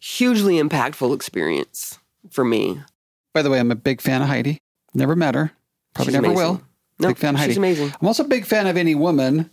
hugely 0.00 0.56
impactful 0.60 1.14
experience 1.14 1.98
for 2.30 2.44
me. 2.44 2.80
By 3.32 3.42
the 3.42 3.50
way, 3.50 3.60
I'm 3.60 3.70
a 3.70 3.76
big 3.76 4.00
fan 4.00 4.22
of 4.22 4.28
Heidi. 4.28 4.58
Never 4.92 5.14
met 5.14 5.34
her. 5.34 5.52
Probably 5.94 6.12
she's 6.12 6.20
never 6.20 6.32
amazing. 6.32 6.46
will. 6.46 6.62
No, 6.98 7.08
big 7.08 7.18
fan 7.18 7.34
of 7.34 7.40
Heidi. 7.40 7.52
She's 7.52 7.58
amazing. 7.58 7.92
I'm 8.00 8.06
also 8.06 8.24
a 8.24 8.28
big 8.28 8.44
fan 8.44 8.66
of 8.66 8.76
any 8.76 8.94
woman 8.94 9.50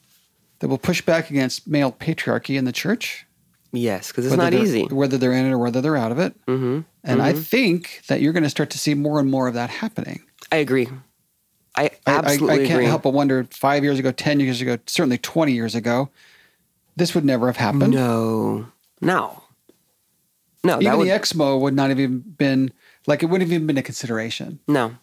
that 0.60 0.68
will 0.68 0.78
push 0.78 1.02
back 1.02 1.30
against 1.30 1.68
male 1.68 1.92
patriarchy 1.92 2.58
in 2.58 2.66
the 2.66 2.72
church. 2.72 3.26
Yes, 3.72 4.10
because 4.10 4.26
it's 4.26 4.36
not 4.36 4.54
easy. 4.54 4.84
Whether 4.86 5.18
they're 5.18 5.32
in 5.32 5.46
it 5.46 5.52
or 5.52 5.58
whether 5.58 5.82
they're 5.82 5.98
out 5.98 6.12
of 6.12 6.20
it. 6.20 6.34
Mm-hmm. 6.46 6.82
And 7.04 7.20
mm-hmm. 7.20 7.22
I 7.22 7.34
think 7.34 8.02
that 8.08 8.22
you're 8.22 8.34
going 8.34 8.44
to 8.44 8.50
start 8.50 8.70
to 8.72 8.78
see 8.78 8.94
more 8.94 9.20
and 9.20 9.30
more 9.30 9.48
of 9.48 9.54
that 9.54 9.70
happening. 9.70 10.24
I 10.52 10.58
agree. 10.58 10.90
I 11.76 11.92
absolutely 12.06 12.50
I, 12.50 12.52
I, 12.52 12.56
I 12.56 12.58
can't 12.60 12.72
agree. 12.72 12.86
help 12.86 13.04
but 13.04 13.14
wonder 13.14 13.48
five 13.50 13.84
years 13.84 13.98
ago, 13.98 14.12
10 14.12 14.42
years 14.42 14.60
ago, 14.60 14.78
certainly 14.88 15.18
20 15.18 15.54
years 15.54 15.74
ago, 15.74 16.10
this 16.98 17.16
would 17.16 17.24
never 17.24 17.48
have 17.48 17.58
happened. 17.58 17.94
No, 17.94 18.68
no. 19.00 19.42
No, 20.64 20.80
even 20.80 20.98
would, 21.00 21.08
the 21.08 21.12
Exmo 21.12 21.60
would 21.60 21.74
not 21.74 21.90
have 21.90 22.00
even 22.00 22.20
been, 22.20 22.72
like, 23.08 23.24
it 23.24 23.28
wouldn't 23.28 23.50
have 23.50 23.54
even 23.54 23.66
been 23.66 23.78
a 23.78 23.82
consideration. 23.82 24.60
No. 24.68 24.96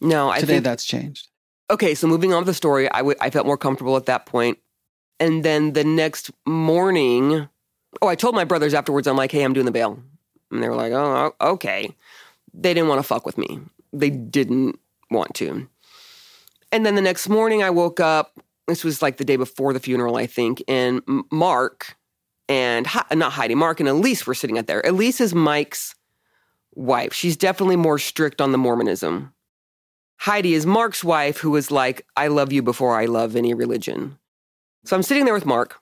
No, 0.00 0.28
I 0.30 0.38
Today 0.38 0.54
think 0.54 0.64
that's 0.64 0.84
changed. 0.84 1.28
Okay, 1.70 1.94
so 1.94 2.06
moving 2.06 2.32
on 2.32 2.40
with 2.40 2.46
the 2.46 2.54
story, 2.54 2.88
I, 2.90 2.98
w- 2.98 3.16
I 3.20 3.30
felt 3.30 3.46
more 3.46 3.56
comfortable 3.56 3.96
at 3.96 4.06
that 4.06 4.26
point. 4.26 4.58
And 5.22 5.44
then 5.44 5.74
the 5.74 5.84
next 5.84 6.32
morning, 6.44 7.48
oh, 8.02 8.08
I 8.08 8.16
told 8.16 8.34
my 8.34 8.42
brothers 8.42 8.74
afterwards, 8.74 9.06
I'm 9.06 9.16
like, 9.16 9.30
hey, 9.30 9.44
I'm 9.44 9.52
doing 9.52 9.66
the 9.66 9.70
bail. 9.70 10.02
And 10.50 10.60
they 10.60 10.68
were 10.68 10.74
like, 10.74 10.92
oh, 10.92 11.32
okay. 11.40 11.94
They 12.52 12.74
didn't 12.74 12.88
want 12.88 12.98
to 12.98 13.04
fuck 13.04 13.24
with 13.24 13.38
me. 13.38 13.60
They 13.92 14.10
didn't 14.10 14.80
want 15.12 15.34
to. 15.36 15.68
And 16.72 16.84
then 16.84 16.96
the 16.96 17.02
next 17.02 17.28
morning, 17.28 17.62
I 17.62 17.70
woke 17.70 18.00
up. 18.00 18.40
This 18.66 18.82
was 18.82 19.00
like 19.00 19.18
the 19.18 19.24
day 19.24 19.36
before 19.36 19.72
the 19.72 19.78
funeral, 19.78 20.16
I 20.16 20.26
think. 20.26 20.60
And 20.66 21.02
Mark 21.30 21.96
and, 22.48 22.88
not 23.14 23.30
Heidi, 23.30 23.54
Mark 23.54 23.78
and 23.78 23.88
Elise 23.88 24.26
were 24.26 24.34
sitting 24.34 24.58
out 24.58 24.66
there. 24.66 24.82
Elise 24.84 25.20
is 25.20 25.36
Mike's 25.36 25.94
wife. 26.74 27.12
She's 27.12 27.36
definitely 27.36 27.76
more 27.76 28.00
strict 28.00 28.40
on 28.40 28.50
the 28.50 28.58
Mormonism. 28.58 29.32
Heidi 30.16 30.54
is 30.54 30.66
Mark's 30.66 31.04
wife, 31.04 31.38
who 31.38 31.52
was 31.52 31.70
like, 31.70 32.04
I 32.16 32.26
love 32.26 32.52
you 32.52 32.60
before 32.60 33.00
I 33.00 33.04
love 33.04 33.36
any 33.36 33.54
religion. 33.54 34.18
So 34.84 34.96
I'm 34.96 35.02
sitting 35.02 35.24
there 35.24 35.34
with 35.34 35.46
Mark, 35.46 35.80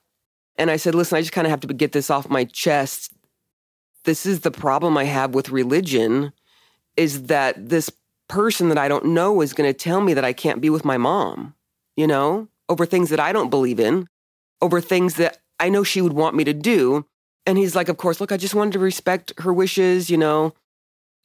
and 0.57 0.69
I 0.69 0.77
said, 0.77 0.95
Listen, 0.95 1.17
I 1.17 1.21
just 1.21 1.33
kind 1.33 1.47
of 1.47 1.51
have 1.51 1.61
to 1.61 1.73
get 1.73 1.91
this 1.91 2.09
off 2.09 2.29
my 2.29 2.43
chest. 2.45 3.13
This 4.03 4.25
is 4.25 4.41
the 4.41 4.51
problem 4.51 4.97
I 4.97 5.05
have 5.05 5.33
with 5.33 5.49
religion 5.49 6.33
is 6.97 7.23
that 7.23 7.69
this 7.69 7.89
person 8.27 8.69
that 8.69 8.77
I 8.77 8.87
don't 8.87 9.05
know 9.05 9.41
is 9.41 9.53
going 9.53 9.69
to 9.69 9.77
tell 9.77 10.01
me 10.01 10.13
that 10.13 10.25
I 10.25 10.33
can't 10.33 10.61
be 10.61 10.69
with 10.69 10.85
my 10.85 10.97
mom, 10.97 11.55
you 11.95 12.07
know, 12.07 12.47
over 12.69 12.85
things 12.85 13.09
that 13.09 13.19
I 13.19 13.31
don't 13.31 13.49
believe 13.49 13.79
in, 13.79 14.07
over 14.61 14.81
things 14.81 15.15
that 15.15 15.37
I 15.59 15.69
know 15.69 15.83
she 15.83 16.01
would 16.01 16.13
want 16.13 16.35
me 16.35 16.43
to 16.43 16.53
do. 16.53 17.05
And 17.45 17.57
he's 17.57 17.75
like, 17.75 17.89
Of 17.89 17.97
course, 17.97 18.21
look, 18.21 18.31
I 18.31 18.37
just 18.37 18.55
wanted 18.55 18.73
to 18.73 18.79
respect 18.79 19.33
her 19.39 19.53
wishes, 19.53 20.09
you 20.09 20.17
know. 20.17 20.53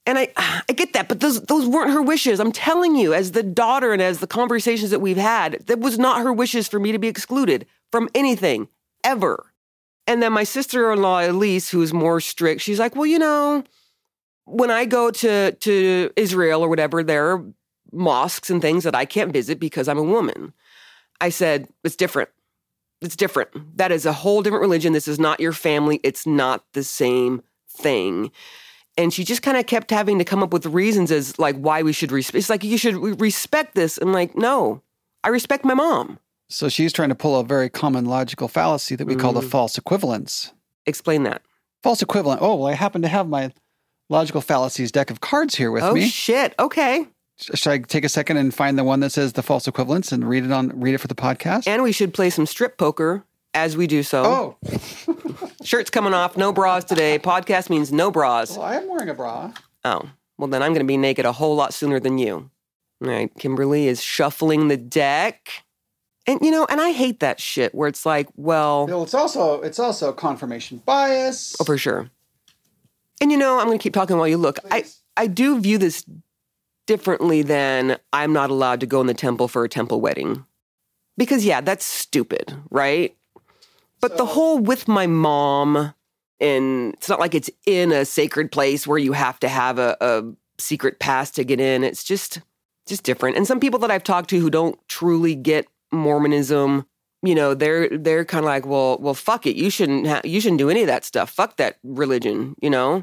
And 0.07 0.18
I, 0.18 0.28
I 0.36 0.72
get 0.72 0.92
that, 0.92 1.09
but 1.09 1.18
those 1.18 1.42
those 1.42 1.66
weren't 1.66 1.90
her 1.90 2.00
wishes. 2.00 2.38
I'm 2.38 2.52
telling 2.52 2.94
you, 2.94 3.12
as 3.12 3.32
the 3.32 3.42
daughter 3.42 3.92
and 3.92 4.00
as 4.00 4.20
the 4.20 4.28
conversations 4.28 4.92
that 4.92 5.00
we've 5.00 5.16
had, 5.16 5.66
that 5.66 5.80
was 5.80 5.98
not 5.98 6.22
her 6.22 6.32
wishes 6.32 6.68
for 6.68 6.78
me 6.78 6.92
to 6.92 6.98
be 6.98 7.09
excluded 7.09 7.66
from 7.90 8.09
anything 8.14 8.68
ever. 9.02 9.52
And 10.07 10.22
then 10.22 10.32
my 10.32 10.44
sister-in-law 10.44 11.28
Elise, 11.28 11.70
who's 11.70 11.92
more 11.92 12.20
strict, 12.20 12.61
she's 12.61 12.78
like, 12.78 12.94
well, 12.94 13.07
you 13.07 13.18
know, 13.18 13.64
when 14.44 14.70
I 14.70 14.84
go 14.84 15.11
to 15.11 15.52
to 15.52 16.11
Israel 16.14 16.62
or 16.62 16.68
whatever, 16.68 17.02
there 17.02 17.32
are 17.32 17.44
mosques 17.92 18.48
and 18.48 18.62
things 18.62 18.84
that 18.84 18.94
I 18.94 19.07
can't 19.07 19.32
visit 19.32 19.59
because 19.59 19.88
I'm 19.88 19.98
a 19.98 20.04
woman. 20.04 20.52
I 21.20 21.30
said, 21.30 21.68
it's 21.82 21.96
different. 21.96 22.30
It's 23.00 23.16
different. 23.16 23.76
That 23.76 23.90
is 23.90 24.07
a 24.07 24.12
whole 24.12 24.42
different 24.42 24.62
religion. 24.62 24.92
This 24.92 25.09
is 25.09 25.18
not 25.18 25.40
your 25.40 25.52
family. 25.52 25.98
It's 26.04 26.26
not 26.26 26.64
the 26.74 26.84
same 26.84 27.42
thing 27.68 28.30
and 28.97 29.12
she 29.12 29.24
just 29.24 29.42
kind 29.42 29.57
of 29.57 29.66
kept 29.66 29.90
having 29.90 30.18
to 30.18 30.24
come 30.24 30.42
up 30.42 30.53
with 30.53 30.66
reasons 30.66 31.11
as 31.11 31.38
like 31.38 31.57
why 31.57 31.82
we 31.82 31.92
should 31.92 32.12
respect. 32.12 32.36
It's 32.36 32.51
like 32.51 32.64
you 32.64 32.78
should 32.78 32.97
re- 32.97 33.12
respect 33.12 33.74
this. 33.74 33.99
I'm 33.99 34.12
like, 34.12 34.36
no, 34.36 34.82
I 35.24 35.28
respect 35.28 35.64
my 35.64 35.74
mom. 35.74 36.18
So 36.49 36.68
she's 36.68 36.92
trying 36.92 37.09
to 37.09 37.14
pull 37.14 37.38
a 37.40 37.44
very 37.44 37.68
common 37.68 38.05
logical 38.05 38.47
fallacy 38.49 38.94
that 38.97 39.07
we 39.07 39.16
call 39.16 39.32
the 39.32 39.40
Mm. 39.40 39.51
false 39.51 39.76
equivalence. 39.78 40.53
Explain 40.86 41.24
that. 41.24 41.42
False 41.82 42.03
equivalent. 42.03 42.40
Oh, 42.40 42.55
well, 42.55 42.68
I 42.68 42.74
happen 42.74 43.03
to 43.03 43.09
have 43.09 43.28
my 43.28 43.53
logical 44.09 44.40
fallacies 44.40 44.92
deck 44.92 45.11
of 45.11 45.20
cards 45.20 45.57
here 45.57 45.70
with 45.72 45.82
oh 45.82 45.92
me. 45.92 46.05
Oh 46.05 46.09
shit. 46.09 46.55
Okay. 46.59 47.07
Should 47.38 47.66
I 47.70 47.78
take 47.78 48.05
a 48.05 48.09
second 48.09 48.36
and 48.38 48.55
find 48.55 48.78
the 48.78 48.84
one 48.84 49.01
that 49.01 49.11
says 49.11 49.34
the 49.34 49.42
false 49.42 49.66
equivalence 49.68 50.11
and 50.12 50.26
read 50.28 50.44
it 50.44 50.53
on 50.53 50.68
read 50.80 50.94
it 50.94 50.99
for 50.99 51.09
the 51.09 51.14
podcast? 51.16 51.66
And 51.66 51.82
we 51.82 51.92
should 51.92 52.14
play 52.14 52.30
some 52.30 52.47
strip 52.47 52.78
poker 52.78 53.24
as 53.57 53.76
we 53.76 53.86
do 53.88 54.02
so. 54.02 54.57
oh, 54.62 55.48
Shirts 55.64 55.90
coming 55.90 56.14
off. 56.14 56.36
No 56.36 56.52
bras 56.52 56.84
today. 56.84 57.18
Podcast 57.18 57.70
means 57.70 57.90
no 57.90 58.11
bras. 58.11 58.57
well, 58.57 58.66
I 58.66 58.76
am 58.76 58.88
wearing 58.88 59.09
a 59.09 59.14
bra. 59.14 59.52
Oh, 59.84 60.09
well 60.38 60.48
then 60.48 60.62
I'm 60.62 60.72
going 60.72 60.84
to 60.86 60.86
be 60.86 60.96
naked 60.96 61.24
a 61.24 61.32
whole 61.32 61.57
lot 61.57 61.74
sooner 61.74 61.98
than 61.98 62.18
you. 62.18 62.50
All 63.02 63.09
right. 63.11 63.30
Kimberly 63.38 63.88
is 63.88 64.02
shuffling 64.02 64.68
the 64.68 64.76
deck. 64.76 65.64
And 66.28 66.40
you 66.42 66.50
know, 66.50 66.66
and 66.68 66.80
I 66.80 66.92
hate 66.92 67.20
that 67.20 67.40
shit 67.40 67.74
where 67.74 67.88
it's 67.88 68.04
like, 68.07 68.28
well, 68.36 68.86
Well, 68.86 69.02
it's 69.02 69.14
also 69.14 69.61
it's 69.62 69.78
also 69.78 70.12
confirmation 70.12 70.82
bias. 70.84 71.57
Oh, 71.61 71.64
for 71.64 71.78
sure. 71.78 72.11
And 73.20 73.32
you 73.32 73.38
know, 73.38 73.59
I'm 73.59 73.66
going 73.66 73.78
to 73.78 73.82
keep 73.82 73.94
talking 73.94 74.18
while 74.18 74.28
you 74.28 74.36
look. 74.36 74.59
I, 74.70 74.84
I 75.16 75.26
do 75.26 75.59
view 75.61 75.78
this 75.78 76.04
differently 76.86 77.42
than 77.42 77.98
I'm 78.12 78.32
not 78.32 78.50
allowed 78.50 78.80
to 78.80 78.86
go 78.86 79.00
in 79.00 79.07
the 79.07 79.14
temple 79.14 79.48
for 79.48 79.64
a 79.64 79.68
temple 79.68 80.00
wedding. 80.00 80.44
Because, 81.16 81.44
yeah, 81.44 81.62
that's 81.62 81.86
stupid, 81.86 82.54
right? 82.70 83.16
But 84.01 84.16
the 84.16 84.26
whole 84.26 84.59
with 84.59 84.88
my 84.88 85.07
mom, 85.07 85.94
and 86.40 86.94
it's 86.94 87.09
not 87.09 87.20
like 87.20 87.34
it's 87.34 87.51
in 87.66 87.92
a 87.92 88.05
sacred 88.05 88.53
place 88.53 88.86
where 88.86 88.99
you 88.99 89.12
have 89.12 89.40
to 89.40 89.49
have 89.49 89.78
a, 89.78 89.97
a 90.01 90.22
secret 90.59 90.99
pass 91.01 91.30
to 91.32 91.44
get 91.44 91.61
in. 91.61 91.82
It's 91.82 92.05
just, 92.05 92.40
just 92.86 93.03
different. 93.03 93.36
And 93.36 93.47
some 93.47 93.61
people 93.61 93.80
that 93.80 93.90
I've 93.90 94.05
talked 94.05 94.30
to 94.30 94.38
who 94.38 94.51
don't 94.51 94.78
truly 94.88 95.34
get 95.34 95.66
Mormonism, 95.92 96.86
you 97.22 97.34
know, 97.34 97.55
they're 97.55 97.88
they're 97.88 98.24
kind 98.24 98.44
of 98.44 98.49
like, 98.49 98.66
well, 98.66 98.99
well, 99.01 99.14
fuck 99.14 99.47
it. 99.47 99.57
You 99.57 99.70
shouldn't 99.70 100.07
ha- 100.07 100.20
you 100.24 100.40
shouldn't 100.40 100.59
do 100.59 100.70
any 100.70 100.82
of 100.82 100.86
that 100.86 101.05
stuff. 101.05 101.30
Fuck 101.30 101.57
that 101.57 101.78
religion, 101.82 102.55
you 102.61 102.70
know. 102.70 103.03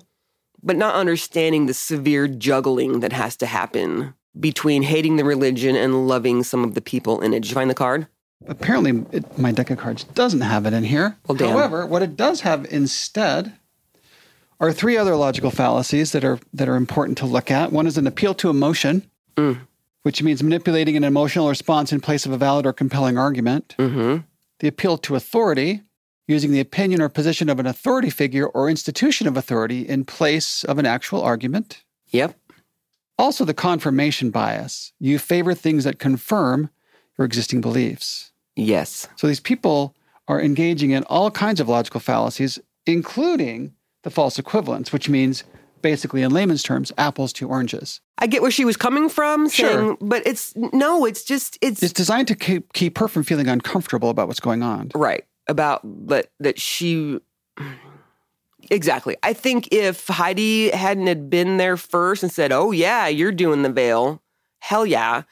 But 0.62 0.78
not 0.78 0.96
understanding 0.96 1.66
the 1.66 1.74
severe 1.74 2.28
juggling 2.28 3.02
that 3.02 3.12
has 3.12 3.36
to 3.38 3.46
happen 3.46 4.14
between 4.40 4.84
hating 4.84 5.18
the 5.18 5.26
religion 5.26 5.76
and 5.76 6.08
loving 6.08 6.44
some 6.44 6.64
of 6.64 6.74
the 6.74 6.82
people 6.82 7.20
in 7.22 7.34
it. 7.34 7.42
Did 7.42 7.50
you 7.50 7.56
find 7.56 7.70
the 7.70 7.76
card? 7.76 8.08
Apparently, 8.48 9.06
it, 9.12 9.38
my 9.38 9.52
deck 9.52 9.70
of 9.70 9.78
cards 9.78 10.04
doesn't 10.04 10.42
have 10.42 10.66
it 10.66 10.74
in 10.74 10.84
here. 10.84 11.18
Well. 11.28 11.38
However, 11.38 11.86
what 11.86 12.02
it 12.02 12.16
does 12.18 12.42
have 12.42 12.66
instead 12.72 13.54
are 14.60 14.72
three 14.72 14.98
other 14.98 15.16
logical 15.16 15.52
fallacies 15.52 16.12
that 16.12 16.24
are 16.24 16.40
that 16.54 16.70
are 16.70 16.76
important 16.76 17.18
to 17.20 17.26
look 17.26 17.50
at. 17.52 17.72
One 17.72 17.88
is 17.88 17.98
an 17.98 18.08
appeal 18.08 18.34
to 18.36 18.50
emotion, 18.50 19.10
Mm. 19.36 19.62
which 20.04 20.22
means 20.22 20.44
manipulating 20.44 20.96
an 20.96 21.04
emotional 21.04 21.50
response 21.50 21.92
in 21.92 22.00
place 22.02 22.26
of 22.26 22.32
a 22.32 22.38
valid 22.38 22.66
or 22.66 22.74
compelling 22.74 23.18
argument. 23.18 23.76
Mm-hmm. 23.80 24.18
The 24.60 24.68
appeal 24.68 24.98
to 25.00 25.16
authority, 25.16 25.82
using 26.28 26.52
the 26.52 26.60
opinion 26.60 27.02
or 27.02 27.10
position 27.10 27.50
of 27.50 27.60
an 27.60 27.66
authority 27.66 28.10
figure 28.10 28.46
or 28.48 28.70
institution 28.70 29.28
of 29.28 29.36
authority 29.36 29.82
in 29.82 30.06
place 30.06 30.64
of 30.64 30.78
an 30.78 30.86
actual 30.86 31.22
argument. 31.22 31.84
Yep. 32.12 32.38
Also, 33.18 33.44
the 33.46 33.54
confirmation 33.54 34.30
bias. 34.30 34.94
You 35.00 35.20
favor 35.20 35.54
things 35.54 35.84
that 35.84 36.00
confirm 36.00 36.70
your 37.18 37.26
existing 37.26 37.62
beliefs. 37.62 38.32
Yes. 38.56 39.08
So 39.16 39.28
these 39.28 39.40
people 39.40 39.96
are 40.28 40.42
engaging 40.42 40.92
in 40.92 41.04
all 41.06 41.32
kinds 41.32 41.60
of 41.60 41.68
logical 41.68 42.00
fallacies, 42.00 42.60
including 42.86 43.74
the 44.04 44.10
false 44.10 44.38
equivalence, 44.40 44.92
which 44.94 45.10
means 45.10 45.44
basically, 45.82 46.22
in 46.22 46.32
layman's 46.32 46.64
terms, 46.64 46.92
apples 46.98 47.34
to 47.34 47.48
oranges. 47.50 48.00
I 48.18 48.28
get 48.28 48.42
where 48.42 48.52
she 48.52 48.64
was 48.64 48.78
coming 48.78 49.10
from, 49.10 49.50
Sure. 49.50 49.70
saying, 49.70 49.98
but 50.02 50.26
it's 50.26 50.54
no, 50.56 51.04
it's 51.06 51.24
just 51.26 51.58
it's, 51.62 51.84
It's 51.84 51.92
designed 51.94 52.28
to 52.30 52.36
keep, 52.36 52.72
keep 52.74 52.98
her 53.00 53.08
from 53.10 53.24
feeling 53.24 53.48
uncomfortable 53.50 54.10
about 54.10 54.28
what's 54.28 54.40
going 54.40 54.64
on. 54.64 54.92
right 54.96 55.26
about 55.50 55.82
that 56.08 56.28
that 56.40 56.58
she 56.60 57.20
exactly. 58.72 59.18
I 59.24 59.34
think 59.34 59.68
if 59.74 60.08
Heidi 60.08 60.70
hadn't 60.70 61.08
had 61.08 61.30
been 61.30 61.58
there 61.58 61.76
first 61.78 62.24
and 62.24 62.32
said, 62.32 62.52
"Oh 62.52 62.72
yeah, 62.72 63.08
you're 63.08 63.32
doing 63.32 63.62
the 63.64 63.70
veil," 63.70 64.22
hell 64.60 64.86
yeah, 64.86 65.24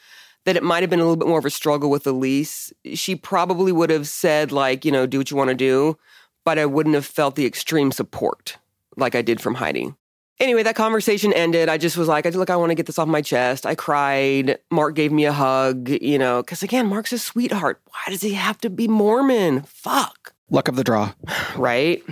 that 0.46 0.56
it 0.56 0.64
might 0.64 0.82
have 0.82 0.89
been 0.89 1.00
a 1.00 1.04
little 1.04 1.18
bit 1.18 1.28
more 1.28 1.39
of 1.39 1.46
a 1.46 1.50
struggle 1.50 1.89
with 1.89 2.08
Elise. 2.08 2.74
She 2.94 3.16
probably 3.16 3.72
would 3.72 3.89
have 3.89 4.08
said 4.08 4.52
like, 4.52 4.86
you 4.86 4.92
know, 4.92 5.06
do 5.06 5.20
what 5.20 5.32
you 5.32 5.38
want 5.38 5.50
to 5.50 5.56
do, 5.56 5.98
but 6.44 6.58
I 6.58 6.66
wouldn't 6.66 6.96
have 6.96 7.06
felt 7.06 7.36
the 7.36 7.46
extreme 7.46 7.92
support 7.92 8.58
like 8.98 9.16
I 9.16 9.22
did 9.22 9.39
from 9.39 9.56
Heidi. 9.56 9.94
Anyway, 10.39 10.64
that 10.64 10.76
conversation 10.76 11.32
ended. 11.34 11.70
I 11.70 11.78
just 11.78 11.98
was 11.98 12.08
like, 12.08 12.26
I 12.26 12.30
look, 12.30 12.50
I 12.50 12.56
want 12.56 12.72
to 12.72 12.76
get 12.76 12.88
this 12.88 12.98
off 12.98 13.08
my 13.08 13.22
chest. 13.22 13.68
I 13.68 13.76
cried. 13.76 14.58
Mark 14.72 14.96
gave 14.96 15.12
me 15.12 15.26
a 15.26 15.32
hug, 15.32 15.88
you 15.88 16.18
know, 16.18 16.42
because 16.42 16.64
again, 16.64 16.88
Mark's 16.88 17.14
a 17.14 17.20
sweetheart. 17.20 17.80
Why 17.86 18.12
does 18.12 18.22
he 18.22 18.34
have 18.34 18.58
to 18.62 18.70
be 18.72 18.88
Mormon? 18.88 19.62
Fuck. 19.62 20.34
Luck 20.50 20.68
of 20.68 20.76
the 20.76 20.84
draw. 20.84 21.14
Right? 21.56 22.04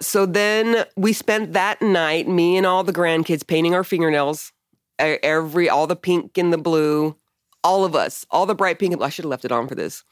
So 0.00 0.26
then 0.26 0.84
we 0.96 1.12
spent 1.12 1.52
that 1.52 1.80
night, 1.80 2.28
me 2.28 2.56
and 2.56 2.66
all 2.66 2.84
the 2.84 2.92
grandkids, 2.92 3.46
painting 3.46 3.74
our 3.74 3.84
fingernails. 3.84 4.52
Every, 4.98 5.68
all 5.68 5.86
the 5.86 5.96
pink 5.96 6.36
and 6.36 6.52
the 6.52 6.58
blue, 6.58 7.16
all 7.66 7.84
of 7.84 7.94
us, 7.96 8.24
all 8.30 8.46
the 8.46 8.54
bright 8.54 8.78
pink. 8.78 9.00
I 9.02 9.08
should 9.08 9.24
have 9.24 9.30
left 9.30 9.44
it 9.44 9.52
on 9.52 9.66
for 9.68 9.74
this. 9.74 10.04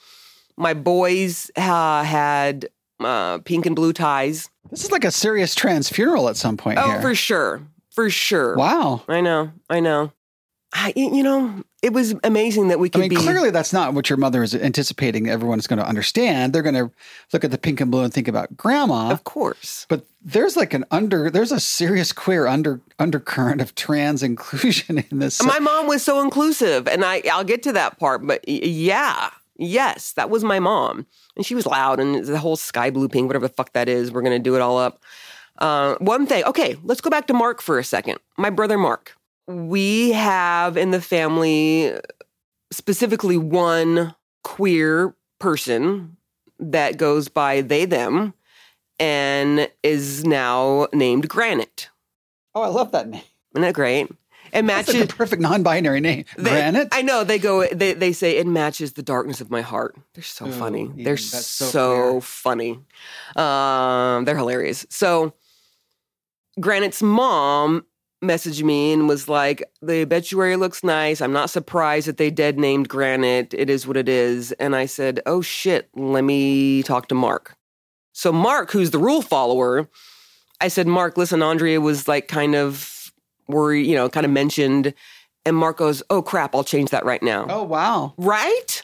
My 0.57 0.75
boys 0.75 1.51
uh, 1.57 2.03
had 2.05 2.69
uh, 3.01 3.39
pink 3.39 3.67
and 3.67 3.75
blue 3.77 3.93
ties. 3.93 4.49
This 4.71 4.85
is 4.85 4.91
like 4.93 5.05
a 5.05 5.11
serious 5.11 5.55
trans 5.55 5.89
funeral 5.89 6.29
at 6.29 6.37
some 6.37 6.57
point 6.57 6.79
Oh, 6.79 6.91
here. 6.91 7.01
for 7.03 7.15
sure. 7.15 7.63
For 7.91 8.11
sure. 8.11 8.57
wow. 8.57 9.03
I 9.09 9.21
know. 9.21 9.53
I 9.71 9.81
know. 9.81 10.13
I, 10.77 10.93
you 10.97 11.23
know, 11.23 11.63
it 11.83 11.93
was 11.93 12.17
amazing 12.25 12.67
that 12.69 12.81
we 12.81 12.91
could 12.91 12.99
I 12.99 13.03
mean, 13.03 13.11
be. 13.11 13.17
clearly 13.17 13.51
that's 13.51 13.73
not 13.73 13.95
what 13.95 14.11
your 14.11 14.17
mother 14.17 14.43
is 14.43 14.57
anticipating 14.57 15.29
Everyone 15.29 15.61
is 15.61 15.69
going 15.69 15.79
to 15.79 15.87
understand. 15.87 16.53
They're 16.53 16.63
going 16.63 16.75
to 16.75 16.91
look 17.33 17.45
at 17.45 17.53
the 17.53 17.59
pink 17.59 17.81
and 17.81 17.93
blue 17.93 18.03
and 18.03 18.13
think 18.13 18.27
about 18.27 18.57
grandma. 18.57 19.11
of 19.11 19.23
course. 19.23 19.87
But 19.89 20.05
there's 20.21 20.57
like 20.57 20.75
an 20.75 20.85
under, 20.91 21.31
there's 21.31 21.53
a 21.53 21.61
serious 21.61 22.13
queer 22.13 22.49
under 22.49 22.81
undercurrent 22.99 23.61
of 23.61 23.77
trans 23.77 24.23
inclusion 24.25 25.05
in 25.11 25.21
this. 25.21 25.41
My 25.43 25.61
mom 25.61 25.87
was 25.87 26.03
so 26.03 26.21
inclusive, 26.21 26.89
and 26.89 27.05
I 27.05 27.23
I'll 27.31 27.45
get 27.45 27.63
to 27.65 27.73
that 27.73 27.99
part, 28.01 28.27
but 28.27 28.47
yeah, 28.49 29.31
yes, 29.57 30.13
that 30.13 30.31
was 30.31 30.43
my 30.43 30.59
mom, 30.59 31.07
and 31.37 31.47
she 31.47 31.55
was 31.55 31.67
loud, 31.67 32.01
and 32.01 32.25
the 32.25 32.39
whole 32.39 32.57
sky 32.57 32.91
blue 32.91 33.09
pink, 33.09 33.29
whatever 33.29 33.47
the 33.47 33.55
fuck 33.55 33.73
that 33.75 33.89
is, 33.89 34.11
we're 34.11 34.23
gonna 34.23 34.39
do 34.41 34.57
it 34.57 34.61
all 34.61 34.79
up. 34.79 35.01
Uh, 35.59 35.95
one 35.99 36.27
thing, 36.27 36.43
okay, 36.45 36.77
let's 36.83 37.01
go 37.01 37.11
back 37.11 37.29
to 37.29 37.35
Mark 37.35 37.63
for 37.63 37.79
a 37.79 37.85
second. 37.85 38.19
My 38.37 38.51
brother 38.51 38.77
Mark. 38.77 39.17
We 39.47 40.13
have 40.13 40.77
in 40.77 40.91
the 40.91 41.01
family 41.01 41.95
specifically 42.71 43.37
one 43.37 44.15
queer 44.43 45.15
person 45.39 46.17
that 46.59 46.97
goes 46.97 47.29
by 47.29 47.61
they, 47.61 47.85
them, 47.85 48.35
and 48.99 49.69
is 49.83 50.25
now 50.25 50.87
named 50.93 51.29
Granite. 51.29 51.91
Oh, 52.55 52.63
I 52.63 52.69
love 52.69 52.93
that 52.93 53.09
name. 53.09 53.23
Isn't 53.55 53.63
that 53.63 53.75
great? 53.75 54.09
It 54.53 54.59
like 54.59 54.65
matches. 54.67 54.95
the 54.95 55.07
perfect 55.07 55.43
non-binary 55.43 56.01
name. 56.01 56.25
they- 56.37 56.51
Granite. 56.51 56.89
I 56.93 57.03
know 57.03 57.25
they 57.25 57.39
go. 57.39 57.67
They 57.67 57.93
they 57.93 58.13
say 58.13 58.37
it 58.37 58.47
matches 58.47 58.93
the 58.93 59.03
darkness 59.03 59.41
of 59.41 59.51
my 59.51 59.63
heart. 59.63 59.97
They're 60.15 60.23
so 60.23 60.47
Ooh, 60.47 60.53
funny. 60.53 60.91
They're 60.95 61.17
so 61.17 61.65
so, 61.67 62.21
funny. 62.21 62.79
Um, 63.35 64.25
they're 64.25 64.37
hilarious. 64.37 64.87
So, 64.91 65.35
Granite's 66.61 67.03
mom 67.03 67.85
messaged 68.25 68.63
me 68.63 68.93
and 68.93 69.09
was 69.09 69.29
like, 69.29 69.63
"The 69.81 70.03
obituary 70.03 70.57
looks 70.57 70.83
nice. 70.83 71.21
I'm 71.21 71.33
not 71.33 71.51
surprised 71.51 72.09
that 72.09 72.17
they 72.17 72.31
dead 72.31 72.59
named 72.59 72.89
Granite. 72.89 73.55
It 73.55 73.71
is 73.71 73.87
what 73.87 73.97
it 73.97 74.09
is." 74.09 74.53
And 74.53 74.75
I 74.75 74.87
said, 74.87 75.21
"Oh 75.27 75.41
shit, 75.41 75.89
let 75.95 76.25
me 76.25 76.83
talk 76.83 77.09
to 77.09 77.15
Mark." 77.15 77.57
So 78.13 78.33
Mark, 78.33 78.71
who's 78.71 78.91
the 78.91 78.99
rule 78.99 79.23
follower, 79.23 79.89
I 80.61 80.69
said, 80.69 80.87
"Mark, 80.87 81.17
listen, 81.17 81.43
Andrea 81.43 81.81
was 81.81 82.09
like 82.09 82.29
kind 82.29 82.55
of 82.55 83.13
worried, 83.49 83.87
you 83.87 83.95
know, 83.95 84.09
kind 84.09 84.27
of 84.27 84.33
mentioned." 84.33 84.95
And 85.47 85.57
Mark 85.57 85.77
goes, 85.77 86.03
"Oh 86.11 86.23
crap, 86.23 86.55
I'll 86.55 86.65
change 86.65 86.91
that 86.91 87.05
right 87.05 87.23
now." 87.23 87.47
oh 87.49 87.63
wow. 87.63 88.15
Right? 88.17 88.83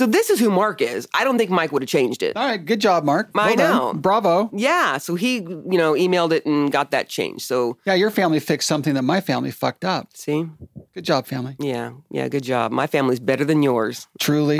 So 0.00 0.06
this 0.06 0.30
is 0.30 0.40
who 0.40 0.48
Mark 0.48 0.80
is. 0.80 1.06
I 1.12 1.24
don't 1.24 1.36
think 1.36 1.50
Mike 1.50 1.72
would 1.72 1.82
have 1.82 1.88
changed 1.90 2.22
it. 2.22 2.34
All 2.34 2.46
right, 2.46 2.64
good 2.64 2.80
job, 2.80 3.04
Mark. 3.04 3.28
I 3.34 3.48
Well 3.48 3.56
done. 3.56 3.98
Bravo. 3.98 4.48
Yeah, 4.50 4.96
so 4.96 5.14
he, 5.14 5.34
you 5.34 5.76
know, 5.76 5.92
emailed 5.92 6.32
it 6.32 6.46
and 6.46 6.72
got 6.72 6.90
that 6.92 7.10
changed. 7.10 7.42
So, 7.42 7.76
Yeah, 7.84 7.92
your 7.92 8.10
family 8.10 8.40
fixed 8.40 8.66
something 8.66 8.94
that 8.94 9.02
my 9.02 9.20
family 9.20 9.50
fucked 9.50 9.84
up. 9.84 10.08
see? 10.14 10.46
Good 10.94 11.04
job, 11.04 11.26
family. 11.26 11.54
Yeah. 11.58 11.90
Yeah, 12.10 12.28
good 12.28 12.44
job. 12.44 12.72
My 12.72 12.86
family's 12.86 13.20
better 13.20 13.44
than 13.44 13.62
yours. 13.62 14.08
Truly. 14.18 14.58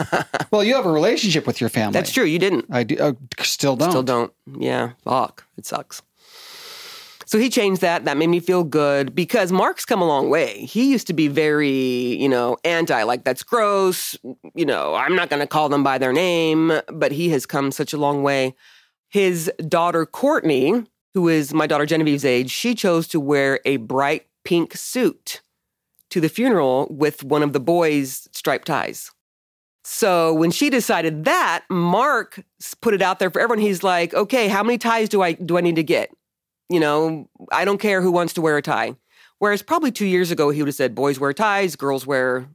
well, 0.50 0.64
you 0.64 0.74
have 0.74 0.86
a 0.86 0.90
relationship 0.90 1.46
with 1.46 1.60
your 1.60 1.68
family. 1.68 1.92
That's 1.92 2.10
true. 2.10 2.24
You 2.24 2.38
didn't. 2.38 2.64
I 2.70 2.84
do, 2.84 2.96
uh, 2.96 3.12
still 3.40 3.76
don't. 3.76 3.90
Still 3.90 4.02
don't. 4.02 4.32
Yeah. 4.58 4.92
Fuck. 5.04 5.44
It 5.58 5.66
sucks. 5.66 6.00
So 7.28 7.38
he 7.38 7.50
changed 7.50 7.82
that. 7.82 8.06
That 8.06 8.16
made 8.16 8.28
me 8.28 8.40
feel 8.40 8.64
good 8.64 9.14
because 9.14 9.52
Mark's 9.52 9.84
come 9.84 10.00
a 10.00 10.06
long 10.06 10.30
way. 10.30 10.64
He 10.64 10.90
used 10.90 11.06
to 11.08 11.12
be 11.12 11.28
very, 11.28 11.68
you 12.16 12.26
know, 12.26 12.56
anti, 12.64 13.02
like, 13.02 13.24
that's 13.24 13.42
gross. 13.42 14.16
You 14.54 14.64
know, 14.64 14.94
I'm 14.94 15.14
not 15.14 15.28
going 15.28 15.40
to 15.40 15.46
call 15.46 15.68
them 15.68 15.84
by 15.84 15.98
their 15.98 16.14
name, 16.14 16.80
but 16.90 17.12
he 17.12 17.28
has 17.28 17.44
come 17.44 17.70
such 17.70 17.92
a 17.92 17.98
long 17.98 18.22
way. 18.22 18.54
His 19.10 19.52
daughter, 19.68 20.06
Courtney, 20.06 20.86
who 21.12 21.28
is 21.28 21.52
my 21.52 21.66
daughter 21.66 21.84
Genevieve's 21.84 22.24
age, 22.24 22.50
she 22.50 22.74
chose 22.74 23.06
to 23.08 23.20
wear 23.20 23.60
a 23.66 23.76
bright 23.76 24.26
pink 24.42 24.74
suit 24.74 25.42
to 26.08 26.22
the 26.22 26.30
funeral 26.30 26.86
with 26.88 27.24
one 27.24 27.42
of 27.42 27.52
the 27.52 27.60
boys' 27.60 28.26
striped 28.32 28.68
ties. 28.68 29.10
So 29.84 30.32
when 30.32 30.50
she 30.50 30.70
decided 30.70 31.26
that, 31.26 31.66
Mark 31.68 32.42
put 32.80 32.94
it 32.94 33.02
out 33.02 33.18
there 33.18 33.30
for 33.30 33.42
everyone. 33.42 33.62
He's 33.62 33.82
like, 33.82 34.14
"Okay, 34.14 34.48
how 34.48 34.62
many 34.62 34.78
ties 34.78 35.10
do 35.10 35.20
I 35.20 35.32
do 35.32 35.58
I 35.58 35.60
need 35.60 35.76
to 35.76 35.82
get? 35.82 36.10
You 36.68 36.80
know, 36.80 37.28
I 37.52 37.64
don't 37.64 37.78
care 37.78 38.02
who 38.02 38.10
wants 38.12 38.34
to 38.34 38.40
wear 38.40 38.56
a 38.56 38.62
tie." 38.62 38.96
Whereas 39.38 39.62
probably 39.62 39.92
two 39.92 40.06
years 40.06 40.30
ago, 40.30 40.50
he 40.50 40.60
would 40.60 40.68
have 40.68 40.74
said, 40.74 40.94
"Boys 40.94 41.18
wear 41.20 41.32
ties, 41.32 41.76
girls 41.76 42.06
wear 42.06 42.48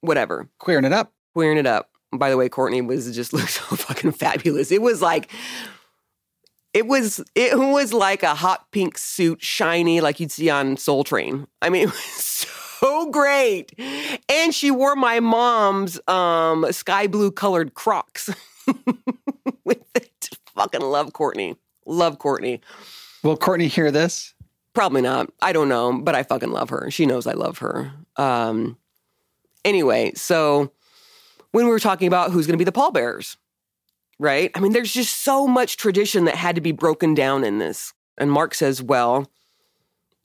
whatever." 0.00 0.48
Queering 0.58 0.84
it 0.84 0.92
up. 0.92 1.12
Queering 1.34 1.58
it 1.58 1.66
up. 1.66 1.90
By 2.12 2.30
the 2.30 2.36
way, 2.36 2.48
Courtney 2.48 2.82
was 2.82 3.14
just 3.14 3.32
looked 3.34 3.50
so 3.50 3.76
fucking 3.76 4.12
fabulous. 4.12 4.70
It 4.70 4.82
was 4.82 5.02
like. 5.02 5.30
It 6.72 6.88
was 6.88 7.22
it 7.36 7.56
was 7.56 7.92
like 7.92 8.24
a 8.24 8.34
hot 8.34 8.72
pink 8.72 8.98
suit, 8.98 9.40
shiny, 9.40 10.00
like 10.00 10.18
you'd 10.18 10.32
see 10.32 10.50
on 10.50 10.76
Soul 10.76 11.04
Train. 11.04 11.46
I 11.62 11.70
mean, 11.70 11.82
it 11.88 11.92
was 11.92 12.48
so 12.84 13.10
great. 13.10 13.72
And 14.28 14.54
she 14.54 14.70
wore 14.70 14.96
my 14.96 15.20
mom's 15.20 16.00
um, 16.08 16.66
sky 16.72 17.06
blue 17.06 17.30
colored 17.30 17.74
Crocs 17.74 18.28
with 19.64 19.84
it. 19.94 20.28
Fucking 20.54 20.82
love 20.82 21.12
Courtney. 21.12 21.56
Love 21.86 22.18
Courtney. 22.18 22.60
Will 23.24 23.36
Courtney 23.36 23.68
hear 23.68 23.90
this? 23.90 24.34
Probably 24.74 25.00
not. 25.00 25.32
I 25.40 25.52
don't 25.52 25.68
know, 25.68 25.98
but 25.98 26.14
I 26.14 26.22
fucking 26.22 26.50
love 26.50 26.70
her. 26.70 26.90
She 26.90 27.06
knows 27.06 27.26
I 27.26 27.32
love 27.32 27.58
her. 27.58 27.92
Um, 28.16 28.76
anyway, 29.64 30.12
so 30.14 30.72
when 31.52 31.64
we 31.64 31.70
were 31.70 31.80
talking 31.80 32.06
about 32.06 32.30
who's 32.30 32.46
going 32.46 32.54
to 32.54 32.58
be 32.58 32.64
the 32.64 32.72
pallbearers, 32.72 33.36
right? 34.18 34.50
I 34.54 34.60
mean, 34.60 34.72
there's 34.72 34.92
just 34.92 35.22
so 35.22 35.46
much 35.46 35.76
tradition 35.76 36.24
that 36.26 36.34
had 36.34 36.54
to 36.56 36.60
be 36.60 36.72
broken 36.72 37.14
down 37.14 37.44
in 37.44 37.58
this. 37.58 37.94
And 38.18 38.30
Mark 38.30 38.54
says, 38.54 38.82
well, 38.82 39.30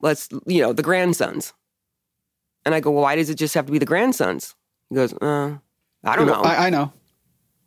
let's, 0.01 0.27
you 0.45 0.61
know, 0.61 0.73
the 0.73 0.83
grandsons. 0.83 1.53
And 2.65 2.75
I 2.75 2.81
go, 2.81 2.91
well, 2.91 3.03
why 3.03 3.15
does 3.15 3.29
it 3.29 3.35
just 3.35 3.53
have 3.53 3.65
to 3.67 3.71
be 3.71 3.79
the 3.79 3.85
grandsons? 3.85 4.55
He 4.89 4.95
goes, 4.95 5.13
uh, 5.13 5.57
I 6.03 6.15
don't 6.15 6.27
know. 6.27 6.41
I, 6.41 6.67
I 6.67 6.69
know. 6.69 6.91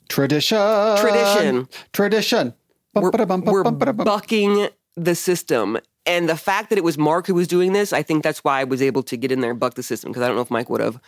Tradition. 0.09 0.59
Tradition. 0.99 1.69
Tradition. 1.93 2.55
we're, 2.95 3.11
we're 3.11 3.65
bucking 3.65 4.69
the 4.97 5.15
system. 5.15 5.79
And 6.05 6.29
the 6.29 6.37
fact 6.37 6.71
that 6.71 6.79
it 6.79 6.85
was 6.85 6.99
Mark 6.99 7.27
who 7.27 7.35
was 7.35 7.49
doing 7.49 7.73
this, 7.73 7.93
I 7.93 8.03
think 8.03 8.23
that's 8.23 8.43
why 8.43 8.61
I 8.61 8.65
was 8.65 8.83
able 8.83 9.03
to 9.05 9.17
get 9.17 9.31
in 9.33 9.41
there 9.41 9.53
and 9.53 9.61
buck 9.61 9.75
the 9.75 9.83
system 9.83 10.11
because 10.11 10.23
I 10.23 10.27
don't 10.27 10.37
know 10.37 10.43
if 10.43 10.51
Mike 10.51 10.69
would 10.69 10.81
have. 10.81 11.01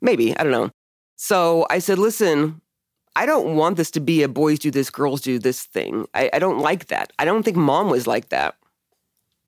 Maybe, 0.00 0.36
I 0.36 0.42
don't 0.42 0.52
know. 0.52 0.70
So 1.16 1.66
I 1.70 1.78
said, 1.78 1.98
listen, 1.98 2.60
I 3.16 3.26
don't 3.26 3.56
want 3.56 3.76
this 3.76 3.90
to 3.92 4.00
be 4.00 4.22
a 4.22 4.28
boys 4.28 4.58
do 4.58 4.70
this, 4.70 4.90
girls 4.90 5.20
do 5.20 5.38
this 5.38 5.62
thing. 5.62 6.06
I, 6.14 6.30
I 6.32 6.38
don't 6.38 6.58
like 6.58 6.86
that. 6.86 7.12
I 7.18 7.24
don't 7.24 7.42
think 7.42 7.56
mom 7.56 7.90
was 7.90 8.06
like 8.06 8.30
that. 8.30 8.56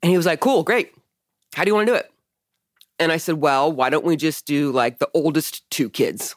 And 0.03 0.11
he 0.11 0.17
was 0.17 0.27
like, 0.27 0.41
cool, 0.41 0.63
great. 0.63 0.93
How 1.55 1.65
do 1.65 1.71
you 1.71 1.75
want 1.75 1.87
to 1.87 1.93
do 1.93 1.97
it? 1.97 2.11
And 2.99 3.13
I 3.13 3.17
said, 3.17 3.37
well, 3.37 3.73
why 3.73 3.91
don't 3.91 4.05
we 4.05 4.17
just 4.17 4.47
do 4.47 4.71
like 4.73 4.99
the 4.99 5.11
oldest 5.15 5.69
two 5.71 5.91
kids 5.91 6.35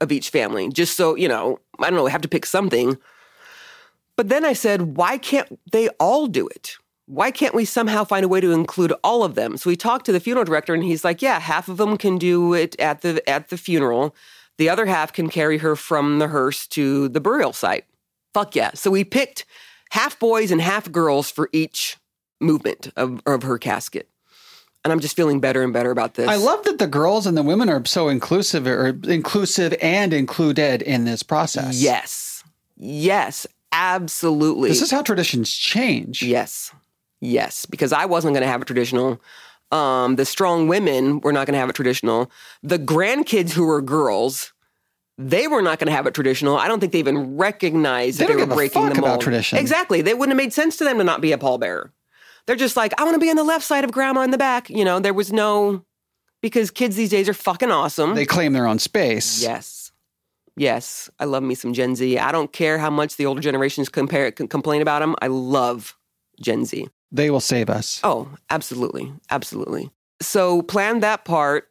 of 0.00 0.10
each 0.10 0.30
family? 0.30 0.68
Just 0.68 0.96
so, 0.96 1.14
you 1.14 1.28
know, 1.28 1.60
I 1.78 1.88
don't 1.88 1.96
know, 1.96 2.04
we 2.04 2.10
have 2.10 2.22
to 2.22 2.28
pick 2.28 2.46
something. 2.46 2.98
But 4.16 4.28
then 4.28 4.44
I 4.44 4.54
said, 4.54 4.96
why 4.96 5.18
can't 5.18 5.60
they 5.70 5.88
all 6.00 6.26
do 6.26 6.48
it? 6.48 6.76
Why 7.06 7.30
can't 7.30 7.54
we 7.54 7.64
somehow 7.64 8.02
find 8.04 8.24
a 8.24 8.28
way 8.28 8.40
to 8.40 8.50
include 8.50 8.92
all 9.04 9.22
of 9.22 9.36
them? 9.36 9.56
So 9.56 9.70
we 9.70 9.76
talked 9.76 10.06
to 10.06 10.12
the 10.12 10.20
funeral 10.20 10.44
director 10.44 10.74
and 10.74 10.82
he's 10.82 11.04
like, 11.04 11.22
yeah, 11.22 11.38
half 11.38 11.68
of 11.68 11.76
them 11.76 11.96
can 11.96 12.18
do 12.18 12.52
it 12.54 12.78
at 12.80 13.02
the 13.02 13.22
at 13.28 13.48
the 13.48 13.56
funeral. 13.56 14.14
The 14.58 14.68
other 14.68 14.86
half 14.86 15.12
can 15.12 15.28
carry 15.28 15.58
her 15.58 15.76
from 15.76 16.18
the 16.18 16.28
hearse 16.28 16.66
to 16.68 17.08
the 17.08 17.20
burial 17.20 17.52
site. 17.52 17.84
Fuck 18.34 18.56
yeah. 18.56 18.72
So 18.74 18.90
we 18.90 19.04
picked 19.04 19.44
half 19.90 20.18
boys 20.18 20.50
and 20.50 20.60
half 20.60 20.90
girls 20.90 21.30
for 21.30 21.48
each 21.52 21.96
movement 22.40 22.90
of, 22.96 23.20
of 23.26 23.44
her 23.44 23.58
casket. 23.58 24.08
And 24.84 24.92
I'm 24.92 25.00
just 25.00 25.16
feeling 25.16 25.40
better 25.40 25.62
and 25.62 25.72
better 25.72 25.90
about 25.90 26.14
this. 26.14 26.28
I 26.28 26.36
love 26.36 26.64
that 26.64 26.78
the 26.78 26.86
girls 26.86 27.26
and 27.26 27.36
the 27.36 27.42
women 27.42 27.68
are 27.68 27.84
so 27.84 28.08
inclusive 28.08 28.66
or 28.66 28.98
inclusive 29.04 29.74
and 29.82 30.12
included 30.12 30.80
in 30.82 31.04
this 31.04 31.22
process. 31.22 31.80
Yes. 31.80 32.44
Yes, 32.76 33.46
absolutely. 33.72 34.68
This 34.68 34.82
is 34.82 34.90
how 34.90 35.02
traditions 35.02 35.52
change. 35.52 36.22
Yes. 36.22 36.72
Yes. 37.20 37.66
Because 37.66 37.92
I 37.92 38.04
wasn't 38.06 38.34
going 38.34 38.42
to 38.42 38.48
have 38.48 38.62
a 38.62 38.64
traditional. 38.64 39.20
Um, 39.72 40.16
the 40.16 40.24
strong 40.24 40.68
women 40.68 41.20
were 41.20 41.32
not 41.32 41.46
going 41.46 41.54
to 41.54 41.58
have 41.58 41.68
it 41.70 41.74
traditional. 41.74 42.30
The 42.62 42.78
grandkids 42.78 43.50
who 43.52 43.66
were 43.66 43.82
girls, 43.82 44.52
they 45.18 45.48
were 45.48 45.62
not 45.62 45.78
going 45.78 45.86
to 45.88 45.92
have 45.92 46.06
it 46.06 46.14
traditional. 46.14 46.56
I 46.56 46.68
don't 46.68 46.78
think 46.78 46.92
they 46.92 46.98
even 47.00 47.36
recognized 47.36 48.18
They 48.18 48.26
that 48.26 48.32
they, 48.32 48.36
were 48.36 48.52
a 48.52 48.54
breaking 48.54 48.84
the 48.86 48.92
about 48.92 49.02
mold. 49.02 49.20
tradition. 49.22 49.58
Exactly. 49.58 50.02
They 50.02 50.14
wouldn't 50.14 50.38
have 50.38 50.44
made 50.44 50.52
sense 50.52 50.76
to 50.76 50.84
them 50.84 50.98
to 50.98 51.04
not 51.04 51.20
be 51.20 51.32
a 51.32 51.38
pallbearer. 51.38 51.90
They're 52.46 52.54
just 52.54 52.76
like, 52.76 52.98
I 53.00 53.02
want 53.04 53.14
to 53.16 53.20
be 53.20 53.28
on 53.28 53.34
the 53.36 53.42
left 53.44 53.64
side 53.64 53.82
of 53.82 53.90
grandma 53.90 54.20
in 54.20 54.30
the 54.30 54.38
back. 54.38 54.70
You 54.70 54.84
know, 54.84 55.00
there 55.00 55.14
was 55.14 55.32
no 55.32 55.84
because 56.42 56.70
kids 56.70 56.94
these 56.94 57.10
days 57.10 57.28
are 57.28 57.34
fucking 57.34 57.72
awesome. 57.72 58.14
They 58.14 58.24
claim 58.26 58.52
their 58.52 58.68
own 58.68 58.78
space. 58.78 59.42
Yes. 59.42 59.75
Yes. 60.56 61.10
I 61.18 61.24
love 61.24 61.42
me 61.42 61.54
some 61.54 61.72
Gen 61.72 61.96
Z. 61.96 62.18
I 62.18 62.32
don't 62.32 62.52
care 62.52 62.78
how 62.78 62.90
much 62.90 63.16
the 63.16 63.26
older 63.26 63.40
generations 63.40 63.88
compare, 63.88 64.30
complain 64.30 64.82
about 64.82 65.00
them. 65.00 65.14
I 65.20 65.26
love 65.26 65.96
Gen 66.40 66.64
Z. 66.64 66.88
They 67.12 67.30
will 67.30 67.40
save 67.40 67.70
us. 67.70 68.00
Oh, 68.02 68.28
absolutely. 68.50 69.12
Absolutely. 69.30 69.90
So 70.20 70.62
planned 70.62 71.02
that 71.02 71.24
part. 71.24 71.68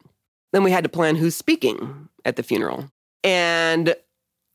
Then 0.52 0.62
we 0.62 0.70
had 0.70 0.84
to 0.84 0.90
plan 0.90 1.16
who's 1.16 1.34
speaking 1.34 2.08
at 2.24 2.36
the 2.36 2.42
funeral. 2.42 2.90
And 3.24 3.94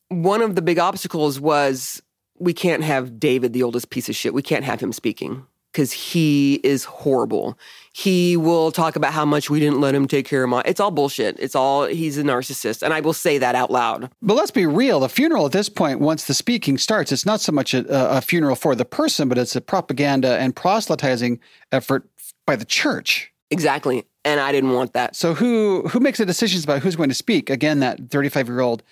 one 0.09 0.41
of 0.41 0.55
the 0.55 0.61
big 0.61 0.79
obstacles 0.79 1.39
was 1.39 2.01
we 2.39 2.53
can't 2.53 2.84
have 2.84 3.19
David, 3.19 3.53
the 3.53 3.63
oldest 3.63 3.89
piece 3.89 4.09
of 4.09 4.15
shit, 4.15 4.34
we 4.34 4.41
can't 4.41 4.63
have 4.63 4.79
him 4.79 4.93
speaking 4.93 5.45
because 5.72 5.91
he 5.91 6.55
is 6.63 6.84
horrible. 6.84 7.57
He 7.93 8.36
will 8.38 8.72
talk 8.72 8.95
about 8.95 9.13
how 9.13 9.26
much 9.26 9.49
we 9.49 9.59
didn't 9.59 9.80
let 9.80 9.95
him 9.95 10.07
take 10.07 10.26
care 10.26 10.43
of 10.43 10.49
my. 10.49 10.61
It's 10.65 10.80
all 10.80 10.91
bullshit. 10.91 11.38
It's 11.39 11.55
all, 11.55 11.86
he's 11.86 12.17
a 12.17 12.24
narcissist. 12.24 12.84
And 12.84 12.93
I 12.93 12.99
will 12.99 13.13
say 13.13 13.38
that 13.38 13.55
out 13.55 13.72
loud. 13.72 14.09
But 14.22 14.36
let's 14.36 14.51
be 14.51 14.65
real. 14.65 14.99
The 14.99 15.09
funeral 15.09 15.45
at 15.45 15.51
this 15.51 15.69
point, 15.69 15.99
once 15.99 16.26
the 16.26 16.34
speaking 16.34 16.78
starts, 16.78 17.11
it's 17.11 17.26
not 17.26 17.41
so 17.41 17.51
much 17.51 17.74
a, 17.74 17.86
a 18.17 18.22
funeral 18.22 18.55
for 18.55 18.76
the 18.76 18.86
person, 18.86 19.30
but 19.30 19.38
it's 19.38 19.55
a 19.55 19.61
propaganda 19.61 20.38
and 20.38 20.55
proselytizing 20.55 21.39
effort 21.72 22.07
by 22.45 22.55
the 22.55 22.65
church. 22.65 23.32
Exactly. 23.49 24.05
And 24.24 24.39
I 24.39 24.51
didn't 24.51 24.72
want 24.72 24.93
that. 24.93 25.15
So 25.15 25.34
who 25.34 25.88
who 25.89 25.99
makes 25.99 26.19
the 26.19 26.26
decisions 26.26 26.63
about 26.63 26.82
who's 26.82 26.95
going 26.95 27.09
to 27.09 27.15
speak? 27.15 27.49
Again, 27.49 27.80
that 27.80 28.09
35 28.09 28.47
year 28.47 28.61
old 28.61 28.84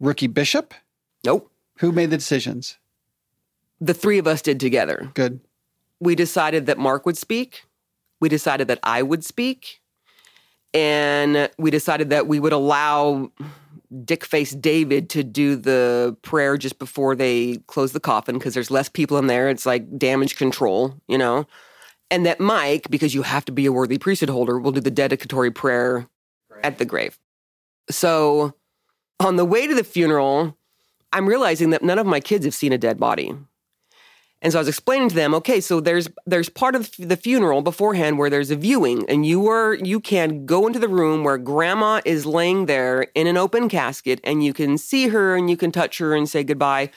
rookie 0.00 0.26
bishop. 0.26 0.74
Nope. 1.24 1.50
Who 1.78 1.92
made 1.92 2.10
the 2.10 2.16
decisions? 2.16 2.78
The 3.80 3.94
three 3.94 4.18
of 4.18 4.26
us 4.26 4.42
did 4.42 4.58
together. 4.58 5.10
Good. 5.14 5.40
We 6.00 6.14
decided 6.14 6.66
that 6.66 6.78
Mark 6.78 7.06
would 7.06 7.16
speak 7.16 7.64
we 8.20 8.28
decided 8.28 8.68
that 8.68 8.78
I 8.82 9.02
would 9.02 9.24
speak. 9.24 9.80
And 10.72 11.50
we 11.58 11.70
decided 11.70 12.10
that 12.10 12.28
we 12.28 12.38
would 12.38 12.52
allow 12.52 13.32
Dick 14.04 14.24
Face 14.24 14.52
David 14.52 15.10
to 15.10 15.24
do 15.24 15.56
the 15.56 16.16
prayer 16.22 16.56
just 16.56 16.78
before 16.78 17.16
they 17.16 17.56
close 17.66 17.92
the 17.92 17.98
coffin 17.98 18.38
because 18.38 18.54
there's 18.54 18.70
less 18.70 18.88
people 18.88 19.18
in 19.18 19.26
there. 19.26 19.48
It's 19.48 19.66
like 19.66 19.98
damage 19.98 20.36
control, 20.36 20.94
you 21.08 21.18
know? 21.18 21.46
And 22.08 22.24
that 22.26 22.38
Mike, 22.38 22.88
because 22.88 23.14
you 23.14 23.22
have 23.22 23.44
to 23.46 23.52
be 23.52 23.66
a 23.66 23.72
worthy 23.72 23.98
priesthood 23.98 24.30
holder, 24.30 24.60
will 24.60 24.72
do 24.72 24.80
the 24.80 24.90
dedicatory 24.90 25.50
prayer 25.50 26.08
at 26.62 26.78
the 26.78 26.84
grave. 26.84 27.18
So 27.88 28.54
on 29.18 29.36
the 29.36 29.44
way 29.44 29.66
to 29.66 29.74
the 29.74 29.84
funeral, 29.84 30.56
I'm 31.12 31.26
realizing 31.26 31.70
that 31.70 31.82
none 31.82 31.98
of 31.98 32.06
my 32.06 32.20
kids 32.20 32.44
have 32.44 32.54
seen 32.54 32.72
a 32.72 32.78
dead 32.78 32.98
body. 32.98 33.34
And 34.42 34.52
so 34.52 34.58
I 34.58 34.62
was 34.62 34.68
explaining 34.68 35.10
to 35.10 35.14
them, 35.14 35.34
okay, 35.34 35.60
so 35.60 35.80
there's 35.80 36.08
there's 36.26 36.48
part 36.48 36.74
of 36.74 36.90
the 36.98 37.16
funeral 37.16 37.60
beforehand 37.60 38.18
where 38.18 38.30
there's 38.30 38.50
a 38.50 38.56
viewing, 38.56 39.04
and 39.08 39.26
you 39.26 39.48
are 39.48 39.74
you 39.74 40.00
can 40.00 40.46
go 40.46 40.66
into 40.66 40.78
the 40.78 40.88
room 40.88 41.24
where 41.24 41.36
grandma 41.36 42.00
is 42.06 42.24
laying 42.24 42.66
there 42.66 43.02
in 43.14 43.26
an 43.26 43.36
open 43.36 43.68
casket, 43.68 44.18
and 44.24 44.42
you 44.42 44.54
can 44.54 44.78
see 44.78 45.08
her 45.08 45.36
and 45.36 45.50
you 45.50 45.56
can 45.56 45.70
touch 45.70 45.98
her 45.98 46.14
and 46.14 46.28
say 46.28 46.42
goodbye. 46.42 46.90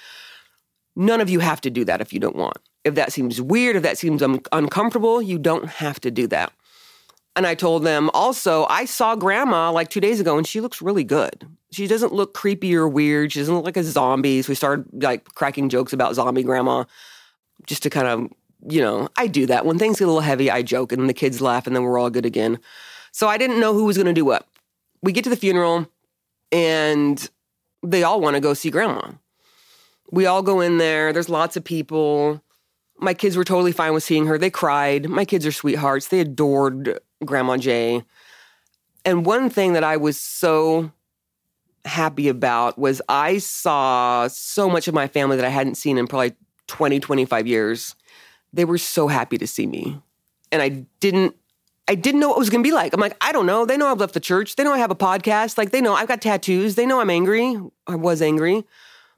None 0.96 1.20
of 1.20 1.30
you 1.30 1.40
have 1.40 1.60
to 1.62 1.70
do 1.70 1.84
that 1.86 2.02
if 2.02 2.14
you 2.14 2.20
don't 2.20 2.36
want. 2.36 2.58
If 2.84 2.96
that 2.96 3.12
seems 3.12 3.42
weird, 3.42 3.76
if 3.76 3.84
that 3.84 3.98
seems 3.98 4.22
un- 4.22 4.42
uncomfortable, 4.52 5.22
you 5.22 5.38
don't 5.38 5.68
have 5.68 6.00
to 6.02 6.12
do 6.12 6.28
that. 6.28 6.54
And 7.36 7.48
I 7.48 7.56
told 7.56 7.84
them 7.84 8.12
also, 8.14 8.66
I 8.70 8.86
saw 8.86 9.16
grandma 9.16 9.72
like 9.72 9.90
two 9.90 10.00
days 10.00 10.20
ago 10.20 10.38
and 10.38 10.46
she 10.46 10.62
looks 10.62 10.82
really 10.82 11.04
good. 11.04 11.48
She 11.72 11.88
doesn't 11.88 12.14
look 12.14 12.36
creepy 12.36 12.76
or 12.76 12.88
weird. 12.88 13.32
She 13.32 13.40
doesn't 13.40 13.56
look 13.56 13.66
like 13.66 13.78
a 13.78 13.84
zombie. 13.84 14.44
So 14.44 14.50
we 14.50 14.56
started 14.56 14.86
like 15.04 15.26
cracking 15.34 15.70
jokes 15.70 15.94
about 15.94 16.14
zombie 16.14 16.44
grandma 16.44 16.84
just 17.66 17.84
to 17.84 17.90
kind 17.90 18.08
of, 18.08 18.32
you 18.70 18.82
know, 18.82 19.10
I 19.18 19.28
do 19.28 19.46
that. 19.48 19.66
When 19.66 19.78
things 19.78 20.00
get 20.00 20.06
a 20.06 20.08
little 20.08 20.22
heavy, 20.22 20.50
I 20.50 20.62
joke 20.62 20.92
and 20.92 21.10
the 21.10 21.14
kids 21.14 21.42
laugh 21.42 21.68
and 21.68 21.76
then 21.76 21.84
we're 21.84 22.00
all 22.00 22.10
good 22.10 22.26
again. 22.26 22.60
So 23.12 23.28
I 23.28 23.38
didn't 23.38 23.60
know 23.60 23.74
who 23.74 23.86
was 23.86 23.98
going 23.98 24.08
to 24.08 24.14
do 24.14 24.26
what. 24.26 24.48
We 25.02 25.12
get 25.12 25.24
to 25.26 25.30
the 25.30 25.36
funeral 25.36 25.88
and 26.52 27.30
they 27.84 28.04
all 28.04 28.22
want 28.22 28.36
to 28.36 28.40
go 28.40 28.54
see 28.54 28.70
grandma. 28.70 29.12
We 30.12 30.26
all 30.26 30.42
go 30.42 30.62
in 30.62 30.78
there. 30.78 31.12
There's 31.12 31.30
lots 31.30 31.58
of 31.58 31.64
people. 31.64 32.42
My 33.00 33.14
kids 33.14 33.36
were 33.36 33.44
totally 33.44 33.72
fine 33.72 33.94
with 33.94 34.04
seeing 34.04 34.28
her. 34.28 34.38
They 34.38 34.50
cried. 34.50 35.10
My 35.10 35.26
kids 35.26 35.46
are 35.46 35.52
sweethearts. 35.52 36.08
They 36.08 36.20
adored 36.20 37.00
Grandma 37.26 37.58
Jay. 37.58 38.04
And 39.04 39.26
one 39.26 39.50
thing 39.50 39.74
that 39.74 39.84
I 39.84 39.98
was 39.98 40.18
so 40.18 40.92
happy 41.86 42.30
about 42.30 42.78
was 42.78 43.02
I 43.10 43.40
saw 43.40 44.28
so 44.28 44.70
much 44.70 44.88
of 44.88 44.94
my 44.94 45.08
family 45.08 45.36
that 45.36 45.46
I 45.46 45.50
hadn't 45.50 45.76
seen 45.76 45.98
in 45.98 46.08
probably 46.08 46.34
20, 46.68 47.00
25 47.00 47.48
years. 47.48 47.96
They 48.52 48.66
were 48.66 48.78
so 48.78 49.08
happy 49.08 49.38
to 49.38 49.48
see 49.48 49.66
me. 49.68 50.00
And 50.52 50.62
I 50.62 50.86
didn't 51.00 51.36
I 51.88 51.96
didn't 51.96 52.22
know 52.22 52.30
what 52.30 52.38
it 52.38 52.40
was 52.40 52.50
going 52.50 52.64
to 52.64 52.68
be 52.68 52.74
like. 52.74 52.94
I'm 52.94 53.02
like, 53.02 53.18
I 53.20 53.34
don't 53.34 53.46
know. 53.46 53.66
They 53.66 53.76
know 53.76 53.88
I've 53.88 54.00
left 54.00 54.14
the 54.14 54.22
church. 54.22 54.56
They 54.56 54.64
know 54.64 54.74
I 54.74 54.78
have 54.78 54.92
a 54.92 54.96
podcast. 54.96 55.58
Like 55.58 55.72
they 55.72 55.82
know 55.82 55.94
I've 55.94 56.08
got 56.08 56.22
tattoos. 56.22 56.76
They 56.76 56.86
know 56.86 57.02
I'm 57.02 57.10
angry. 57.10 57.60
I 57.88 57.96
was 57.96 58.22
angry. 58.22 58.64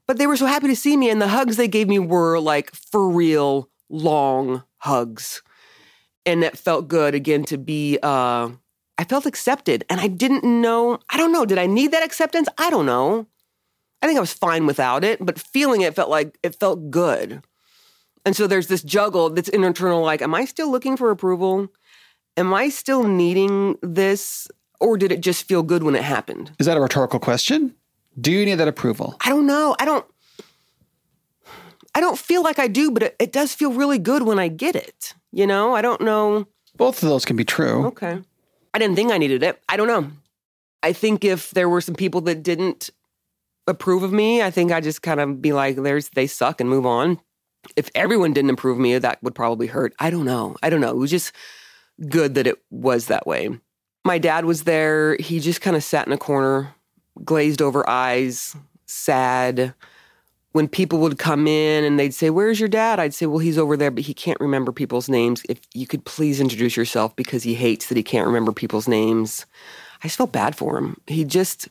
But 0.08 0.18
they 0.18 0.28
were 0.28 0.38
so 0.38 0.46
happy 0.46 0.68
to 0.68 0.76
see 0.76 0.98
me 0.98 1.10
and 1.10 1.22
the 1.22 1.28
hugs 1.28 1.58
they 1.58 1.68
gave 1.68 1.88
me 1.88 2.00
were 2.00 2.40
like 2.40 2.74
for 2.74 3.08
real 3.08 3.70
long 3.90 4.64
hugs. 4.78 5.44
And 6.26 6.44
it 6.44 6.58
felt 6.58 6.88
good 6.88 7.14
again 7.14 7.44
to 7.46 7.58
be 7.58 8.00
uh 8.02 8.50
I 8.98 9.04
felt 9.04 9.26
accepted 9.26 9.84
and 9.90 10.00
I 10.00 10.08
didn't 10.08 10.44
know, 10.44 11.00
I 11.10 11.18
don't 11.18 11.32
know, 11.32 11.46
did 11.46 11.58
I 11.58 11.68
need 11.68 11.92
that 11.92 12.04
acceptance? 12.04 12.48
I 12.58 12.70
don't 12.70 12.86
know. 12.86 13.28
I 14.06 14.08
think 14.08 14.18
I 14.18 14.22
was 14.22 14.34
fine 14.34 14.68
without 14.68 15.04
it, 15.04 15.18
but 15.20 15.40
feeling 15.40 15.82
it 15.82 15.96
felt 15.96 16.12
like 16.12 16.38
it 16.44 16.54
felt 16.60 16.92
good. 16.92 17.42
And 18.24 18.36
so 18.36 18.46
there's 18.46 18.68
this 18.68 18.84
juggle 18.84 19.32
that's 19.32 19.50
internal 19.50 20.04
like, 20.04 20.22
am 20.22 20.36
I 20.36 20.46
still 20.46 20.70
looking 20.70 20.96
for 20.96 21.10
approval? 21.10 21.70
Am 22.38 22.54
I 22.54 22.70
still 22.70 23.06
needing 23.06 23.80
this? 23.82 24.48
Or 24.80 24.96
did 24.96 25.12
it 25.12 25.22
just 25.22 25.48
feel 25.48 25.64
good 25.64 25.82
when 25.82 25.96
it 25.96 26.04
happened? 26.04 26.52
Is 26.60 26.68
that 26.68 26.78
a 26.78 26.82
rhetorical 26.82 27.20
question? 27.20 27.74
Do 28.22 28.32
you 28.32 28.46
need 28.46 28.56
that 28.56 28.68
approval? 28.68 29.16
I 29.26 29.30
don't 29.30 29.48
know. 29.48 29.76
I 29.80 29.86
don't 29.86 30.06
I 31.96 32.00
don't 32.00 32.20
feel 32.20 32.44
like 32.44 32.60
I 32.60 32.68
do, 32.68 32.92
but 32.92 33.02
it, 33.02 33.16
it 33.18 33.34
does 33.34 33.56
feel 33.56 33.72
really 33.72 33.98
good 33.98 34.22
when 34.22 34.38
I 34.38 34.50
get 34.50 34.76
it. 34.76 35.16
You 35.32 35.48
know, 35.48 35.74
I 35.74 35.82
don't 35.82 36.02
know. 36.02 36.46
Both 36.78 37.02
of 37.02 37.10
those 37.10 37.26
can 37.26 37.38
be 37.38 37.46
true. 37.46 37.88
Okay. 37.88 38.22
I 38.72 38.78
didn't 38.78 38.98
think 38.98 39.12
I 39.12 39.18
needed 39.18 39.42
it. 39.42 39.60
I 39.68 39.78
don't 39.78 39.88
know. 39.88 40.12
I 40.84 40.94
think 40.94 41.26
if 41.26 41.50
there 41.50 41.68
were 41.68 41.82
some 41.82 41.96
people 41.96 42.22
that 42.22 42.44
didn't 42.44 42.92
approve 43.68 44.04
of 44.04 44.14
me, 44.14 44.42
I 44.42 44.52
think 44.52 44.72
I 44.72 44.82
just 44.82 45.02
kind 45.02 45.20
of 45.20 45.42
be 45.42 45.54
like, 45.54 45.78
there's 45.78 46.10
they 46.10 46.28
suck 46.28 46.62
and 46.62 46.70
move 46.70 46.86
on. 46.86 47.20
If 47.76 47.90
everyone 47.96 48.34
didn't 48.34 48.52
approve 48.52 48.78
me, 48.78 48.98
that 48.98 49.22
would 49.24 49.36
probably 49.36 49.68
hurt. 49.68 49.94
I 50.00 50.10
don't 50.10 50.26
know. 50.26 50.56
I 50.62 50.70
don't 50.70 50.82
know. 50.82 50.92
It 50.92 50.98
was 50.98 51.12
just 51.12 51.34
good 52.10 52.36
that 52.36 52.48
it 52.48 52.58
was 52.70 53.08
that 53.08 53.26
way. 53.26 53.50
My 54.04 54.20
dad 54.20 54.46
was 54.46 54.64
there. 54.64 55.18
He 55.20 55.40
just 55.40 55.62
kind 55.62 55.76
of 55.76 55.84
sat 55.84 56.06
in 56.06 56.14
a 56.14 56.18
corner, 56.18 56.76
glazed 57.24 57.62
over 57.62 57.88
eyes, 57.90 58.56
sad. 58.86 59.74
When 60.52 60.68
people 60.68 61.00
would 61.00 61.18
come 61.18 61.48
in 61.48 61.84
and 61.84 62.00
they'd 62.00 62.14
say, 62.14 62.30
Where's 62.30 62.60
your 62.60 62.70
dad? 62.70 63.00
I'd 63.00 63.14
say, 63.14 63.26
Well, 63.26 63.40
he's 63.40 63.58
over 63.58 63.76
there, 63.76 63.92
but 63.92 64.04
he 64.04 64.14
can't 64.14 64.40
remember 64.40 64.72
people's 64.72 65.10
names. 65.10 65.42
If 65.50 65.60
you 65.74 65.88
could 65.88 66.06
please 66.06 66.40
introduce 66.40 66.78
yourself 66.78 67.16
because 67.16 67.44
he 67.44 67.56
hates 67.56 67.88
that 67.88 67.98
he 67.98 68.04
can't 68.04 68.28
remember 68.28 68.52
people's 68.52 68.88
names. 68.88 69.46
I 70.04 70.08
just 70.08 70.18
felt 70.18 70.32
bad 70.32 70.56
for 70.56 70.78
him. 70.78 70.98
He 71.08 71.26
just, 71.26 71.68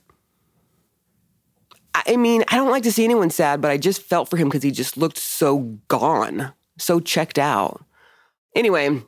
I 1.95 2.16
mean, 2.16 2.45
I 2.49 2.57
don't 2.57 2.70
like 2.70 2.82
to 2.82 2.92
see 2.92 3.05
anyone 3.05 3.30
sad, 3.30 3.61
but 3.61 3.70
I 3.70 3.78
just 3.78 4.03
felt 4.03 4.28
for 4.28 4.36
him 4.36 4.49
because 4.49 4.62
he 4.62 4.70
just 4.70 4.97
looked 4.97 5.18
so 5.18 5.78
gone, 5.88 6.53
so 6.76 6.99
checked 6.99 7.38
out. 7.38 7.84
Anyway, 8.57 9.01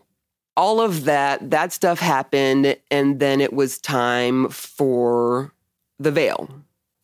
all 0.57 0.81
of 0.81 1.05
that, 1.05 1.51
that 1.51 1.73
stuff 1.73 1.99
happened. 1.99 2.77
And 2.91 3.21
then 3.21 3.41
it 3.41 3.53
was 3.53 3.79
time 3.79 4.49
for 4.49 5.53
the 5.99 6.11
veil. 6.11 6.49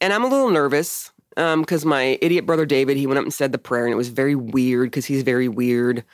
And 0.01 0.13
I'm 0.13 0.25
a 0.25 0.29
little 0.29 0.51
nervous 0.51 1.11
because 1.35 1.85
um, 1.85 1.89
my 1.89 2.19
idiot 2.21 2.47
brother 2.47 2.67
David, 2.67 2.97
he 2.97 3.07
went 3.07 3.19
up 3.19 3.25
and 3.25 3.35
said 3.35 3.53
the 3.53 3.59
prayer, 3.59 3.85
and 3.85 3.93
it 3.93 3.97
was 3.97 4.09
very 4.09 4.35
weird 4.35 4.91
because 4.91 5.07
he's 5.07 5.23
very 5.23 5.49
weird. 5.49 6.05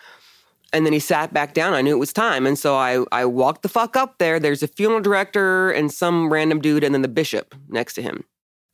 And 0.73 0.85
then 0.85 0.93
he 0.93 0.99
sat 0.99 1.33
back 1.33 1.55
down. 1.55 1.73
I 1.73 1.81
knew 1.81 1.95
it 1.97 1.99
was 1.99 2.13
time. 2.13 2.47
And 2.47 2.59
so 2.59 2.77
I, 2.77 3.05
I 3.11 3.25
walked 3.25 3.63
the 3.63 3.71
fuck 3.71 3.97
up 3.97 4.19
there. 4.19 4.39
There's 4.39 4.63
a 4.63 4.69
funeral 4.69 5.01
director 5.01 5.71
and 5.71 5.91
some 5.93 6.31
random 6.31 6.61
dude, 6.61 6.85
and 6.85 6.95
then 6.95 7.03
the 7.03 7.09
bishop 7.09 7.55
next 7.69 7.95
to 7.95 8.03
him. 8.03 8.25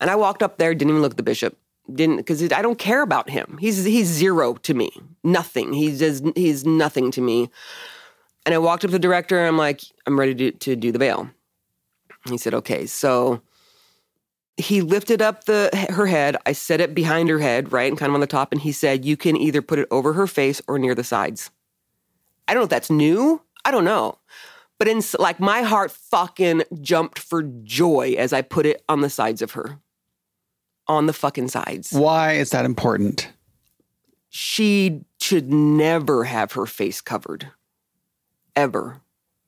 And 0.00 0.10
I 0.10 0.16
walked 0.16 0.42
up 0.42 0.58
there, 0.58 0.74
didn't 0.74 0.90
even 0.90 1.02
look 1.02 1.12
at 1.12 1.16
the 1.16 1.22
bishop, 1.22 1.56
didn't 1.92 2.16
because 2.16 2.42
I 2.52 2.62
don't 2.62 2.78
care 2.78 3.02
about 3.02 3.30
him. 3.30 3.58
He's 3.60 3.84
he's 3.84 4.06
zero 4.06 4.54
to 4.54 4.74
me, 4.74 4.90
nothing. 5.22 5.72
He's 5.72 5.98
just 5.98 6.24
he's 6.36 6.64
nothing 6.64 7.10
to 7.12 7.20
me. 7.20 7.50
And 8.46 8.54
I 8.54 8.58
walked 8.58 8.84
up 8.84 8.90
to 8.90 8.92
the 8.92 8.98
director, 8.98 9.38
and 9.38 9.48
I'm 9.48 9.56
like, 9.56 9.80
I'm 10.06 10.18
ready 10.18 10.34
to, 10.34 10.50
to 10.50 10.76
do 10.76 10.92
the 10.92 10.98
veil. 10.98 11.30
He 12.28 12.36
said, 12.36 12.52
okay. 12.54 12.84
So 12.84 13.40
he 14.56 14.82
lifted 14.82 15.20
up 15.20 15.44
the 15.44 15.70
her 15.90 16.06
head. 16.06 16.36
I 16.46 16.52
set 16.52 16.80
it 16.80 16.94
behind 16.94 17.28
her 17.28 17.38
head, 17.38 17.72
right, 17.72 17.90
and 17.90 17.98
kind 17.98 18.10
of 18.10 18.14
on 18.14 18.20
the 18.20 18.26
top. 18.26 18.52
And 18.52 18.60
he 18.60 18.72
said, 18.72 19.04
"You 19.04 19.16
can 19.16 19.36
either 19.36 19.62
put 19.62 19.78
it 19.78 19.88
over 19.90 20.12
her 20.12 20.26
face 20.26 20.62
or 20.68 20.78
near 20.78 20.94
the 20.94 21.04
sides." 21.04 21.50
I 22.46 22.52
don't 22.52 22.60
know 22.60 22.64
if 22.64 22.70
that's 22.70 22.90
new. 22.90 23.42
I 23.64 23.70
don't 23.70 23.84
know, 23.84 24.18
but 24.78 24.88
in 24.88 25.02
like 25.18 25.40
my 25.40 25.62
heart 25.62 25.90
fucking 25.90 26.64
jumped 26.80 27.18
for 27.18 27.42
joy 27.42 28.14
as 28.18 28.32
I 28.32 28.42
put 28.42 28.66
it 28.66 28.82
on 28.88 29.00
the 29.00 29.10
sides 29.10 29.42
of 29.42 29.52
her, 29.52 29.80
on 30.86 31.06
the 31.06 31.12
fucking 31.12 31.48
sides. 31.48 31.92
Why 31.92 32.32
is 32.32 32.50
that 32.50 32.64
important? 32.64 33.28
She 34.28 35.04
should 35.20 35.52
never 35.52 36.24
have 36.24 36.52
her 36.52 36.66
face 36.66 37.00
covered, 37.00 37.48
ever. 38.56 39.00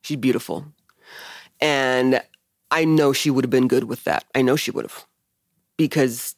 She's 0.03 0.16
beautiful, 0.16 0.66
and 1.61 2.22
I 2.70 2.84
know 2.84 3.12
she 3.12 3.30
would 3.30 3.45
have 3.45 3.51
been 3.51 3.68
good 3.68 3.84
with 3.84 4.05
that. 4.05 4.24
I 4.34 4.43
know 4.43 4.57
she 4.57 4.70
would 4.70 4.84
have. 4.84 5.07
Because 5.76 6.34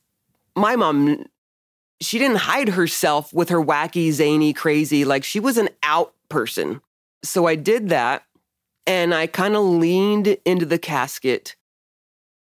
my 0.57 0.77
mom, 0.77 1.25
she 2.01 2.19
didn't 2.19 2.39
hide 2.39 2.71
herself 2.71 3.33
with 3.33 3.49
her 3.49 3.63
wacky, 3.63 4.11
zany, 4.13 4.53
crazy. 4.53 5.05
Like 5.05 5.25
she 5.25 5.41
was 5.41 5.57
an 5.57 5.69
out 5.83 6.15
person. 6.29 6.81
So 7.23 7.47
I 7.47 7.55
did 7.55 7.89
that 7.89 8.25
and 8.87 9.15
I 9.15 9.27
kind 9.27 9.55
of 9.55 9.65
leaned 9.65 10.37
into 10.45 10.67
the 10.67 10.79
casket 10.79 11.57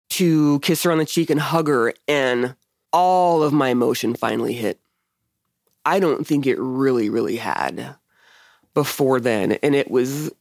to 0.09 0.59
kiss 0.59 0.83
her 0.83 0.91
on 0.91 0.97
the 0.97 1.05
cheek 1.05 1.29
and 1.29 1.39
hug 1.39 1.67
her. 1.67 1.93
And 2.07 2.55
all 2.93 3.43
of 3.43 3.53
my 3.53 3.69
emotion 3.69 4.15
finally 4.15 4.53
hit. 4.53 4.79
I 5.85 5.99
don't 5.99 6.25
think 6.25 6.47
it 6.47 6.57
really, 6.59 7.09
really 7.09 7.37
had 7.37 7.95
before 8.73 9.19
then. 9.19 9.53
And 9.53 9.75
it 9.75 9.91
was, 9.91 10.31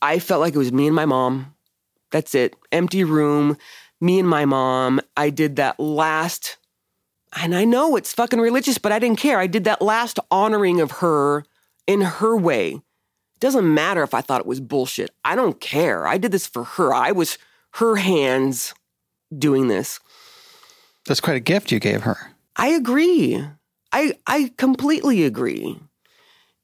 I 0.00 0.18
felt 0.18 0.40
like 0.40 0.54
it 0.54 0.58
was 0.58 0.72
me 0.72 0.86
and 0.86 0.94
my 0.94 1.06
mom 1.06 1.54
that's 2.10 2.34
it. 2.34 2.56
Empty 2.72 3.04
room, 3.04 3.56
me 4.00 4.18
and 4.18 4.28
my 4.28 4.44
mom. 4.44 5.00
I 5.16 5.30
did 5.30 5.56
that 5.56 5.78
last, 5.78 6.56
and 7.40 7.54
I 7.54 7.64
know 7.64 7.96
it's 7.96 8.12
fucking 8.12 8.40
religious, 8.40 8.78
but 8.78 8.92
I 8.92 8.98
didn't 8.98 9.18
care. 9.18 9.38
I 9.38 9.46
did 9.46 9.64
that 9.64 9.82
last 9.82 10.18
honoring 10.30 10.80
of 10.80 10.92
her 10.92 11.44
in 11.86 12.00
her 12.00 12.36
way. 12.36 12.72
It 12.72 13.40
doesn't 13.40 13.72
matter 13.72 14.02
if 14.02 14.14
I 14.14 14.20
thought 14.20 14.40
it 14.40 14.46
was 14.46 14.60
bullshit. 14.60 15.10
I 15.24 15.36
don't 15.36 15.60
care. 15.60 16.06
I 16.06 16.18
did 16.18 16.32
this 16.32 16.46
for 16.46 16.64
her. 16.64 16.92
I 16.92 17.12
was 17.12 17.38
her 17.74 17.96
hands 17.96 18.74
doing 19.36 19.68
this. 19.68 20.00
That's 21.06 21.20
quite 21.20 21.36
a 21.36 21.40
gift 21.40 21.72
you 21.72 21.80
gave 21.80 22.02
her. 22.02 22.16
I 22.56 22.68
agree. 22.68 23.42
I 23.92 24.14
I 24.26 24.52
completely 24.56 25.24
agree. 25.24 25.78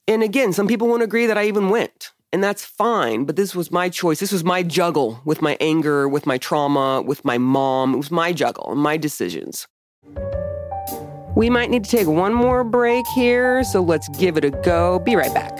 And 0.06 0.22
again, 0.22 0.52
some 0.52 0.68
people 0.68 0.88
won't 0.88 1.02
agree 1.02 1.26
that 1.26 1.38
I 1.38 1.46
even 1.46 1.70
went. 1.70 2.12
And 2.32 2.42
that's 2.42 2.64
fine. 2.64 3.24
But 3.24 3.36
this 3.36 3.54
was 3.54 3.70
my 3.70 3.88
choice. 3.88 4.18
This 4.18 4.32
was 4.32 4.42
my 4.42 4.62
juggle 4.62 5.20
with 5.24 5.40
my 5.40 5.56
anger, 5.60 6.08
with 6.08 6.26
my 6.26 6.36
trauma, 6.36 7.00
with 7.00 7.24
my 7.24 7.38
mom. 7.38 7.94
It 7.94 7.98
was 7.98 8.10
my 8.10 8.32
juggle, 8.32 8.74
my 8.74 8.96
decisions. 8.96 9.68
We 11.36 11.48
might 11.48 11.70
need 11.70 11.84
to 11.84 11.90
take 11.90 12.06
one 12.06 12.34
more 12.34 12.64
break 12.64 13.06
here, 13.08 13.64
so 13.64 13.80
let's 13.82 14.08
give 14.18 14.36
it 14.36 14.44
a 14.44 14.50
go. 14.50 14.98
Be 14.98 15.16
right 15.16 15.32
back. 15.32 15.58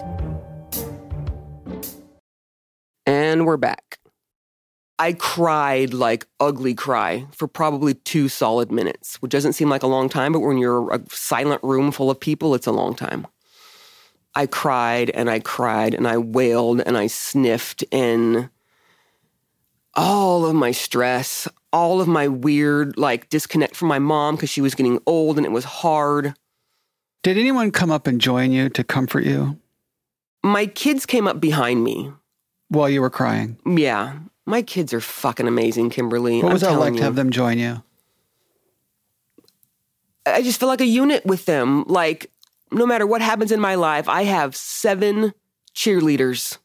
And 3.07 3.47
we're 3.47 3.57
back. 3.57 3.99
I 4.99 5.13
cried 5.13 5.93
like 5.93 6.27
ugly 6.39 6.75
cry 6.75 7.27
for 7.33 7.49
probably 7.49 7.95
two 7.95 8.29
solid 8.29 8.71
minutes, 8.71 9.17
which 9.17 9.33
doesn't 9.33 9.55
seem 9.55 9.69
like 9.69 9.83
a 9.83 9.89
long 9.89 10.09
time, 10.09 10.33
but 10.33 10.41
when 10.41 10.57
you're 10.59 10.93
a 10.93 11.03
silent 11.11 11.63
room 11.65 11.91
full 11.91 12.11
of 12.11 12.21
people, 12.21 12.55
it's 12.55 12.67
a 12.67 12.73
long 12.73 12.95
time. 12.95 13.27
I 14.37 14.47
cried 14.47 15.11
and 15.11 15.29
I 15.31 15.41
cried 15.41 15.95
and 15.95 16.07
I 16.07 16.19
wailed 16.19 16.81
and 16.81 16.97
I 16.97 17.07
sniffed 17.09 17.85
and 17.93 18.51
all 19.95 20.45
of 20.45 20.55
my 20.55 20.71
stress, 20.73 21.47
all 21.73 22.01
of 22.01 22.09
my 22.09 22.27
weird 22.29 22.97
like 22.97 23.29
disconnect 23.29 23.77
from 23.77 23.89
my 23.89 23.99
mom 23.99 24.37
because 24.37 24.51
she 24.51 24.61
was 24.61 24.75
getting 24.75 25.01
old 25.07 25.37
and 25.37 25.47
it 25.47 25.53
was 25.53 25.65
hard. 25.65 26.35
Did 27.23 27.39
anyone 27.39 27.71
come 27.71 27.91
up 27.91 28.07
and 28.07 28.21
join 28.21 28.53
you 28.53 28.69
to 28.71 28.85
comfort 28.85 29.25
you 29.25 29.59
My 30.43 30.67
kids 30.67 31.07
came 31.07 31.27
up 31.27 31.41
behind 31.41 31.83
me. 31.83 32.13
while 32.69 32.89
you 32.89 33.01
were 33.01 33.11
crying? 33.11 33.57
Yeah, 33.67 34.19
my 34.47 34.63
kids 34.63 34.93
are 34.93 35.01
fucking 35.01 35.47
amazing, 35.47 35.91
Kimberly. 35.91 36.43
What 36.43 36.53
was 36.53 36.63
that 36.63 36.71
like 36.71 36.79
telling 36.79 36.97
to 36.97 37.03
have 37.03 37.17
them 37.17 37.31
join 37.31 37.59
you? 37.59 37.83
I 40.27 40.43
just 40.43 40.59
feel 40.61 40.69
like 40.69 40.81
a 40.81 40.87
unit 40.87 41.25
with 41.25 41.47
them. 41.47 41.85
Like, 41.85 42.31
no 42.71 42.87
matter 42.87 43.07
what 43.07 43.21
happens 43.21 43.53
in 43.53 43.61
my 43.61 43.75
life, 43.75 44.09
I 44.09 44.25
have 44.25 44.57
seven 44.57 45.35
cheerleaders 45.75 46.59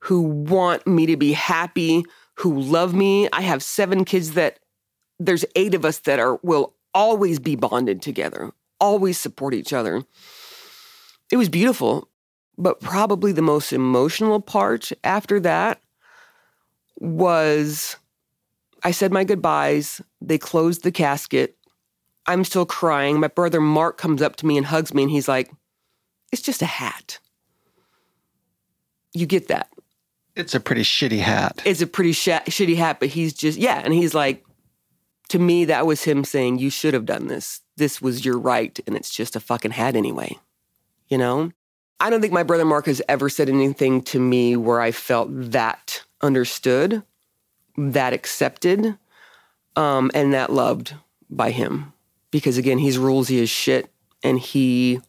who 0.00 0.22
want 0.22 0.86
me 0.86 1.06
to 1.06 1.16
be 1.16 1.32
happy, 1.32 2.04
who 2.34 2.60
love 2.60 2.94
me. 2.94 3.28
I 3.32 3.42
have 3.42 3.62
seven 3.62 4.04
kids 4.04 4.32
that 4.32 4.60
there's 5.18 5.44
eight 5.54 5.74
of 5.74 5.84
us 5.84 5.98
that 6.00 6.18
are 6.18 6.38
will 6.42 6.74
always 6.94 7.38
be 7.38 7.56
bonded 7.56 8.02
together, 8.02 8.52
always 8.80 9.18
support 9.18 9.54
each 9.54 9.72
other. 9.72 10.04
It 11.32 11.36
was 11.36 11.48
beautiful, 11.48 12.08
but 12.56 12.80
probably 12.80 13.32
the 13.32 13.42
most 13.42 13.72
emotional 13.72 14.40
part 14.40 14.92
after 15.02 15.40
that 15.40 15.80
was 16.98 17.96
I 18.82 18.92
said 18.92 19.12
my 19.12 19.24
goodbyes. 19.24 20.00
They 20.20 20.38
closed 20.38 20.84
the 20.84 20.92
casket. 20.92 21.56
I'm 22.26 22.44
still 22.44 22.66
crying. 22.66 23.20
My 23.20 23.28
brother 23.28 23.60
Mark 23.60 23.98
comes 23.98 24.22
up 24.22 24.36
to 24.36 24.46
me 24.46 24.56
and 24.56 24.66
hugs 24.66 24.94
me, 24.94 25.02
and 25.02 25.10
he's 25.10 25.28
like, 25.28 25.50
It's 26.32 26.42
just 26.42 26.62
a 26.62 26.66
hat. 26.66 27.18
You 29.12 29.26
get 29.26 29.48
that. 29.48 29.70
It's 30.34 30.54
a 30.54 30.60
pretty 30.60 30.82
shitty 30.82 31.18
hat. 31.18 31.62
It's 31.64 31.80
a 31.80 31.86
pretty 31.86 32.12
sh- 32.12 32.28
shitty 32.28 32.76
hat, 32.76 33.00
but 33.00 33.08
he's 33.08 33.32
just, 33.32 33.58
yeah. 33.58 33.80
And 33.82 33.94
he's 33.94 34.14
like, 34.14 34.44
To 35.30 35.38
me, 35.38 35.64
that 35.64 35.86
was 35.86 36.04
him 36.04 36.24
saying, 36.24 36.58
You 36.58 36.70
should 36.70 36.94
have 36.94 37.06
done 37.06 37.28
this. 37.28 37.62
This 37.76 38.02
was 38.02 38.24
your 38.24 38.38
right, 38.38 38.78
and 38.86 38.96
it's 38.96 39.10
just 39.10 39.36
a 39.36 39.40
fucking 39.40 39.72
hat 39.72 39.96
anyway. 39.96 40.38
You 41.08 41.18
know? 41.18 41.50
I 41.98 42.10
don't 42.10 42.20
think 42.20 42.32
my 42.32 42.42
brother 42.42 42.64
Mark 42.64 42.86
has 42.86 43.00
ever 43.08 43.28
said 43.28 43.48
anything 43.48 44.02
to 44.02 44.20
me 44.20 44.54
where 44.56 44.80
I 44.80 44.90
felt 44.92 45.28
that 45.32 46.04
understood, 46.26 47.02
that 47.76 48.12
accepted, 48.12 48.98
um, 49.76 50.10
and 50.14 50.34
that 50.34 50.52
loved 50.52 50.94
by 51.30 51.50
him. 51.50 51.92
Because 52.30 52.58
again, 52.58 52.78
he's 52.78 52.98
rulesy 52.98 53.40
as 53.42 53.48
shit, 53.48 53.90
and 54.22 54.38
he 54.38 55.00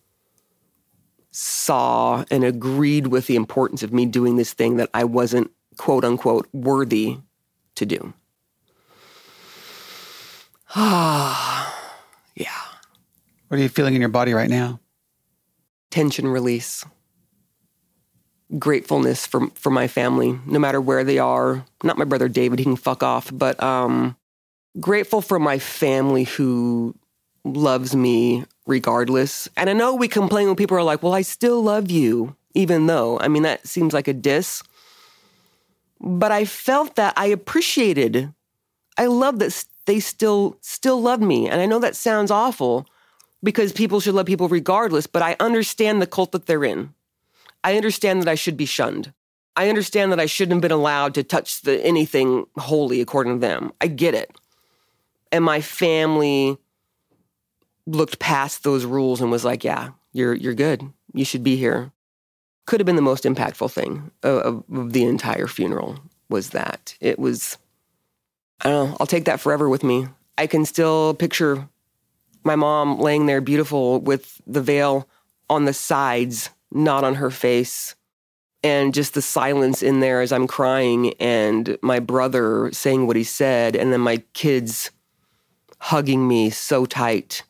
saw 1.31 2.23
and 2.31 2.43
agreed 2.43 3.07
with 3.07 3.27
the 3.27 3.35
importance 3.35 3.83
of 3.83 3.91
me 3.91 4.05
doing 4.05 4.37
this 4.37 4.53
thing 4.53 4.77
that 4.77 4.89
I 4.93 5.03
wasn't 5.03 5.51
quote 5.77 6.05
unquote 6.05 6.47
worthy 6.53 7.17
to 7.75 7.85
do. 7.85 8.13
Ah, 10.75 11.91
yeah. 12.35 12.47
What 13.47 13.59
are 13.59 13.63
you 13.63 13.69
feeling 13.69 13.95
in 13.95 14.01
your 14.01 14.09
body 14.09 14.33
right 14.33 14.49
now? 14.49 14.79
tension 15.89 16.27
release, 16.27 16.85
gratefulness 18.57 19.25
for 19.25 19.47
for 19.55 19.69
my 19.69 19.87
family, 19.87 20.39
no 20.45 20.59
matter 20.59 20.79
where 20.79 21.03
they 21.03 21.19
are. 21.19 21.65
Not 21.83 21.97
my 21.97 22.05
brother 22.05 22.27
David, 22.29 22.59
he 22.59 22.65
can 22.65 22.75
fuck 22.75 23.03
off, 23.03 23.29
but 23.33 23.61
um, 23.61 24.15
grateful 24.79 25.21
for 25.21 25.39
my 25.39 25.59
family 25.59 26.23
who 26.23 26.95
loves 27.43 27.95
me 27.95 28.45
regardless. 28.65 29.47
And 29.57 29.69
I 29.69 29.73
know 29.73 29.95
we 29.95 30.07
complain 30.07 30.47
when 30.47 30.55
people 30.55 30.77
are 30.77 30.83
like, 30.83 31.03
"Well, 31.03 31.13
I 31.13 31.21
still 31.21 31.61
love 31.61 31.91
you," 31.91 32.35
even 32.53 32.87
though 32.87 33.19
I 33.19 33.27
mean 33.27 33.43
that 33.43 33.67
seems 33.67 33.93
like 33.93 34.07
a 34.07 34.13
diss. 34.13 34.63
But 35.99 36.31
I 36.31 36.45
felt 36.45 36.95
that 36.95 37.13
I 37.17 37.25
appreciated. 37.27 38.33
I 38.97 39.07
love 39.07 39.39
that 39.39 39.65
they 39.85 39.99
still 39.99 40.57
still 40.61 41.01
love 41.01 41.21
me, 41.21 41.49
and 41.49 41.61
I 41.61 41.65
know 41.65 41.79
that 41.79 41.95
sounds 41.95 42.31
awful 42.31 42.87
because 43.43 43.71
people 43.71 43.99
should 43.99 44.15
love 44.15 44.25
people 44.25 44.47
regardless, 44.47 45.05
but 45.07 45.21
I 45.21 45.35
understand 45.39 46.01
the 46.01 46.07
cult 46.07 46.31
that 46.31 46.47
they're 46.47 46.63
in. 46.63 46.93
I 47.63 47.75
understand 47.75 48.21
that 48.21 48.29
I 48.29 48.35
should 48.35 48.57
be 48.57 48.65
shunned. 48.65 49.13
I 49.55 49.69
understand 49.69 50.11
that 50.11 50.19
I 50.19 50.27
shouldn't 50.27 50.57
have 50.57 50.61
been 50.61 50.71
allowed 50.71 51.15
to 51.15 51.23
touch 51.23 51.61
the 51.61 51.83
anything 51.83 52.45
holy 52.57 53.01
according 53.01 53.33
to 53.33 53.39
them. 53.39 53.71
I 53.81 53.87
get 53.87 54.13
it. 54.13 54.31
And 55.31 55.43
my 55.43 55.61
family 55.61 56.57
looked 57.85 58.19
past 58.19 58.63
those 58.63 58.85
rules 58.85 59.19
and 59.19 59.31
was 59.31 59.43
like, 59.43 59.63
"Yeah, 59.63 59.89
you're 60.13 60.35
you're 60.35 60.53
good. 60.53 60.91
You 61.13 61.25
should 61.25 61.43
be 61.43 61.55
here." 61.55 61.91
Could 62.65 62.79
have 62.79 62.85
been 62.85 62.97
the 62.97 63.01
most 63.01 63.23
impactful 63.23 63.71
thing 63.71 64.11
of, 64.23 64.63
of 64.71 64.93
the 64.93 65.05
entire 65.05 65.47
funeral 65.47 65.99
was 66.29 66.49
that. 66.51 66.95
It 66.99 67.17
was 67.17 67.57
I 68.61 68.69
don't 68.69 68.89
know, 68.89 68.97
I'll 68.99 69.07
take 69.07 69.25
that 69.25 69.39
forever 69.39 69.69
with 69.69 69.83
me. 69.83 70.07
I 70.37 70.47
can 70.47 70.65
still 70.65 71.13
picture 71.13 71.67
my 72.43 72.55
mom 72.55 72.99
laying 72.99 73.25
there 73.25 73.41
beautiful 73.41 73.99
with 73.99 74.41
the 74.47 74.61
veil 74.61 75.07
on 75.49 75.65
the 75.65 75.73
sides, 75.73 76.49
not 76.71 77.03
on 77.03 77.15
her 77.15 77.29
face. 77.29 77.95
And 78.63 78.93
just 78.93 79.13
the 79.13 79.21
silence 79.21 79.83
in 79.83 79.99
there 79.99 80.19
as 80.21 80.31
I'm 80.31 80.47
crying, 80.47 81.13
and 81.19 81.77
my 81.81 81.99
brother 81.99 82.71
saying 82.73 83.05
what 83.05 83.15
he 83.15 83.23
said, 83.23 83.75
and 83.75 83.93
then 83.93 84.01
my 84.01 84.17
kids 84.33 84.91
hugging 85.79 86.27
me 86.27 86.49
so 86.49 86.85
tight. 86.85 87.43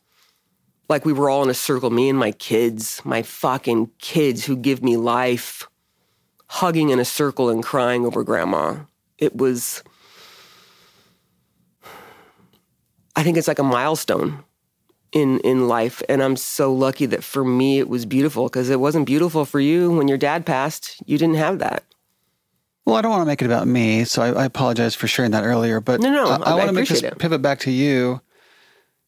Like 0.90 1.06
we 1.06 1.14
were 1.14 1.30
all 1.30 1.44
in 1.44 1.50
a 1.50 1.54
circle, 1.54 1.90
me 1.90 2.10
and 2.10 2.20
my 2.20 2.32
kids, 2.34 3.02
my 3.04 3.22
fucking 3.22 3.92
kids 4.00 4.46
who 4.46 4.58
give 4.58 4.84
me 4.84 4.98
life, 4.98 5.68
hugging 6.50 6.90
in 6.90 7.00
a 7.00 7.06
circle 7.06 7.50
and 7.50 7.64
crying 7.64 8.06
over 8.06 8.24
grandma. 8.24 8.76
It 9.18 9.36
was, 9.36 9.84
I 13.16 13.24
think 13.24 13.38
it's 13.38 13.48
like 13.48 13.60
a 13.60 13.64
milestone 13.64 14.44
in 15.12 15.40
in 15.40 15.68
life 15.68 16.02
and 16.10 16.22
i'm 16.22 16.36
so 16.36 16.74
lucky 16.74 17.06
that 17.06 17.24
for 17.24 17.44
me 17.46 17.80
it 17.80 17.88
was 17.90 18.06
beautiful 18.06 18.46
because 18.46 18.70
it 18.70 18.80
wasn't 18.80 19.06
beautiful 19.06 19.46
for 19.46 19.60
you 19.60 19.92
when 19.92 20.08
your 20.08 20.18
dad 20.18 20.46
passed 20.46 21.02
you 21.06 21.18
didn't 21.18 21.36
have 21.36 21.60
that 21.60 21.84
Well, 22.86 22.96
I 22.96 23.02
don't 23.02 23.12
want 23.12 23.22
to 23.22 23.26
make 23.28 23.42
it 23.42 23.46
about 23.46 23.68
me, 23.68 24.06
so 24.06 24.22
I, 24.22 24.44
I 24.44 24.46
apologize 24.46 24.96
for 24.96 25.08
sharing 25.08 25.32
that 25.32 25.44
earlier. 25.44 25.82
But 25.82 26.00
No, 26.00 26.10
no, 26.10 26.26
I, 26.30 26.52
I 26.52 26.56
want 26.56 26.68
to 26.70 26.74
make 26.74 26.88
this 26.88 27.04
it. 27.04 27.18
pivot 27.20 27.42
back 27.42 27.60
to 27.60 27.72
you 27.72 28.22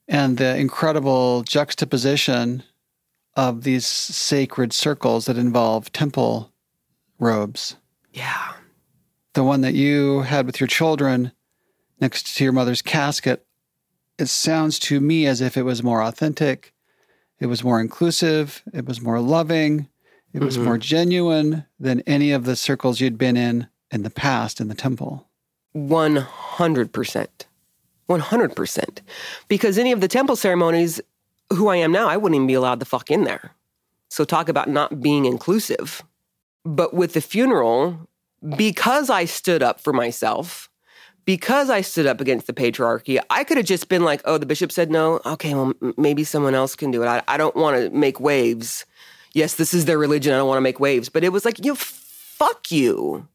and 0.07 0.37
the 0.37 0.57
incredible 0.57 1.43
juxtaposition 1.43 2.63
of 3.37 3.63
these 3.63 3.85
sacred 3.85 4.73
circles 4.73 5.27
that 5.27 5.37
involve 5.37 5.91
temple 5.93 6.51
robes. 7.19 7.77
yeah 8.11 8.53
The 9.33 9.43
one 9.45 9.61
that 9.61 9.75
you 9.75 10.21
had 10.23 10.45
with 10.45 10.59
your 10.59 10.67
children 10.67 11.31
next 12.01 12.35
to 12.35 12.43
your 12.43 12.51
mother's 12.53 12.81
casket. 12.81 13.45
It 14.19 14.27
sounds 14.27 14.77
to 14.79 14.99
me 14.99 15.25
as 15.25 15.39
if 15.39 15.55
it 15.55 15.63
was 15.63 15.81
more 15.81 16.03
authentic, 16.03 16.73
it 17.39 17.45
was 17.45 17.63
more 17.63 17.79
inclusive, 17.79 18.61
it 18.73 18.85
was 18.85 18.99
more 18.99 19.21
loving, 19.21 19.87
it 20.33 20.41
was 20.43 20.57
Mhm. 20.57 20.63
more 20.65 20.77
genuine 20.77 21.65
than 21.79 22.01
any 22.01 22.31
of 22.31 22.43
the 22.43 22.57
circles 22.57 22.99
you'd 22.99 23.17
been 23.17 23.37
in 23.37 23.67
in 23.91 24.03
the 24.03 24.09
past 24.09 24.59
in 24.59 24.67
the 24.67 24.75
temple. 24.75 25.25
100% 25.73 27.47
100% 28.09 29.01
because 29.47 29.77
any 29.77 29.91
of 29.91 30.01
the 30.01 30.07
temple 30.07 30.35
ceremonies 30.35 30.99
who 31.53 31.67
i 31.69 31.75
am 31.75 31.91
now 31.91 32.07
i 32.09 32.17
wouldn't 32.17 32.35
even 32.35 32.47
be 32.47 32.53
allowed 32.55 32.79
the 32.79 32.85
fuck 32.85 33.09
in 33.11 33.23
there 33.23 33.51
so 34.09 34.23
talk 34.25 34.49
about 34.49 34.67
not 34.67 34.99
being 35.01 35.25
inclusive 35.25 36.03
but 36.65 36.93
with 36.93 37.13
the 37.13 37.21
funeral 37.21 38.07
because 38.57 39.09
i 39.11 39.25
stood 39.25 39.61
up 39.63 39.79
for 39.79 39.93
myself 39.93 40.68
because 41.25 41.69
I 41.69 41.81
stood 41.81 42.07
up 42.07 42.21
against 42.21 42.47
the 42.47 42.53
patriarchy, 42.53 43.19
I 43.29 43.43
could 43.43 43.57
have 43.57 43.65
just 43.65 43.89
been 43.89 44.03
like, 44.03 44.21
oh, 44.25 44.37
the 44.37 44.45
bishop 44.45 44.71
said 44.71 44.91
no. 44.91 45.19
Okay, 45.25 45.53
well, 45.53 45.73
m- 45.81 45.93
maybe 45.97 46.23
someone 46.23 46.55
else 46.55 46.75
can 46.75 46.91
do 46.91 47.03
it. 47.03 47.07
I, 47.07 47.21
I 47.27 47.37
don't 47.37 47.55
want 47.55 47.77
to 47.77 47.89
make 47.89 48.19
waves. 48.19 48.85
Yes, 49.33 49.55
this 49.55 49.73
is 49.73 49.85
their 49.85 49.97
religion. 49.97 50.33
I 50.33 50.37
don't 50.37 50.47
want 50.47 50.57
to 50.57 50.61
make 50.61 50.79
waves. 50.79 51.09
But 51.09 51.23
it 51.23 51.29
was 51.29 51.45
like, 51.45 51.59
you 51.59 51.71
know, 51.71 51.75
fuck 51.75 52.71
you. 52.71 53.27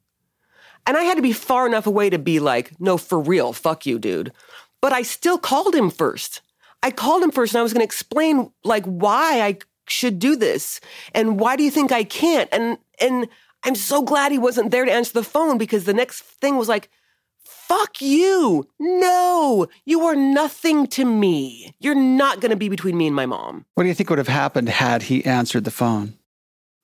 And 0.87 0.97
I 0.97 1.05
had 1.05 1.17
to 1.17 1.23
be 1.23 1.33
far 1.33 1.67
enough 1.67 1.87
away 1.87 2.11
to 2.11 2.19
be 2.19 2.41
like, 2.41 2.79
no, 2.81 2.97
for 2.97 3.19
real, 3.21 3.53
fuck 3.53 3.87
you, 3.87 3.99
dude. 3.99 4.33
But 4.81 4.93
I 4.93 5.03
still 5.03 5.39
called 5.39 5.75
him 5.75 5.91
first. 5.91 6.43
I 6.83 6.91
called 6.91 7.23
him 7.23 7.31
first 7.31 7.55
and 7.55 7.61
I 7.61 7.63
was 7.63 7.73
going 7.73 7.81
to 7.81 7.87
explain 7.87 8.51
like 8.63 8.85
why 8.85 9.41
I 9.41 9.59
should 9.89 10.19
do 10.19 10.37
this 10.37 10.81
and 11.15 11.41
why 11.41 11.57
do 11.57 11.63
you 11.63 11.71
think 11.71 11.93
I 11.93 12.05
can't? 12.05 12.49
And 12.53 12.77
and 13.01 13.29
I'm 13.65 13.75
so 13.75 14.03
glad 14.03 14.33
he 14.33 14.39
wasn't 14.39 14.71
there 14.71 14.85
to 14.85 14.93
answer 14.93 15.15
the 15.15 15.25
phone 15.25 15.57
because 15.57 15.85
the 15.85 15.95
next 15.95 16.21
thing 16.21 16.57
was 16.59 16.69
like, 16.69 16.91
fuck 17.69 18.01
you. 18.01 18.69
No, 18.79 19.67
you 19.85 20.03
are 20.03 20.15
nothing 20.15 20.87
to 20.89 21.05
me. 21.05 21.75
You're 21.81 21.95
not 21.95 22.41
going 22.41 22.51
to 22.51 22.57
be 22.57 22.69
between 22.69 22.97
me 22.97 23.07
and 23.07 23.17
my 23.17 23.27
mom. 23.27 23.65
What 23.75 23.85
do 23.85 23.89
you 23.89 23.95
think 23.95 24.11
would 24.11 24.19
have 24.19 24.29
happened 24.29 24.69
had 24.69 25.05
he 25.05 25.25
answered 25.25 25.65
the 25.65 25.71
phone? 25.71 26.15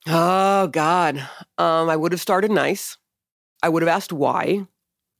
Oh, 0.06 0.68
God. 0.68 1.18
Um, 1.58 1.90
I 1.90 1.96
would 1.96 2.12
have 2.12 2.20
started 2.20 2.50
nice. 2.50 2.96
I 3.62 3.68
would 3.68 3.82
have 3.82 3.88
asked 3.88 4.12
why. 4.12 4.66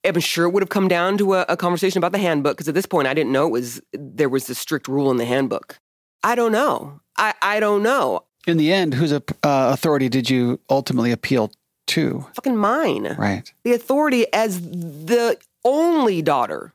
I'm 0.04 0.20
sure 0.20 0.46
it 0.46 0.50
would 0.50 0.62
have 0.62 0.70
come 0.70 0.88
down 0.88 1.18
to 1.18 1.34
a, 1.34 1.44
a 1.48 1.56
conversation 1.56 1.98
about 1.98 2.12
the 2.12 2.18
handbook 2.18 2.56
because 2.56 2.68
at 2.68 2.74
this 2.74 2.86
point 2.86 3.06
I 3.06 3.12
didn't 3.12 3.32
know 3.32 3.46
it 3.46 3.50
was 3.50 3.82
there 3.92 4.30
was 4.30 4.48
a 4.48 4.54
strict 4.54 4.88
rule 4.88 5.10
in 5.10 5.18
the 5.18 5.26
handbook. 5.26 5.78
I 6.24 6.34
don't 6.34 6.52
know. 6.52 7.00
I, 7.18 7.34
I 7.42 7.60
don't 7.60 7.82
know. 7.82 8.24
In 8.46 8.56
the 8.56 8.72
end, 8.72 8.94
whose 8.94 9.12
uh, 9.12 9.20
authority 9.42 10.08
did 10.08 10.30
you 10.30 10.58
ultimately 10.70 11.12
appeal 11.12 11.52
to? 11.88 12.26
Fucking 12.34 12.56
mine. 12.56 13.14
Right. 13.18 13.52
The 13.64 13.74
authority 13.74 14.26
as 14.32 14.62
the 14.62 15.36
only 15.64 16.22
daughter, 16.22 16.74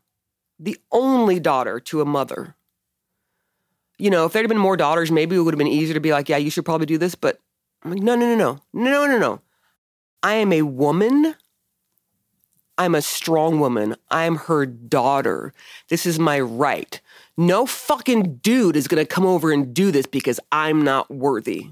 the 0.60 0.78
only 0.92 1.40
daughter 1.40 1.80
to 1.82 2.02
a 2.02 2.06
mother. 2.06 2.56
You 3.98 4.10
know, 4.10 4.26
if 4.26 4.34
there'd 4.34 4.50
been 4.50 4.58
more 4.58 4.78
daughters, 4.78 5.12
maybe 5.12 5.36
it 5.36 5.40
would 5.40 5.54
have 5.54 5.60
been 5.60 5.68
easier 5.68 5.94
to 5.94 6.00
be 6.00 6.12
like, 6.12 6.30
yeah, 6.30 6.38
you 6.38 6.50
should 6.50 6.66
probably 6.66 6.86
do 6.86 6.98
this. 6.98 7.16
But 7.16 7.40
I'm 7.84 7.92
like, 7.92 8.02
no, 8.02 8.16
no, 8.16 8.36
no, 8.36 8.36
no, 8.36 8.62
no, 8.74 9.06
no, 9.08 9.18
no. 9.18 9.42
I 10.22 10.34
am 10.36 10.52
a 10.52 10.64
woman 10.64 11.36
I'm 12.78 12.96
a 12.96 13.02
strong 13.02 13.60
woman. 13.60 13.96
I'm 14.12 14.36
her 14.36 14.66
daughter. 14.66 15.54
This 15.90 16.06
is 16.06 16.20
my 16.20 16.40
right. 16.40 17.00
No 17.38 17.66
fucking 17.66 18.38
dude 18.38 18.76
is 18.76 18.88
going 18.88 19.02
to 19.02 19.08
come 19.08 19.26
over 19.26 19.52
and 19.52 19.74
do 19.74 19.92
this 19.92 20.06
because 20.06 20.40
I'm 20.52 20.84
not 20.84 21.10
worthy. 21.10 21.70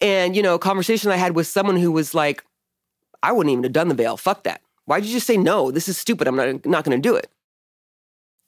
And, 0.00 0.36
you 0.36 0.42
know, 0.42 0.54
a 0.54 0.58
conversation 0.60 1.10
I 1.10 1.16
had 1.16 1.34
with 1.34 1.48
someone 1.48 1.76
who 1.76 1.90
was 1.90 2.14
like, 2.14 2.44
I 3.22 3.32
wouldn't 3.32 3.50
even 3.52 3.64
have 3.64 3.72
done 3.72 3.88
the 3.88 3.94
veil. 3.94 4.16
Fuck 4.16 4.44
that. 4.44 4.60
Why'd 4.88 5.04
you 5.04 5.12
just 5.12 5.26
say 5.26 5.36
no? 5.36 5.70
This 5.70 5.86
is 5.86 5.98
stupid. 5.98 6.26
I'm 6.26 6.34
not, 6.34 6.64
not 6.64 6.82
going 6.82 6.96
to 6.96 7.08
do 7.08 7.14
it. 7.14 7.30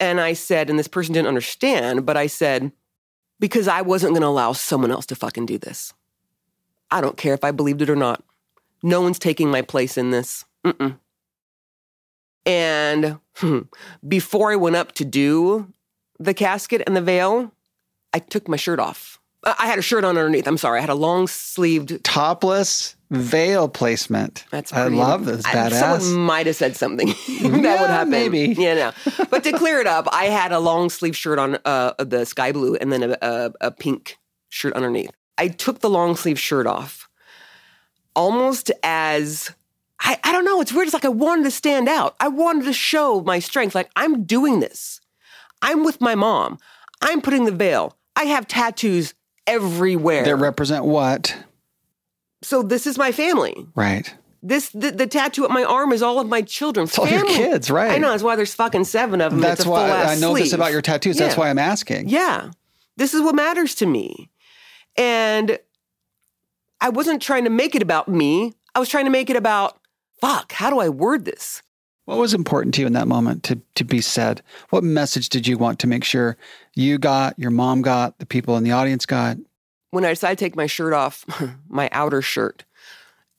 And 0.00 0.18
I 0.18 0.32
said, 0.32 0.70
and 0.70 0.78
this 0.78 0.88
person 0.88 1.12
didn't 1.12 1.28
understand, 1.28 2.06
but 2.06 2.16
I 2.16 2.28
said, 2.28 2.72
because 3.38 3.68
I 3.68 3.82
wasn't 3.82 4.14
going 4.14 4.22
to 4.22 4.28
allow 4.28 4.52
someone 4.52 4.90
else 4.90 5.04
to 5.06 5.14
fucking 5.14 5.44
do 5.44 5.58
this. 5.58 5.92
I 6.90 7.02
don't 7.02 7.18
care 7.18 7.34
if 7.34 7.44
I 7.44 7.50
believed 7.50 7.82
it 7.82 7.90
or 7.90 7.96
not. 7.96 8.24
No 8.82 9.02
one's 9.02 9.18
taking 9.18 9.50
my 9.50 9.60
place 9.60 9.98
in 9.98 10.12
this. 10.12 10.46
Mm-mm. 10.64 10.98
And 12.46 13.18
before 14.08 14.50
I 14.50 14.56
went 14.56 14.76
up 14.76 14.92
to 14.92 15.04
do 15.04 15.70
the 16.18 16.32
casket 16.32 16.82
and 16.86 16.96
the 16.96 17.02
veil, 17.02 17.52
I 18.14 18.18
took 18.18 18.48
my 18.48 18.56
shirt 18.56 18.80
off. 18.80 19.19
I 19.42 19.66
had 19.66 19.78
a 19.78 19.82
shirt 19.82 20.04
on 20.04 20.18
underneath. 20.18 20.46
I'm 20.46 20.58
sorry. 20.58 20.78
I 20.78 20.80
had 20.82 20.90
a 20.90 20.94
long 20.94 21.26
sleeved 21.26 22.04
topless 22.04 22.96
veil 23.10 23.68
placement. 23.68 24.44
That's 24.50 24.72
I 24.72 24.88
love 24.88 25.24
this. 25.24 25.42
Badass. 25.42 26.00
Someone 26.00 26.26
might 26.26 26.46
have 26.46 26.56
said 26.56 26.76
something 26.76 27.08
that 27.26 27.26
yeah, 27.26 27.80
would 27.80 27.90
happen. 27.90 28.10
Maybe. 28.10 28.54
Yeah, 28.56 28.74
no. 28.74 28.92
But 29.30 29.44
to 29.44 29.52
clear 29.52 29.80
it 29.80 29.86
up, 29.86 30.08
I 30.12 30.26
had 30.26 30.52
a 30.52 30.58
long 30.58 30.90
sleeve 30.90 31.16
shirt 31.16 31.38
on, 31.38 31.58
uh, 31.64 31.94
the 31.98 32.24
sky 32.26 32.52
blue, 32.52 32.76
and 32.76 32.92
then 32.92 33.02
a, 33.02 33.18
a, 33.22 33.52
a 33.60 33.70
pink 33.70 34.18
shirt 34.48 34.74
underneath. 34.74 35.10
I 35.38 35.48
took 35.48 35.80
the 35.80 35.90
long 35.90 36.16
sleeve 36.16 36.38
shirt 36.38 36.66
off, 36.66 37.08
almost 38.14 38.70
as 38.82 39.50
I, 40.00 40.18
I 40.24 40.32
don't 40.32 40.44
know. 40.44 40.60
It's 40.60 40.72
weird. 40.72 40.86
It's 40.86 40.94
like 40.94 41.04
I 41.04 41.08
wanted 41.08 41.44
to 41.44 41.50
stand 41.50 41.88
out. 41.88 42.16
I 42.20 42.28
wanted 42.28 42.64
to 42.64 42.72
show 42.72 43.20
my 43.22 43.38
strength. 43.38 43.74
Like, 43.74 43.90
I'm 43.96 44.24
doing 44.24 44.60
this. 44.60 45.00
I'm 45.62 45.84
with 45.84 46.00
my 46.00 46.14
mom. 46.14 46.58
I'm 47.02 47.20
putting 47.20 47.44
the 47.44 47.52
veil. 47.52 47.96
I 48.16 48.24
have 48.24 48.46
tattoos 48.46 49.14
everywhere. 49.46 50.24
That 50.24 50.36
represent 50.36 50.84
what? 50.84 51.36
So 52.42 52.62
this 52.62 52.86
is 52.86 52.96
my 52.96 53.12
family. 53.12 53.66
Right. 53.74 54.12
This 54.42 54.70
the, 54.70 54.90
the 54.90 55.06
tattoo 55.06 55.44
at 55.44 55.50
my 55.50 55.64
arm 55.64 55.92
is 55.92 56.02
all 56.02 56.18
of 56.18 56.28
my 56.28 56.40
children. 56.42 56.84
It's 56.84 56.98
all 56.98 57.06
your 57.06 57.26
kids, 57.26 57.70
right? 57.70 57.90
I 57.90 57.98
know. 57.98 58.10
That's 58.10 58.22
why 58.22 58.36
there's 58.36 58.54
fucking 58.54 58.84
seven 58.84 59.20
of 59.20 59.32
them. 59.32 59.40
That's 59.40 59.66
why 59.66 59.90
I 59.90 60.14
know 60.14 60.32
sleeve. 60.32 60.44
this 60.44 60.52
about 60.54 60.72
your 60.72 60.80
tattoos. 60.80 61.18
Yeah. 61.18 61.26
That's 61.26 61.36
why 61.36 61.50
I'm 61.50 61.58
asking. 61.58 62.08
Yeah. 62.08 62.50
This 62.96 63.12
is 63.12 63.20
what 63.20 63.34
matters 63.34 63.74
to 63.76 63.86
me. 63.86 64.30
And 64.96 65.58
I 66.80 66.88
wasn't 66.88 67.20
trying 67.20 67.44
to 67.44 67.50
make 67.50 67.74
it 67.74 67.82
about 67.82 68.08
me. 68.08 68.54
I 68.74 68.78
was 68.78 68.88
trying 68.88 69.04
to 69.04 69.10
make 69.10 69.28
it 69.28 69.36
about 69.36 69.78
fuck, 70.20 70.52
how 70.52 70.70
do 70.70 70.78
I 70.78 70.88
word 70.88 71.24
this? 71.24 71.62
What 72.04 72.18
was 72.18 72.34
important 72.34 72.74
to 72.74 72.80
you 72.80 72.86
in 72.86 72.92
that 72.94 73.08
moment 73.08 73.42
to, 73.44 73.60
to 73.76 73.84
be 73.84 74.00
said? 74.00 74.42
What 74.70 74.82
message 74.82 75.28
did 75.28 75.46
you 75.46 75.56
want 75.58 75.78
to 75.80 75.86
make 75.86 76.04
sure 76.04 76.36
you 76.74 76.98
got, 76.98 77.38
your 77.38 77.50
mom 77.50 77.82
got, 77.82 78.18
the 78.18 78.26
people 78.26 78.56
in 78.56 78.64
the 78.64 78.72
audience 78.72 79.06
got? 79.06 79.36
When 79.90 80.04
I 80.04 80.10
decided 80.10 80.38
to 80.38 80.44
take 80.44 80.56
my 80.56 80.66
shirt 80.66 80.92
off, 80.92 81.24
my 81.68 81.88
outer 81.92 82.22
shirt, 82.22 82.64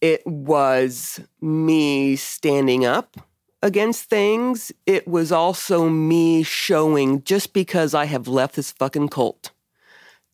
it 0.02 0.26
was 0.26 1.20
me 1.40 2.16
standing 2.16 2.86
up 2.86 3.18
against 3.62 4.06
things. 4.06 4.72
It 4.86 5.08
was 5.08 5.32
also 5.32 5.88
me 5.88 6.44
showing 6.44 7.24
just 7.24 7.54
because 7.54 7.94
I 7.94 8.06
have 8.06 8.28
left 8.28 8.56
this 8.56 8.72
fucking 8.72 9.10
cult 9.10 9.52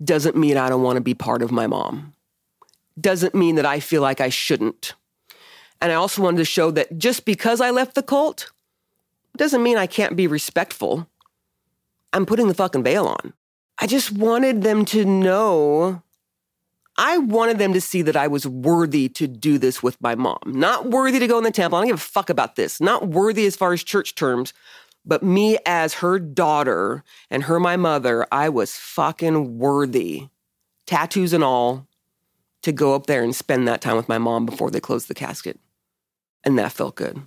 doesn't 0.03 0.35
mean 0.35 0.57
I 0.57 0.69
don't 0.69 0.83
want 0.83 0.97
to 0.97 1.01
be 1.01 1.13
part 1.13 1.41
of 1.41 1.51
my 1.51 1.67
mom. 1.67 2.13
Doesn't 2.99 3.35
mean 3.35 3.55
that 3.55 3.65
I 3.65 3.79
feel 3.79 4.01
like 4.01 4.21
I 4.21 4.29
shouldn't. 4.29 4.93
And 5.81 5.91
I 5.91 5.95
also 5.95 6.21
wanted 6.21 6.37
to 6.37 6.45
show 6.45 6.71
that 6.71 6.97
just 6.97 7.25
because 7.25 7.61
I 7.61 7.69
left 7.69 7.95
the 7.95 8.03
cult 8.03 8.51
doesn't 9.35 9.61
mean 9.61 9.77
I 9.77 9.87
can't 9.87 10.15
be 10.15 10.27
respectful. 10.27 11.07
I'm 12.13 12.25
putting 12.25 12.47
the 12.47 12.53
fucking 12.53 12.83
veil 12.83 13.05
on. 13.07 13.33
I 13.77 13.87
just 13.87 14.11
wanted 14.11 14.63
them 14.63 14.85
to 14.85 15.05
know. 15.05 16.01
I 16.97 17.19
wanted 17.19 17.59
them 17.59 17.73
to 17.73 17.81
see 17.81 18.01
that 18.01 18.15
I 18.15 18.27
was 18.27 18.47
worthy 18.47 19.07
to 19.09 19.27
do 19.27 19.59
this 19.59 19.83
with 19.83 20.01
my 20.01 20.15
mom. 20.15 20.39
Not 20.45 20.89
worthy 20.89 21.19
to 21.19 21.27
go 21.27 21.37
in 21.37 21.43
the 21.43 21.51
temple. 21.51 21.77
I 21.77 21.81
don't 21.81 21.89
give 21.89 21.97
a 21.97 21.99
fuck 21.99 22.29
about 22.31 22.55
this. 22.55 22.81
Not 22.81 23.07
worthy 23.07 23.45
as 23.45 23.55
far 23.55 23.71
as 23.71 23.83
church 23.83 24.15
terms, 24.15 24.51
but 25.05 25.21
me 25.21 25.59
as 25.65 25.95
her 25.95 26.17
daughter 26.17 27.03
and 27.29 27.43
her 27.43 27.59
my 27.59 27.77
mother, 27.77 28.25
I 28.31 28.49
was 28.49 28.75
fucking 28.75 29.59
worthy, 29.59 30.29
tattoos 30.87 31.33
and 31.33 31.43
all, 31.43 31.87
to 32.63 32.71
go 32.71 32.95
up 32.95 33.05
there 33.05 33.23
and 33.23 33.35
spend 33.35 33.67
that 33.67 33.81
time 33.81 33.95
with 33.95 34.09
my 34.09 34.17
mom 34.17 34.47
before 34.47 34.71
they 34.71 34.79
closed 34.79 35.07
the 35.07 35.13
casket. 35.13 35.59
And 36.43 36.57
that 36.57 36.71
felt 36.71 36.95
good. 36.95 37.21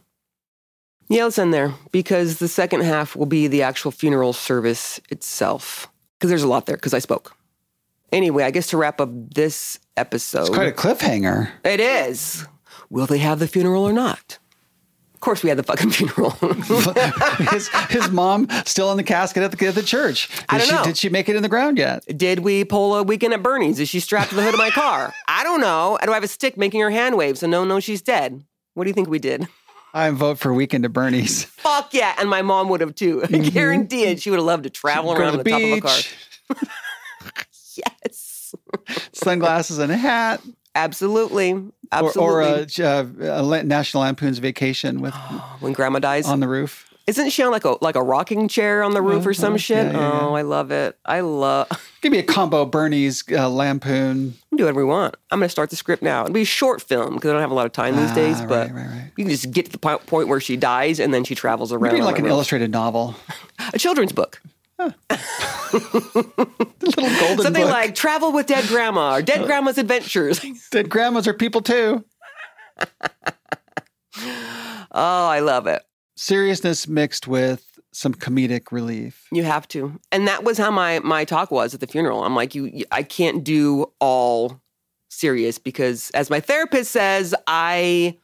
Yeah, 1.11 1.25
let's 1.25 1.41
end 1.41 1.53
there 1.53 1.75
because 1.91 2.39
the 2.39 2.47
second 2.47 2.85
half 2.85 3.17
will 3.17 3.27
be 3.27 3.49
the 3.49 3.63
actual 3.63 3.91
funeral 3.91 4.33
service 4.33 5.01
itself. 5.11 5.89
Because 6.17 6.31
there's 6.31 6.45
a 6.45 6.49
lot 6.49 6.67
there 6.67 6.77
because 6.77 6.95
I 6.95 7.01
spoke. 7.01 7.37
Anyway, 8.13 8.45
I 8.45 8.53
guess 8.53 8.69
to 8.69 8.77
wrap 8.77 9.01
up 9.01 9.11
this 9.35 9.81
episode. 9.97 10.43
It's 10.43 10.51
quite 10.51 10.69
a 10.69 10.73
cliffhanger. 10.73 11.51
It 11.65 11.81
is. 11.81 12.47
Will 12.91 13.07
they 13.07 13.19
have 13.19 13.41
the 13.41 13.49
funeral 13.49 13.83
or 13.83 13.93
not? 13.93 14.39
Of 15.15 15.21
course, 15.21 15.43
we 15.43 15.49
had 15.49 15.59
the 15.59 15.65
fucking 15.65 15.91
funeral. 15.91 16.31
his, 17.51 17.69
his 17.89 18.09
mom 18.11 18.47
still 18.65 18.93
in 18.93 18.97
the 18.97 19.03
casket 19.03 19.43
at 19.43 19.51
the, 19.51 19.67
at 19.67 19.75
the 19.75 19.83
church. 19.83 20.29
Did 20.29 20.45
I 20.49 20.59
don't 20.59 20.67
she, 20.69 20.75
know. 20.75 20.85
Did 20.85 20.97
she 20.97 21.09
make 21.09 21.29
it 21.29 21.35
in 21.35 21.43
the 21.43 21.49
ground 21.49 21.77
yet? 21.77 22.05
Did 22.17 22.39
we 22.39 22.65
pull 22.65 22.95
a 22.95 23.03
weekend 23.03 23.35
at 23.35 23.43
Bernie's? 23.43 23.81
Is 23.81 23.89
she 23.89 23.99
strapped 23.99 24.31
to 24.31 24.37
the 24.37 24.43
hood 24.43 24.55
of 24.55 24.59
my 24.59 24.71
car? 24.71 25.13
I 25.27 25.43
don't 25.43 25.61
know. 25.61 25.99
Do 26.03 26.11
I 26.13 26.15
have 26.15 26.25
a 26.25 26.29
stick 26.29 26.57
making 26.57 26.81
her 26.81 26.91
hand 26.91 27.17
wave 27.17 27.37
so 27.37 27.49
no, 27.49 27.65
no, 27.65 27.81
she's 27.81 28.01
dead? 28.01 28.45
What 28.75 28.85
do 28.85 28.91
you 28.91 28.95
think 28.95 29.09
we 29.09 29.19
did? 29.19 29.49
I 29.93 30.11
vote 30.11 30.39
for 30.39 30.53
weekend 30.55 30.85
at 30.85 30.93
Bernie's. 30.93 31.45
Fuck 31.45 31.93
yeah. 31.95 32.15
And 32.19 32.29
my 32.31 32.43
mom 32.43 32.69
would 32.69 32.81
have 32.81 32.95
too. 32.95 33.23
I 33.33 33.39
guarantee 33.39 34.05
it. 34.05 34.23
She 34.23 34.31
would 34.31 34.37
have 34.39 34.47
loved 34.47 34.65
to 34.65 34.71
travel 34.71 35.13
Go 35.15 35.19
to 35.19 35.23
around 35.23 35.39
the 35.39 35.43
the, 35.45 35.51
top 35.51 35.61
of 35.61 35.73
a 35.73 35.81
car. 35.81 36.69
Yes. 37.77 38.55
sunglasses 39.13 39.79
and 39.79 39.91
a 39.93 39.97
hat. 39.97 40.43
Absolutely. 40.75 41.53
Or, 41.53 41.73
Absolutely. 41.93 42.85
or 42.85 42.87
a, 43.23 43.33
uh, 43.33 43.43
a 43.43 43.63
National 43.63 44.03
Lampoon's 44.03 44.39
Vacation 44.39 45.01
with 45.01 45.15
when 45.61 45.73
grandma 45.73 45.99
dies. 45.99 46.27
on 46.27 46.41
the 46.41 46.49
roof. 46.49 46.90
Isn't 47.11 47.31
she 47.31 47.43
on 47.43 47.51
like 47.51 47.65
a 47.65 47.77
like 47.81 47.97
a 47.97 48.03
rocking 48.03 48.47
chair 48.47 48.83
on 48.85 48.93
the 48.95 49.03
roof 49.03 49.27
or 49.27 49.35
some 49.35 49.55
Uh-huh. 49.55 49.59
shit? 49.59 49.87
Yeah, 49.87 49.99
yeah, 49.99 50.21
oh, 50.23 50.35
I 50.35 50.43
love 50.43 50.71
it. 50.71 50.97
I 51.05 51.21
love 51.21 51.67
Give 52.03 52.13
me 52.13 52.19
a 52.19 52.23
combo 52.23 52.65
Bernie's 52.65 53.25
uh, 53.33 53.49
Lampoon. 53.51 54.35
do 54.57 54.63
whatever 54.65 54.79
we 54.81 54.85
want. 54.85 55.17
I'm 55.31 55.39
going 55.41 55.47
to 55.47 55.51
start 55.51 55.71
the 55.71 55.77
script 55.77 56.03
now. 56.03 56.23
It'll 56.23 56.33
be 56.33 56.43
a 56.43 56.45
short 56.45 56.81
film 56.83 57.15
because 57.15 57.31
I 57.31 57.33
don't 57.33 57.41
have 57.43 57.51
a 57.51 57.55
lot 57.55 57.67
of 57.67 57.73
time 57.73 57.97
these 57.97 58.13
days. 58.13 58.41
Ah, 58.41 58.47
But 58.47 58.71
right, 58.71 58.77
right, 58.77 58.87
right. 58.89 59.11
you 59.17 59.25
can 59.25 59.31
just 59.31 59.51
get 59.51 59.67
to 59.67 59.73
the 59.73 59.79
po- 59.79 59.99
point 59.99 60.29
where 60.29 60.41
she 60.41 60.57
dies 60.57 61.01
and 61.01 61.13
then 61.13 61.25
she 61.25 61.35
travels 61.35 61.73
around. 61.73 61.93
Maybe 61.93 62.03
like 62.05 62.19
an 62.21 62.27
illustrated 62.27 62.71
novel. 62.71 63.17
a 63.75 63.79
children's 63.79 64.13
book. 64.13 64.41
The 65.71 66.87
little 66.87 67.21
golden 67.21 67.45
Something 67.45 67.65
book. 67.65 67.71
like 67.73 67.95
Travel 67.95 68.33
with 68.33 68.47
Dead 68.47 68.67
Grandma 68.67 69.17
or 69.17 69.23
Dead 69.23 69.45
Grandma's 69.47 69.79
Adventures. 69.79 70.41
Dead 70.71 70.89
grandmas 70.89 71.29
are 71.29 71.35
people 71.35 71.61
too. 71.61 72.05
oh, 74.93 75.27
I 75.29 75.41
love 75.41 75.67
it. 75.67 75.83
Seriousness 76.21 76.87
mixed 76.87 77.27
with 77.27 77.81
some 77.93 78.13
comedic 78.13 78.73
relief. 78.73 79.27
You 79.33 79.43
have 79.45 79.67
to. 79.69 79.99
And 80.13 80.29
that 80.29 80.45
was 80.45 80.59
how 80.59 80.71
my 80.71 80.99
my 80.99 81.25
talk 81.25 81.51
was 81.51 81.73
at 81.73 81.81
the 81.81 81.87
funeral. 81.87 82.25
I'm 82.25 82.37
like, 82.37 82.55
you, 82.55 82.85
I 82.93 83.05
can't 83.05 83.43
do 83.43 83.91
all 84.01 84.61
serious 85.09 85.59
because 85.59 86.11
as 86.11 86.29
my 86.29 86.39
therapist 86.39 86.91
says, 86.91 87.35
I 87.47 88.19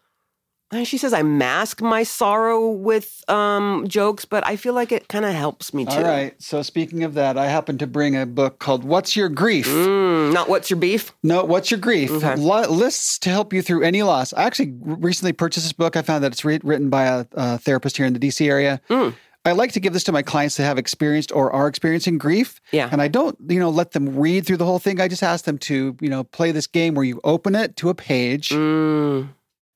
she 0.84 0.98
says 0.98 1.12
I 1.12 1.22
mask 1.22 1.80
my 1.80 2.02
sorrow 2.02 2.70
with 2.70 3.22
um, 3.28 3.86
jokes, 3.88 4.24
but 4.24 4.46
I 4.46 4.56
feel 4.56 4.74
like 4.74 4.92
it 4.92 5.08
kind 5.08 5.24
of 5.24 5.32
helps 5.32 5.72
me 5.72 5.84
too. 5.84 5.92
All 5.92 6.02
right. 6.02 6.34
So 6.42 6.62
speaking 6.62 7.04
of 7.04 7.14
that, 7.14 7.38
I 7.38 7.46
happen 7.46 7.78
to 7.78 7.86
bring 7.86 8.16
a 8.16 8.26
book 8.26 8.58
called 8.58 8.84
"What's 8.84 9.16
Your 9.16 9.28
Grief." 9.28 9.66
Mm, 9.66 10.32
not 10.32 10.48
what's 10.48 10.68
your 10.70 10.78
beef? 10.78 11.12
No, 11.22 11.44
what's 11.44 11.70
your 11.70 11.78
grief? 11.78 12.10
Okay. 12.10 12.36
Li- 12.36 12.66
lists 12.66 13.18
to 13.20 13.30
help 13.30 13.52
you 13.52 13.62
through 13.62 13.82
any 13.84 14.02
loss. 14.02 14.32
I 14.32 14.44
actually 14.44 14.74
recently 14.80 15.32
purchased 15.32 15.66
this 15.66 15.72
book. 15.72 15.96
I 15.96 16.02
found 16.02 16.24
that 16.24 16.32
it's 16.32 16.44
re- 16.44 16.60
written 16.62 16.90
by 16.90 17.04
a, 17.04 17.26
a 17.32 17.58
therapist 17.58 17.96
here 17.96 18.06
in 18.06 18.12
the 18.12 18.20
DC 18.20 18.46
area. 18.48 18.80
Mm. 18.90 19.14
I 19.44 19.52
like 19.52 19.70
to 19.72 19.80
give 19.80 19.92
this 19.92 20.02
to 20.04 20.12
my 20.12 20.22
clients 20.22 20.56
that 20.56 20.64
have 20.64 20.76
experienced 20.76 21.30
or 21.30 21.52
are 21.52 21.68
experiencing 21.68 22.18
grief. 22.18 22.60
Yeah. 22.72 22.88
And 22.90 23.00
I 23.00 23.06
don't, 23.06 23.38
you 23.48 23.60
know, 23.60 23.70
let 23.70 23.92
them 23.92 24.18
read 24.18 24.44
through 24.44 24.56
the 24.56 24.64
whole 24.64 24.80
thing. 24.80 25.00
I 25.00 25.06
just 25.06 25.22
ask 25.22 25.44
them 25.44 25.56
to, 25.58 25.96
you 26.00 26.08
know, 26.08 26.24
play 26.24 26.50
this 26.50 26.66
game 26.66 26.94
where 26.94 27.04
you 27.04 27.20
open 27.22 27.54
it 27.54 27.76
to 27.76 27.88
a 27.88 27.94
page 27.94 28.48
Mm, 28.48 29.28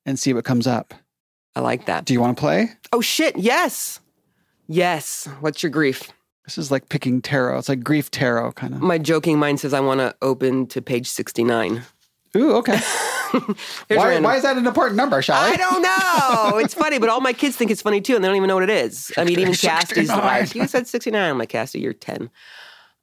and 0.07 0.19
see 0.19 0.33
what 0.33 0.45
comes 0.45 0.67
up. 0.67 0.95
I 1.57 1.61
like 1.61 1.87
that. 1.87 2.05
Do 2.05 2.13
you 2.13 2.21
want 2.21 2.37
to 2.37 2.41
play? 2.41 2.71
Oh 2.93 3.01
shit! 3.01 3.37
Yes, 3.37 4.01
yes. 4.69 5.29
What's 5.41 5.63
your 5.63 5.71
grief? 5.71 6.11
This 6.45 6.59
is 6.59 6.71
like 6.71 6.89
picking 6.89 7.21
tarot. 7.23 7.59
It's 7.59 7.69
like 7.69 7.85
grief 7.85 8.11
tarot 8.11 8.53
kind 8.53 8.75
of. 8.75 8.81
My 8.81 8.99
joking 8.99 9.39
mind 9.39 9.61
says 9.61 9.73
I 9.75 9.81
want 9.81 10.01
to 10.01 10.15
open 10.23 10.67
to 10.69 10.83
page 10.83 11.09
sixty-nine. 11.09 11.83
Ooh, 12.37 12.55
okay. 12.57 12.79
Why, 13.89 14.19
why 14.19 14.37
is 14.37 14.43
that 14.43 14.57
an 14.57 14.67
important 14.67 14.97
number, 14.97 15.23
Shelly? 15.23 15.53
I 15.53 15.57
don't 15.57 15.83
know. 15.83 16.59
It's 16.59 16.75
funny, 16.75 16.99
but 16.99 17.09
all 17.09 17.21
my 17.21 17.33
kids 17.33 17.57
think 17.57 17.71
it's 17.71 17.83
funny 17.83 18.01
too, 18.01 18.17
and 18.17 18.25
they 18.25 18.29
don't 18.29 18.37
even 18.37 18.49
know 18.49 18.57
what 18.57 18.65
it 18.65 18.71
is. 18.71 19.13
I 19.17 19.23
mean, 19.23 19.39
even 19.39 19.55
Cassie's 19.55 20.09
like, 20.09 20.53
"You 20.55 20.67
said 20.67 20.89
sixty-nine." 20.89 21.31
I'm 21.31 21.39
like, 21.39 21.51
"Cassie, 21.51 21.79
you're 21.79 21.93
10. 21.93 22.29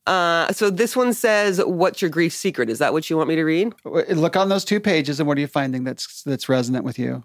Uh, 0.07 0.51
so 0.53 0.69
this 0.69 0.95
one 0.95 1.13
says, 1.13 1.61
"What's 1.63 2.01
your 2.01 2.09
grief 2.09 2.33
secret?" 2.33 2.69
Is 2.69 2.79
that 2.79 2.93
what 2.93 3.09
you 3.09 3.17
want 3.17 3.27
me 3.27 3.35
to 3.35 3.43
read? 3.43 3.73
Look 3.83 4.37
on 4.37 4.47
those 4.47 4.63
two 4.63 4.79
pages, 4.79 5.19
and 5.19 5.27
what 5.27 5.37
are 5.37 5.41
you 5.41 5.47
finding 5.47 5.83
that's 5.83 6.23
that's 6.23 6.47
resonant 6.47 6.85
with 6.85 6.97
you? 6.97 7.23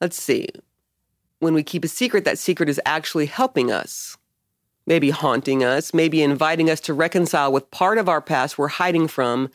Let's 0.00 0.20
see. 0.20 0.48
When 1.38 1.54
we 1.54 1.62
keep 1.62 1.84
a 1.84 1.88
secret, 1.88 2.24
that 2.24 2.38
secret 2.38 2.68
is 2.68 2.80
actually 2.84 3.26
helping 3.26 3.72
us, 3.72 4.16
maybe 4.86 5.10
haunting 5.10 5.64
us, 5.64 5.94
maybe 5.94 6.22
inviting 6.22 6.68
us 6.68 6.80
to 6.82 6.94
reconcile 6.94 7.50
with 7.50 7.70
part 7.70 7.98
of 7.98 8.08
our 8.08 8.20
past 8.20 8.58
we're 8.58 8.68
hiding 8.68 9.08
from, 9.08 9.50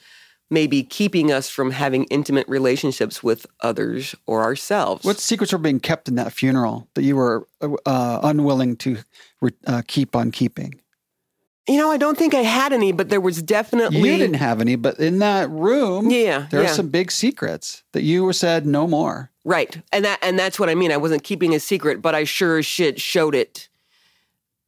maybe 0.49 0.83
keeping 0.83 1.31
us 1.31 1.49
from 1.49 1.71
having 1.71 2.05
intimate 2.05 2.47
relationships 2.47 3.21
with 3.21 3.45
others 3.61 4.15
or 4.25 4.41
ourselves. 4.41 5.05
What 5.05 5.19
secrets 5.19 5.53
were 5.53 5.59
being 5.59 5.79
kept 5.79 6.07
in 6.07 6.15
that 6.15 6.33
funeral 6.33 6.87
that 6.95 7.03
you 7.03 7.15
were 7.15 7.47
uh, 7.61 8.19
unwilling 8.23 8.77
to 8.77 8.97
re- 9.41 9.51
uh, 9.67 9.81
keep 9.87 10.15
on 10.15 10.31
keeping? 10.31 10.81
You 11.67 11.77
know, 11.77 11.91
I 11.91 11.97
don't 11.97 12.17
think 12.17 12.33
I 12.33 12.41
had 12.41 12.71
any, 12.73 12.91
but 12.91 13.09
there 13.09 13.19
was 13.21 13.41
definitely. 13.41 13.99
You 13.99 14.17
didn't 14.17 14.35
have 14.35 14.61
any, 14.61 14.75
but 14.75 14.99
in 14.99 15.19
that 15.19 15.49
room, 15.49 16.09
Yeah, 16.09 16.47
there 16.49 16.63
yeah. 16.63 16.69
are 16.69 16.73
some 16.73 16.89
big 16.89 17.11
secrets 17.11 17.83
that 17.91 18.03
you 18.03 18.23
were 18.23 18.33
said 18.33 18.65
no 18.65 18.87
more. 18.87 19.31
Right. 19.43 19.81
And 19.91 20.05
that 20.05 20.19
and 20.21 20.37
that's 20.37 20.59
what 20.59 20.69
I 20.69 20.75
mean. 20.75 20.91
I 20.91 20.97
wasn't 20.97 21.23
keeping 21.23 21.53
a 21.53 21.59
secret, 21.59 22.01
but 22.01 22.15
I 22.15 22.23
sure 22.23 22.57
as 22.59 22.65
shit 22.65 22.99
showed 22.99 23.35
it. 23.35 23.69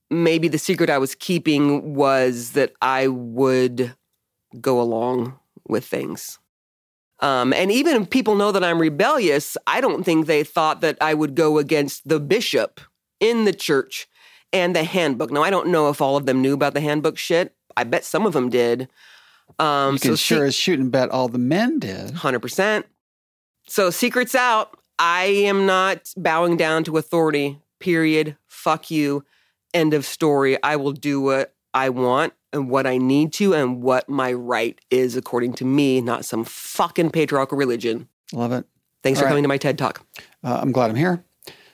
Maybe 0.10 0.48
the 0.48 0.58
secret 0.58 0.90
I 0.90 0.98
was 0.98 1.16
keeping 1.16 1.94
was 1.94 2.52
that 2.52 2.74
I 2.82 3.08
would 3.08 3.94
go 4.60 4.82
along 4.82 5.38
with 5.68 5.86
things. 5.86 6.40
Um, 7.20 7.52
and 7.54 7.72
even 7.72 8.02
if 8.02 8.10
people 8.10 8.36
know 8.36 8.52
that 8.52 8.64
I'm 8.64 8.80
rebellious, 8.80 9.58
I 9.68 9.82
don't 9.82 10.04
think 10.04 10.26
they 10.26 10.44
thought 10.44 10.82
that 10.82 10.98
I 11.02 11.14
would 11.14 11.36
go 11.36 11.58
against 11.58 12.08
the 12.08 12.20
bishop 12.20 12.80
in 13.20 13.44
the 13.46 13.54
church 13.54 14.08
and 14.54 14.76
the 14.76 14.84
handbook. 14.84 15.32
Now, 15.32 15.44
I 15.44 15.50
don't 15.50 15.68
know 15.68 15.90
if 15.90 16.02
all 16.02 16.18
of 16.18 16.26
them 16.26 16.42
knew 16.42 16.54
about 16.54 16.74
the 16.74 16.82
handbook 16.82 17.18
shit. 17.18 17.56
I 17.78 17.84
bet 17.84 18.04
some 18.04 18.26
of 18.26 18.34
them 18.34 18.50
did. 18.50 18.88
Um, 19.58 19.94
You 19.96 20.00
can 20.00 20.12
so 20.12 20.16
sure 20.16 20.46
as 20.46 20.56
shoot 20.56 20.80
and 20.80 20.92
bet 20.92 21.10
all 21.10 21.28
the 21.28 21.38
men 21.38 21.80
did. 21.80 22.12
100%. 22.16 22.84
So, 23.68 23.90
secrets 23.90 24.36
out. 24.36 24.76
I 24.98 25.26
am 25.26 25.66
not 25.66 26.14
bowing 26.18 26.58
down 26.58 26.84
to 26.86 26.98
authority, 26.98 27.60
period. 27.80 28.36
Fuck 28.48 28.92
you. 28.92 29.24
End 29.74 29.94
of 29.94 30.06
story. 30.06 30.62
I 30.62 30.76
will 30.76 30.92
do 30.92 31.22
what 31.22 31.54
I 31.74 31.90
want 31.90 32.34
and 32.52 32.70
what 32.70 32.86
I 32.88 32.98
need 32.98 33.32
to 33.34 33.54
and 33.54 33.82
what 33.82 34.10
my 34.10 34.34
right 34.34 34.78
is 34.90 35.16
according 35.16 35.54
to 35.54 35.66
me, 35.66 36.02
not 36.02 36.26
some 36.26 36.44
fucking 36.44 37.12
patriarchal 37.12 37.58
religion. 37.58 38.10
Love 38.34 38.52
it. 38.52 38.66
Thanks 39.04 39.20
All 39.20 39.22
for 39.22 39.26
right. 39.28 39.30
coming 39.32 39.44
to 39.44 39.48
my 39.48 39.58
TED 39.58 39.78
Talk. 39.78 40.06
Uh, 40.44 40.60
I'm 40.62 40.72
glad 40.72 40.90
I'm 40.90 40.96
here. 40.98 41.24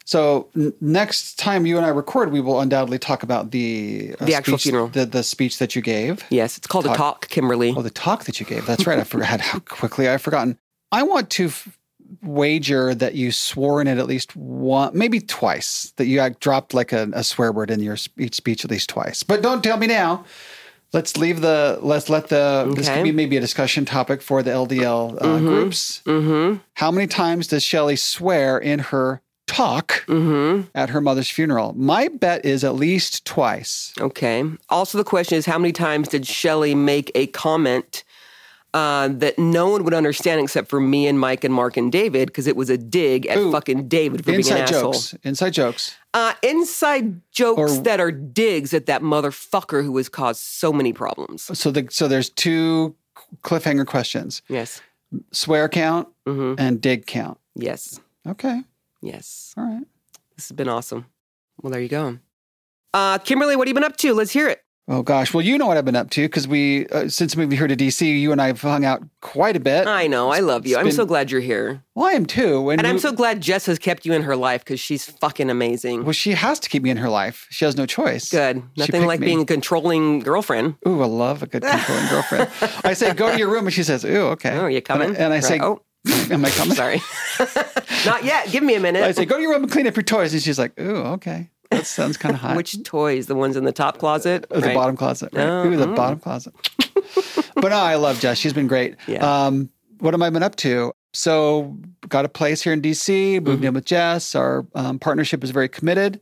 So 0.06 0.50
n- 0.56 0.72
next 0.82 1.38
time 1.40 1.66
you 1.66 1.78
and 1.78 1.86
I 1.86 1.90
record, 1.90 2.32
we 2.32 2.40
will 2.40 2.60
undoubtedly 2.62 3.00
talk 3.00 3.24
about 3.24 3.52
the 3.52 4.16
uh, 4.20 4.26
The 4.26 4.36
actual 4.36 4.58
speech- 4.58 4.64
funeral. 4.72 4.88
the, 4.90 5.06
the 5.06 5.24
speech 5.24 5.58
that 5.58 5.76
you 5.76 5.82
gave. 5.82 6.24
Yes, 6.30 6.58
it's 6.58 6.68
called 6.68 6.86
a 6.86 6.90
Talk. 6.90 6.98
talk, 6.98 7.28
Kimberly. 7.30 7.74
Oh, 7.76 7.82
the 7.82 7.90
talk 7.90 8.26
that 8.26 8.40
you 8.40 8.46
gave. 8.46 8.66
That's 8.66 8.86
right. 8.88 9.00
I 9.00 9.04
forgot 9.04 9.42
how 9.42 9.60
quickly 9.66 10.08
I've 10.08 10.22
forgotten. 10.22 10.58
I 10.92 11.04
want 11.04 11.30
to 11.32 11.46
f- 11.48 11.78
wager 12.22 12.94
that 12.94 13.16
you 13.16 13.32
swore 13.32 13.82
in 13.82 13.88
it 13.88 13.98
at 13.98 14.06
least 14.08 14.36
one, 14.36 14.96
maybe 14.98 15.20
twice, 15.20 15.92
that 15.98 16.06
you 16.06 16.28
dropped 16.40 16.74
like 16.76 16.94
a, 16.94 17.10
a 17.14 17.24
swear 17.24 17.52
word 17.52 17.72
in 17.72 17.80
your 17.82 17.98
speech, 17.98 18.36
speech 18.36 18.64
at 18.64 18.70
least 18.72 18.90
twice. 18.90 19.24
But 19.24 19.42
don't 19.42 19.64
tell 19.64 19.78
me 19.78 19.88
now. 19.88 20.24
Let's 20.94 21.18
leave 21.18 21.42
the, 21.42 21.78
let's 21.82 22.10
let 22.10 22.28
the, 22.30 22.72
this 22.76 22.88
could 22.88 23.04
be 23.04 23.12
maybe 23.12 23.36
a 23.36 23.42
discussion 23.42 23.84
topic 23.86 24.22
for 24.22 24.42
the 24.44 24.52
LDL 24.52 25.18
uh, 25.20 25.40
groups. 25.40 26.02
Mm 26.06 26.62
How 26.76 26.92
many 26.92 27.08
times 27.08 27.48
does 27.48 27.64
Shelly 27.64 27.96
swear 27.98 28.58
in 28.58 28.80
her 28.80 29.22
talk 29.48 30.04
hmm. 30.06 30.14
Mm 30.14 30.24
hmm. 30.26 30.62
at 30.74 30.90
her 30.90 31.02
mother's 31.02 31.30
funeral? 31.30 31.74
My 31.78 32.08
bet 32.08 32.46
is 32.46 32.64
at 32.64 32.76
least 32.76 33.26
twice. 33.26 33.94
Okay. 34.00 34.44
Also, 34.70 34.98
the 34.98 35.04
question 35.04 35.38
is 35.38 35.46
how 35.46 35.58
many 35.58 35.72
times 35.72 36.08
did 36.08 36.26
Shelly 36.28 36.76
make 36.76 37.12
a 37.16 37.28
comment 37.28 38.04
uh, 38.76 39.08
that 39.08 39.40
no 39.40 39.70
one 39.70 39.86
would 39.86 39.94
understand 39.94 40.42
except 40.42 40.68
for 40.70 40.82
me 40.82 41.08
and 41.08 41.18
Mike 41.18 41.46
and 41.46 41.54
Mark 41.54 41.78
and 41.78 41.90
David 41.90 42.28
because 42.28 42.46
it 42.46 42.58
was 42.58 42.70
a 42.70 42.78
dig 42.78 43.26
at 43.26 43.38
Ooh. 43.38 43.50
fucking 43.50 43.88
David 43.88 44.20
for 44.20 44.32
being 44.32 44.36
an 44.36 44.58
Inside 44.58 44.60
asshole. 44.62 44.92
jokes. 44.92 45.16
Inside 45.24 45.50
jokes. 45.52 45.96
Uh, 46.14 46.34
inside 46.44 47.22
jokes 47.32 47.78
Or- 47.78 47.84
that 47.84 48.02
are 48.02 48.12
digs 48.12 48.74
at 48.74 48.86
that 48.88 49.02
motherfucker 49.02 49.82
who 49.84 49.96
has 49.96 50.10
caused 50.10 50.42
so 50.42 50.74
many 50.74 50.92
problems. 50.92 51.44
So 51.58 51.72
the 51.72 51.88
so 51.90 52.10
there's 52.10 52.30
two 52.30 52.96
cliffhanger 53.44 53.86
questions. 53.86 54.42
Yes. 54.50 54.82
Swear 55.32 55.70
count 55.70 56.10
hmm 56.28 56.56
and 56.58 56.82
dig 56.82 57.06
count. 57.06 57.40
Yes. 57.56 58.02
Okay. 58.28 58.62
Yes. 59.06 59.54
All 59.58 59.64
right. 59.66 59.84
This 60.36 60.50
has 60.50 60.56
been 60.56 60.68
awesome. 60.70 61.06
Well, 61.62 61.72
there 61.72 61.82
you 61.82 61.90
go. 61.90 62.20
Uh, 62.94 63.18
Kimberly, 63.20 63.56
what 63.56 63.68
have 63.68 63.70
you 63.70 63.74
been 63.80 63.84
up 63.90 63.98
to? 63.98 64.14
Let's 64.14 64.32
hear 64.32 64.48
it. 64.50 64.62
Oh 64.88 65.02
gosh. 65.02 65.34
Well, 65.34 65.44
you 65.44 65.58
know 65.58 65.66
what 65.66 65.78
I've 65.78 65.86
been 65.86 65.96
up 65.96 66.12
to 66.12 66.22
because 66.22 66.48
we 66.48 66.86
uh, 66.90 67.08
since 67.10 67.36
moving 67.36 67.58
here 67.58 67.66
to 67.68 67.76
DC, 67.76 68.20
you 68.20 68.32
and 68.32 68.40
I 68.40 68.48
have 68.48 68.62
hung 68.62 68.86
out 68.86 69.02
quite 69.20 69.56
a 69.56 69.60
bit. 69.60 69.88
I 69.88 70.06
know. 70.06 70.30
I 70.30 70.42
love 70.42 70.68
you. 70.68 70.76
it's 70.78 70.86
I'm 70.86 70.92
so 70.92 71.08
glad 71.08 71.32
you're 71.32 71.42
here. 71.42 71.82
well, 71.96 72.06
I 72.06 72.12
am 72.12 72.28
too. 72.28 72.70
And 72.70 72.86
I'm 72.86 72.96
we- 72.96 73.02
so 73.02 73.12
glad 73.12 73.42
Jess 73.42 73.66
has 73.66 73.80
kept 73.80 74.06
you 74.06 74.14
in 74.14 74.22
her 74.22 74.36
life 74.36 74.64
because 74.64 74.80
she's 74.80 75.04
fucking 75.06 75.50
amazing. 75.50 76.04
well. 76.04 76.14
She 76.14 76.34
has 76.34 76.60
to 76.60 76.70
keep 76.70 76.84
me 76.84 76.92
in 76.92 76.98
her 76.98 77.10
life. 77.10 77.48
She 77.50 77.66
has 77.66 77.76
no 77.76 77.88
choice. 77.88 78.30
Good. 78.30 78.62
Nothing 78.78 79.06
like 79.08 79.20
me. 79.22 79.26
being 79.26 79.42
a 79.42 79.46
controlling 79.46 80.20
girlfriend. 80.20 80.76
Ooh, 80.88 81.02
I 81.02 81.08
love 81.08 81.42
a 81.42 81.48
good 81.48 81.64
controlling 81.64 82.08
girlfriend. 82.08 82.50
I 82.84 82.94
say, 82.94 83.12
go 83.14 83.32
to 83.32 83.38
your 83.40 83.50
room, 83.50 83.66
and 83.66 83.74
she 83.74 83.82
says, 83.82 84.06
"Ooh, 84.06 84.28
okay." 84.34 84.56
Oh, 84.60 84.68
you 84.68 84.84
coming? 84.84 85.10
And 85.10 85.18
I, 85.18 85.24
and 85.24 85.34
I 85.34 85.40
say, 85.40 85.58
Right. 85.58 85.66
oh, 85.66 85.82
"Am 86.32 86.44
I 86.46 86.50
coming?" 86.50 86.76
sorry. 86.76 87.02
Not 88.06 88.24
yet. 88.24 88.50
Give 88.52 88.64
me 88.64 88.76
a 88.76 88.80
minute. 88.80 89.04
I 89.04 89.12
say, 89.12 89.26
"Go 89.26 89.36
to 89.38 89.42
your 89.42 89.52
room 89.52 89.64
and 89.64 89.72
clean 89.72 89.88
up 89.88 89.96
your 89.96 90.04
toys," 90.04 90.34
and 90.34 90.42
she's 90.42 90.60
like, 90.60 90.80
"Ooh, 90.80 90.98
okay." 91.18 91.50
That 91.72 91.88
sounds 91.88 92.16
kind 92.18 92.36
of 92.36 92.42
hot. 92.42 92.56
Which 92.56 92.82
toys? 92.84 93.26
The 93.26 93.36
ones 93.36 93.58
in 93.58 93.64
the 93.66 93.72
top 93.72 93.98
closet? 93.98 94.46
Oh, 94.52 94.60
the 94.60 94.68
Right. 94.68 94.76
bottom 94.76 94.96
closet. 94.96 95.30
Right? 95.34 95.44
Oh, 95.48 95.66
Ooh, 95.68 95.76
the 95.76 95.88
mm. 95.88 95.96
bottom 95.96 96.20
closet. 96.20 96.54
but 97.56 97.70
no, 97.70 97.78
I 97.78 97.96
love 97.96 98.20
Jess. 98.20 98.38
She's 98.38 98.54
been 98.54 98.68
great. 98.68 98.96
Yeah. 99.08 99.46
Um, 99.48 99.70
what 100.00 100.14
have 100.14 100.22
I 100.22 100.30
been 100.30 100.44
up 100.44 100.56
to? 100.58 100.94
So, 101.14 101.76
got 102.08 102.24
a 102.26 102.30
place 102.30 102.62
here 102.62 102.72
in 102.74 102.82
DC, 102.82 103.42
moved 103.42 103.48
Mm-hmm. 103.60 103.66
in 103.66 103.74
with 103.74 103.86
Jess. 103.86 104.36
Our 104.36 104.68
um, 104.76 105.00
partnership 105.00 105.44
is 105.44 105.50
very 105.52 105.68
committed. 105.70 106.20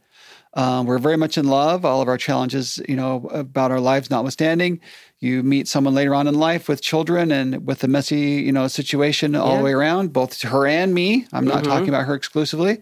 Um, 0.55 0.85
we're 0.85 0.99
very 0.99 1.17
much 1.17 1.37
in 1.37 1.47
love. 1.47 1.83
All 1.83 2.01
of 2.01 2.07
our 2.07 2.17
challenges, 2.17 2.79
you 2.87 2.95
know, 2.95 3.27
about 3.33 3.71
our 3.71 3.79
lives 3.79 4.09
notwithstanding, 4.11 4.79
you 5.23 5.41
meet 5.43 5.67
someone 5.67 5.93
later 5.95 6.13
on 6.13 6.27
in 6.27 6.35
life 6.35 6.67
with 6.67 6.81
children 6.81 7.31
and 7.31 7.65
with 7.65 7.83
a 7.83 7.87
messy, 7.87 8.41
you 8.45 8.51
know, 8.51 8.67
situation 8.67 9.35
all 9.35 9.51
Yeah. 9.53 9.57
the 9.59 9.63
way 9.63 9.71
around, 9.73 10.13
both 10.13 10.41
her 10.41 10.67
and 10.67 10.93
me. 10.93 11.25
I'm 11.33 11.45
not 11.45 11.63
Mhm. 11.63 11.67
talking 11.67 11.89
about 11.89 12.05
her 12.05 12.13
exclusively. 12.15 12.79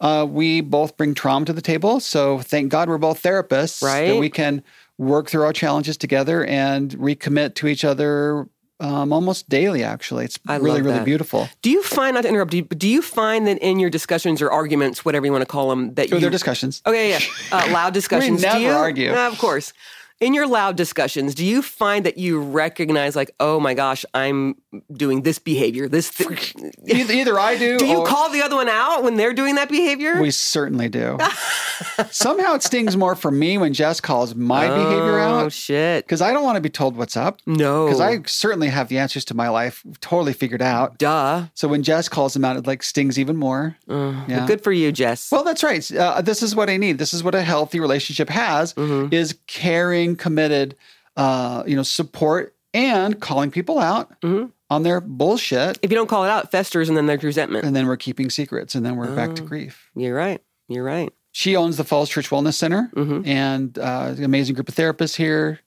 Uh, 0.00 0.26
we 0.28 0.60
both 0.60 0.96
bring 0.96 1.14
trauma 1.14 1.44
to 1.46 1.52
the 1.52 1.60
table. 1.62 2.00
So 2.00 2.38
thank 2.40 2.70
God 2.70 2.88
we're 2.88 2.98
both 2.98 3.22
therapists. 3.22 3.80
That 3.80 3.86
Right. 3.86 4.18
we 4.18 4.30
can 4.30 4.62
work 4.98 5.28
through 5.30 5.42
our 5.42 5.52
challenges 5.52 5.96
together 5.96 6.44
and 6.44 6.90
recommit 6.98 7.54
to 7.56 7.66
each 7.68 7.84
other 7.84 8.46
um, 8.80 9.12
almost 9.12 9.48
daily, 9.48 9.84
actually. 9.84 10.24
It's 10.24 10.40
I 10.48 10.56
really, 10.56 10.82
really 10.82 11.04
beautiful. 11.04 11.48
Do 11.62 11.70
you 11.70 11.84
find, 11.84 12.14
not 12.16 12.22
to 12.22 12.28
interrupt 12.28 12.52
you, 12.52 12.62
do 12.62 12.88
you 12.88 13.00
find 13.00 13.46
that 13.46 13.58
in 13.58 13.78
your 13.78 13.90
discussions 13.90 14.42
or 14.42 14.50
arguments, 14.50 15.04
whatever 15.04 15.24
you 15.24 15.30
want 15.30 15.42
to 15.42 15.46
call 15.46 15.70
them, 15.70 15.94
that 15.94 16.10
you. 16.10 16.18
they're 16.18 16.30
discussions. 16.30 16.82
Okay, 16.84 17.10
yeah. 17.10 17.20
Uh, 17.52 17.68
loud 17.70 17.94
discussions. 18.00 18.42
never 18.42 18.58
do 18.58 18.64
you? 18.64 18.70
argue. 18.72 19.12
Uh, 19.12 19.28
of 19.28 19.38
course. 19.38 19.72
In 20.20 20.34
your 20.34 20.46
loud 20.46 20.76
discussions, 20.76 21.34
do 21.34 21.44
you 21.44 21.62
find 21.62 22.06
that 22.06 22.16
you 22.18 22.40
recognize, 22.40 23.16
like, 23.16 23.30
oh 23.40 23.58
my 23.60 23.74
gosh, 23.74 24.04
I'm 24.14 24.56
doing 24.92 25.22
this 25.22 25.38
behavior? 25.38 25.88
This 25.88 26.10
th- 26.10 26.54
Either, 26.86 27.12
either 27.12 27.38
I 27.38 27.56
do. 27.58 27.78
do 27.78 27.86
you 27.86 28.04
call 28.04 28.30
the 28.30 28.42
other 28.42 28.56
one 28.56 28.68
out 28.68 29.02
when 29.02 29.16
they're 29.16 29.34
doing 29.34 29.56
that 29.56 29.68
behavior? 29.68 30.20
We 30.20 30.30
certainly 30.30 30.88
do. 30.88 31.18
Somehow 32.10 32.54
it 32.54 32.62
stings 32.62 32.96
more 32.96 33.14
for 33.14 33.30
me 33.30 33.58
when 33.58 33.72
Jess 33.74 34.00
calls 34.00 34.34
my 34.34 34.66
behavior 34.68 35.18
out. 35.18 35.44
Oh 35.44 35.48
shit! 35.48 36.04
because 36.04 36.22
I 36.22 36.32
don't 36.32 36.44
want 36.44 36.56
to 36.56 36.60
be 36.60 36.68
told 36.70 36.96
what's 36.96 37.16
up. 37.16 37.40
No, 37.46 37.86
Because 37.86 38.00
I 38.00 38.22
certainly 38.26 38.68
have 38.68 38.88
the 38.88 38.98
answers 38.98 39.24
to 39.26 39.34
my 39.34 39.48
life 39.48 39.82
totally 40.00 40.32
figured 40.32 40.62
out. 40.62 40.98
duh. 40.98 41.46
So 41.54 41.68
when 41.68 41.82
Jess 41.82 42.08
calls 42.08 42.34
them 42.34 42.44
out, 42.44 42.56
it 42.56 42.66
like 42.66 42.82
stings 42.82 43.18
even 43.18 43.36
more. 43.36 43.76
Uh, 43.88 44.24
Yeah. 44.28 44.46
Good 44.46 44.62
for 44.62 44.72
you, 44.72 44.92
Jess. 44.92 45.30
Well, 45.32 45.44
that's 45.44 45.62
right. 45.62 45.90
Uh, 45.92 46.20
this 46.22 46.42
is 46.42 46.54
what 46.54 46.70
I 46.70 46.76
need. 46.76 46.98
This 46.98 47.12
is 47.14 47.24
what 47.24 47.34
a 47.34 47.42
healthy 47.42 47.80
relationship 47.80 48.28
has: 48.28 48.74
Mhm. 48.74 49.12
is 49.12 49.36
caring, 49.46 50.11
committed, 50.16 50.76
uh, 51.16 51.62
you 51.66 51.76
know, 51.76 51.82
support, 51.82 52.54
and 52.74 53.20
calling 53.20 53.50
people 53.50 53.78
out 53.78 54.18
Mhm. 54.22 54.50
on 54.70 54.82
their 54.82 55.00
bullshit. 55.00 55.78
if 55.82 55.90
you 55.90 55.96
don't 55.96 56.08
call 56.08 56.24
it 56.24 56.30
out, 56.30 56.44
it 56.44 56.50
festers, 56.50 56.88
and 56.88 56.96
then 56.96 57.06
there's 57.06 57.22
resentment. 57.22 57.64
And 57.66 57.76
then 57.76 57.86
we're 57.86 57.96
keeping 57.98 58.30
secrets, 58.30 58.74
and 58.74 58.84
then 58.84 58.96
we're 58.96 59.14
back 59.14 59.34
to 59.34 59.42
Oh. 59.42 59.46
grief. 59.46 59.90
You're 59.94 60.14
right. 60.16 60.40
You're 60.68 60.84
right. 60.84 61.12
She 61.32 61.54
owns 61.56 61.76
the 61.76 61.84
Falls 61.84 62.08
Church 62.08 62.30
Wellness 62.30 62.54
Center, 62.54 62.90
Mhm. 62.94 63.26
and 63.26 63.78
uh, 63.78 64.14
an 64.16 64.24
amazing 64.24 64.54
group 64.54 64.68
of 64.68 64.74
therapists 64.74 65.16
here. 65.16 65.60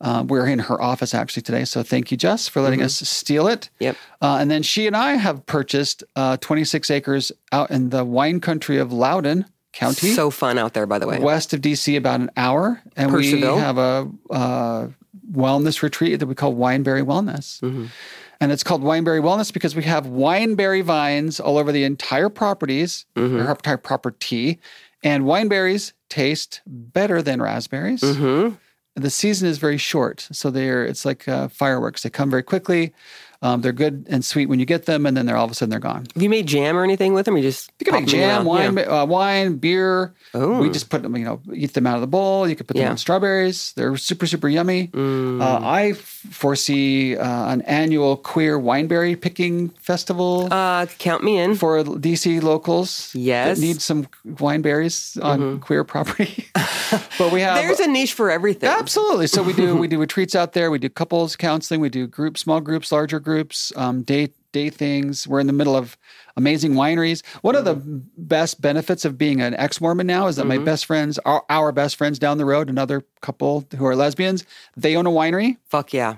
Uh, 0.00 0.24
we're 0.26 0.46
in 0.46 0.58
her 0.58 0.80
office 0.82 1.14
actually 1.14 1.42
today, 1.42 1.64
so 1.64 1.82
thank 1.82 2.10
you, 2.10 2.16
Jess, 2.16 2.48
for 2.48 2.60
letting 2.60 2.82
us 2.82 2.94
steal 3.08 3.46
it. 3.46 3.70
Yep. 3.80 3.96
Uh, 4.20 4.36
and 4.40 4.50
then 4.50 4.62
she 4.62 4.86
and 4.86 4.96
I 4.96 5.14
have 5.14 5.46
purchased 5.46 6.04
uh, 6.16 6.36
26 6.38 6.90
acres 6.90 7.32
out 7.52 7.70
in 7.70 7.88
the 7.90 8.04
wine 8.04 8.40
country 8.40 8.76
of 8.76 8.92
Loudoun 8.92 9.46
County, 9.74 10.12
So 10.12 10.30
fun 10.30 10.58
out 10.58 10.72
there, 10.74 10.86
by 10.86 10.98
the 10.98 11.06
way. 11.06 11.18
west 11.18 11.52
of 11.52 11.60
DC, 11.60 11.96
about 11.96 12.20
an 12.20 12.30
hour. 12.36 12.80
And 12.96 13.12
we 13.12 13.40
have 13.40 13.78
a 13.78 14.08
uh, 14.30 14.88
wellness 15.32 15.82
retreat 15.82 16.20
that 16.20 16.26
we 16.26 16.34
call 16.34 16.54
Wineberry 16.54 17.02
Wellness. 17.04 17.60
Mhm. 17.60 17.88
And 18.40 18.52
it's 18.52 18.62
called 18.64 18.82
Wineberry 18.82 19.20
Wellness 19.22 19.52
because 19.52 19.74
we 19.76 19.84
have 19.84 20.06
wineberry 20.06 20.82
vines 20.82 21.40
all 21.40 21.56
over 21.58 21.72
the 21.72 21.84
entire 21.84 22.28
properties, 22.28 23.06
Mhm. 23.16 23.44
or 23.46 23.50
entire 23.50 23.76
property. 23.76 24.58
And 25.02 25.24
wineberries 25.24 25.92
taste 26.08 26.60
better 26.66 27.22
than 27.22 27.40
raspberries. 27.42 28.02
hmm 28.02 28.50
The 28.96 29.10
season 29.10 29.48
is 29.48 29.58
very 29.58 29.76
short, 29.78 30.28
so 30.30 30.50
they're 30.50 30.84
it's 30.84 31.04
like 31.04 31.26
uh, 31.26 31.48
fireworks. 31.48 32.02
They 32.04 32.10
come 32.10 32.30
very 32.30 32.44
quickly. 32.44 32.92
Um, 33.44 33.60
they're 33.60 33.72
good 33.72 34.06
and 34.08 34.24
sweet 34.24 34.46
when 34.48 34.58
you 34.58 34.64
get 34.66 34.86
them, 34.86 35.04
and 35.06 35.14
then 35.16 35.26
they're 35.26 35.36
all 35.36 35.44
of 35.44 35.50
a 35.50 35.54
sudden 35.54 35.68
they're 35.70 35.78
gone. 35.78 36.06
Have 36.14 36.22
you 36.22 36.30
made 36.30 36.46
jam 36.46 36.76
or 36.78 36.82
anything 36.82 37.12
with 37.12 37.26
them? 37.26 37.34
Or 37.34 37.38
you 37.38 37.44
just 37.44 37.70
You 37.78 37.84
can 37.84 37.94
make 37.94 38.06
jam, 38.06 38.44
wine, 38.46 38.76
Yeah. 38.78 39.02
uh, 39.02 39.04
wine, 39.04 39.56
beer. 39.56 40.14
Oh. 40.32 40.58
We 40.60 40.70
just 40.70 40.88
put 40.88 41.02
them, 41.02 41.14
you 41.16 41.24
know, 41.24 41.40
eat 41.52 41.74
them 41.74 41.86
out 41.86 41.94
of 41.96 42.00
the 42.00 42.06
bowl. 42.06 42.48
You 42.48 42.56
could 42.56 42.66
put 42.66 42.74
them 42.74 42.84
Yeah. 42.84 42.90
on 42.90 42.96
strawberries. 42.96 43.72
They're 43.76 43.96
super, 43.98 44.26
super 44.26 44.48
yummy. 44.48 44.88
Mm. 44.88 45.40
Uh, 45.42 45.60
I 45.62 45.90
f- 45.90 45.98
foresee 46.30 47.16
uh, 47.16 47.52
an 47.52 47.60
annual 47.62 48.16
queer 48.16 48.58
wineberry 48.58 49.20
picking 49.20 49.68
festival 49.80 50.48
Uh, 50.50 50.86
count 50.98 51.22
me 51.22 51.38
in. 51.38 51.54
for 51.54 51.84
DC 51.84 52.40
locals. 52.42 53.10
Yes. 53.14 53.58
that 53.58 53.62
need 53.64 53.80
some 53.82 54.06
wineberries 54.26 55.22
on 55.22 55.60
queer 55.60 55.84
property. 55.84 56.46
but 57.18 57.32
we 57.32 57.40
have 57.42 57.56
There's 57.56 57.80
a 57.80 57.86
niche 57.88 58.12
for 58.14 58.30
everything. 58.30 58.68
Absolutely. 58.70 59.26
So 59.26 59.42
we 59.42 59.52
do 59.52 59.76
we 59.76 59.88
do 59.88 59.98
retreats 60.06 60.34
out 60.34 60.52
there. 60.52 60.70
We 60.70 60.78
do 60.78 60.88
couples 60.88 61.36
counseling. 61.36 61.80
We 61.80 61.88
do 61.90 62.06
group, 62.06 62.38
small 62.38 62.60
groups, 62.60 62.90
larger 62.92 63.20
groups, 63.20 63.33
um, 63.76 64.02
day 64.02 64.28
day 64.52 64.70
things. 64.70 65.26
We're 65.26 65.40
in 65.40 65.48
the 65.48 65.52
middle 65.52 65.74
of 65.76 65.96
amazing 66.36 66.74
wineries. 66.74 67.24
One 67.42 67.56
of 67.56 67.64
the 67.64 67.74
best 68.16 68.60
benefits 68.60 69.04
of 69.04 69.18
being 69.18 69.40
an 69.40 69.54
ex 69.54 69.80
Mormon 69.80 70.06
now 70.06 70.28
is 70.28 70.36
that 70.36 70.46
my 70.46 70.58
best 70.58 70.86
friends, 70.86 71.18
our, 71.24 71.44
our 71.50 71.72
best 71.72 71.96
friends 71.96 72.18
down 72.20 72.38
the 72.38 72.44
road, 72.44 72.68
another 72.70 73.02
couple 73.20 73.64
who 73.76 73.84
are 73.84 73.96
lesbians, 73.96 74.44
they 74.76 74.94
own 74.96 75.06
a 75.06 75.10
winery, 75.10 75.56
Fuck 75.66 75.92
yeah. 75.92 76.16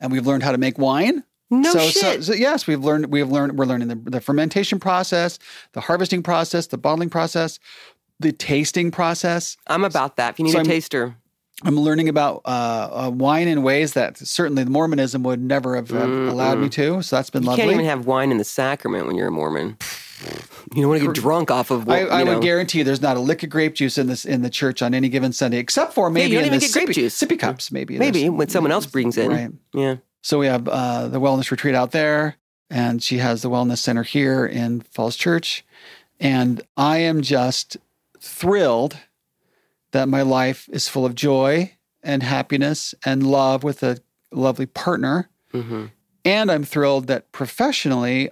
and 0.00 0.12
we've 0.12 0.26
learned 0.26 0.42
how 0.42 0.52
to 0.52 0.58
make 0.58 0.78
wine. 0.78 1.24
No 1.52 1.72
so, 1.72 1.78
shit. 1.80 2.02
So, 2.02 2.20
so 2.20 2.32
yes, 2.34 2.66
we've 2.66 2.84
learned. 2.84 3.06
We've 3.10 3.28
learned. 3.30 3.58
We're 3.58 3.64
learning 3.64 3.88
the, 3.88 3.96
the 3.96 4.20
fermentation 4.20 4.78
process, 4.78 5.38
the 5.72 5.80
harvesting 5.80 6.22
process, 6.22 6.66
the 6.68 6.78
bottling 6.78 7.10
process, 7.10 7.58
the 8.20 8.30
tasting 8.30 8.90
process. 8.92 9.56
I'm 9.66 9.82
about 9.84 10.16
that. 10.16 10.34
If 10.34 10.38
you 10.38 10.44
need 10.44 10.52
So 10.52 10.58
a 10.58 10.60
I'm- 10.60 10.66
taster, 10.66 11.16
I'm 11.62 11.78
learning 11.78 12.08
about 12.08 12.42
uh, 12.44 12.48
uh, 13.06 13.10
wine 13.12 13.46
in 13.48 13.62
ways 13.62 13.92
that 13.92 14.16
certainly 14.18 14.64
Mormonism 14.64 15.22
would 15.24 15.42
never 15.42 15.76
have 15.76 15.92
uh, 15.92 15.98
allowed 15.98 16.58
me 16.58 16.68
to. 16.70 17.02
So 17.02 17.16
that's 17.16 17.30
been 17.30 17.42
you 17.42 17.48
lovely. 17.48 17.62
can't 17.64 17.72
even 17.74 17.84
have 17.86 18.06
wine 18.06 18.30
in 18.30 18.38
the 18.38 18.44
sacrament 18.44 19.06
when 19.06 19.16
you're 19.16 19.28
a 19.28 19.32
Mormon. 19.32 19.76
You 20.74 20.82
don't 20.82 20.88
want 20.90 21.00
to 21.00 21.06
get 21.08 21.14
drunk 21.16 21.50
off 21.50 21.70
of. 21.70 21.88
I, 21.88 22.04
what- 22.04 22.12
I 22.12 22.18
you 22.20 22.24
know. 22.24 22.34
would 22.34 22.42
guarantee 22.42 22.78
you 22.78 22.84
there's 22.84 23.00
not 23.02 23.16
a 23.16 23.20
lick 23.20 23.42
of 23.42 23.50
grape 23.50 23.74
juice 23.74 23.98
in 23.98 24.06
this 24.06 24.24
in 24.24 24.42
the 24.42 24.50
church 24.50 24.82
on 24.82 24.94
any 24.94 25.08
given 25.08 25.32
Sunday, 25.32 25.58
except 25.58 25.92
for 25.94 26.10
maybe 26.10 26.32
you 26.32 26.38
don't 26.38 26.52
in 26.52 26.58
the 26.58 26.64
sippy, 26.66 26.92
juice. 26.94 27.16
sippy 27.18 27.38
cups. 27.38 27.70
Maybe 27.72 27.98
Maybe 27.98 28.20
There's- 28.22 28.34
when 28.36 28.48
someone 28.48 28.70
else 28.72 28.86
brings 28.86 29.16
in. 29.18 29.30
Right. 29.30 29.50
Yeah. 29.74 29.96
So 30.22 30.38
we 30.38 30.46
have 30.46 30.68
uh, 30.68 31.08
the 31.08 31.20
wellness 31.20 31.50
retreat 31.50 31.74
out 31.74 31.92
there, 31.92 32.36
and 32.68 33.02
she 33.02 33.18
has 33.18 33.40
the 33.42 33.48
wellness 33.50 33.78
center 33.78 34.02
here 34.02 34.44
in 34.44 34.82
Falls 34.82 35.16
Church, 35.16 35.64
and 36.20 36.60
I 36.76 36.98
am 36.98 37.22
just 37.22 37.78
thrilled 38.20 38.98
that 39.92 40.08
my 40.08 40.22
life 40.22 40.68
is 40.72 40.88
full 40.88 41.04
of 41.06 41.14
joy 41.14 41.72
and 42.02 42.22
happiness 42.22 42.94
and 43.04 43.26
love 43.26 43.62
with 43.62 43.82
a 43.82 43.98
lovely 44.32 44.66
partner. 44.66 45.28
hmm 45.52 45.86
And 46.24 46.50
I'm 46.50 46.64
thrilled 46.64 47.06
that 47.08 47.32
professionally, 47.32 48.30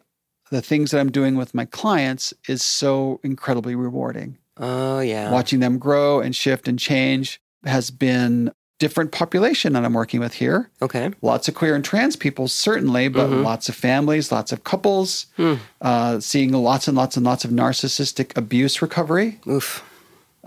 the 0.50 0.62
things 0.62 0.90
that 0.90 1.00
I'm 1.00 1.10
doing 1.10 1.36
with 1.36 1.54
my 1.54 1.64
clients 1.66 2.32
is 2.48 2.62
so 2.62 3.20
incredibly 3.22 3.74
rewarding. 3.74 4.38
Oh 4.56 5.00
yeah. 5.00 5.30
Watching 5.30 5.60
them 5.60 5.78
grow 5.78 6.20
and 6.20 6.34
shift 6.34 6.68
and 6.68 6.78
change 6.78 7.40
has 7.64 7.90
been 7.90 8.52
different 8.78 9.10
population 9.10 9.72
that 9.72 9.84
I'm 9.84 9.92
working 9.94 10.20
with 10.20 10.34
here. 10.34 10.70
Okay. 10.80 11.10
Lots 11.20 11.48
of 11.48 11.54
queer 11.54 11.74
and 11.74 11.84
trans 11.84 12.14
people, 12.14 12.46
certainly, 12.46 13.08
but 13.08 13.28
Mhm. 13.28 13.42
lots 13.42 13.68
of 13.68 13.74
families, 13.74 14.30
lots 14.30 14.52
of 14.52 14.62
couples, 14.62 15.26
Hmm. 15.36 15.54
uh, 15.80 16.20
seeing 16.20 16.52
lots 16.52 16.86
and 16.86 16.96
lots 16.96 17.16
and 17.16 17.26
lots 17.26 17.44
of 17.44 17.50
narcissistic 17.50 18.36
abuse 18.36 18.80
recovery. 18.80 19.40
Oof. 19.48 19.82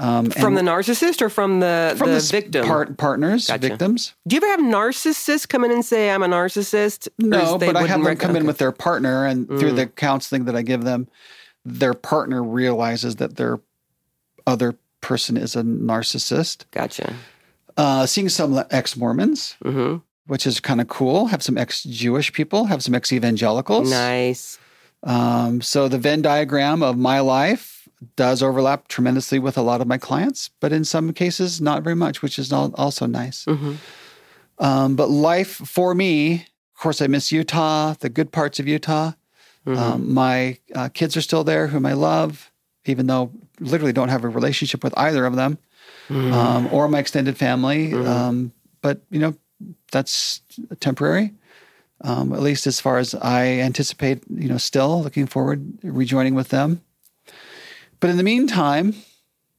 Um, 0.01 0.31
From 0.31 0.55
the 0.55 0.61
narcissist 0.61 1.21
or 1.21 1.29
from 1.29 1.59
the 1.59 1.93
from 1.95 2.09
the, 2.09 2.15
s- 2.15 2.31
victim? 2.31 2.65
part, 2.65 2.97
partners, 2.97 3.45
Gotcha. 3.47 3.59
victims. 3.59 4.15
Do 4.27 4.35
you 4.35 4.41
ever 4.41 4.49
have 4.49 4.59
narcissists 4.59 5.47
come 5.47 5.63
in 5.63 5.71
and 5.71 5.85
say 5.85 6.09
I'm 6.09 6.23
a 6.23 6.27
narcissist? 6.27 7.07
No, 7.19 7.59
but 7.59 7.75
I 7.75 7.85
have 7.85 8.03
them 8.03 8.17
come 8.17 8.31
in 8.31 8.37
okay. 8.37 8.43
Mm. 8.43 8.47
with 8.47 8.57
their 8.57 8.71
partner, 8.71 9.27
and 9.27 9.47
through 9.47 9.73
the 9.73 9.85
counseling 9.85 10.45
that 10.45 10.55
I 10.55 10.63
give 10.63 10.83
them, 10.83 11.07
their 11.65 11.93
partner 11.93 12.41
realizes 12.43 13.17
that 13.17 13.35
their 13.35 13.59
other 14.47 14.75
person 15.01 15.37
is 15.37 15.55
a 15.55 15.61
narcissist. 15.61 16.65
Gotcha. 16.71 17.13
Uh, 17.77 18.07
seeing 18.07 18.27
some 18.29 18.59
ex 18.71 18.97
Mormons, 18.97 19.55
hmm 19.63 19.97
which 20.27 20.47
is 20.47 20.59
kind 20.59 20.79
of 20.79 20.87
cool. 20.87 21.25
Have 21.27 21.43
some 21.43 21.57
ex 21.57 21.83
Jewish 21.83 22.31
people, 22.33 22.65
have 22.65 22.81
some 22.81 22.95
ex 22.95 23.11
evangelicals. 23.11 23.91
Nice. 23.91 24.57
Um, 25.03 25.61
so 25.61 25.87
the 25.87 25.97
Venn 25.97 26.21
diagram 26.21 26.81
of 26.81 26.97
my 26.97 27.19
life 27.19 27.80
does 28.15 28.41
overlap 28.41 28.87
tremendously 28.87 29.37
with 29.39 29.57
a 29.57 29.61
lot 29.61 29.81
of 29.81 29.87
my 29.87 29.97
clients, 29.97 30.49
but 30.59 30.71
in 30.73 30.83
some 30.83 31.13
cases, 31.13 31.61
not 31.61 31.83
very 31.83 31.95
much, 31.95 32.21
which 32.21 32.39
is 32.39 32.51
also 32.51 33.05
nice. 33.05 33.45
hmm 33.45 33.75
Um, 34.59 34.95
but 34.95 35.09
life 35.09 35.49
for 35.65 35.93
me, 35.95 36.33
of 36.75 36.79
course, 36.81 37.01
I 37.01 37.07
miss 37.07 37.31
Utah, 37.31 37.93
the 37.99 38.09
good 38.09 38.31
parts 38.31 38.59
of 38.59 38.67
Utah. 38.67 39.11
Mm-hmm. 39.65 39.77
Um, 39.77 40.13
my 40.13 40.57
uh, 40.75 40.89
kids 40.89 41.15
are 41.17 41.21
still 41.21 41.43
there, 41.43 41.67
whom 41.67 41.85
I 41.85 41.93
love, 41.93 42.51
even 42.85 43.07
though 43.07 43.31
literally 43.59 43.93
don't 43.93 44.09
have 44.09 44.23
a 44.23 44.29
relationship 44.29 44.83
with 44.83 44.93
either 44.97 45.25
of 45.25 45.35
them, 45.35 45.57
Mm-hmm. 46.09 46.33
um, 46.33 46.67
or 46.73 46.87
my 46.89 46.99
extended 46.99 47.37
family. 47.37 47.93
Um, 47.93 48.51
but 48.81 49.01
you 49.11 49.19
know, 49.19 49.33
that's 49.91 50.41
temporary. 50.79 51.33
Um, 52.03 52.33
at 52.33 52.41
least 52.41 52.65
as 52.67 52.79
far 52.81 52.97
as 52.97 53.13
I 53.15 53.59
anticipate, 53.61 54.23
you 54.29 54.49
know, 54.49 54.57
still 54.57 55.01
looking 55.03 55.27
forward 55.27 55.77
rejoining 55.83 56.33
with 56.35 56.49
them. 56.49 56.81
But 58.01 58.09
in 58.09 58.17
the 58.17 58.23
meantime, 58.23 58.95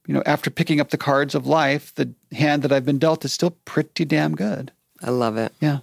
you 0.05 0.13
know, 0.13 0.21
after 0.25 0.51
picking 0.51 0.79
up 0.79 0.91
the 0.91 0.97
cards 0.97 1.33
of 1.33 1.47
life, 1.47 1.95
the 1.95 2.13
hand 2.31 2.61
that 2.61 2.71
I've 2.71 2.85
been 2.85 2.99
dealt 2.99 3.25
is 3.25 3.33
still 3.33 3.57
pretty 3.65 4.05
damn 4.05 4.35
good. 4.35 4.71
I 5.01 5.09
love 5.09 5.37
it. 5.37 5.53
Yeah. 5.59 5.79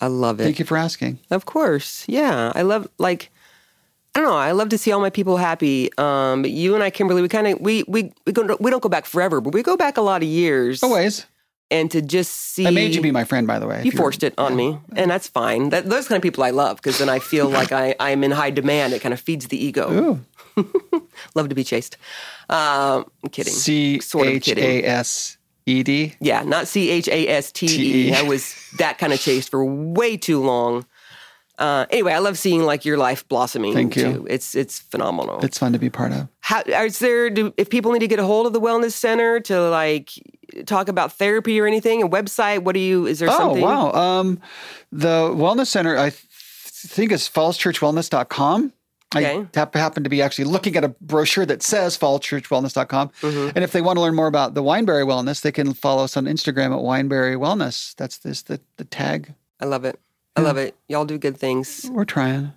I 0.00 0.08
love 0.08 0.40
it. 0.40 0.44
Thank 0.44 0.58
you 0.58 0.64
for 0.64 0.76
asking. 0.76 1.20
Of 1.30 1.46
course. 1.46 2.04
Yeah. 2.08 2.52
I 2.54 2.62
love 2.62 2.88
like 2.98 3.30
I 4.14 4.20
don't 4.20 4.30
know. 4.30 4.36
I 4.36 4.52
love 4.52 4.70
to 4.70 4.78
see 4.78 4.90
all 4.90 5.00
my 5.00 5.10
people 5.10 5.36
happy. 5.36 5.90
Um, 5.98 6.42
but 6.42 6.50
you 6.50 6.74
and 6.74 6.82
I, 6.82 6.90
Kimberly, 6.90 7.22
we 7.22 7.28
kind 7.28 7.46
of 7.46 7.60
we 7.60 7.84
we 7.84 8.12
we, 8.26 8.32
go, 8.32 8.56
we 8.58 8.70
don't 8.70 8.82
go 8.82 8.88
back 8.88 9.06
forever, 9.06 9.40
but 9.40 9.52
we 9.52 9.62
go 9.62 9.76
back 9.76 9.96
a 9.96 10.00
lot 10.00 10.22
of 10.22 10.28
years. 10.28 10.82
Always. 10.82 11.26
And 11.70 11.90
to 11.90 12.00
just 12.00 12.32
see, 12.32 12.66
I 12.66 12.70
made 12.70 12.94
you 12.94 13.02
be 13.02 13.10
my 13.10 13.24
friend, 13.24 13.46
by 13.46 13.58
the 13.58 13.66
way. 13.66 13.82
You 13.84 13.92
forced 13.92 14.22
it 14.22 14.32
on 14.38 14.56
me, 14.56 14.78
and 14.96 15.10
that's 15.10 15.28
fine. 15.28 15.68
That, 15.68 15.84
those 15.90 16.08
kind 16.08 16.16
of 16.16 16.22
people 16.22 16.42
I 16.42 16.48
love 16.48 16.78
because 16.78 16.98
then 16.98 17.10
I 17.10 17.18
feel 17.18 17.46
like 17.58 17.72
I, 17.72 17.94
I'm 18.00 18.24
in 18.24 18.30
high 18.30 18.48
demand. 18.48 18.94
It 18.94 19.02
kind 19.02 19.12
of 19.12 19.20
feeds 19.20 19.48
the 19.48 19.62
ego. 19.62 19.92
Ooh. 19.92 20.24
Love 21.34 21.48
to 21.48 21.54
be 21.54 21.64
chased. 21.64 21.96
Um, 22.48 23.04
I'm 23.24 23.30
kidding. 23.30 23.52
C 23.52 24.00
Sort 24.00 24.28
of 24.28 24.42
kidding. 24.42 24.64
A 24.64 24.84
S 24.84 25.36
E 25.66 25.82
D. 25.82 26.14
Yeah, 26.20 26.42
not 26.42 26.68
C 26.68 26.90
H 26.90 27.08
A 27.08 27.28
S 27.28 27.52
T 27.52 27.66
E. 28.10 28.14
I 28.14 28.22
was 28.22 28.54
that 28.78 28.98
kind 28.98 29.12
of 29.12 29.20
chased 29.20 29.50
for 29.50 29.64
way 29.64 30.16
too 30.16 30.40
long. 30.42 30.86
Uh, 31.58 31.86
anyway, 31.90 32.12
I 32.12 32.18
love 32.20 32.38
seeing 32.38 32.62
like 32.62 32.84
your 32.84 32.96
life 32.96 33.26
blossoming. 33.28 33.74
Thank 33.74 33.96
you. 33.96 34.02
Too. 34.04 34.26
It's 34.30 34.54
it's 34.54 34.78
phenomenal. 34.78 35.40
It's 35.44 35.58
fun 35.58 35.72
to 35.72 35.78
be 35.78 35.90
part 35.90 36.12
of. 36.12 36.28
How 36.40 36.62
is 36.62 37.00
there? 37.00 37.28
Do, 37.30 37.52
if 37.56 37.68
people 37.68 37.90
need 37.92 37.98
to 37.98 38.06
get 38.08 38.20
a 38.20 38.24
hold 38.24 38.46
of 38.46 38.52
the 38.52 38.60
wellness 38.60 38.92
center 38.92 39.40
to 39.40 39.68
like 39.68 40.10
talk 40.66 40.88
about 40.88 41.12
therapy 41.14 41.60
or 41.60 41.66
anything, 41.66 42.02
a 42.02 42.08
website? 42.08 42.60
What 42.62 42.74
do 42.74 42.80
you? 42.80 43.06
Is 43.06 43.18
there 43.18 43.28
something 43.28 43.64
Oh, 43.64 43.90
something? 43.90 43.92
wow. 43.92 43.92
Um, 44.20 44.40
the 44.92 45.28
Wellness 45.34 45.66
Center, 45.66 45.98
I 45.98 46.10
th- 46.10 46.22
think 46.22 47.10
is 47.12 47.28
fallschurchwellness.com. 47.28 48.72
Okay. 49.16 49.38
I 49.38 49.46
hap- 49.54 49.74
happen 49.74 50.04
to 50.04 50.10
be 50.10 50.20
actually 50.20 50.44
looking 50.44 50.76
at 50.76 50.84
a 50.84 50.88
brochure 50.88 51.46
that 51.46 51.62
says 51.62 51.96
fallschurchwellness.com. 51.96 53.08
Mm-hmm. 53.22 53.50
And 53.54 53.64
if 53.64 53.72
they 53.72 53.80
want 53.80 53.96
to 53.96 54.02
learn 54.02 54.14
more 54.14 54.26
about 54.26 54.54
the 54.54 54.62
Wineberry 54.62 55.06
Wellness, 55.06 55.40
they 55.40 55.52
can 55.52 55.72
follow 55.72 56.04
us 56.04 56.16
on 56.16 56.26
Instagram 56.26 56.66
at 56.76 56.82
Wineberry 56.82 57.36
Wellness. 57.36 57.94
That's 57.96 58.18
this 58.18 58.42
the, 58.42 58.60
the 58.76 58.84
tag. 58.84 59.34
I 59.60 59.64
love 59.64 59.84
it. 59.84 59.98
I 60.36 60.42
love 60.42 60.56
it. 60.56 60.76
Y'all 60.88 61.04
do 61.04 61.18
good 61.18 61.36
things. 61.36 61.88
We're 61.90 62.04
trying. 62.04 62.52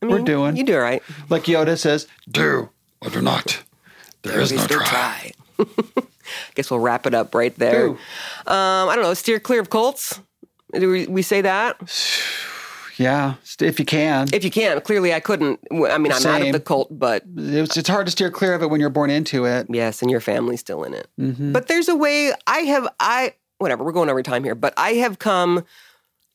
I 0.00 0.06
We're 0.06 0.20
doing. 0.20 0.56
You 0.56 0.64
do 0.64 0.76
all 0.76 0.80
right. 0.80 1.02
Like 1.28 1.44
Yoda 1.44 1.76
says, 1.76 2.06
do 2.30 2.70
or 3.02 3.10
do 3.10 3.20
not. 3.20 3.62
There 4.22 4.40
is 4.40 4.52
We 4.52 4.58
no 4.58 4.66
try. 4.66 5.32
Guess 6.54 6.70
we'll 6.70 6.80
wrap 6.80 7.06
it 7.06 7.14
up 7.14 7.34
right 7.34 7.54
there. 7.56 7.88
Do. 7.88 7.92
Um, 8.46 8.88
I 8.88 8.92
don't 8.94 9.04
know. 9.04 9.14
Steer 9.14 9.38
clear 9.40 9.60
of 9.60 9.70
Colts. 9.70 10.20
Do 10.72 10.90
we, 10.90 11.06
we 11.06 11.22
say 11.22 11.40
that? 11.42 11.76
Yeah, 12.98 13.34
if 13.60 13.78
you 13.78 13.84
can. 13.84 14.28
If 14.32 14.42
you 14.44 14.50
can. 14.50 14.80
Clearly, 14.80 15.12
I 15.12 15.20
couldn't. 15.20 15.60
I 15.70 15.98
mean, 15.98 16.12
I'm 16.12 16.24
out 16.26 16.42
of 16.42 16.52
the 16.52 16.60
cult, 16.60 16.88
but 16.98 17.24
It's, 17.36 17.76
it's 17.76 17.88
hard 17.88 18.06
to 18.06 18.10
steer 18.12 18.30
clear 18.30 18.54
of 18.54 18.62
it 18.62 18.70
when 18.70 18.80
you're 18.80 18.90
born 18.90 19.10
into 19.10 19.44
it. 19.44 19.66
yes, 19.68 20.00
and 20.02 20.10
your 20.10 20.20
family's 20.20 20.60
still 20.60 20.82
in 20.84 20.94
it. 20.94 21.08
Mm-hmm. 21.20 21.52
But 21.52 21.68
there's 21.68 21.88
a 21.88 21.96
way. 21.96 22.32
I 22.46 22.58
have. 22.60 22.88
I 22.98 23.34
whatever. 23.58 23.84
We're 23.84 23.92
going 23.92 24.08
over 24.10 24.22
time 24.22 24.44
here, 24.44 24.54
but 24.54 24.72
I 24.76 24.94
have 24.94 25.18
come 25.18 25.64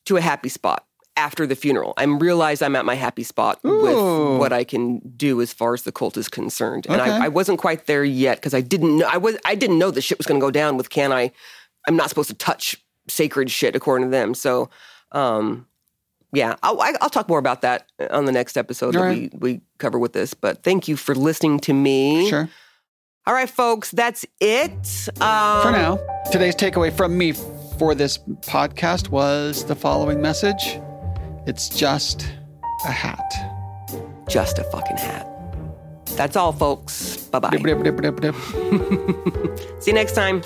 to 0.06 0.16
a 0.16 0.20
happy 0.20 0.48
spot 0.48 0.84
after 1.16 1.46
the 1.46 1.54
funeral. 1.54 1.94
I'm 1.96 2.18
realized 2.18 2.62
I'm 2.62 2.74
at 2.76 2.84
my 2.84 2.94
happy 2.94 3.22
spot 3.22 3.60
Ooh. 3.66 3.82
with 3.82 4.40
what 4.40 4.52
I 4.52 4.64
can 4.64 4.98
do 5.16 5.40
as 5.42 5.52
far 5.52 5.74
as 5.74 5.82
the 5.82 5.92
cult 5.92 6.16
is 6.16 6.28
concerned, 6.28 6.86
and 6.88 7.00
Okay. 7.00 7.10
I, 7.10 7.26
I 7.26 7.28
wasn't 7.28 7.58
quite 7.58 7.86
there 7.86 8.04
yet 8.04 8.38
because 8.38 8.54
I 8.54 8.60
didn't 8.60 8.98
know. 8.98 9.06
I 9.10 9.16
was. 9.16 9.36
I 9.44 9.54
didn't 9.56 9.78
know 9.78 9.90
the 9.90 10.00
shit 10.00 10.16
was 10.18 10.26
going 10.26 10.40
to 10.40 10.44
go 10.46 10.50
down 10.50 10.76
with. 10.76 10.90
Can 10.90 11.12
I? 11.12 11.32
I'm 11.88 11.96
not 11.96 12.08
supposed 12.08 12.28
to 12.30 12.34
touch 12.36 12.76
sacred 13.08 13.50
shit 13.50 13.74
according 13.74 14.06
to 14.06 14.10
them. 14.12 14.32
So. 14.34 14.70
um 15.10 15.66
yeah, 16.32 16.56
I'll, 16.62 16.80
I- 16.80 16.94
I'll 17.00 17.10
talk 17.10 17.28
more 17.28 17.38
about 17.38 17.62
that 17.62 17.86
on 18.10 18.24
the 18.24 18.32
next 18.32 18.56
episode 18.56 18.96
All 18.96 19.02
that 19.02 19.08
right. 19.08 19.32
we, 19.40 19.52
we 19.54 19.60
cover 19.78 19.98
with 19.98 20.12
this. 20.12 20.34
But 20.34 20.62
thank 20.62 20.88
you 20.88 20.96
for 20.96 21.14
listening 21.14 21.60
to 21.60 21.72
me. 21.72 22.28
Sure. 22.28 22.48
All 23.26 23.34
right, 23.34 23.48
folks, 23.48 23.90
that's 23.92 24.24
it. 24.40 24.72
Um, 25.20 25.62
For 25.62 25.70
now, 25.70 25.98
today's 26.32 26.56
takeaway 26.56 26.92
from 26.92 27.16
me 27.16 27.32
for 27.78 27.94
this 27.94 28.18
podcast 28.18 29.08
was 29.10 29.64
the 29.64 29.74
following 29.76 30.20
message 30.20 30.78
It's 31.46 31.68
just 31.68 32.22
a 32.84 32.90
hat. 32.90 33.32
just 34.28 34.58
a 34.58 34.64
fucking 34.64 34.96
hat. 34.96 35.28
That's 36.16 36.34
all, 36.36 36.52
folks. 36.52 37.16
Bye 37.28 37.38
bye. 37.38 37.50
See 39.80 39.90
you 39.90 39.94
next 39.94 40.12
time. 40.14 40.42